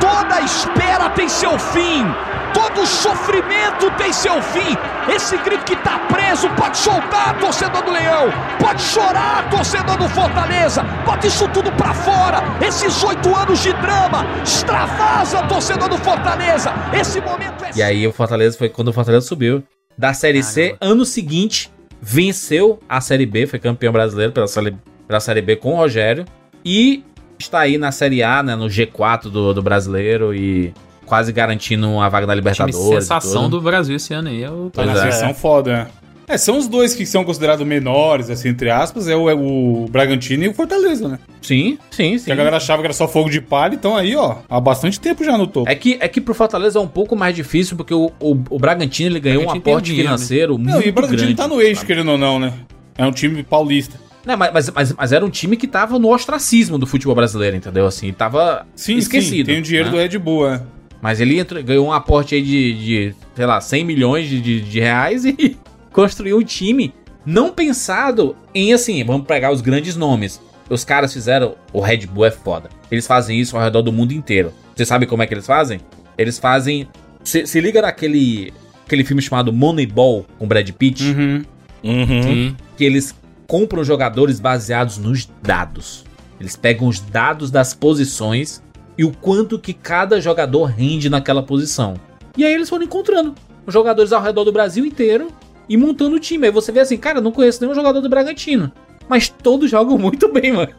Toda 0.00 0.40
espera 0.40 1.10
tem 1.10 1.28
seu 1.28 1.58
fim! 1.58 2.06
Todo 2.54 2.86
sofrimento 2.86 3.90
tem 3.98 4.12
seu 4.12 4.40
fim. 4.40 4.76
Esse 5.12 5.36
grito 5.38 5.64
que 5.64 5.76
tá 5.76 5.98
preso 6.10 6.48
pode 6.50 6.78
soltar, 6.78 7.38
torcedor 7.38 7.82
do 7.82 7.90
Leão. 7.90 8.32
Pode 8.58 8.80
chorar, 8.80 9.50
torcedor 9.50 9.98
do 9.98 10.08
Fortaleza. 10.08 10.82
Bota 11.04 11.26
isso 11.26 11.48
tudo 11.48 11.70
pra 11.72 11.92
fora. 11.92 12.38
Esses 12.64 13.02
oito 13.02 13.34
anos 13.34 13.60
de 13.62 13.72
drama. 13.74 14.24
Extravasa, 14.42 15.42
torcedor 15.48 15.88
do 15.88 15.98
Fortaleza. 15.98 16.72
Esse 16.98 17.20
momento 17.20 17.64
é 17.64 17.70
E 17.74 17.82
aí 17.82 18.06
o 18.06 18.12
Fortaleza 18.12 18.56
foi 18.56 18.68
quando 18.68 18.88
o 18.88 18.92
Fortaleza 18.92 19.26
subiu 19.26 19.62
da 19.98 20.14
Série 20.14 20.42
C. 20.42 20.76
Ano 20.80 21.04
seguinte, 21.04 21.70
venceu 22.00 22.78
a 22.88 23.00
Série 23.00 23.26
B, 23.26 23.46
foi 23.46 23.58
campeão 23.58 23.92
brasileiro 23.92 24.32
pela 24.32 24.46
Série, 24.46 24.76
pela 25.06 25.20
série 25.20 25.42
B 25.42 25.56
com 25.56 25.74
o 25.74 25.76
Rogério. 25.76 26.24
E 26.64 27.04
está 27.38 27.60
aí 27.60 27.78
na 27.78 27.92
Série 27.92 28.22
A, 28.22 28.42
né, 28.42 28.54
no 28.54 28.66
G4 28.66 29.24
do, 29.24 29.52
do 29.52 29.62
brasileiro 29.62 30.34
e 30.34 30.72
quase 31.04 31.32
garantindo 31.32 32.00
a 32.00 32.08
vaga 32.08 32.26
da 32.26 32.32
Time 32.32 32.40
Libertadores. 32.40 32.76
e 32.76 32.94
sensação 33.00 33.48
do 33.48 33.60
Brasil 33.60 33.96
esse 33.96 34.12
ano 34.14 34.28
aí. 34.28 34.44
O 34.46 34.64
na 34.64 34.70
Pois 34.72 34.88
é. 34.88 34.94
seleção 34.94 35.34
foda, 35.34 35.72
né? 35.72 35.86
É, 36.26 36.38
são 36.38 36.56
os 36.56 36.66
dois 36.66 36.94
que 36.94 37.04
são 37.04 37.22
considerados 37.22 37.66
menores, 37.66 38.30
assim, 38.30 38.48
entre 38.48 38.70
aspas, 38.70 39.08
é 39.08 39.14
o, 39.14 39.28
é 39.28 39.34
o 39.34 39.86
Bragantino 39.90 40.42
e 40.44 40.48
o 40.48 40.54
Fortaleza, 40.54 41.06
né? 41.06 41.18
Sim, 41.42 41.76
sim, 41.90 42.16
sim. 42.16 42.24
Que 42.24 42.32
a 42.32 42.34
galera 42.34 42.56
achava 42.56 42.80
que 42.80 42.86
era 42.86 42.94
só 42.94 43.06
fogo 43.06 43.28
de 43.28 43.42
palha, 43.42 43.74
então 43.74 43.94
aí, 43.94 44.16
ó, 44.16 44.36
há 44.48 44.58
bastante 44.58 44.98
tempo 44.98 45.22
já 45.22 45.36
no 45.36 45.46
topo. 45.46 45.68
É 45.70 45.74
que, 45.74 45.98
é 46.00 46.08
que 46.08 46.22
pro 46.22 46.32
Fortaleza 46.32 46.78
é 46.78 46.82
um 46.82 46.88
pouco 46.88 47.14
mais 47.14 47.36
difícil, 47.36 47.76
porque 47.76 47.92
o, 47.92 48.10
o, 48.18 48.30
o 48.48 48.58
Bragantino 48.58 49.10
ele 49.10 49.20
ganhou 49.20 49.42
um 49.42 49.44
Bragantino 49.44 49.64
tem 49.64 49.72
aporte 49.74 49.84
dinheiro, 49.86 50.08
né? 50.10 50.16
financeiro 50.16 50.58
muito 50.58 50.70
Não, 50.72 50.80
e 50.82 50.88
o 50.88 50.92
Bragantino 50.94 51.20
grande. 51.20 51.34
tá 51.36 51.46
no 51.46 51.60
eixo, 51.60 51.84
querendo 51.84 52.12
ou 52.12 52.16
não, 52.18 52.38
né? 52.40 52.54
É 52.96 53.04
um 53.04 53.12
time 53.12 53.42
paulista. 53.42 54.00
Não, 54.24 54.38
mas, 54.38 54.50
mas, 54.54 54.70
mas, 54.70 54.92
mas 54.94 55.12
era 55.12 55.26
um 55.26 55.28
time 55.28 55.54
que 55.58 55.66
tava 55.66 55.98
no 55.98 56.08
ostracismo 56.08 56.78
do 56.78 56.86
futebol 56.86 57.14
brasileiro, 57.14 57.54
entendeu? 57.54 57.84
Assim, 57.86 58.10
tava 58.14 58.66
Sim, 58.74 58.96
esquecido. 58.96 59.36
sim, 59.36 59.44
tem 59.44 59.58
o 59.58 59.62
dinheiro 59.62 59.90
né? 59.90 59.92
do 59.92 59.98
Red 59.98 60.18
Bull, 60.18 60.48
é. 60.48 60.62
Mas 61.04 61.20
ele 61.20 61.38
entrou- 61.38 61.62
ganhou 61.62 61.86
um 61.86 61.92
aporte 61.92 62.34
aí 62.34 62.40
de, 62.42 62.72
de, 62.82 63.14
sei 63.36 63.44
lá, 63.44 63.60
100 63.60 63.84
milhões 63.84 64.26
de, 64.26 64.40
de, 64.40 64.60
de 64.62 64.80
reais 64.80 65.26
e 65.26 65.54
construiu 65.92 66.38
um 66.38 66.42
time 66.42 66.94
não 67.26 67.52
pensado 67.52 68.34
em, 68.54 68.72
assim, 68.72 69.04
vamos 69.04 69.26
pegar 69.26 69.52
os 69.52 69.60
grandes 69.60 69.96
nomes. 69.96 70.40
Os 70.70 70.82
caras 70.82 71.12
fizeram, 71.12 71.56
o 71.74 71.80
Red 71.82 72.06
Bull 72.06 72.24
é 72.24 72.30
foda. 72.30 72.70
Eles 72.90 73.06
fazem 73.06 73.38
isso 73.38 73.54
ao 73.54 73.62
redor 73.62 73.82
do 73.82 73.92
mundo 73.92 74.12
inteiro. 74.12 74.50
Você 74.74 74.86
sabe 74.86 75.04
como 75.04 75.22
é 75.22 75.26
que 75.26 75.34
eles 75.34 75.46
fazem? 75.46 75.78
Eles 76.16 76.38
fazem... 76.38 76.88
Se, 77.22 77.46
se 77.46 77.60
liga 77.60 77.82
naquele 77.82 78.50
aquele 78.86 79.04
filme 79.04 79.20
chamado 79.20 79.52
Moneyball, 79.52 80.24
com 80.38 80.48
Brad 80.48 80.70
Pitt. 80.70 81.04
Uhum. 81.04 81.42
Sim. 81.82 82.56
Que 82.78 82.84
eles 82.84 83.14
compram 83.46 83.84
jogadores 83.84 84.40
baseados 84.40 84.96
nos 84.96 85.28
dados. 85.42 86.02
Eles 86.40 86.56
pegam 86.56 86.88
os 86.88 86.98
dados 86.98 87.50
das 87.50 87.74
posições 87.74 88.62
e 88.96 89.04
o 89.04 89.12
quanto 89.12 89.58
que 89.58 89.72
cada 89.72 90.20
jogador 90.20 90.64
rende 90.64 91.08
naquela 91.08 91.42
posição. 91.42 91.94
E 92.36 92.44
aí 92.44 92.52
eles 92.52 92.68
foram 92.68 92.84
encontrando 92.84 93.34
jogadores 93.68 94.12
ao 94.12 94.22
redor 94.22 94.44
do 94.44 94.52
Brasil 94.52 94.84
inteiro 94.84 95.28
e 95.68 95.76
montando 95.76 96.16
o 96.16 96.20
time. 96.20 96.46
Aí 96.46 96.52
você 96.52 96.72
vê 96.72 96.80
assim, 96.80 96.96
cara, 96.96 97.18
eu 97.18 97.22
não 97.22 97.32
conheço 97.32 97.60
nenhum 97.60 97.74
jogador 97.74 98.00
do 98.00 98.08
Bragantino. 98.08 98.72
Mas 99.08 99.28
todos 99.28 99.68
jogam 99.70 99.98
muito 99.98 100.32
bem, 100.32 100.52
mano. 100.52 100.72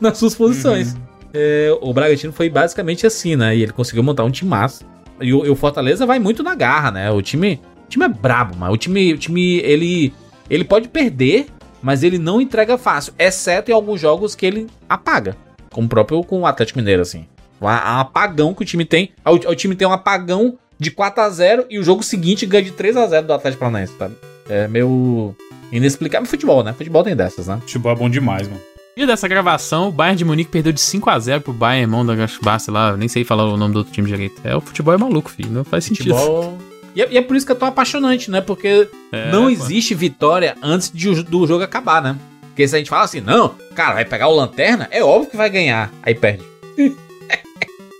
Nas 0.00 0.18
suas 0.18 0.34
posições. 0.34 0.96
É, 1.32 1.76
o 1.80 1.92
Bragantino 1.92 2.32
foi 2.32 2.48
basicamente 2.48 3.06
assim, 3.06 3.36
né? 3.36 3.56
E 3.56 3.62
ele 3.62 3.72
conseguiu 3.72 4.02
montar 4.02 4.24
um 4.24 4.30
time 4.30 4.50
massa. 4.50 4.84
E 5.20 5.32
o, 5.32 5.46
e 5.46 5.50
o 5.50 5.56
Fortaleza 5.56 6.06
vai 6.06 6.18
muito 6.18 6.42
na 6.42 6.54
garra, 6.54 6.90
né? 6.90 7.10
O 7.10 7.20
time, 7.20 7.60
o 7.86 7.88
time 7.88 8.04
é 8.04 8.08
brabo, 8.08 8.56
mano. 8.56 8.72
O 8.72 8.76
time, 8.76 9.12
o 9.12 9.18
time 9.18 9.56
ele, 9.58 10.12
ele 10.48 10.64
pode 10.64 10.88
perder, 10.88 11.46
mas 11.82 12.02
ele 12.02 12.18
não 12.18 12.40
entrega 12.40 12.78
fácil. 12.78 13.12
Exceto 13.18 13.70
em 13.70 13.74
alguns 13.74 14.00
jogos 14.00 14.34
que 14.34 14.46
ele 14.46 14.66
apaga. 14.88 15.36
Como 15.70 15.86
o 15.86 15.90
próprio 15.90 16.22
com 16.24 16.40
o 16.40 16.46
Atlético 16.46 16.78
Mineiro, 16.78 17.02
assim. 17.02 17.26
Um 17.60 17.68
a- 17.68 18.00
apagão 18.00 18.54
que 18.54 18.62
o 18.62 18.66
time 18.66 18.84
tem. 18.84 19.10
O, 19.24 19.54
time 19.54 19.74
tem 19.74 19.86
um 19.86 19.92
apagão 19.92 20.56
de 20.78 20.90
4 20.90 21.22
a 21.22 21.28
0 21.30 21.66
e 21.68 21.78
o 21.78 21.82
jogo 21.82 22.02
seguinte 22.02 22.46
ganha 22.46 22.62
de 22.64 22.70
3 22.70 22.96
a 22.96 23.06
0 23.06 23.26
do 23.26 23.32
Atlético 23.32 23.60
Paranaense, 23.60 23.92
tá? 23.94 24.08
É 24.48 24.68
meio 24.68 25.34
inexplicável. 25.72 26.26
Futebol, 26.28 26.62
né? 26.62 26.72
Futebol 26.72 27.02
tem 27.02 27.16
dessas, 27.16 27.46
né? 27.48 27.58
Futebol 27.62 27.92
é 27.92 27.96
bom 27.96 28.08
demais, 28.08 28.46
mano. 28.48 28.60
Dia 28.96 29.06
dessa 29.06 29.28
gravação, 29.28 29.88
o 29.88 29.92
Bayern 29.92 30.16
de 30.18 30.24
Munique 30.24 30.50
perdeu 30.50 30.72
de 30.72 30.80
5 30.80 31.08
a 31.10 31.18
0 31.18 31.40
pro 31.40 31.52
Bayern, 31.52 31.82
irmão 31.82 32.04
da 32.04 32.14
Gashbar, 32.16 32.58
sei 32.58 32.74
lá, 32.74 32.96
nem 32.96 33.08
sei 33.08 33.22
falar 33.24 33.44
o 33.44 33.56
nome 33.56 33.72
do 33.72 33.78
outro 33.78 33.92
time 33.92 34.08
direito. 34.08 34.40
É, 34.42 34.56
o 34.56 34.60
futebol 34.60 34.92
é 34.92 34.96
maluco, 34.96 35.30
filho, 35.30 35.50
não 35.50 35.64
faz 35.64 35.84
sentido. 35.84 36.14
Futebol. 36.16 36.58
E 36.96 37.02
é, 37.02 37.08
e 37.12 37.18
é 37.18 37.22
por 37.22 37.36
isso 37.36 37.46
que 37.46 37.52
é 37.52 37.54
tão 37.54 37.68
apaixonante, 37.68 38.28
né? 38.30 38.40
Porque 38.40 38.88
É, 39.12 39.30
não 39.30 39.44
pô. 39.44 39.50
existe 39.50 39.94
vitória 39.94 40.56
antes 40.62 40.90
de 40.92 41.22
do 41.22 41.46
jogo 41.46 41.62
acabar, 41.62 42.02
né? 42.02 42.16
Porque 42.48 42.66
se 42.66 42.74
a 42.74 42.78
gente 42.78 42.90
fala 42.90 43.04
assim, 43.04 43.20
não, 43.20 43.54
cara, 43.74 43.94
vai 43.94 44.04
pegar 44.04 44.26
o 44.28 44.34
Lanterna, 44.34 44.88
é 44.90 45.00
óbvio 45.04 45.30
que 45.30 45.36
vai 45.36 45.48
ganhar. 45.48 45.92
Aí 46.02 46.12
perde. 46.14 46.42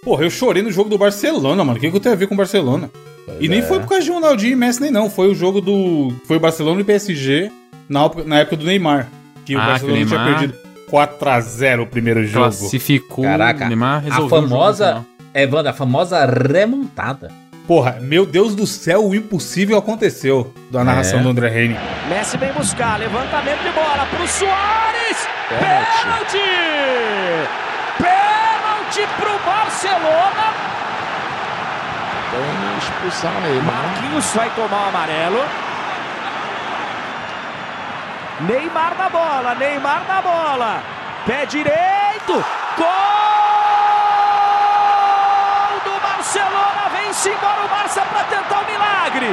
Porra, 0.05 0.25
eu 0.25 0.31
chorei 0.31 0.63
no 0.63 0.71
jogo 0.71 0.89
do 0.89 0.99
Barcelona, 0.99 1.65
mano. 1.65 1.79
O 1.79 1.81
que, 1.81 1.91
que 1.91 1.97
eu 1.97 2.01
tenho 2.01 2.15
a 2.15 2.19
ver 2.19 2.27
com 2.27 2.35
o 2.35 2.39
Barcelona? 2.39 2.91
e 3.41 3.49
nem 3.49 3.59
é. 3.59 3.63
foi 3.63 3.79
por 3.81 3.89
causa 3.89 4.05
de 4.05 4.11
Ronaldinho 4.11 4.53
e 4.53 4.57
Messi, 4.57 4.81
nem 4.81 4.91
não. 4.91 5.11
Foi 5.11 5.29
o 5.29 5.35
jogo 5.35 5.61
do. 5.61 6.13
Foi 6.27 6.37
o 6.39 6.41
Barcelona 6.41 6.81
e 6.81 6.85
PSG 6.85 7.51
na, 7.89 8.05
época- 8.05 8.25
na 8.25 8.39
época 8.39 8.57
do 8.57 8.65
Neymar. 8.65 9.09
Que 9.45 9.55
o 9.57 9.61
Ah, 9.61 9.67
Barcelona 9.67 9.99
que 9.99 10.05
o 10.05 10.07
tinha 10.09 10.19
Neymar- 10.21 10.39
perdido 10.41 10.59
4x0 10.91 11.83
o 11.83 11.87
primeiro 11.87 12.25
jogo. 12.25 12.47
Classificou, 12.47 13.25
Caraca, 13.25 13.65
o 13.65 13.69
Neymar 13.69 13.97
a 13.97 13.99
resolveu 14.01 14.27
o 14.27 14.31
jogo 14.31 14.43
no 14.43 14.49
famosa. 14.49 15.07
É, 15.35 15.47
Wanda, 15.47 15.71
a 15.71 15.75
famosa 15.75 16.25
remontada. 16.27 17.31
Porra, 17.67 17.99
meu 18.01 18.25
Deus 18.25 18.55
do 18.55 18.67
céu, 18.67 19.07
o 19.07 19.15
impossível 19.15 19.77
aconteceu. 19.77 20.55
Da 20.71 20.83
narração 20.83 21.21
É. 21.21 21.23
do 21.23 21.29
André 21.29 21.49
Reine. 21.51 21.77
Messi 22.09 22.39
vem 22.39 22.51
buscar, 22.53 22.99
levantamento 22.99 23.63
de 23.63 23.71
bola 23.73 24.07
pro 24.07 24.27
Soares. 24.27 25.29
Pênalti! 25.51 27.68
Pênalti 28.89 29.07
pro 29.17 29.39
Barcelona. 29.41 30.55
Tem 32.31 32.79
expulsão 32.79 33.33
nele. 33.43 33.61
Marquinhos 33.61 34.35
vai 34.35 34.51
tomar 34.51 34.85
o 34.85 34.89
amarelo. 34.89 35.45
Neymar 38.41 38.95
na 38.97 39.09
bola, 39.11 39.55
Neymar 39.57 40.03
na 40.09 40.23
bola. 40.23 40.83
Pé 41.27 41.45
direito. 41.47 42.45
Gol 42.77 42.87
do 45.85 46.01
Barcelona. 46.01 46.89
Vem-se 46.93 47.29
embora 47.31 47.65
o 47.65 47.69
Barça 47.69 48.01
para 48.03 48.25
tentar 48.25 48.61
o 48.61 48.65
milagre. 48.65 49.31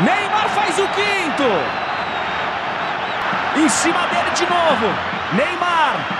Neymar 0.00 0.48
faz 0.50 0.78
o 0.78 0.86
quinto. 0.88 1.50
Em 3.56 3.68
cima 3.68 4.06
dele 4.06 4.30
de 4.30 4.46
novo. 4.46 4.94
Neymar. 5.32 6.15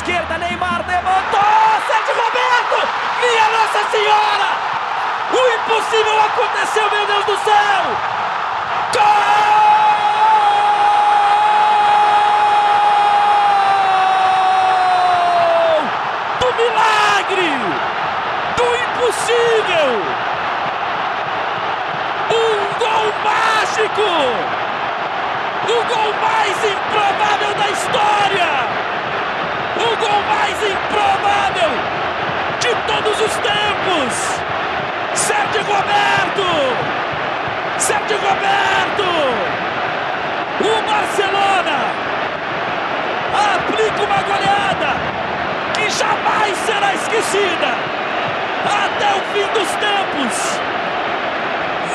Esquerda, 0.00 0.38
Neymar 0.38 0.82
levantou. 0.88 1.42
Sérgio 1.86 2.14
Roberto. 2.14 2.88
Minha 3.20 3.48
Nossa 3.50 3.84
Senhora. 3.90 4.48
O 5.30 5.36
impossível 5.56 6.18
aconteceu, 6.22 6.90
meu 6.90 7.06
Deus 7.06 7.24
do 7.26 7.36
céu. 7.44 7.82
Gol 8.94 9.10
do 16.40 16.48
milagre. 16.56 17.58
Do 18.56 18.64
impossível. 18.76 19.90
Um 22.30 22.56
gol 22.78 23.12
mágico. 23.22 24.08
O 25.68 25.84
gol 25.84 26.10
mais 26.22 26.56
improvável 26.64 27.54
da 27.54 27.68
história! 27.68 28.69
O 29.80 29.96
gol 29.96 30.22
mais 30.28 30.56
improvável 30.62 31.70
de 32.60 32.68
todos 32.86 33.18
os 33.18 33.32
tempos! 33.36 34.12
Sérgio 35.14 35.62
Roberto! 35.62 36.48
Sérgio 37.78 38.18
Roberto! 38.18 39.08
O 40.60 40.82
Barcelona 40.86 41.78
aplica 43.54 44.02
uma 44.02 44.22
goleada 44.22 45.00
que 45.72 45.88
jamais 45.88 46.56
será 46.58 46.94
esquecida 46.94 47.74
até 48.66 49.08
o 49.16 49.22
fim 49.32 49.46
dos 49.58 49.70
tempos! 49.76 50.60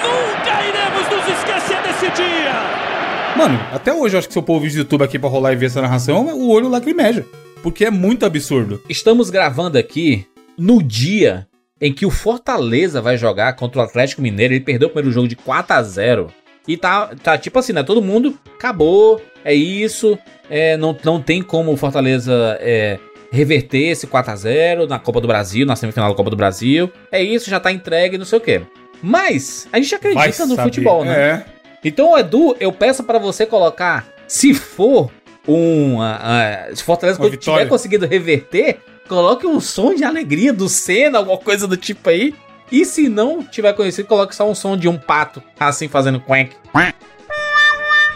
Nunca 0.02 0.64
iremos 0.64 1.08
nos 1.08 1.38
esquecer 1.38 1.82
desse 1.84 2.10
dia! 2.10 2.54
Mano, 3.36 3.60
até 3.72 3.94
hoje 3.94 4.16
eu 4.16 4.20
acho 4.20 4.28
que 4.28 4.34
se 4.34 4.40
eu 4.40 4.44
pôr 4.44 4.56
o 4.56 4.60
vídeo 4.60 4.78
do 4.78 4.80
YouTube 4.80 5.04
aqui 5.04 5.20
pra 5.20 5.30
rolar 5.30 5.54
e 5.54 5.56
ver 5.56 5.68
essa 5.68 5.82
narração, 5.82 6.26
o 6.26 6.50
olho 6.50 6.68
lacrimeja. 6.68 7.26
Porque 7.66 7.84
é 7.84 7.90
muito 7.90 8.28
absurdo. 8.28 8.80
Estamos 8.88 9.32
gravando 9.32 9.76
aqui 9.76 10.28
no 10.56 10.84
dia 10.84 11.48
em 11.82 11.92
que 11.92 12.06
o 12.06 12.12
Fortaleza 12.12 13.02
vai 13.02 13.18
jogar 13.18 13.56
contra 13.56 13.82
o 13.82 13.84
Atlético 13.84 14.22
Mineiro. 14.22 14.54
Ele 14.54 14.64
perdeu 14.64 14.88
o 14.88 14.92
primeiro 14.92 15.12
jogo 15.12 15.28
de 15.28 15.36
4 15.36 15.76
a 15.76 15.82
0 15.82 16.32
E 16.68 16.78
tá, 16.78 17.10
tá 17.24 17.36
tipo 17.40 17.58
assim, 17.58 17.74
né? 17.74 17.82
Todo 17.82 18.04
mundo 18.04 18.38
acabou, 18.56 19.20
é 19.44 19.52
isso. 19.52 20.16
É, 20.48 20.78
não, 20.78 20.96
não 21.04 21.20
tem 21.20 21.42
como 21.42 21.74
o 21.74 21.76
Fortaleza 21.76 22.56
é, 22.62 23.00
reverter 23.32 23.90
esse 23.90 24.06
4 24.06 24.32
a 24.32 24.36
0 24.36 24.86
na 24.86 25.00
Copa 25.00 25.20
do 25.20 25.28
Brasil, 25.28 25.66
na 25.66 25.76
semifinal 25.76 26.12
da 26.12 26.16
Copa 26.16 26.30
do 26.30 26.38
Brasil. 26.38 26.92
É 27.12 27.24
isso, 27.24 27.50
já 27.50 27.60
tá 27.60 27.72
entregue, 27.72 28.16
não 28.16 28.26
sei 28.26 28.38
o 28.38 28.42
quê. 28.42 28.62
Mas 29.02 29.68
a 29.74 29.80
gente 29.80 29.96
acredita 29.96 30.46
no 30.46 30.56
futebol, 30.56 31.04
né? 31.04 31.20
é. 31.20 31.46
Então, 31.84 32.16
Edu, 32.16 32.56
eu 32.60 32.72
peço 32.72 33.04
pra 33.04 33.18
você 33.18 33.44
colocar, 33.44 34.06
se 34.28 34.54
for 34.54 35.10
um. 35.48 36.02
ah, 36.02 36.20
ah, 36.70 36.76
se 36.76 36.82
o 36.82 36.86
Fortaleza 36.86 37.20
Uma 37.20 37.30
vitória. 37.30 37.60
tiver 37.64 37.70
conseguido 37.70 38.06
reverter, 38.06 38.80
coloque 39.08 39.46
um 39.48 39.60
som 39.60 39.94
de 39.94 40.04
alegria 40.04 40.52
do 40.54 40.68
Senna, 40.70 41.20
alguma 41.20 41.38
coisa 41.38 41.68
do 41.68 41.78
tipo 41.78 42.10
aí. 42.10 42.34
E 42.72 42.84
se 42.84 43.08
não 43.10 43.44
tiver 43.44 43.74
conhecido, 43.74 44.08
coloque 44.08 44.36
só 44.36 44.50
um 44.50 44.56
som 44.56 44.76
de 44.76 44.88
um 44.90 44.98
pato, 44.98 45.42
assim, 45.60 45.88
fazendo 45.88 46.20
quack. 46.20 46.56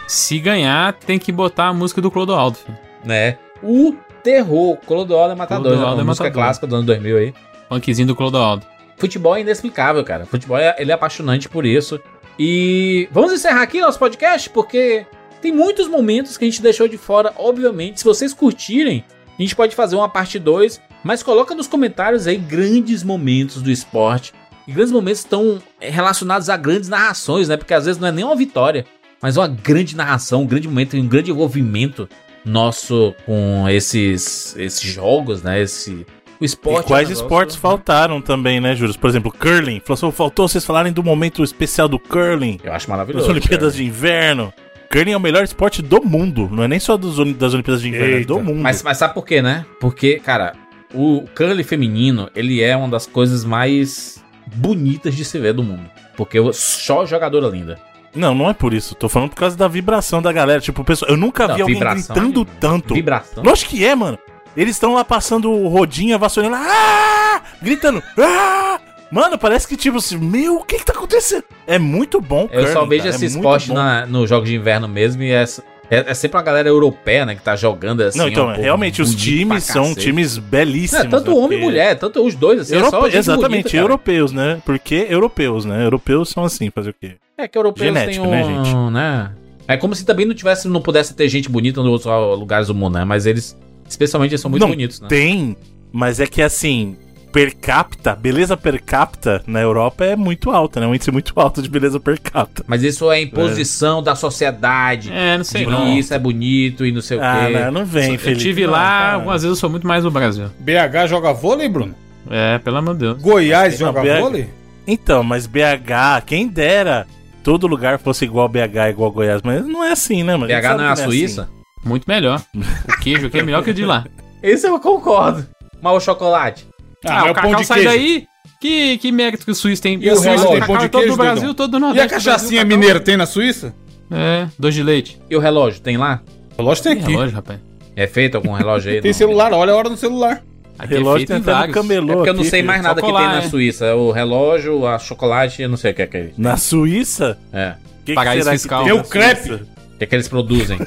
Se 0.06 0.38
ganhar, 0.40 0.92
tem 0.94 1.18
que 1.18 1.30
botar 1.30 1.68
a 1.68 1.72
música 1.72 2.00
do 2.00 2.10
Clodoaldo. 2.10 2.58
filho. 2.58 2.76
Né? 3.04 3.38
O 3.62 3.94
terror. 4.24 4.76
Clodoaldo 4.78 5.32
é 5.32 5.36
matador. 5.36 5.72
Clodoaldo 5.72 5.96
né? 5.96 6.00
é 6.00 6.02
Uma 6.02 6.10
música 6.10 6.24
matador. 6.24 6.44
clássica 6.44 6.66
do 6.66 6.76
ano 6.76 6.84
2000 6.86 7.16
aí. 7.16 7.34
Funkzinho 7.68 8.08
do 8.08 8.16
Clodoaldo. 8.16 8.66
Futebol 8.96 9.36
é 9.36 9.40
inexplicável, 9.42 10.02
cara. 10.04 10.26
Futebol 10.26 10.58
é, 10.58 10.74
ele 10.78 10.90
é 10.90 10.94
apaixonante 10.94 11.48
por 11.48 11.64
isso. 11.64 12.00
E 12.38 13.08
vamos 13.12 13.32
encerrar 13.32 13.62
aqui 13.62 13.80
nosso 13.80 13.98
podcast, 13.98 14.50
porque 14.50 15.06
tem 15.40 15.52
muitos 15.52 15.88
momentos 15.88 16.36
que 16.36 16.44
a 16.44 16.48
gente 16.48 16.62
deixou 16.62 16.86
de 16.86 16.98
fora, 16.98 17.32
obviamente. 17.36 18.00
Se 18.00 18.04
vocês 18.04 18.34
curtirem, 18.34 19.04
a 19.38 19.42
gente 19.42 19.56
pode 19.56 19.74
fazer 19.74 19.96
uma 19.96 20.08
parte 20.08 20.38
2, 20.38 20.80
mas 21.02 21.22
coloca 21.22 21.54
nos 21.54 21.66
comentários 21.66 22.26
aí 22.26 22.36
grandes 22.36 23.02
momentos 23.02 23.62
do 23.62 23.70
esporte. 23.70 24.32
E 24.68 24.72
grandes 24.72 24.92
momentos 24.92 25.20
estão 25.20 25.60
relacionados 25.80 26.50
a 26.50 26.56
grandes 26.56 26.88
narrações, 26.88 27.48
né? 27.48 27.56
Porque 27.56 27.72
às 27.72 27.86
vezes 27.86 28.00
não 28.00 28.08
é 28.08 28.12
nem 28.12 28.24
uma 28.24 28.36
vitória, 28.36 28.84
mas 29.20 29.36
uma 29.36 29.48
grande 29.48 29.96
narração, 29.96 30.42
um 30.42 30.46
grande 30.46 30.68
momento 30.68 30.96
um 30.96 31.08
grande 31.08 31.30
envolvimento 31.30 32.08
nosso 32.44 33.14
com 33.24 33.66
esses, 33.68 34.54
esses 34.56 34.82
jogos, 34.82 35.42
né? 35.42 35.62
Esse, 35.62 36.06
o 36.40 36.44
esporte. 36.44 36.86
E 36.86 36.88
quais 36.88 37.08
é 37.08 37.10
um 37.10 37.14
esportes 37.14 37.56
faltaram 37.56 38.20
também, 38.20 38.60
né, 38.60 38.74
Júlio? 38.74 38.96
Por 38.98 39.08
exemplo, 39.08 39.32
curling. 39.32 39.80
Falou 39.80 39.94
assim, 39.94 40.12
faltou 40.12 40.48
vocês 40.48 40.64
falarem 40.64 40.92
do 40.92 41.02
momento 41.02 41.42
especial 41.42 41.88
do 41.88 41.98
curling. 41.98 42.58
Eu 42.62 42.72
acho 42.72 42.88
maravilhoso. 42.88 43.30
Olimpíadas 43.30 43.74
de 43.74 43.84
Inverno. 43.84 44.52
Curling 44.90 45.12
é 45.12 45.16
o 45.16 45.20
melhor 45.20 45.44
esporte 45.44 45.80
do 45.80 46.02
mundo. 46.02 46.48
Não 46.50 46.64
é 46.64 46.68
nem 46.68 46.80
só 46.80 46.96
dos, 46.96 47.16
das 47.36 47.54
Olimpíadas 47.54 47.80
de 47.80 47.88
Inverno, 47.88 48.16
é 48.16 48.24
do 48.24 48.40
mundo. 48.40 48.60
Mas, 48.60 48.82
mas 48.82 48.98
sabe 48.98 49.14
por 49.14 49.24
quê, 49.24 49.40
né? 49.40 49.64
Porque, 49.80 50.18
cara, 50.18 50.54
o 50.92 51.24
curling 51.34 51.62
feminino, 51.62 52.28
ele 52.34 52.60
é 52.60 52.76
uma 52.76 52.88
das 52.88 53.06
coisas 53.06 53.44
mais 53.44 54.22
bonitas 54.56 55.14
de 55.14 55.24
se 55.24 55.38
ver 55.38 55.52
do 55.52 55.62
mundo. 55.62 55.88
Porque 56.16 56.38
só 56.52 57.06
jogadora 57.06 57.46
linda. 57.46 57.78
Não, 58.12 58.34
não 58.34 58.50
é 58.50 58.52
por 58.52 58.74
isso. 58.74 58.96
Tô 58.96 59.08
falando 59.08 59.30
por 59.30 59.36
causa 59.36 59.56
da 59.56 59.68
vibração 59.68 60.20
da 60.20 60.32
galera. 60.32 60.60
Tipo, 60.60 60.82
pessoal, 60.82 61.12
eu 61.12 61.16
nunca 61.16 61.46
Não, 61.46 61.54
vi 61.54 61.60
alguém 61.62 61.76
vibração 61.76 62.16
gritando 62.16 62.44
tanto. 62.44 62.94
Vibração. 62.94 63.44
Lógico 63.44 63.70
que 63.70 63.84
é, 63.84 63.94
mano. 63.94 64.18
Eles 64.56 64.74
estão 64.74 64.94
lá 64.94 65.04
passando 65.04 65.68
rodinha, 65.68 66.18
vassourando. 66.18 66.56
Ah! 66.56 67.40
Gritando. 67.62 68.02
Ah! 68.18 68.80
Mano, 69.10 69.36
parece 69.38 69.66
que 69.66 69.76
tipo 69.76 69.98
assim, 69.98 70.16
meu, 70.18 70.56
o 70.56 70.64
que 70.64 70.78
que 70.78 70.84
tá 70.84 70.92
acontecendo? 70.92 71.44
É 71.66 71.78
muito 71.78 72.20
bom, 72.20 72.48
Eu 72.52 72.66
só 72.68 72.84
vejo 72.86 73.04
cara, 73.04 73.14
esse 73.16 73.26
é 73.36 73.40
bom. 73.40 73.58
na, 73.74 74.06
nos 74.06 74.28
jogos 74.28 74.48
de 74.48 74.54
inverno 74.54 74.86
mesmo 74.86 75.22
e 75.22 75.32
é, 75.32 75.42
é, 75.90 76.04
é 76.10 76.14
sempre 76.14 76.36
uma 76.36 76.42
galera 76.44 76.68
europeia, 76.68 77.26
né, 77.26 77.34
que 77.34 77.42
tá 77.42 77.56
jogando 77.56 78.02
assim. 78.02 78.18
Não, 78.18 78.28
então, 78.28 78.44
um 78.46 78.50
povo 78.50 78.62
realmente, 78.62 79.02
os 79.02 79.12
times 79.14 79.64
são 79.64 79.88
cacete. 79.88 80.00
times 80.06 80.38
belíssimos. 80.38 81.04
Não, 81.04 81.10
tanto 81.10 81.32
né, 81.32 81.36
homem 81.36 81.58
e 81.58 81.62
mulher, 81.62 81.98
tanto 81.98 82.24
os 82.24 82.34
dois, 82.36 82.60
assim, 82.60 82.74
é 82.74 82.78
Europe- 82.78 83.06
gente 83.06 83.16
Exatamente, 83.16 83.62
bonita, 83.64 83.76
europeus, 83.76 84.32
né? 84.32 84.62
Porque 84.64 85.06
europeus, 85.10 85.64
né? 85.64 85.84
Europeus 85.84 86.28
são 86.28 86.44
assim, 86.44 86.70
fazer 86.70 86.90
o 86.90 86.94
quê? 86.94 87.16
É 87.36 87.48
que 87.48 87.58
europeus 87.58 87.86
Genético, 87.86 88.22
têm 88.22 88.30
né, 88.30 88.44
um, 88.44 88.64
gente? 88.64 88.76
né? 88.92 89.32
É 89.66 89.76
como 89.76 89.94
se 89.94 90.04
também 90.04 90.26
não 90.26 90.34
tivesse, 90.34 90.68
não 90.68 90.80
pudesse 90.80 91.14
ter 91.14 91.28
gente 91.28 91.48
bonita 91.48 91.82
nos 91.82 92.04
outros 92.04 92.38
lugares 92.38 92.68
do 92.68 92.74
mundo, 92.74 92.94
né? 92.98 93.04
Mas 93.04 93.26
eles, 93.26 93.56
especialmente, 93.88 94.32
eles 94.32 94.40
são 94.40 94.50
muito 94.50 94.62
Não, 94.62 94.68
bonitos, 94.68 95.00
né? 95.00 95.08
Tem, 95.08 95.56
mas 95.92 96.20
é 96.20 96.26
que 96.26 96.42
assim, 96.42 96.96
per 97.32 97.54
capita, 97.56 98.14
beleza 98.16 98.56
per 98.56 98.82
capita 98.82 99.42
na 99.46 99.60
Europa 99.60 100.04
é 100.04 100.16
muito 100.16 100.50
alta, 100.50 100.80
né? 100.80 100.86
Um 100.86 100.94
índice 100.94 101.10
muito 101.10 101.32
alto 101.36 101.62
de 101.62 101.68
beleza 101.68 102.00
per 102.00 102.20
capita. 102.20 102.64
Mas 102.66 102.82
isso 102.82 103.10
é 103.10 103.20
imposição 103.22 104.02
da 104.02 104.14
sociedade. 104.14 105.12
É, 105.12 105.36
não 105.36 105.44
sei 105.44 105.64
de 105.64 105.70
não. 105.70 105.82
que 105.84 105.98
isso 105.98 106.12
é 106.12 106.18
bonito 106.18 106.84
e 106.84 106.92
não 106.92 107.00
sei 107.00 107.18
Ah, 107.20 107.42
o 107.44 107.46
quê. 107.46 107.58
não, 107.60 107.70
não 107.72 107.84
vem, 107.84 108.14
Eu 108.14 108.18
Felipe. 108.18 108.40
tive 108.42 108.64
não, 108.66 108.72
lá, 108.72 108.78
cara. 109.00 109.14
algumas 109.14 109.42
vezes 109.42 109.56
eu 109.56 109.60
sou 109.60 109.70
muito 109.70 109.86
mais 109.86 110.02
do 110.02 110.10
Brasil. 110.10 110.46
BH 110.58 111.06
joga 111.08 111.32
vôlei, 111.32 111.68
Bruno? 111.68 111.94
É, 112.28 112.58
pelo 112.58 112.76
amor 112.78 112.94
de 112.94 113.00
Deus. 113.00 113.22
Goiás 113.22 113.78
Não, 113.78 113.86
joga 113.88 114.02
BH 114.02 114.20
vôlei? 114.20 114.48
Então, 114.86 115.22
mas 115.22 115.46
BH, 115.46 116.22
quem 116.26 116.48
dera 116.48 117.06
todo 117.44 117.66
lugar 117.66 117.98
fosse 117.98 118.24
igual 118.24 118.48
BH, 118.48 118.90
igual 118.90 119.10
Goiás, 119.12 119.40
mas 119.42 119.64
não 119.66 119.84
é 119.84 119.92
assim, 119.92 120.22
né, 120.22 120.36
mano? 120.36 120.46
BH 120.48 120.76
não 120.76 120.84
é 120.84 120.88
a 120.88 120.94
que 120.94 121.02
Suíça? 121.02 121.42
assim. 121.42 121.52
Muito 121.88 122.04
melhor. 122.06 122.42
O 122.54 123.00
queijo 123.00 123.28
aqui 123.28 123.38
é 123.38 123.42
melhor 123.42 123.62
que 123.64 123.70
o 123.70 123.74
de 123.74 123.84
lá. 123.86 124.04
Esse 124.42 124.66
eu 124.66 124.78
concordo. 124.80 125.46
Mas 125.82 125.92
o 125.94 126.00
chocolate? 126.00 126.66
Ah, 127.06 127.20
mas 127.22 127.30
o 127.30 127.34
cacau 127.34 127.64
sai 127.64 127.84
daí. 127.84 128.26
Que, 128.60 128.98
que 128.98 129.10
mérito 129.10 129.44
que 129.46 129.50
o 129.50 129.54
Suíço 129.54 129.80
tem? 129.80 129.94
E 130.02 130.10
o 130.10 130.16
Suíço 130.16 130.22
relógio, 130.28 130.50
tem 130.50 130.60
pão 130.66 130.76
de 130.78 130.84
é 130.84 130.88
todo 130.88 131.00
queijo, 131.00 131.16
do 131.16 131.22
Brasil, 131.22 131.40
Dedão? 131.40 131.54
todo 131.54 131.70
do 131.70 131.76
E 131.78 131.80
Nordeste. 131.80 132.04
a 132.06 132.08
Brasil, 132.08 132.32
cachaçinha 132.32 132.64
mineira 132.64 133.00
tem 133.00 133.16
na 133.16 133.24
Suíça? 133.24 133.74
É, 134.10 134.48
dois 134.58 134.74
de 134.74 134.82
leite. 134.82 135.18
E 135.30 135.36
o 135.36 135.40
relógio, 135.40 135.80
tem 135.80 135.96
lá? 135.96 136.20
O 136.54 136.62
relógio 136.62 136.82
tem 136.84 136.94
Tem 136.94 137.02
aqui. 137.04 137.12
relógio, 137.12 137.36
rapaz. 137.36 137.60
É 137.96 138.06
feito 138.06 138.34
algum 138.34 138.52
relógio 138.52 138.92
aí? 138.92 139.00
Tem 139.02 139.10
não? 139.12 139.18
celular, 139.18 139.52
olha 139.52 139.72
a 139.72 139.76
hora 139.76 139.88
no 139.88 139.96
celular. 139.96 140.42
Aqui 140.78 140.94
Relógio 140.94 141.24
é 141.24 141.26
feito 141.26 141.44
tem 141.44 141.52
em 141.52 141.56
até 141.56 141.66
no 141.68 141.74
camelô 141.74 142.12
É 142.12 142.16
porque 142.16 142.30
eu 142.30 142.34
não 142.34 142.40
aqui, 142.40 142.50
sei 142.50 142.62
mais 142.62 142.82
nada 142.82 143.00
que 143.02 143.06
tem 143.06 143.14
na 143.14 143.38
é. 143.42 143.48
Suíça. 143.48 143.94
O 143.96 144.10
relógio, 144.12 144.86
a 144.86 144.98
chocolate, 144.98 145.60
eu 145.62 145.68
não 145.68 145.76
sei 145.76 145.90
o 145.92 145.94
que 145.94 146.02
é 146.02 146.06
que 146.06 146.16
é. 146.16 146.30
Na 146.38 146.56
Suíça? 146.56 147.38
É. 147.52 147.70
O 147.70 148.04
que, 148.04 148.12
que 148.12 148.14
Paraíso 148.14 148.44
será 148.44 148.52
fiscal. 148.56 148.84
que 148.84 148.90
Tem 148.90 148.98
o 149.00 149.04
crepe. 149.04 149.52
O 149.52 149.58
que 149.98 150.04
é 150.04 150.06
que 150.06 150.14
eles 150.14 150.28
produzem? 150.28 150.78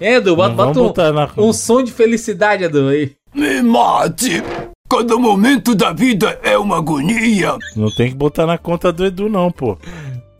É, 0.00 0.14
Edu, 0.14 0.34
bota, 0.34 0.54
bota 0.54 0.72
botar 0.80 1.12
na- 1.12 1.28
um, 1.36 1.48
um 1.48 1.52
som 1.52 1.82
de 1.82 1.92
felicidade, 1.92 2.64
Edu, 2.64 2.88
aí. 2.88 3.12
Me 3.34 3.62
mate! 3.62 4.42
Cada 4.90 5.16
momento 5.16 5.74
da 5.74 5.92
vida 5.92 6.38
é 6.42 6.58
uma 6.58 6.78
agonia. 6.78 7.56
Não 7.76 7.90
tem 7.94 8.08
que 8.08 8.16
botar 8.16 8.44
na 8.46 8.58
conta 8.58 8.90
do 8.92 9.04
Edu, 9.06 9.28
não, 9.28 9.52
pô. 9.52 9.78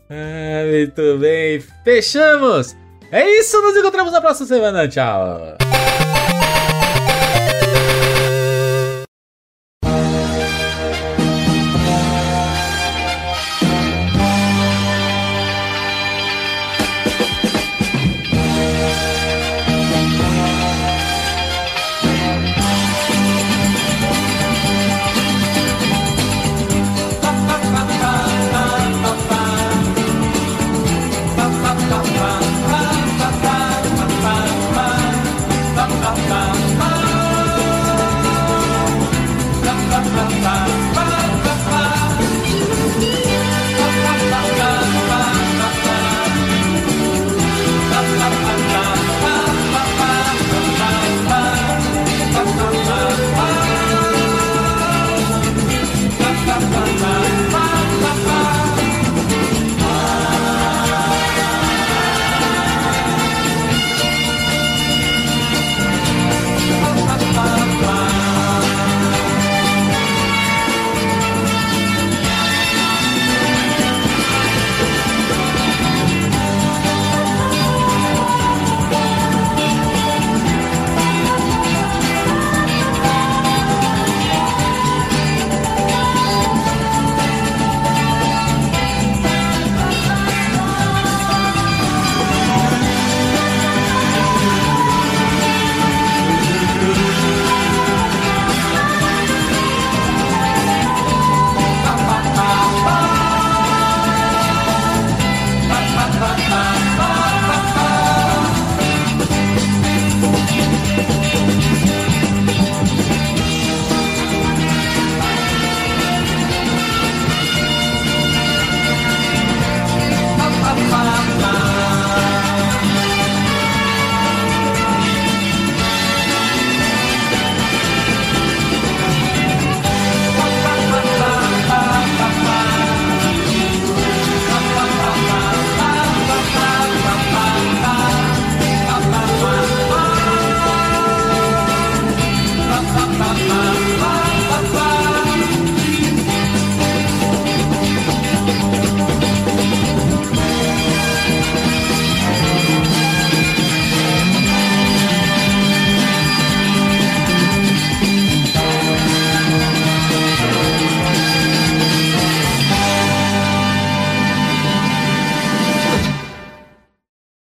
Ah, 0.09 0.65
muito 0.69 1.17
bem. 1.19 1.63
Fechamos. 1.85 2.75
É 3.11 3.39
isso, 3.39 3.61
nos 3.61 3.77
encontramos 3.77 4.11
na 4.11 4.19
próxima 4.19 4.47
semana. 4.47 4.87
Tchau. 4.89 5.55